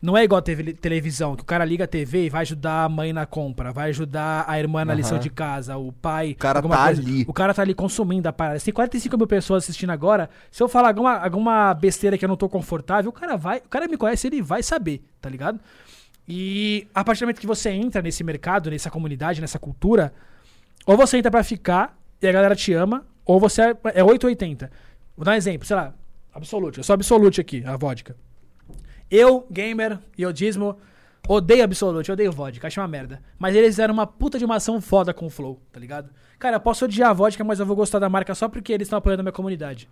[0.00, 2.84] Não é igual a TV televisão, que o cara liga a TV e vai ajudar
[2.84, 4.98] a mãe na compra, vai ajudar a irmã na Aham.
[4.98, 6.32] lição de casa, o pai.
[6.32, 7.24] O cara tá ali.
[7.26, 8.58] O cara tá ali consumindo a parada.
[8.58, 12.28] Se tem 45 mil pessoas assistindo agora, se eu falar alguma, alguma besteira que eu
[12.28, 13.58] não tô confortável, o cara vai.
[13.58, 15.58] O cara me conhece, ele vai saber, tá ligado?
[16.28, 20.12] E a partir do momento que você entra nesse mercado, nessa comunidade, nessa cultura,
[20.84, 24.70] ou você entra pra ficar e a galera te ama, ou você é, é 880.
[25.16, 25.94] Vou dar um exemplo, sei lá,
[26.36, 26.76] Absolute.
[26.78, 28.14] Eu sou Absolute aqui, a vodka.
[29.10, 30.76] Eu, gamer, iodismo,
[31.28, 33.22] odeio Absolute, odeio vodka, acho uma merda.
[33.38, 36.10] Mas eles fizeram uma puta de uma ação foda com o Flow, tá ligado?
[36.38, 38.86] Cara, eu posso odiar a vodka, mas eu vou gostar da marca só porque eles
[38.86, 39.88] estão apoiando a minha comunidade.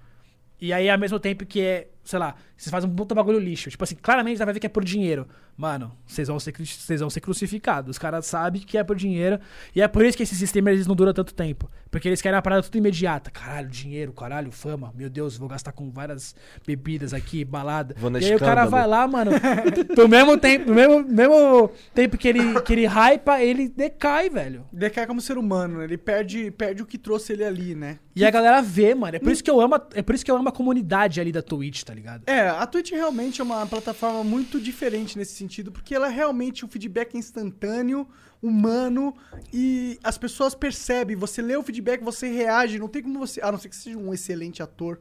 [0.61, 3.69] E aí, ao mesmo tempo que é, sei lá, vocês fazem um puta bagulho lixo.
[3.69, 5.27] Tipo assim, claramente dá pra ver que é por dinheiro.
[5.57, 7.91] Mano, vocês vão ser, vocês vão ser crucificados.
[7.91, 9.39] Os caras sabem que é por dinheiro.
[9.75, 11.71] E é por isso que esses sistemas eles não duram tanto tempo.
[11.95, 13.31] Porque eles querem uma parada tudo imediata.
[13.31, 14.93] Caralho, dinheiro, caralho, fama.
[14.97, 16.35] Meu Deus, vou gastar com várias
[16.67, 17.95] bebidas aqui, balada.
[17.97, 18.71] Vou na e aí o cara escândalo.
[18.73, 19.31] vai lá, mano.
[19.97, 24.67] no mesmo tempo, no mesmo, mesmo tempo que ele, que ele hypa, ele decai, velho.
[24.73, 25.85] Decai como ser humano, né?
[25.85, 28.01] Ele perde, perde o que trouxe ele ali, né?
[28.17, 29.15] E a galera vê, mano.
[29.15, 31.21] É por isso que eu amo, a- é por isso que eu amo a comunidade
[31.21, 32.25] ali da Twitch, tá ligado?
[32.27, 36.69] É, a Twitch realmente é uma plataforma muito diferente nesse sentido, porque ela realmente, o
[36.69, 38.05] feedback é instantâneo,
[38.45, 39.15] humano,
[39.53, 43.51] e as pessoas percebem, você lê o feedback, você reage, não tem como você, a
[43.51, 45.01] não ser que seja um excelente ator.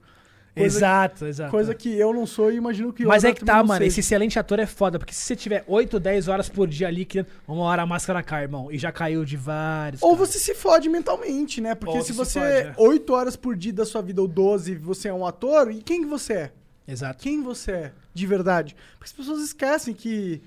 [0.56, 1.50] Coisa, exato, exato.
[1.50, 3.80] Coisa que eu não sou e imagino que Mas é que tá, mano.
[3.80, 3.88] seja.
[3.88, 5.00] Esse excelente ator é foda.
[5.00, 8.22] Porque se você tiver 8, 10 horas por dia ali, criando, uma hora a máscara
[8.22, 8.72] cai, irmão.
[8.72, 10.04] E já caiu de vários.
[10.04, 10.28] Ou cara.
[10.28, 11.74] você se fode mentalmente, né?
[11.74, 12.74] Porque Ou se você se fode, é.
[12.78, 16.02] 8 horas por dia da sua vida ou 12, você é um ator, e quem
[16.02, 16.52] que você é?
[16.88, 17.24] Exato.
[17.24, 18.76] Quem você é, de verdade?
[19.00, 20.40] Porque as pessoas esquecem que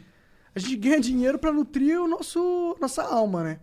[0.56, 3.58] a gente ganha dinheiro pra nutrir o nosso nossa alma, né?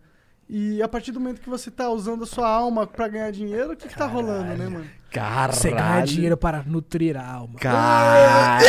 [0.48, 3.74] E a partir do momento que você tá usando a sua alma pra ganhar dinheiro,
[3.74, 4.86] o que, que tá rolando, né, mano?
[5.10, 5.54] Caralho.
[5.54, 7.58] Você ganha dinheiro para nutrir a alma.
[7.60, 8.68] Caralho.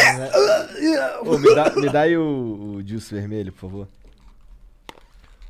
[1.26, 3.88] Ô, me, dá, me dá aí o, o juice vermelho, por favor.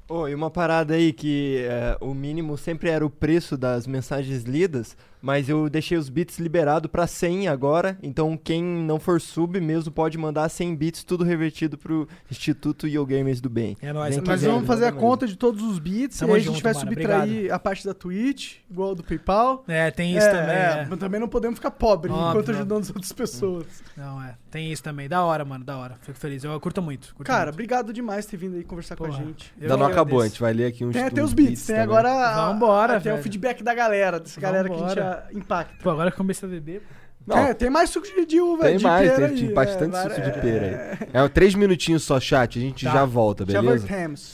[0.08, 4.42] Ô, e uma parada aí que é, o mínimo sempre era o preço das mensagens
[4.42, 9.58] lidas, mas eu deixei os bits liberado pra 100 agora, então quem não for sub
[9.60, 13.76] mesmo pode mandar 100 bits, tudo revertido pro Instituto Yogamers do Bem.
[13.80, 14.16] É nóis.
[14.18, 16.52] Mas quiser, vamos fazer a conta de todos os bits Tamo e aí a gente
[16.54, 16.86] junto, vai mano.
[16.90, 19.64] subtrair a parte da Twitch, igual do PayPal.
[19.66, 20.54] É, tem isso É, também.
[20.56, 20.86] é, é.
[20.90, 22.54] mas também não podemos ficar pobre Óbvio, enquanto óbvio.
[22.56, 23.66] ajudando as outras pessoas.
[23.96, 24.34] Não, é.
[24.50, 25.08] Tem isso também.
[25.08, 25.64] Da hora, mano.
[25.64, 25.96] Da hora.
[26.02, 26.44] Fico feliz.
[26.44, 27.14] Eu curto muito.
[27.14, 27.54] curto Cara, muito.
[27.54, 29.24] obrigado demais por ter vindo aí conversar com a Porra.
[29.24, 29.52] gente.
[29.58, 31.74] Eu Ainda não acabou, a gente vai ler aqui uns Tem até os beats, tem
[31.76, 31.82] também.
[31.82, 35.13] agora a- Vambora, até o feedback da galera, dessa galera que a Vambora.
[35.22, 35.74] Gente impacta.
[35.82, 36.82] Pô, agora que eu comecei a beber.
[37.26, 39.96] Não, É, tem mais suco de, de uva, tem de mais, pera tem aí, bastante
[39.96, 41.08] é, suco de pera aí.
[41.24, 42.92] É, três minutinhos só, chat, a gente Tá.
[42.92, 43.86] já volta, Já beleza?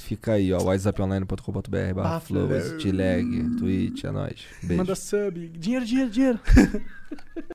[0.02, 2.48] Fica aí, ó, whatsapponline.com.br barra flow.
[2.48, 4.44] lag, twitch, é nóis.
[4.62, 4.76] Beijo.
[4.76, 5.48] Manda sub.
[5.50, 6.40] Dinheiro, dinheiro, dinheiro.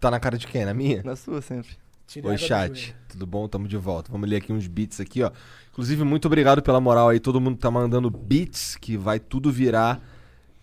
[0.00, 0.64] Tá na cara de quem?
[0.64, 1.02] Na minha?
[1.02, 1.76] Na sua sempre.
[2.06, 2.94] Tirei Oi, chat.
[3.08, 3.48] Tudo bom?
[3.48, 4.12] Tamo de volta.
[4.12, 5.30] Vamos ler aqui uns beats aqui, ó.
[5.70, 7.18] Inclusive, muito obrigado pela moral aí.
[7.18, 10.00] Todo mundo tá mandando beats, que vai tudo virar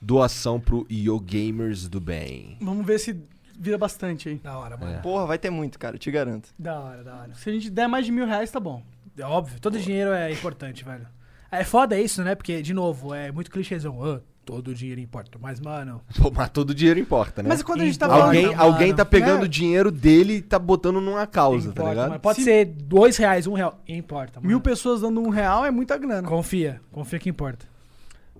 [0.01, 2.57] doação pro Yo Gamers do Bem.
[2.61, 3.19] Vamos ver se
[3.59, 4.35] vira bastante aí.
[4.37, 4.93] Da hora, mano.
[4.93, 4.97] É.
[4.99, 6.49] Porra, vai ter muito, cara, te garanto.
[6.57, 7.33] Da hora, da hora.
[7.35, 8.83] Se a gente der mais de mil reais, tá bom.
[9.17, 11.07] É óbvio, todo dinheiro é importante, velho.
[11.51, 12.33] É foda isso, né?
[12.33, 14.03] Porque, de novo, é muito clichêzão.
[14.03, 15.37] Ah, todo dinheiro importa.
[15.39, 17.49] Mas, mano, Pô, mas todo dinheiro importa, né?
[17.49, 18.35] Mas quando a gente tá Importa, falando...
[18.37, 18.61] alguém, mano.
[18.73, 19.45] alguém tá pegando Né?
[19.45, 22.09] o dinheiro dele e tá botando numa causa, importa, tá ligado?
[22.09, 22.19] mano.
[22.21, 23.79] Pode Se- ser dois reais, um real.
[23.87, 24.47] Importa, mano.
[24.47, 26.27] Mil pessoas dando um real é muita grana.
[26.27, 27.65] Confia, confia que importa.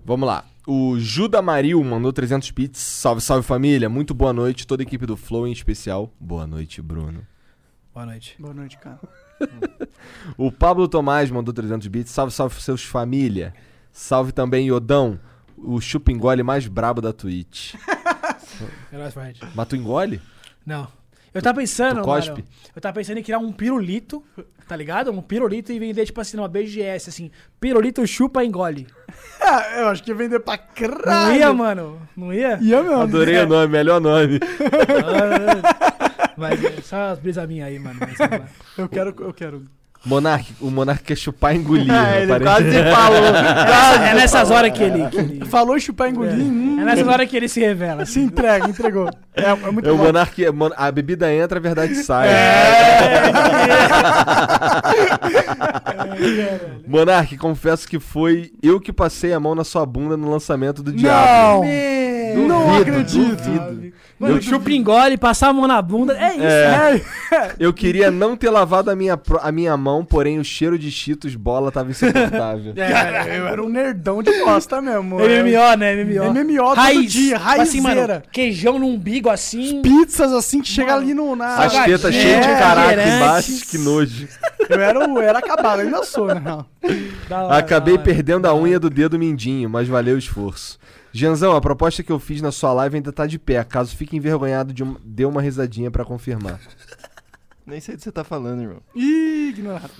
[0.04, 0.44] Vamos lá.
[0.66, 2.80] O Juda Maril mandou 300 bits.
[2.80, 3.88] Salve, salve família.
[3.88, 4.66] Muito boa noite.
[4.66, 6.12] Toda a equipe do Flow em especial.
[6.20, 7.24] Boa noite, Bruno.
[7.94, 8.36] Boa noite.
[8.38, 8.98] Boa noite, cara.
[10.36, 12.10] O Pablo Tomás mandou 300 bits.
[12.12, 13.54] Salve, salve seus família.
[13.92, 15.18] Salve também Yodão,
[15.62, 17.74] o chupa engole mais brabo da Twitch.
[18.92, 19.40] É nóis, Fred.
[19.54, 20.20] Mas tu engole?
[20.66, 20.86] Não.
[21.34, 22.30] Eu tava pensando, Tu cospe?
[22.30, 22.44] mano.
[22.76, 24.22] Eu tava pensando em criar um pirulito,
[24.68, 25.10] tá ligado?
[25.10, 27.30] Um pirulito e vender, tipo assim, numa BGS, assim.
[27.58, 28.86] Pirulito chupa engole.
[29.44, 31.04] Ah, eu acho que ia vender pra caralho.
[31.30, 32.08] Não ia, mano?
[32.16, 32.58] Não ia?
[32.62, 33.00] Ia mesmo.
[33.02, 34.38] Adorei o nome, melhor nome.
[36.36, 37.98] Mas é só as brisas minhas aí, mano.
[38.00, 38.44] Mas, mano.
[38.78, 39.64] Eu quero, eu quero.
[40.04, 41.86] Monark, o Monark quer chupar e engolir.
[41.92, 43.22] É, ele quase falou.
[44.10, 45.06] É nessas horas que ele.
[45.08, 48.04] que ele- Falou chupar e engolir, hum, É nessas horas que ele se revela.
[48.06, 49.08] se entrega, entregou.
[49.34, 50.04] É, é muito É o bom.
[50.04, 52.28] Monark, Mon- a bebida entra, a verdade sai.
[56.86, 60.92] Monark, confesso que foi eu que passei a mão na sua bunda no lançamento do
[60.92, 61.16] Diabo.
[61.16, 63.36] Não, não Duvido, acredito.
[63.36, 63.92] duvido.
[64.22, 66.16] Mano, chupa engole, passar a mão na bunda.
[66.16, 66.42] É isso.
[66.44, 67.02] É.
[67.32, 70.92] É, Eu queria não ter lavado a minha, a minha mão, porém o cheiro de
[70.92, 72.72] cheetos bola tava insuportável.
[72.72, 75.16] cara, eu era um nerdão de bosta mesmo.
[75.16, 76.04] MMO, né?
[76.04, 76.32] MMO.
[76.32, 77.12] MMO todo Raiz.
[77.12, 79.82] dia, Tipo Assim, mano, quegjão no umbigo assim.
[79.82, 81.56] Pizzas assim que chega Mano, ali no, na...
[81.56, 84.28] As tetas cheias de é, caraca embaixo, que nojo.
[84.68, 86.40] Eu era, eu era acabado, ainda sou, né?
[87.28, 87.50] Não.
[87.50, 90.78] Acabei perdendo a unha do dedo mindinho, mas valeu o esforço.
[91.12, 93.62] Janzão, a proposta que eu fiz na sua live ainda tá de pé.
[93.64, 96.58] Caso fique envergonhado, de um- dê uma risadinha pra confirmar.
[97.66, 98.82] Nem sei do que você tá falando, irmão.
[98.94, 99.90] Ih, ignorado.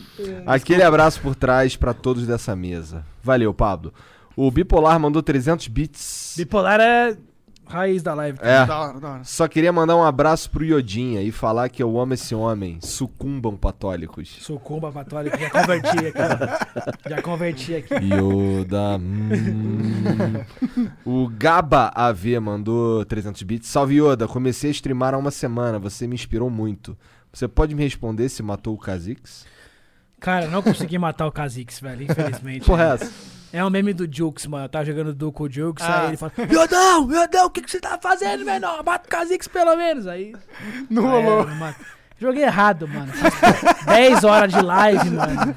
[0.47, 3.05] Aquele abraço por trás pra todos dessa mesa.
[3.23, 3.93] Valeu, Pablo.
[4.35, 6.35] O Bipolar mandou 300 bits.
[6.37, 7.17] Bipolar é
[7.67, 8.39] raiz da live.
[8.43, 8.67] É.
[8.67, 9.25] Da hora, da hora.
[9.25, 12.79] Só queria mandar um abraço pro Iodinha e falar que eu amo esse homem.
[12.81, 14.37] Sucumbam católicos.
[14.41, 17.09] Sucumba católico, já converti aqui.
[17.11, 17.95] já converti aqui.
[17.95, 18.99] Yoda.
[18.99, 20.45] hum.
[21.05, 23.69] O Gaba AV mandou 300 bits.
[23.69, 25.79] Salve Yoda, comecei a streamar há uma semana.
[25.79, 26.97] Você me inspirou muito.
[27.33, 29.47] Você pode me responder se matou o Kha'Zix?
[30.23, 32.65] Cara, não consegui matar o Kha'Zix, velho, infelizmente.
[32.65, 33.13] Porra, é essa?
[33.53, 34.65] É um meme do Jukes, mano.
[34.65, 36.03] Eu tava jogando Duke com o Jukes, Ah.
[36.03, 38.83] aí ele fala: Yodão, Yodão, o que, que você tá fazendo, menor?
[38.85, 40.07] Mata o Kha'Zix pelo menos.
[40.07, 40.33] Aí.
[40.89, 41.47] Não aí, rolou.
[42.19, 43.13] Joguei errado, mano.
[43.13, 45.55] Fiz 10 horas de live, mano.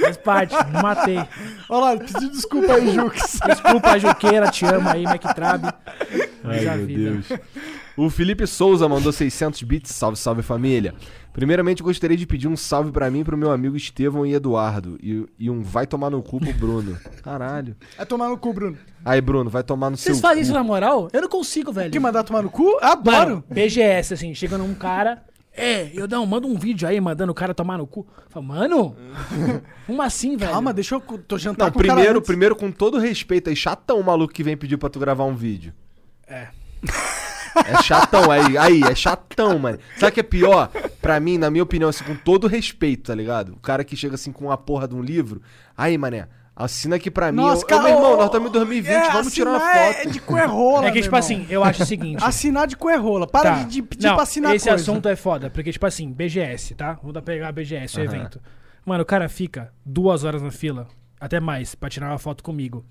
[0.00, 1.18] Faz parte, não matei.
[1.68, 3.40] Olha lá, pedi desculpa aí, Jux.
[3.44, 5.64] Desculpa, Juqueira, te amo aí, McTrab.
[6.44, 7.26] Ai, meu vi, Deus.
[7.96, 9.90] O Felipe Souza mandou 600 bits.
[9.94, 10.94] Salve, salve família.
[11.32, 14.98] Primeiramente, gostaria de pedir um salve pra mim e pro meu amigo Estevão e Eduardo.
[15.02, 16.98] E, e um vai tomar no cu pro Bruno.
[17.22, 17.76] Caralho.
[17.96, 18.78] É tomar no cu, Bruno.
[19.04, 20.42] Aí, Bruno, vai tomar no Vocês seu fazem cu.
[20.42, 21.08] isso na moral?
[21.12, 21.90] Eu não consigo, velho.
[21.90, 22.78] Quer mandar tomar no cu?
[22.82, 23.16] Adoro.
[23.16, 25.22] Mano, BGS, assim, chega num cara.
[25.52, 28.06] É, eu não, manda um vídeo aí mandando o cara tomar no cu.
[28.28, 28.96] Fala, mano,
[29.86, 30.52] como assim, velho?
[30.52, 31.00] Calma, deixa eu...
[31.00, 34.32] Tô jantando Não, com o cara primeiro, primeiro, com todo respeito aí, chatão o maluco
[34.32, 35.72] que vem pedir pra tu gravar um vídeo.
[36.26, 36.48] É.
[37.66, 39.78] É chatão, aí, aí, é chatão, mano.
[39.96, 40.68] Sabe o que é pior?
[41.00, 43.52] Pra mim, na minha opinião, assim, com todo respeito, tá ligado?
[43.54, 45.40] O cara que chega assim com a porra de um livro.
[45.76, 47.38] Aí, mané, Assina aqui pra mim.
[47.38, 50.08] Nossa, Ô, cara, meu irmão, nós estamos em 2020, é, vamos tirar uma é- foto.
[50.08, 51.18] É de coerrola, É que, tipo irmão.
[51.18, 52.22] assim, eu acho o seguinte.
[52.22, 53.26] Assinar de coerrola.
[53.26, 53.62] Para Tá.
[53.62, 54.82] de, pedir Não, pra assinar esse coisa.
[54.82, 56.94] assunto é foda, porque, tipo assim, BGS, tá?
[57.00, 58.38] Vamos dar- pegar a BGS, o evento.
[58.84, 60.86] Mano, o cara fica duas horas na fila,
[61.18, 62.84] até mais, pra tirar uma foto comigo.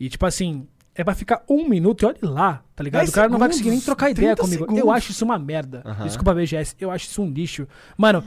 [0.00, 0.66] E, tipo assim,
[0.98, 3.00] é pra ficar um minuto e olha lá, tá ligado?
[3.00, 4.64] 10 O cara não vai segundos, conseguir nem trocar ideia 30 comigo.
[4.64, 4.94] Eu segundos.
[4.96, 5.82] acho isso uma merda.
[5.86, 6.04] Aham.
[6.04, 7.66] Desculpa, BGS, eu acho isso um lixo.
[7.96, 8.22] Mano,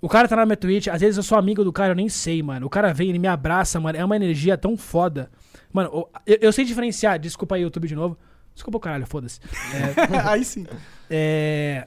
[0.00, 2.08] o cara tá na minha Twitch, às vezes eu sou amigo do cara, eu nem
[2.08, 2.66] sei, mano.
[2.66, 3.98] O cara vem, ele me abraça, mano.
[3.98, 5.30] É uma energia tão foda.
[5.72, 8.18] Mano, eu, eu sei diferenciar, desculpa aí, YouTube de novo.
[8.54, 9.38] Desculpa o caralho, foda-se.
[10.26, 10.66] Aí sim.
[11.08, 11.86] É.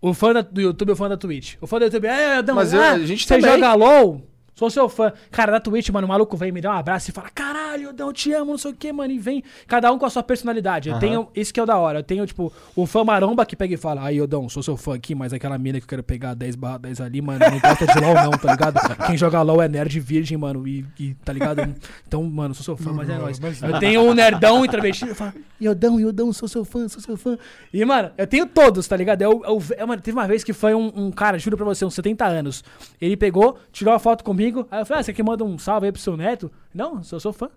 [0.00, 1.56] O fã da- do YouTube e o fã da Twitch.
[1.60, 3.50] O fã do YouTube, é, não, Mas eu- ah, a gente você também.
[3.54, 4.22] joga LOL?
[4.58, 5.12] Sou seu fã.
[5.30, 8.12] Cara, da Twitch, mano, o maluco vem me dá um abraço e fala: Caralho, eu
[8.12, 9.12] te amo, não sei o que, mano.
[9.12, 10.88] E vem, cada um com a sua personalidade.
[10.88, 11.00] Eu Aham.
[11.00, 12.00] tenho, isso que é o da hora.
[12.00, 14.96] Eu tenho, tipo, o fã maromba que pega e fala: Ai, Odão, sou seu fã
[14.96, 17.86] aqui, mas aquela mina que eu quero pegar 10 barra 10 ali, mano, não gosta
[17.86, 19.06] de LOL, não, tá ligado?
[19.06, 21.72] Quem joga LOL é nerd virgem, mano, e, e, tá ligado?
[22.08, 23.38] Então, mano, sou seu fã, mas é nóis.
[23.62, 27.38] Eu tenho um nerdão introvertido, eu falo, Iodão, Iodão, sou seu fã, sou seu fã.
[27.72, 29.22] E, mano, eu tenho todos, tá ligado?
[29.22, 31.84] Eu, eu, eu- mano, teve uma vez que foi um, um cara, juro pra você,
[31.84, 32.64] uns 70 anos.
[33.00, 35.86] Ele pegou, tirou uma foto comigo, aí eu falei, ah, você quer manda um salve
[35.86, 36.50] aí pro seu neto?
[36.74, 37.48] Não, eu sou fã.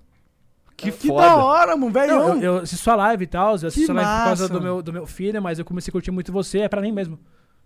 [0.76, 1.28] Que Que foda.
[1.28, 2.16] da hora, mano, velho.
[2.16, 4.54] Não, eu, eu assisto sua live e tal, eu assisto sua live por causa massa,
[4.54, 6.92] do meu, do meu filho, mas eu comecei a curtir muito você, é pra mim
[6.92, 7.20] mesmo.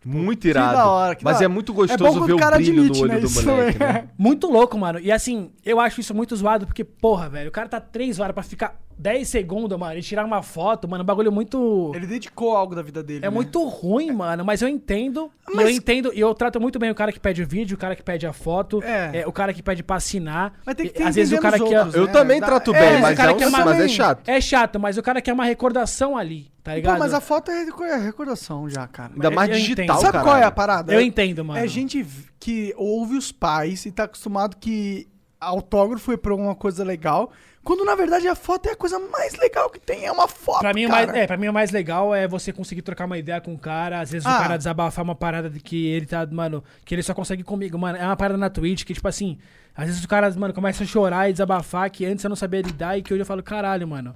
[0.04, 0.78] Muito irado.
[0.78, 2.84] da hora, que Mas da é muito É gostoso quando ver o o cara brilho
[2.84, 3.94] admite, do olho né, do isso, moleque, é.
[3.94, 4.10] né?
[4.16, 5.00] Muito louco, mano.
[5.00, 8.34] E assim, eu acho isso muito zoado, porque, porra, velho, o cara tá 3 horas
[8.34, 11.92] pra ficar 10 segundos, mano, e tirar uma foto, mano, um bagulho muito.
[11.94, 13.20] Ele dedicou algo da vida dele.
[13.20, 13.30] É né?
[13.30, 15.30] muito ruim, mano, mas eu entendo.
[15.54, 17.78] Mas- eu entendo, e eu trato muito bem o cara que pede o vídeo, o
[17.78, 19.22] cara que pede a foto, É.
[19.22, 20.54] é, o cara que pede pra assinar.
[20.66, 21.88] Mas tem que ter às vezes o cara entendendo quer.
[21.90, 23.66] os Eu outros, também Dá- trato é, bem, mas mas, o cara é, um- uma-
[23.66, 24.30] mas é chato.
[24.30, 26.94] É chato, mas o cara quer uma recordação ali, tá ligado?
[26.94, 29.12] Pô, mas a foto é reco- é recordação já, cara.
[29.14, 30.00] Ainda mais eu digital, entendo.
[30.00, 30.24] Sabe cara.
[30.24, 30.94] qual é a parada?
[30.94, 31.60] Eu entendo, mano.
[31.60, 32.06] É gente
[32.40, 35.08] que ouve os pais e tá acostumado que
[35.40, 37.32] autógrafo é pra alguma coisa legal,
[37.66, 40.60] quando na verdade a foto é a coisa mais legal que tem, é uma foto,
[40.60, 41.08] Pra mim, o cara.
[41.08, 43.58] mais, é, pra mim, o mais legal é você conseguir trocar uma ideia com o
[43.60, 44.00] cara.
[44.00, 44.38] Às vezes Ah.
[44.38, 47.78] o cara desabafar uma parada de que ele tá, mano, que ele só consegue comigo.
[47.78, 49.38] Mano, é uma parada na Twitch que, tipo assim,
[49.76, 52.62] às vezes o cara, mano, começa a chorar e desabafar que antes eu não sabia
[52.62, 54.16] lidar e que hoje eu falo, caralho, mano.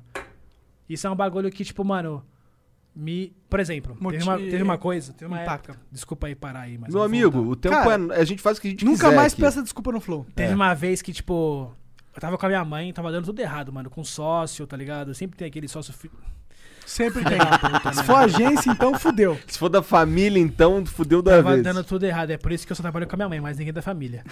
[0.88, 2.24] Isso é um bagulho que, tipo, mano,
[2.96, 3.34] me.
[3.50, 5.72] Por exemplo, teve Moti- uma, teve uma coisa, teve uma Impacta.
[5.72, 5.86] época.
[5.92, 6.94] Desculpa aí parar aí, mas.
[6.94, 7.52] Meu amigo, voltar.
[7.52, 8.22] o tempo Cara, é.
[8.22, 9.42] A gente faz o que a gente Nunca quiser mais aqui.
[9.42, 10.26] peça desculpa no Flow.
[10.36, 10.56] Teve É.
[10.56, 11.72] uma vez que, tipo,
[12.20, 15.14] eu tava com a minha mãe, tava dando tudo errado, mano, com sócio, tá ligado?
[15.16, 15.94] Sempre tem aquele sócio.
[15.94, 16.12] fi-
[16.86, 17.38] Sempre tem.
[17.94, 19.40] Se for agência, então fudeu.
[19.48, 21.64] Se for da família, então, fudeu da Tava vez.
[21.64, 22.32] dando tudo errado.
[22.32, 24.24] É por isso que eu só trabalho com a minha mãe, mas ninguém da família.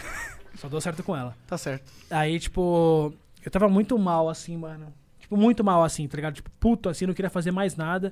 [0.55, 1.35] só dou certo com ela.
[1.45, 1.89] Tá certo.
[2.09, 3.13] Aí, tipo,
[3.45, 4.91] eu tava muito mal, assim, mano.
[5.19, 6.33] Tipo, muito mal, assim, tá ligado?
[6.33, 8.11] Tipo, puto, assim, não queria fazer mais nada.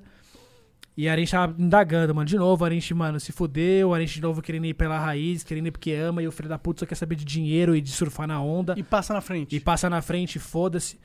[0.97, 2.25] E a gente tava indagando, mano.
[2.25, 3.93] De novo, a gente, mano, se fudeu.
[3.93, 6.23] A gente de novo querendo ir pela raiz, querendo ir porque ama.
[6.23, 8.75] E o filho da puta só quer saber de dinheiro e de surfar na onda.
[8.77, 9.55] E passa na frente.
[9.55, 10.97] E passa na frente, foda-se.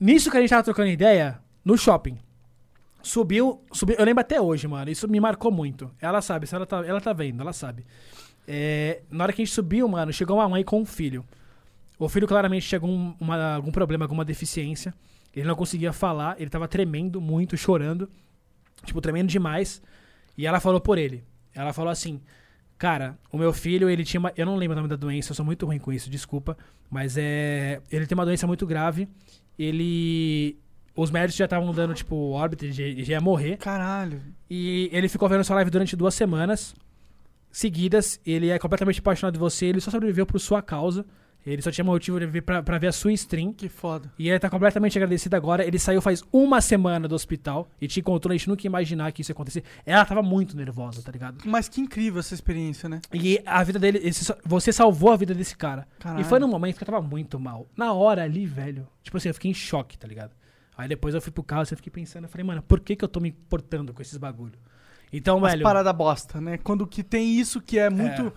[0.00, 2.18] Nisso que a gente tava trocando ideia, no shopping.
[3.02, 3.96] Subiu, subiu.
[3.98, 4.90] Eu lembro até hoje, mano.
[4.90, 5.90] Isso me marcou muito.
[6.00, 7.84] Ela sabe, se ela tá, ela tá vendo, ela sabe.
[8.48, 11.24] É, na hora que a gente subiu, mano, chegou uma mãe com um filho.
[11.98, 14.92] O filho claramente tinha algum, uma- algum problema, alguma deficiência.
[15.34, 18.08] Ele não conseguia falar, ele tava tremendo muito, chorando.
[18.84, 19.82] Tipo, tremendo demais.
[20.36, 21.24] E ela falou por ele.
[21.54, 22.20] Ela falou assim:
[22.82, 24.32] Cara, o meu filho, ele tinha uma.
[24.36, 26.56] Eu não lembro o nome da doença, eu sou muito ruim com isso, desculpa.
[26.90, 27.80] Mas é.
[27.88, 29.08] Ele tem uma doença muito grave.
[29.56, 30.58] Ele.
[30.96, 33.56] Os médicos já estavam dando, tipo, órbita, ele já, ia morrer.
[33.56, 34.20] Caralho.
[34.50, 36.74] E ele ficou vendo sua live durante duas semanas
[37.52, 38.20] seguidas.
[38.26, 39.66] Ele é completamente apaixonado de você.
[39.66, 41.06] Ele só sobreviveu por sua causa.
[41.44, 43.52] Ele só tinha motivo de viver pra, pra ver a sua stream.
[43.52, 44.12] Que foda.
[44.18, 45.66] E ele tá completamente agradecido agora.
[45.66, 48.32] Ele saiu faz uma semana do hospital e te encontrou.
[48.32, 49.64] A gente nunca ia imaginar que isso ia acontecer.
[49.84, 51.38] Ela tava muito nervosa, tá ligado?
[51.44, 53.00] Mas que incrível essa experiência, né?
[53.12, 55.86] E a vida dele, esse- você salvou a vida desse cara.
[55.98, 56.20] Caralho.
[56.20, 57.66] E foi num momento que eu tava muito mal.
[57.76, 58.86] Na hora ali, velho.
[59.02, 60.30] Tipo assim, eu fiquei em choque, tá ligado?
[60.78, 63.04] Aí depois eu fui pro carro, eu fiquei pensando, eu falei, mano, por que que
[63.04, 64.54] eu tô me importando com esses bagulho?
[65.12, 66.56] Então, Umas velho, parada bosta, né?
[66.56, 68.32] Quando que tem isso que é muito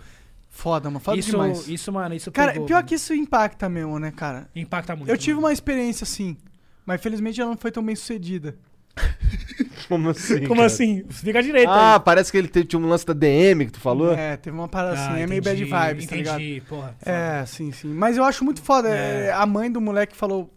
[0.56, 1.00] foda, mano.
[1.00, 1.68] Foda isso, demais.
[1.68, 2.88] isso, mano, isso Cara, pegou, pior velho.
[2.88, 4.48] que isso impacta mesmo, né, cara?
[4.54, 5.08] Impacta muito.
[5.08, 5.46] Eu tive mano.
[5.46, 6.36] uma experiência assim,
[6.84, 8.56] mas felizmente ela não foi tão bem sucedida.
[9.88, 10.40] Como assim?
[10.42, 10.66] Como cara?
[10.66, 11.04] assim?
[11.10, 12.00] Fica direito Ah, aí.
[12.00, 14.12] parece que ele teve, tinha um lance da DM que tu falou.
[14.14, 16.40] É, teve uma parada assim, Ah, é meio bad entendi, vibes, tá ligado?
[16.40, 16.96] Entendi, porra.
[16.98, 17.12] foda.
[17.12, 17.88] É, sim, sim.
[17.92, 18.88] Mas eu acho muito foda.
[18.88, 19.26] É.
[19.26, 20.50] é, A mãe do moleque falou.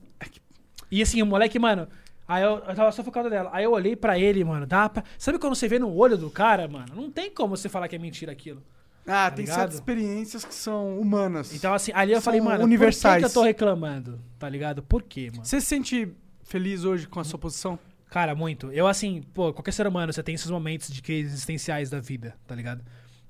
[0.92, 1.88] E assim, o moleque, mano.
[2.28, 3.50] Aí eu, eu tava só focado nela.
[3.54, 4.66] Aí eu olhei pra ele, mano.
[4.66, 5.04] Dá pra...
[5.18, 6.88] Sabe quando você vê no olho do cara, mano?
[6.96, 8.64] Não tem como você falar que é mentira aquilo.
[9.10, 9.58] Ah, Tá tem ligado?
[9.58, 11.54] certas experiências que são humanas.
[11.54, 13.22] Então, assim, ali eu falei, mano, universais.
[13.24, 14.20] por que, que eu tô reclamando?
[14.38, 14.84] Tá ligado?
[14.84, 15.46] Por quê, mano?
[15.46, 16.12] Você se sente
[16.44, 17.78] feliz hoje com a sua posição?
[18.10, 18.72] Cara, muito.
[18.72, 22.36] Eu, assim, pô, qualquer ser humano, você tem esses momentos de crises existenciais da vida,
[22.48, 22.84] tá ligado?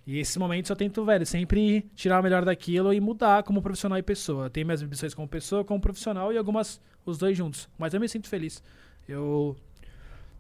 [0.08, 3.98] E esses momentos eu tento, velho, sempre tirar o melhor daquilo e mudar como profissional
[3.98, 4.46] e pessoa.
[4.46, 7.70] Eu tenho minhas ambições como pessoa, como profissional e algumas, os dois juntos.
[7.78, 8.64] Mas eu me sinto feliz.
[9.08, 9.56] Eu.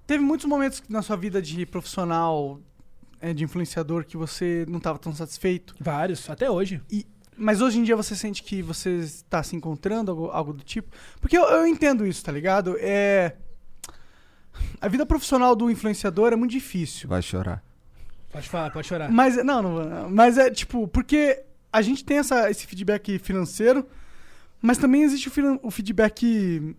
[0.07, 2.60] Teve muitos momentos na sua vida de profissional,
[3.22, 5.76] é, de influenciador, que você não estava tão satisfeito.
[5.80, 6.82] Vários, até hoje.
[7.38, 10.90] Mas hoje em dia você sente que você está se encontrando, algo, algo do tipo?
[11.22, 12.76] Porque eu, eu entendo isso, tá ligado?
[12.80, 13.36] É.
[14.82, 17.08] A vida profissional do influenciador é muito difícil.
[17.08, 17.64] Vai chorar.
[18.30, 19.10] Pode falar, pode chorar.
[19.10, 23.88] Mas, não, não, vou- mas é tipo, porque a gente tem essa, esse feedback financeiro,
[24.62, 26.76] mas também existe o, o feedback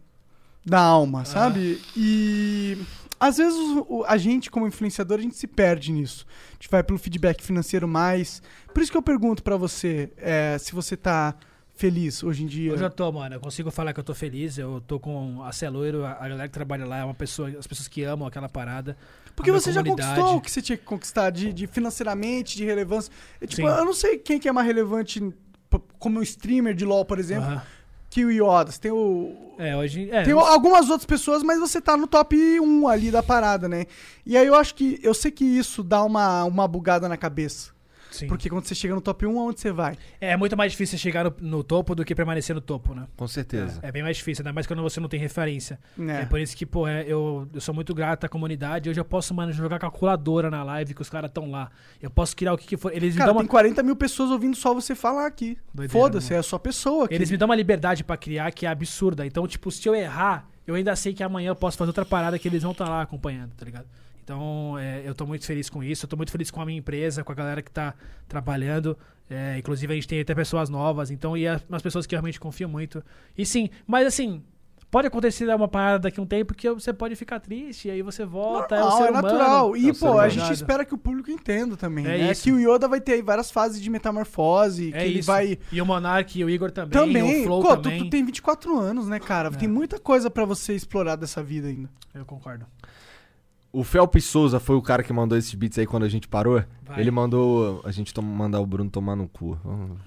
[0.65, 1.81] da alma, sabe?
[1.97, 2.79] E
[3.21, 6.27] às vezes o- a gente, como influenciador, a gente se perde nisso.
[6.51, 8.43] A gente vai pelo feedback financeiro mais.
[8.73, 11.35] Por isso que eu pergunto pra você é, se você tá
[11.75, 12.73] feliz hoje em dia.
[12.73, 13.35] Eu já tô, mano.
[13.37, 14.59] Eu consigo falar que eu tô feliz.
[14.59, 17.67] Eu tô com a Celoiro, a a galera que trabalha lá, é uma pessoa, as
[17.67, 18.97] pessoas que amam aquela parada.
[19.37, 23.11] Porque você já conquistou o que você tinha que conquistar de, de financeiramente, de relevância.
[23.41, 23.69] É, tipo, Sim.
[23.75, 25.23] eu não sei quem que é mais relevante
[25.99, 27.63] como um streamer de LoL, por exemplo.
[28.11, 28.73] Que o Yoda.
[28.73, 29.55] Você tem o.
[29.57, 30.11] É, hoje.
[30.11, 33.87] É, Tem algumas outras pessoas, mas você tá no top 1 ali da parada, né?
[34.27, 34.99] E aí eu acho que.
[35.03, 37.71] Eu sei que isso dá uma, uma bugada na cabeça.
[38.11, 38.27] Sim.
[38.27, 39.97] Porque quando você chega no top 1, aonde você vai?
[40.21, 43.07] É muito mais difícil você chegar no, no topo do que permanecer no topo, né?
[43.17, 43.79] Com certeza.
[43.83, 45.79] É bem mais difícil, ainda mais quando você não tem referência.
[45.99, 46.23] É.
[46.23, 48.89] É, por isso que, pô, é, eu, eu sou muito grato à comunidade.
[48.89, 51.71] Hoje eu posso, mano, jogar calculadora na live que os caras estão lá.
[52.01, 52.93] Eu posso criar o que, que for.
[52.93, 55.57] Eles me Cara, dão uma, tem 40 mil pessoas ouvindo só você falar aqui.
[55.89, 57.15] Foda-se, é a sua pessoa aqui.
[57.15, 59.27] eles me dão uma liberdade pra criar que é absurda.
[59.27, 62.39] Então, tipo, se eu errar, eu ainda sei que amanhã eu posso fazer outra parada
[62.39, 63.87] que eles vão estar lá acompanhando, tá ligado?
[64.31, 66.05] Então, é, eu tô muito feliz com isso.
[66.05, 67.95] Eu tô muito feliz com a minha empresa, com a galera que tá
[68.29, 68.97] trabalhando.
[69.29, 71.11] É, inclusive, a gente tem até pessoas novas.
[71.11, 73.03] Então, e as umas pessoas que eu realmente confio muito.
[73.37, 74.41] E sim, mas assim,
[74.89, 78.03] pode acontecer uma parada daqui a um tempo que você pode ficar triste, e aí
[78.03, 79.29] você volta, é o Normal, ser é humano.
[79.29, 79.77] natural.
[79.77, 82.05] E, É o ser pô, a gente espera que o público entenda também.
[82.07, 82.31] É né?
[82.31, 82.45] isso.
[82.45, 85.27] Que o Yoda vai ter aí várias fases de metamorfose, É que ele isso.
[85.27, 85.59] vai.
[85.73, 88.05] E o Monark e o Igor também, Também, o Flow pô, tu, também.
[88.05, 89.49] tu tem 24 anos, né, cara?
[89.49, 89.51] É.
[89.53, 91.91] Tem muita coisa pra você explorar dessa vida ainda.
[92.15, 92.65] Eu concordo.
[93.73, 96.63] O Felps Souza foi o cara que mandou esses beats aí quando a gente parou.
[96.85, 97.01] Vai.
[97.01, 99.59] Ele mandou a gente mandar o Bruno tomar no cu.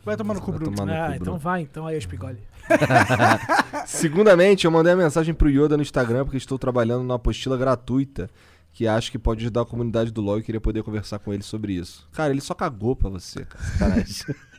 [0.03, 0.75] Vai tomar no cu, Bruno.
[0.75, 1.39] tomar no ah, cu, então Bruno.
[1.39, 2.39] vai, então aí, Spigoli.
[3.87, 8.29] Segundamente, eu mandei a mensagem pro Yoda no Instagram porque estou trabalhando numa apostila gratuita
[8.73, 11.43] que acho que pode ajudar a comunidade do LoL e queria poder conversar com ele
[11.43, 12.07] sobre isso.
[12.11, 14.03] Cara, ele só cagou pra você, cara.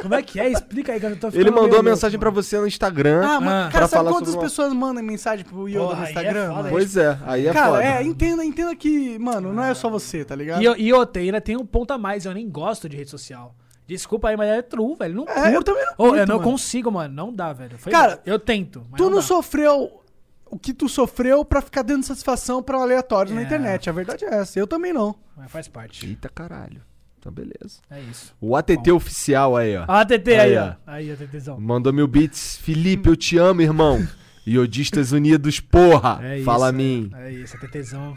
[0.00, 0.50] Como é que é?
[0.50, 3.22] Explica aí, que eu tô ele mandou a mensagem pra você no Instagram.
[3.24, 3.58] Ah, mas, Ah.
[3.62, 6.06] cara, Pra sabe falar quantas sobre uma- pessoas mandam mensagem pro Yoda Porra, no aí
[6.06, 6.42] é Instagram?
[6.48, 6.68] foda, mano?
[6.70, 7.84] Pois é, aí é Cara, foda.
[7.84, 10.62] é, entenda, entenda que, mano, não é só você, tá ligado?
[10.62, 13.10] E, eu- e outra, ainda tem um ponto a mais, eu nem gosto de rede
[13.10, 13.54] social.
[13.86, 15.14] Desculpa aí, mas é true, velho.
[15.14, 15.64] Não É, eu curto.
[15.64, 16.50] também não Ô, eu curto, não mano.
[16.50, 17.14] consigo, mano.
[17.14, 17.76] Não dá, velho.
[17.78, 18.86] Foi Cara, eu tento.
[18.90, 19.22] Mas Tu não dá.
[19.22, 20.00] sofreu
[20.48, 23.44] o que tu sofreu pra ficar dando satisfação pra aleatórios na É.
[23.44, 23.90] internet.
[23.90, 24.58] A verdade é essa.
[24.58, 25.14] Eu também não.
[25.36, 26.06] Mas faz parte.
[26.06, 26.80] Eita caralho.
[27.22, 27.80] Então beleza.
[27.88, 28.34] É isso.
[28.40, 29.84] O ATT oficial aí, ó.
[29.86, 30.74] Ó, a TT aí, Aí, ó.
[30.84, 31.60] Aí, ó, TTzão.
[31.60, 32.56] Mandou mil beats.
[32.56, 34.04] Felipe, eu te amo, irmão.
[34.44, 36.18] Iodistas Unidos, porra.
[36.20, 36.44] É isso.
[36.44, 36.72] Fala a é.
[36.72, 37.10] mim.
[37.14, 38.14] É isso, a TTzão.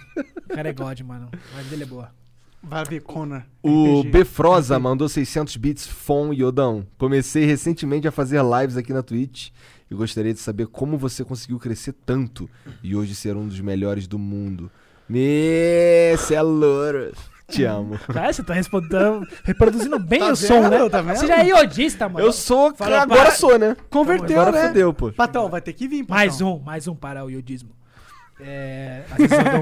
[0.50, 1.30] O cara é God, mano.
[1.32, 2.10] A vibe dele é boa.
[2.64, 3.44] Vai ver, Connor.
[3.62, 4.10] O RPG.
[4.10, 6.88] Befrosa mandou 600 bits Fon Yodão.
[6.98, 9.50] Comecei recentemente a fazer lives aqui na Twitch
[9.90, 12.50] e gostaria de saber como você conseguiu crescer tanto
[12.82, 14.72] e hoje ser um dos melhores do mundo.
[15.08, 17.12] Me, cê é louro.
[17.48, 17.98] Te amo.
[18.12, 20.84] Cara, você tá respondendo, reproduzindo bem Tá o som, vendo?
[20.84, 20.90] né?
[20.90, 21.18] Tá vendo?
[21.18, 22.26] Você já é iodista, mano.
[22.26, 23.32] Eu sou, Fala, agora para.
[23.36, 23.76] sou, né?
[23.90, 24.68] Converteu, Agora né?
[24.68, 25.12] fodeu, pô.
[25.12, 26.16] Patrão, vai ter que vir, patrão.
[26.18, 27.70] Mais um, mais um para o iodismo.
[28.40, 29.04] É,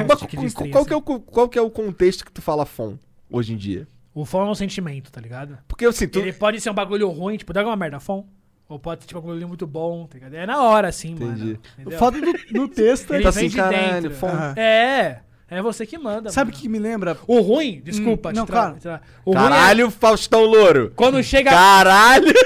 [0.01, 0.07] um
[0.71, 2.97] qual, que é o, qual que é o contexto que tu fala Fon
[3.29, 3.87] hoje em dia?
[4.15, 5.57] O fom é um sentimento, tá ligado?
[5.67, 6.19] Porque assim, tu...
[6.19, 8.25] Ele pode ser um bagulho ruim, tipo, dá uma merda, fom.
[8.69, 10.33] Ou pode ser tipo, um bagulho muito bom, tá ligado?
[10.35, 11.41] É na hora, assim, Entendi.
[11.43, 11.59] mano.
[11.77, 11.99] O entendeu?
[11.99, 14.17] foda do, do texto é Ele tá vem assim, de caralho, dentro.
[14.17, 14.27] fom.
[14.27, 14.53] Aham.
[14.55, 15.21] É,
[15.57, 16.29] é você que manda.
[16.29, 17.17] Sabe o que me lembra?
[17.27, 18.75] O ruim, desculpa, Hum, te não, tra- claro.
[18.81, 20.91] tra- O ruim é Caralho, Faustão Louro.
[20.95, 21.51] quando chega.
[21.51, 22.33] Caralho.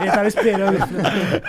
[0.00, 0.78] Ele tava esperando.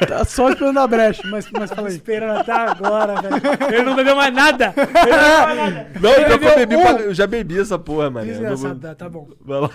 [0.07, 1.95] Tá só esperando a brecha, mas, mas fala aí.
[1.95, 3.35] esperando até agora, velho.
[3.73, 4.73] Ele não bebeu mais nada.
[4.77, 5.87] Ele não bebeu mais nada.
[5.99, 6.81] Não, então eu bebeu bebi, um.
[6.81, 8.27] pra- eu já bebi essa porra, mano.
[8.27, 9.27] Desgraçado, tá, tá bom.
[9.41, 9.69] Vai lá.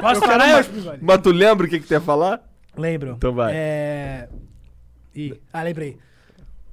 [0.00, 0.98] Posso falar, eu, Spigoli?
[1.00, 2.40] Mas tu lembra o que, que tu ia falar?
[2.76, 3.14] Lembro.
[3.16, 3.52] Então vai.
[3.54, 4.28] É.
[5.14, 5.96] Ih, ah, lembrei.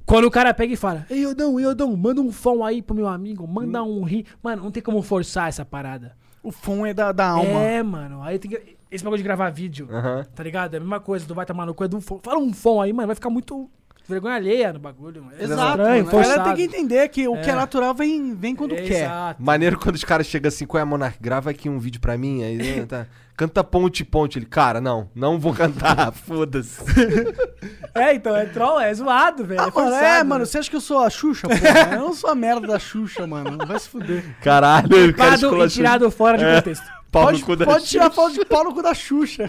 [0.06, 3.08] Quando o cara pega e fala, Ei, Iodão, Iodão, manda um fom aí pro meu
[3.08, 4.26] amigo, manda um ri.
[4.44, 6.16] Mano, não tem como forçar essa parada.
[6.44, 7.62] O fom é da, da alma.
[7.62, 8.22] É, mano.
[8.22, 8.78] Aí tem que.
[8.92, 10.26] Esse bagulho de gravar vídeo, Aham.
[10.36, 10.74] tá ligado?
[10.74, 12.20] É a mesma coisa, tu vai tomar no cu, é do fom.
[12.22, 13.70] Fala um fom aí, mano, vai ficar muito.
[14.08, 15.36] vergonha alheia no bagulho, mano.
[15.40, 15.70] É Exato.
[15.70, 16.10] estranho, mano.
[16.10, 16.44] A galera forçado.
[16.44, 17.56] tem que entender que o que é É.
[17.56, 19.06] natural vem, vem quando quer.
[19.06, 19.42] Exato.
[19.42, 21.18] Maneiro quando os caras chegam assim, qual é a Monark?
[21.22, 23.08] Grava aqui um vídeo pra mim, aí né, tá.
[23.36, 24.38] Canta ponte, ponte.
[24.38, 26.82] Ele, cara, não, não vou cantar, foda-se.
[27.96, 29.62] É, então, é troll, é zoado, velho.
[29.62, 30.04] Ah, é mano, forçado.
[30.04, 31.62] é, mano, você acha que eu sou a Xuxa, porra?
[31.94, 33.56] eu não sou a merda da Xuxa, mano.
[33.68, 34.36] Vai se fuder.
[34.42, 36.56] Caralho, o cara Pado e tirado fora de É.
[36.56, 36.84] contexto.
[37.12, 38.16] Pau pode da pode tirar Xuxa.
[38.16, 39.48] foto de pau no cu da Xuxa.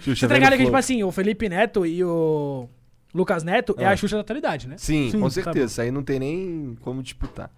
[0.00, 2.68] Xuxa, Você tá ligado que, tipo assim, o Felipe Neto e o
[3.14, 3.92] Lucas Neto é Ah.
[3.92, 4.74] a Xuxa da atualidade, né?
[4.76, 5.64] Sim, Sim, com tá certeza.
[5.66, 7.50] Isso aí não tem nem como disputar.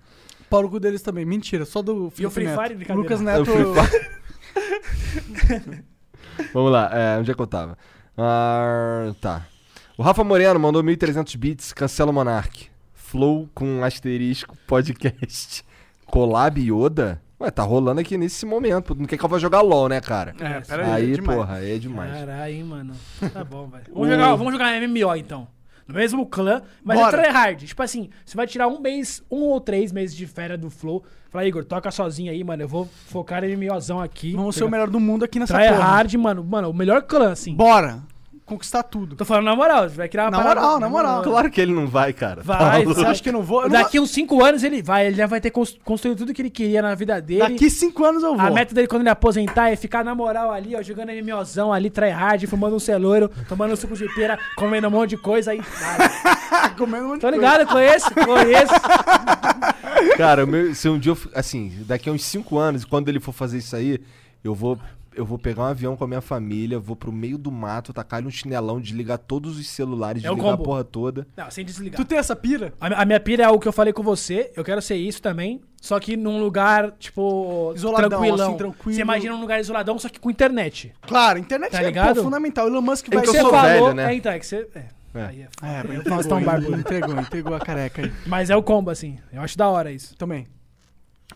[0.48, 1.24] Pau no cu deles também.
[1.24, 2.62] Mentira, só do E o Free Neto.
[2.62, 2.94] Fire.
[2.94, 3.50] Lucas É Neto.
[4.54, 5.84] O
[6.52, 7.76] Vamos lá, é, onde é que eu tava?
[8.16, 9.46] Ah, tá.
[9.96, 12.68] O Rafa Moreno mandou 1.300 bits, cancela o Monark.
[12.92, 15.64] Flow com asterisco podcast.
[16.06, 17.20] Collab Yoda?
[17.40, 18.94] Ué, tá rolando aqui nesse momento.
[18.94, 20.34] Não quer que eu vá jogar LOL, né, cara?
[20.40, 20.92] É, pera aí.
[21.04, 21.38] Aí, é demais.
[21.38, 22.12] porra, aí é demais.
[22.12, 22.94] Caralho, hein, mano.
[23.32, 23.84] Tá bom, velho.
[23.90, 25.46] O- Vamos, jogar, vamos jogar MMO, então.
[25.86, 27.18] No mesmo clã, mas Bora.
[27.18, 27.66] é tryhard.
[27.66, 31.04] Tipo assim, você vai tirar um mês, um ou três meses de férias do Flow.
[31.28, 32.62] Fala, Igor, toca sozinho aí, mano.
[32.62, 34.32] Eu vou focar em MMOzão aqui.
[34.34, 35.82] Vamos ser o melhor do mundo aqui nessa Try porra.
[35.82, 36.42] hard, mano.
[36.44, 37.54] Mano, o melhor clã, assim.
[37.54, 38.02] Bora.
[38.46, 39.16] Conquistar tudo.
[39.16, 41.22] Tô falando na moral, vai criar uma Na parada- moral, na moral.
[41.22, 42.42] Claro que ele não vai, cara.
[42.42, 43.62] Vai, Tá Você acha que eu não vou?
[43.62, 46.34] Eu não Daqui uns 5 anos ele vai, ele já vai ter cons- construído tudo
[46.34, 47.40] que ele queria na vida dele.
[47.40, 48.46] Daqui cinco anos eu vou.
[48.46, 51.88] A meta dele quando ele aposentar é ficar na moral ali, ó, jogando MMOzão ali,
[51.88, 55.62] tryhard, fumando um celouro, tomando um suco de pera, comendo um monte de coisa aí.
[55.62, 57.36] Cara, Comendo um monte de tô coisa.
[57.36, 58.74] ligado, conheço, conheço.
[60.18, 61.16] Cara, o meu- se um dia eu.
[61.16, 63.98] fi- Assim, daqui a uns 5 anos, quando ele for fazer isso aí,
[64.42, 64.78] eu vou.
[65.16, 68.24] Eu vou pegar um avião com a minha família, vou pro meio do mato, tacar
[68.24, 71.26] um chinelão, desligar todos os celulares, É desligar a porra toda.
[71.36, 72.00] Não, sem desligar.
[72.00, 72.72] Tu tem essa pira?
[72.80, 75.22] A, a minha pira é o que eu falei com você, eu quero ser isso
[75.22, 78.48] também, só que num lugar, tipo, Isoladão, tranquilão.
[78.48, 78.94] assim, tranquilo.
[78.96, 80.92] Você imagina um lugar isoladão, só que com internet.
[81.02, 82.16] Claro, internet Tá é ligado?
[82.16, 82.66] pô, fundamental.
[82.66, 84.12] Elon Musk É vai que eu sou falou, velho, né?
[84.12, 84.66] É, então, é que você...
[84.74, 84.84] É,
[85.14, 85.26] É.
[85.26, 85.48] Aí é, É,
[85.82, 85.94] foda.
[85.94, 86.76] entregou, Faustão Barbudo.
[86.76, 88.12] entregou, entregou a careca aí.
[88.26, 89.18] Mas é o combo, assim.
[89.32, 90.16] Eu acho da hora isso.
[90.16, 90.48] Também.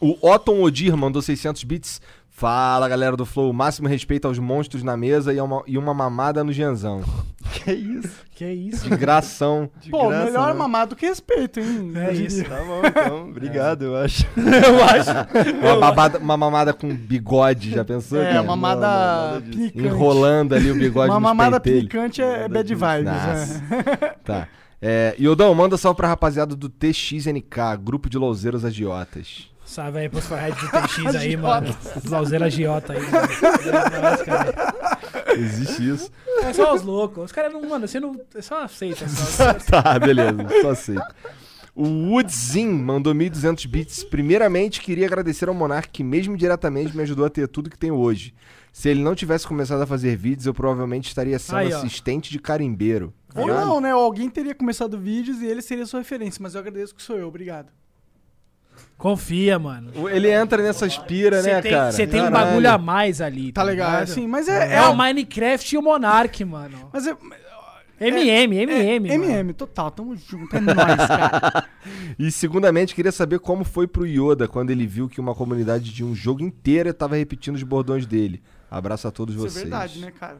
[0.00, 2.00] O Otton Odir mandou 600 bits.
[2.38, 3.52] Fala, galera do Flow.
[3.52, 7.02] Máximo respeito aos monstros na mesa e uma, e uma mamada no Genzão.
[7.50, 8.20] Que isso?
[8.34, 8.88] Que isso?
[8.88, 9.70] De gração.
[9.80, 10.52] De Pô, graça, melhor né?
[10.54, 11.92] mamado que respeito, hein?
[11.96, 12.44] É isso.
[12.44, 13.24] Tá bom, então.
[13.30, 14.24] Obrigado, eu acho.
[14.36, 15.56] eu acho.
[15.58, 18.20] Uma, babada- uma mamada com bigode, já pensou?
[18.20, 18.42] É, cara?
[18.42, 19.78] uma mamada picante.
[19.78, 21.84] Enrolando ali o bigode Uma mamada pentelhos.
[21.84, 23.62] picante é bad vibes, Nossa.
[24.04, 24.14] é.
[24.22, 24.48] Tá.
[24.80, 29.50] É, Iodão, manda salve pra rapaziada do TXNK, grupo de louzeiros agiotas.
[29.68, 31.76] Salve aí pros Farheads do TX aí, mano.
[32.08, 33.28] Lauzeira agiota aí, mano.
[35.36, 36.10] Existe isso?
[36.42, 37.26] É só os loucos.
[37.26, 38.18] Os caras não, mano, você não.
[38.34, 39.06] É só aceita.
[39.06, 39.52] Só.
[39.70, 41.14] tá, beleza, só aceito.
[41.74, 44.04] O Woodzin mandou 1.200 bits.
[44.04, 47.94] Primeiramente, queria agradecer ao Monark que, mesmo diretamente, me ajudou a ter tudo que tenho
[47.94, 48.34] hoje.
[48.72, 51.76] Se ele não tivesse começado a fazer vídeos, eu provavelmente estaria sendo Aí, ó.
[51.76, 53.12] assistente de carimbeiro.
[53.34, 53.94] Ou não, né?
[53.94, 57.16] Ou alguém teria começado vídeos e ele seria sua referência, mas eu agradeço que sou
[57.16, 57.68] eu, obrigado.
[58.98, 59.92] Confia, mano.
[60.10, 61.92] Ele entra nessas piras, né, tem, cara?
[61.92, 63.52] Você tem um bagulho a mais ali.
[63.52, 64.02] Tá legal, ligado?
[64.02, 64.74] assim, mas é.
[64.74, 66.90] É, o Minecraft e o Monark, mano.
[66.92, 67.16] Mas é.
[68.00, 69.08] MM, MM.
[69.08, 69.24] mano.
[69.24, 71.68] MM, total, tamo junto, é nóis, cara.
[72.18, 76.04] E segundamente, queria saber como foi pro Yoda quando ele viu que uma comunidade de
[76.04, 78.42] um jogo inteiro estava repetindo os bordões dele.
[78.70, 79.62] Abraço a todos Isso é vocês.
[79.62, 80.38] verdade, né, cara?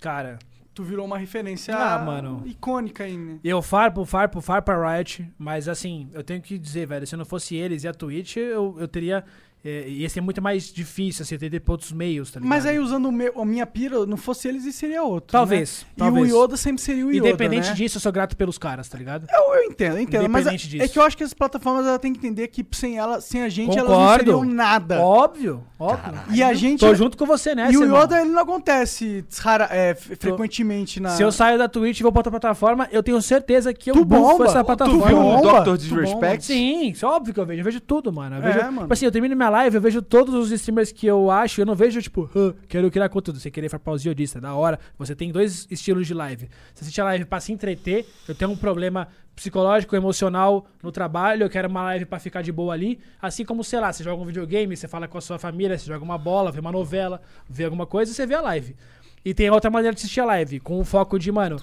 [0.00, 0.38] Cara,
[0.74, 2.42] Tu virou uma referência Ah, mano.
[2.46, 3.38] icônica aí, né?
[3.44, 7.24] eu farpo, farpo, farpo a Riot, mas assim, eu tenho que dizer, velho, se não
[7.26, 9.22] fosse eles e a Twitch, eu, eu teria.
[9.64, 12.48] É, ia ser muito mais difícil, assim, eu teria outros meios, tá ligado?
[12.48, 15.30] Mas aí, usando o meu, a minha pira, não fosse eles e seria outro.
[15.30, 16.04] Talvez, Né?
[16.04, 16.28] talvez.
[16.28, 17.28] E o Yoda sempre seria o Yoda.
[17.28, 17.74] Independente né?
[17.74, 19.24] disso, eu sou grato pelos caras, tá ligado?
[19.32, 20.28] Eu, eu entendo, eu entendo.
[20.28, 20.84] Mas é, Independente disso.
[20.84, 23.42] é que eu acho que as plataformas ela têm que entender que sem ela, sem
[23.44, 24.18] a gente, elas não Concordo.
[24.24, 25.00] seriam nada.
[25.00, 26.12] Óbvio, óbvio.
[26.32, 26.80] E a gente.
[26.80, 28.02] Tô junto com você nessa, e o irmão.
[28.02, 31.10] Yoda, ele não acontece rara- é, frequentemente na.
[31.10, 33.94] Se eu saio da Twitch e vou pra outra plataforma, eu tenho certeza que eu
[33.94, 35.06] Tu bomba, essa tu plataforma.
[35.06, 35.64] Viu o Dr.
[35.64, 36.44] tu Disrespect?
[36.46, 37.60] Sim, isso é óbvio que eu vejo.
[37.60, 38.36] Eu vejo tudo, mano.
[38.36, 38.80] Eu É, vejo, mano.
[38.82, 41.66] Tipo assim, eu termino minha live, eu vejo todos os streamers que eu acho, eu
[41.66, 43.38] não vejo, tipo, "Ah, quero criar conteúdo.
[43.38, 44.78] Você querer farpar os iodistas, da hora.
[44.98, 46.48] Você tem dois estilos de live.
[46.74, 49.06] Você assiste a live pra se entreter, eu tenho um problema
[49.36, 52.98] psicológico, emocional no trabalho, eu quero uma live pra ficar de boa ali.
[53.20, 55.86] Assim como, sei lá, você joga um videogame, você fala com a sua família, você
[55.86, 58.76] joga uma bola, vê uma novela, vê alguma coisa, você vê a live.
[59.24, 61.56] E tem outra maneira de assistir a live, com o foco de, mano,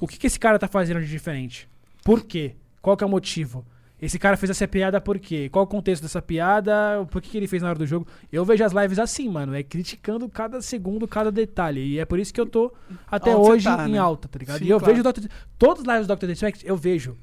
[0.00, 1.68] o que, que esse cara tá fazendo de diferente?
[2.04, 2.56] Por quê?
[2.80, 3.64] Qual que é o motivo?
[4.00, 5.48] Esse cara fez essa piada por quê?
[5.48, 7.04] Qual o contexto dessa piada?
[7.10, 8.06] Por que, que ele fez na hora do jogo?
[8.30, 9.54] Eu vejo as lives assim, mano.
[9.54, 11.80] É criticando cada segundo, cada detalhe.
[11.80, 12.72] E é por isso que eu tô
[13.10, 13.98] até Onde hoje tá, em né?
[13.98, 14.58] alta, tá ligado?
[14.58, 14.94] Sim, e eu claro.
[14.94, 15.28] vejo o Dr.
[15.58, 16.26] Todas as lives do Dr.
[16.26, 17.16] Disrespect, eu vejo.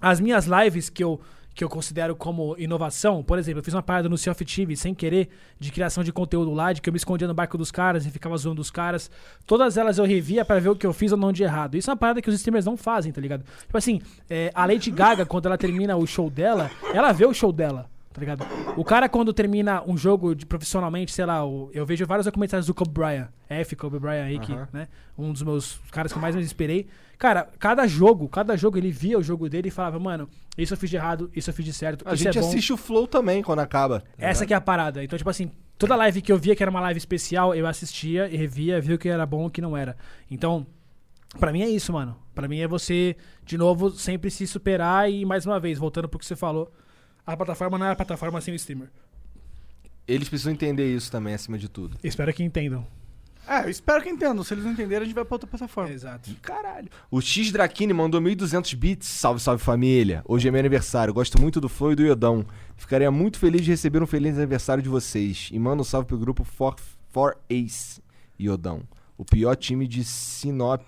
[0.00, 1.20] As minhas lives que eu,
[1.58, 4.78] que eu considero como inovação, por exemplo, eu fiz uma parada no Sea of Thieves
[4.78, 5.28] sem querer,
[5.58, 8.10] de criação de conteúdo lá, de que eu me escondia no barco dos caras e
[8.12, 9.10] ficava zoando os caras.
[9.44, 11.76] Todas elas eu revia pra ver o que eu fiz ou não de errado.
[11.76, 13.42] Isso é uma parada que os streamers não fazem, tá ligado?
[13.62, 17.34] Tipo assim, é, a Lady Gaga, quando ela termina o show dela, ela vê o
[17.34, 17.90] show dela.
[18.12, 18.44] Tá ligado?
[18.76, 22.66] O cara, quando termina um jogo de, profissionalmente, sei lá, o- eu vejo vários documentários
[22.66, 23.74] do Kobe Bryant, F.
[23.76, 24.68] Kobe Bryant aí, que, Aham.
[24.72, 24.88] né?
[25.16, 26.86] Um dos meus caras que eu mais me inspirei.
[27.18, 30.78] Cara, cada jogo, cada jogo ele via o jogo dele e falava, mano, isso eu
[30.78, 33.42] fiz de errado, isso eu fiz de certo, A gente é assiste o Flow também
[33.42, 34.04] quando acaba.
[34.16, 35.02] Essa que é a parada.
[35.02, 38.28] Então, tipo assim, toda live que eu via que era uma live especial, eu assistia
[38.28, 39.96] e revia, via o que era bom e o que não era.
[40.30, 40.64] Então,
[41.40, 42.16] pra mim é isso, mano.
[42.36, 46.20] Pra mim é você, de novo, sempre se superar e, mais uma vez, voltando pro
[46.20, 46.72] que você falou,
[47.26, 48.88] a plataforma não é a plataforma sem o streamer.
[50.06, 51.98] Eles precisam entender isso também, acima de tudo.
[52.02, 52.86] Espero que entendam.
[53.48, 54.44] É, eu espero que entendam.
[54.44, 55.90] Se eles não entenderem, a gente vai pra outra plataforma.
[55.90, 56.30] Exato.
[56.42, 56.88] Caralho.
[57.10, 59.08] O X Drakini mandou 1.200 bits.
[59.08, 60.22] Salve, salve família.
[60.26, 61.14] Hoje é meu aniversário.
[61.14, 62.44] Gosto muito do Flow e do Iodão.
[62.76, 65.48] Ficaria muito feliz de receber um feliz aniversário de vocês.
[65.50, 66.76] E manda um salve pro grupo For,
[67.08, 68.02] For Ace
[68.38, 68.82] Iodão.
[69.16, 70.82] O pior time de Sinop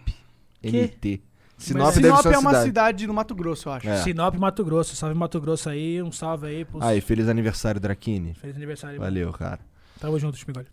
[0.63, 1.23] NT.
[1.57, 2.65] Sinop Sinop ser é uma cidade.
[2.67, 3.89] cidade no Mato Grosso, eu acho.
[3.89, 4.03] É.
[4.03, 4.95] Sinop, Mato Grosso.
[4.95, 6.03] Salve Mato Grosso aí.
[6.03, 6.83] Um salve aí pros...
[6.83, 8.35] Aí, feliz aniversário, Drakini.
[8.35, 9.01] Feliz aniversário.
[9.01, 9.61] Valeu, cara.
[9.99, 10.67] Tamo junto, Schmigolho.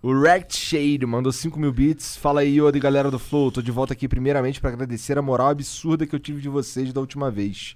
[0.00, 2.16] O Rect Shade mandou 5 mil bits.
[2.16, 3.50] Fala aí, Yoda e galera do Flow.
[3.50, 6.92] Tô de volta aqui primeiramente pra agradecer a moral absurda que eu tive de vocês
[6.92, 7.74] da última vez.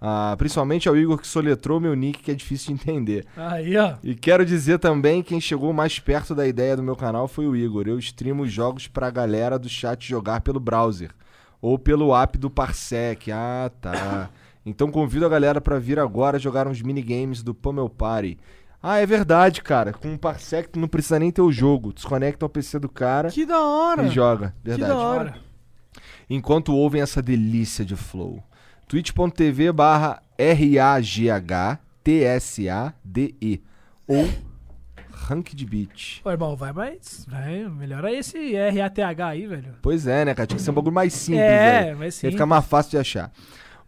[0.00, 3.26] Ah, principalmente ao Igor que soletrou meu nick, que é difícil de entender.
[3.36, 3.96] Aí, ó.
[4.02, 7.54] E quero dizer também, quem chegou mais perto da ideia do meu canal foi o
[7.54, 7.86] Igor.
[7.86, 11.10] Eu streamo jogos pra galera do chat jogar pelo browser.
[11.60, 13.30] Ou pelo app do Parsec.
[13.30, 14.30] Ah, tá.
[14.64, 18.36] Então convido a galera pra vir agora jogar uns minigames do Pummel Party.
[18.82, 19.92] Ah, é verdade, cara.
[19.92, 21.92] Com o Parsec tu não precisa nem ter o jogo.
[21.92, 24.04] Desconecta o PC do cara Que da hora.
[24.04, 24.54] e joga.
[24.64, 24.90] Verdade.
[24.92, 25.34] da hora.
[26.28, 28.42] Enquanto ouvem essa delícia de flow.
[28.88, 30.22] twitch.tv barra
[32.30, 33.62] R-A-G-H-T-S-A-D-E
[34.06, 34.28] ou
[35.12, 36.20] Ranked Beat.
[36.24, 37.26] Ô, irmão, vai mais.
[37.28, 39.74] Vai, melhora esse RATH aí, velho.
[39.82, 40.46] Pois é, né, cara?
[40.46, 41.98] Tinha que ser um bagulho mais simples, é, velho.
[41.98, 42.26] mas sim.
[42.26, 43.30] Ia ficar mais fácil de achar.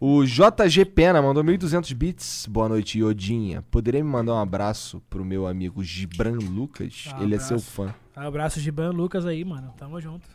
[0.04, 2.46] O JG Pena mandou 1.200 bits.
[2.50, 3.62] Boa noite, Iodinha.
[3.70, 7.04] Poderia me mandar um abraço pro meu amigo Gibran Lucas?
[7.12, 7.46] Ah, Ele é abraço.
[7.46, 7.94] seu fã.
[8.16, 9.72] Abraço de Ban Lucas aí, mano.
[9.78, 10.26] Tamo junto.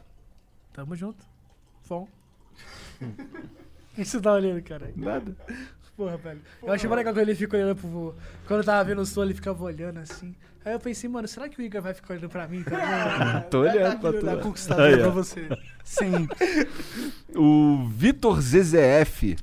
[0.71, 1.21] Tamo junto.
[1.81, 2.07] Fom.
[3.01, 3.07] O
[3.95, 4.89] que você tá olhando, cara?
[4.95, 5.35] Nada.
[5.97, 6.39] Porra, velho.
[6.63, 8.15] Eu achei legal quando ele fica olhando pro.
[8.47, 10.33] Quando eu tava vendo o som, ele ficava olhando assim.
[10.63, 12.85] Aí eu pensei, mano, será que o Igor vai ficar olhando pra mim também?
[13.51, 14.43] Tô olhando pra Da tu.
[14.43, 15.01] conquistadora Aí, ó.
[15.01, 15.49] pra você.
[15.83, 16.25] Sim.
[17.35, 19.35] O Vitor ZZF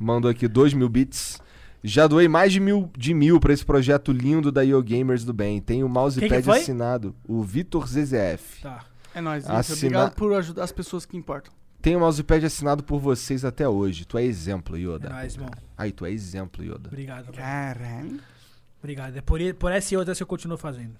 [0.00, 1.40] mandou aqui 2 mil bits.
[1.84, 5.32] Já doei mais de mil, de mil pra esse projeto lindo da Yo Gamers do
[5.32, 5.60] Bem.
[5.60, 7.14] Tem o mousepad que assinado.
[7.28, 8.62] O Vitor ZZF.
[8.62, 8.84] tá.
[9.14, 9.48] É nóis.
[9.48, 11.52] Assina- Obrigado por ajudar as pessoas que importam.
[11.80, 14.04] Tem o mousepad assinado por vocês até hoje.
[14.04, 15.08] Tu é exemplo, É Yoda.
[15.10, 15.50] nóis, irmão.
[15.78, 16.88] Aí, tu é exemplo, Yoda.
[16.88, 17.32] Obrigado.
[17.32, 18.18] Caralho.
[18.80, 19.16] Obrigado.
[19.16, 20.96] É por, por essa e outra que eu continuo fazendo.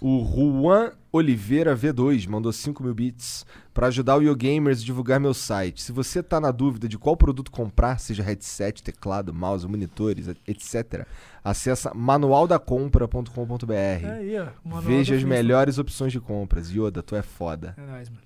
[0.00, 5.34] O Juan Oliveira V2 mandou 5 mil bits para ajudar o YoGamers a divulgar meu
[5.34, 5.82] site.
[5.82, 11.06] Se você tá na dúvida de qual produto comprar, seja headset, teclado, mouse, monitores, etc.,
[11.44, 13.34] acessa manualdacompra.com.br.
[14.64, 16.70] Manual Veja as melhores opções de compras.
[16.70, 17.74] Yoda, tu é foda.
[17.76, 18.22] É nóis, mano.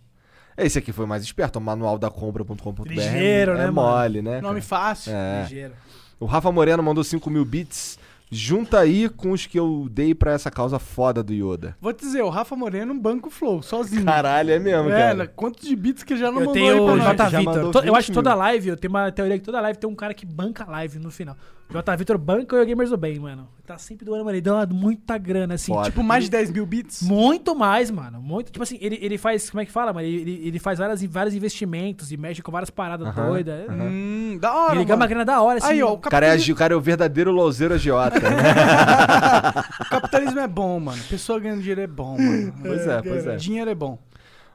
[0.56, 2.88] Esse aqui foi mais esperto, o manualdacompra.com.br.
[2.88, 3.88] Ligeiro, é né, mano?
[3.88, 4.40] mole, né?
[4.40, 4.62] Nome cara?
[4.62, 5.12] fácil.
[5.12, 5.42] É.
[5.42, 5.74] Ligeiro.
[6.20, 7.98] O Rafa Moreno mandou 5 mil bits.
[8.34, 11.76] Junta aí com os que eu dei pra essa causa foda do Yoda.
[11.80, 14.04] Vou te dizer, o Rafa Moreno um banco flow, sozinho.
[14.04, 15.26] Caralho, é mesmo, é, cara.
[15.28, 17.04] quantos de bits que já não Eu mandou tenho aí o pra nós?
[17.06, 17.30] J.
[17.30, 17.54] Já Vitor.
[17.54, 19.78] mandou To- Eu 20 acho que toda live, eu tenho uma teoria que toda live
[19.78, 21.36] tem um cara que banca a live no final.
[21.70, 21.96] J.
[21.96, 23.48] Vitor banca o Gamers do Bem, mano.
[23.66, 24.36] Tá sempre doando, mano.
[24.36, 25.72] Ele dá uma- muita grana, assim.
[25.72, 25.84] Foda.
[25.86, 27.02] Tipo, Tipo, mais de 10 mil bits?
[27.02, 28.20] muito mais, mano.
[28.20, 28.52] Muito.
[28.52, 29.48] Tipo assim, ele, ele faz.
[29.50, 30.06] Como é que fala, mano?
[30.06, 33.66] Ele, ele, ele faz várias, vários investimentos e mexe com várias paradas doidas.
[33.70, 35.68] Hum, da hora, Ele ganha uma grana da hora, assim.
[35.68, 38.20] Aí, ó, o cara, é, o cara é o verdadeiro louzeiro agiota.
[38.20, 38.28] né?
[39.80, 41.02] o capitalismo é bom, mano.
[41.08, 42.54] Pessoa ganhando dinheiro é bom, mano.
[42.62, 43.36] pois é, pois é.
[43.36, 43.98] Dinheiro é bom.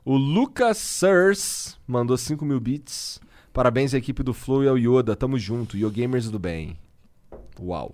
[0.06, 3.20] O Lucas Sirs mandou 5 mil bits.
[3.52, 5.16] Parabéns à equipe do Flow e ao Yoda.
[5.16, 5.76] Tamo junto.
[5.78, 6.78] Yo Gamers do Bem.
[7.62, 7.94] Uau.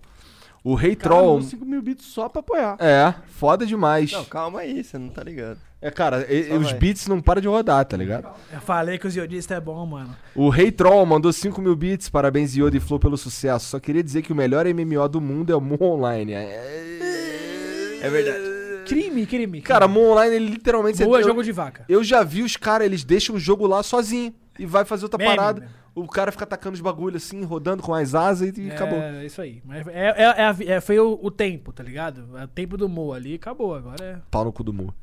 [0.63, 1.33] O Rei Cara, Troll.
[1.35, 2.75] mandou 5 mil bits só pra apoiar.
[2.79, 4.11] É, foda demais.
[4.11, 5.59] Não, calma aí, você não tá ligado.
[5.79, 8.27] É, cara, e- os beats não param de rodar, tá ligado?
[8.51, 10.15] Eu falei que os iodistas é bom, mano.
[10.33, 12.09] O Rei Troll mandou 5 mil bits.
[12.09, 13.67] Parabéns, Yoda e Flow, pelo sucesso.
[13.67, 16.33] Só queria dizer que o melhor MMO do mundo é o Moon Online.
[16.33, 18.39] É verdade.
[18.87, 19.61] Crime, crime.
[19.61, 21.03] Cara, Moon Online, ele literalmente...
[21.03, 21.85] Boa, eu, jogo de vaca.
[21.89, 24.33] eu já vi os caras, eles deixam o jogo lá sozinho.
[24.57, 25.59] E vai fazer outra Meme, parada.
[25.61, 25.71] meme.
[25.95, 28.99] O cara fica atacando os bagulhos assim, rodando com as asas e, e acabou.
[28.99, 29.61] É, isso aí.
[29.63, 32.37] Mas é, é- é é- foi o, o tempo, tá ligado?
[32.37, 33.73] É o tempo do Mo ali, acabou.
[33.73, 34.93] Agora é Pau no cu do Mu.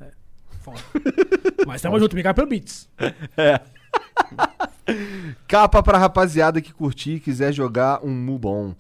[0.61, 0.79] foda.
[1.67, 2.89] Mas tamo junto, me pelo Beats.
[3.37, 3.61] É.
[5.49, 8.75] Capa pra rapaziada que curtir e quiser jogar um Mu bom.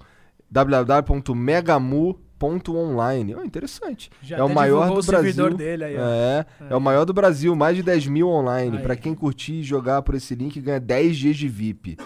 [2.43, 3.37] www.megamu.online.
[3.37, 4.11] Oh, interessante.
[4.23, 5.55] Já é o maior do o Brasil.
[5.57, 6.01] dele aí, ó.
[6.01, 8.79] é, é o maior do Brasil, mais de 10 mil online.
[8.79, 11.97] Pra quem curtir e jogar por esse link, ganha 10 dias de VIP.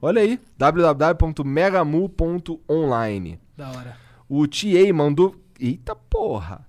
[0.00, 3.40] Olha aí, www.megamu.online.
[3.56, 3.96] Da hora.
[4.28, 5.34] O TA mandou.
[5.58, 6.66] Eita porra!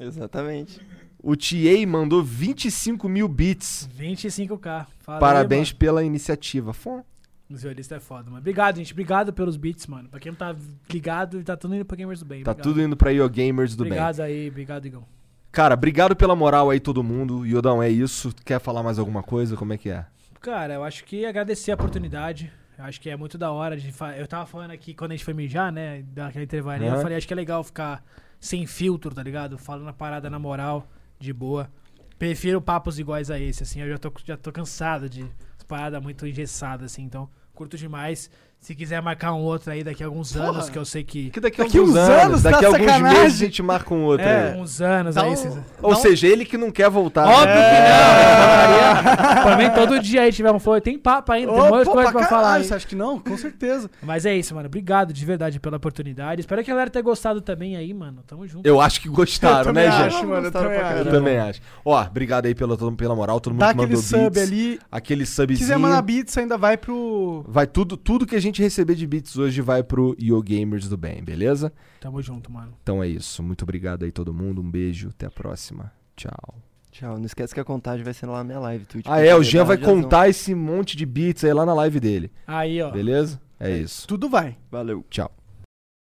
[0.00, 0.80] Exatamente.
[1.22, 3.88] O TA mandou 25 mil bits.
[3.96, 4.86] 25k.
[5.00, 6.72] Fala Parabéns Aí, pela iniciativa.
[6.72, 7.04] Fom.
[7.52, 7.56] Mano.
[7.56, 8.38] O violista é foda, mano.
[8.38, 8.92] Obrigado, gente.
[8.92, 10.08] Obrigado pelos beats, mano.
[10.08, 10.54] Pra quem tá
[10.90, 12.42] ligado, tá tudo indo pra Gamers do Bem.
[12.42, 12.72] Tá Obrigado.
[12.72, 13.92] tudo indo pra Yo Gamers do bem.
[13.92, 15.04] Obrigado aí, obrigado, Igão.
[15.50, 17.44] Cara, obrigado pela moral aí, todo mundo.
[17.44, 18.34] Yodão, é isso.
[18.44, 19.54] Quer falar mais alguma coisa?
[19.54, 20.06] Como é que é?
[20.40, 22.50] Cara, eu acho que agradecer a oportunidade.
[22.78, 24.16] Eu acho que é muito da hora de fa...
[24.16, 26.02] Eu tava falando aqui quando a gente foi mijar, né?
[26.02, 26.88] Daquele intervalinho.
[26.88, 26.96] Aham.
[26.96, 28.02] Eu falei, acho que é legal ficar
[28.40, 29.58] sem filtro, tá ligado?
[29.58, 30.88] Falando a parada na moral,
[31.20, 31.70] de boa.
[32.18, 33.80] Prefiro papos iguais a esse, assim.
[33.82, 35.26] Eu já tô, já tô cansado de
[35.68, 37.02] paradas muito engessadas, assim.
[37.02, 38.30] Então, curto demais.
[38.62, 40.50] Se quiser marcar um outro aí daqui a alguns Porra.
[40.50, 41.30] anos, que eu sei que.
[41.30, 43.20] Que daqui a Daqui alguns uns anos, anos, daqui tá a alguns sacanagem.
[43.22, 44.60] meses a gente marca um outro É, aí.
[44.60, 45.36] uns anos Dá aí.
[45.36, 45.58] Cês...
[45.82, 47.26] Ou um- seja, ele que não quer voltar.
[47.26, 47.54] Óbvio É.
[47.74, 49.36] que não!
[49.36, 51.90] Eu Pra mim, todo dia aí tiver um flow, tem papo ainda, tem pô, coisa
[51.90, 52.54] pra pra falar.
[52.54, 52.64] aí.
[52.64, 53.18] Você acha que não?
[53.18, 53.90] Com certeza.
[54.00, 54.66] Mas é isso, mano.
[54.68, 56.40] Obrigado de verdade pela oportunidade.
[56.42, 58.22] Espero que a galera tenha gostado também aí, mano.
[58.26, 58.64] Tamo junto.
[58.64, 60.14] Eu acho que gostaram, né, também gente?
[60.14, 60.98] acho, mano, eu Gostaram também acho.
[60.98, 61.60] Eu também acho.
[61.84, 64.42] Ó, obrigado aí pela, pela moral, todo mundo Dá que aquele mandou sub beats.
[64.48, 64.78] ali.
[64.90, 65.58] Aquele Se subzinho.
[65.58, 67.44] quiser mandar beats, ainda vai pro.
[67.48, 70.96] Vai tudo, tudo que a gente receber de beats hoje vai pro Yo Gamers do
[70.96, 71.72] Bem, beleza?
[72.00, 72.74] Tamo junto, mano.
[72.82, 73.42] Então é isso.
[73.42, 74.60] Muito obrigado aí todo mundo.
[74.60, 75.92] Um beijo, até a próxima.
[76.16, 76.58] Tchau.
[76.90, 77.16] Tchau.
[77.16, 78.84] Não esquece que a contagem vai ser lá na minha live.
[78.84, 79.06] Twitch.
[79.08, 82.30] Ah, é, o Jean vai contar esse monte de beats aí lá na live dele.
[82.46, 82.90] Aí, ó.
[82.90, 83.40] Beleza?
[83.58, 84.06] É isso.
[84.06, 84.58] Tudo vai.
[84.70, 85.04] Valeu.
[85.08, 85.30] Tchau.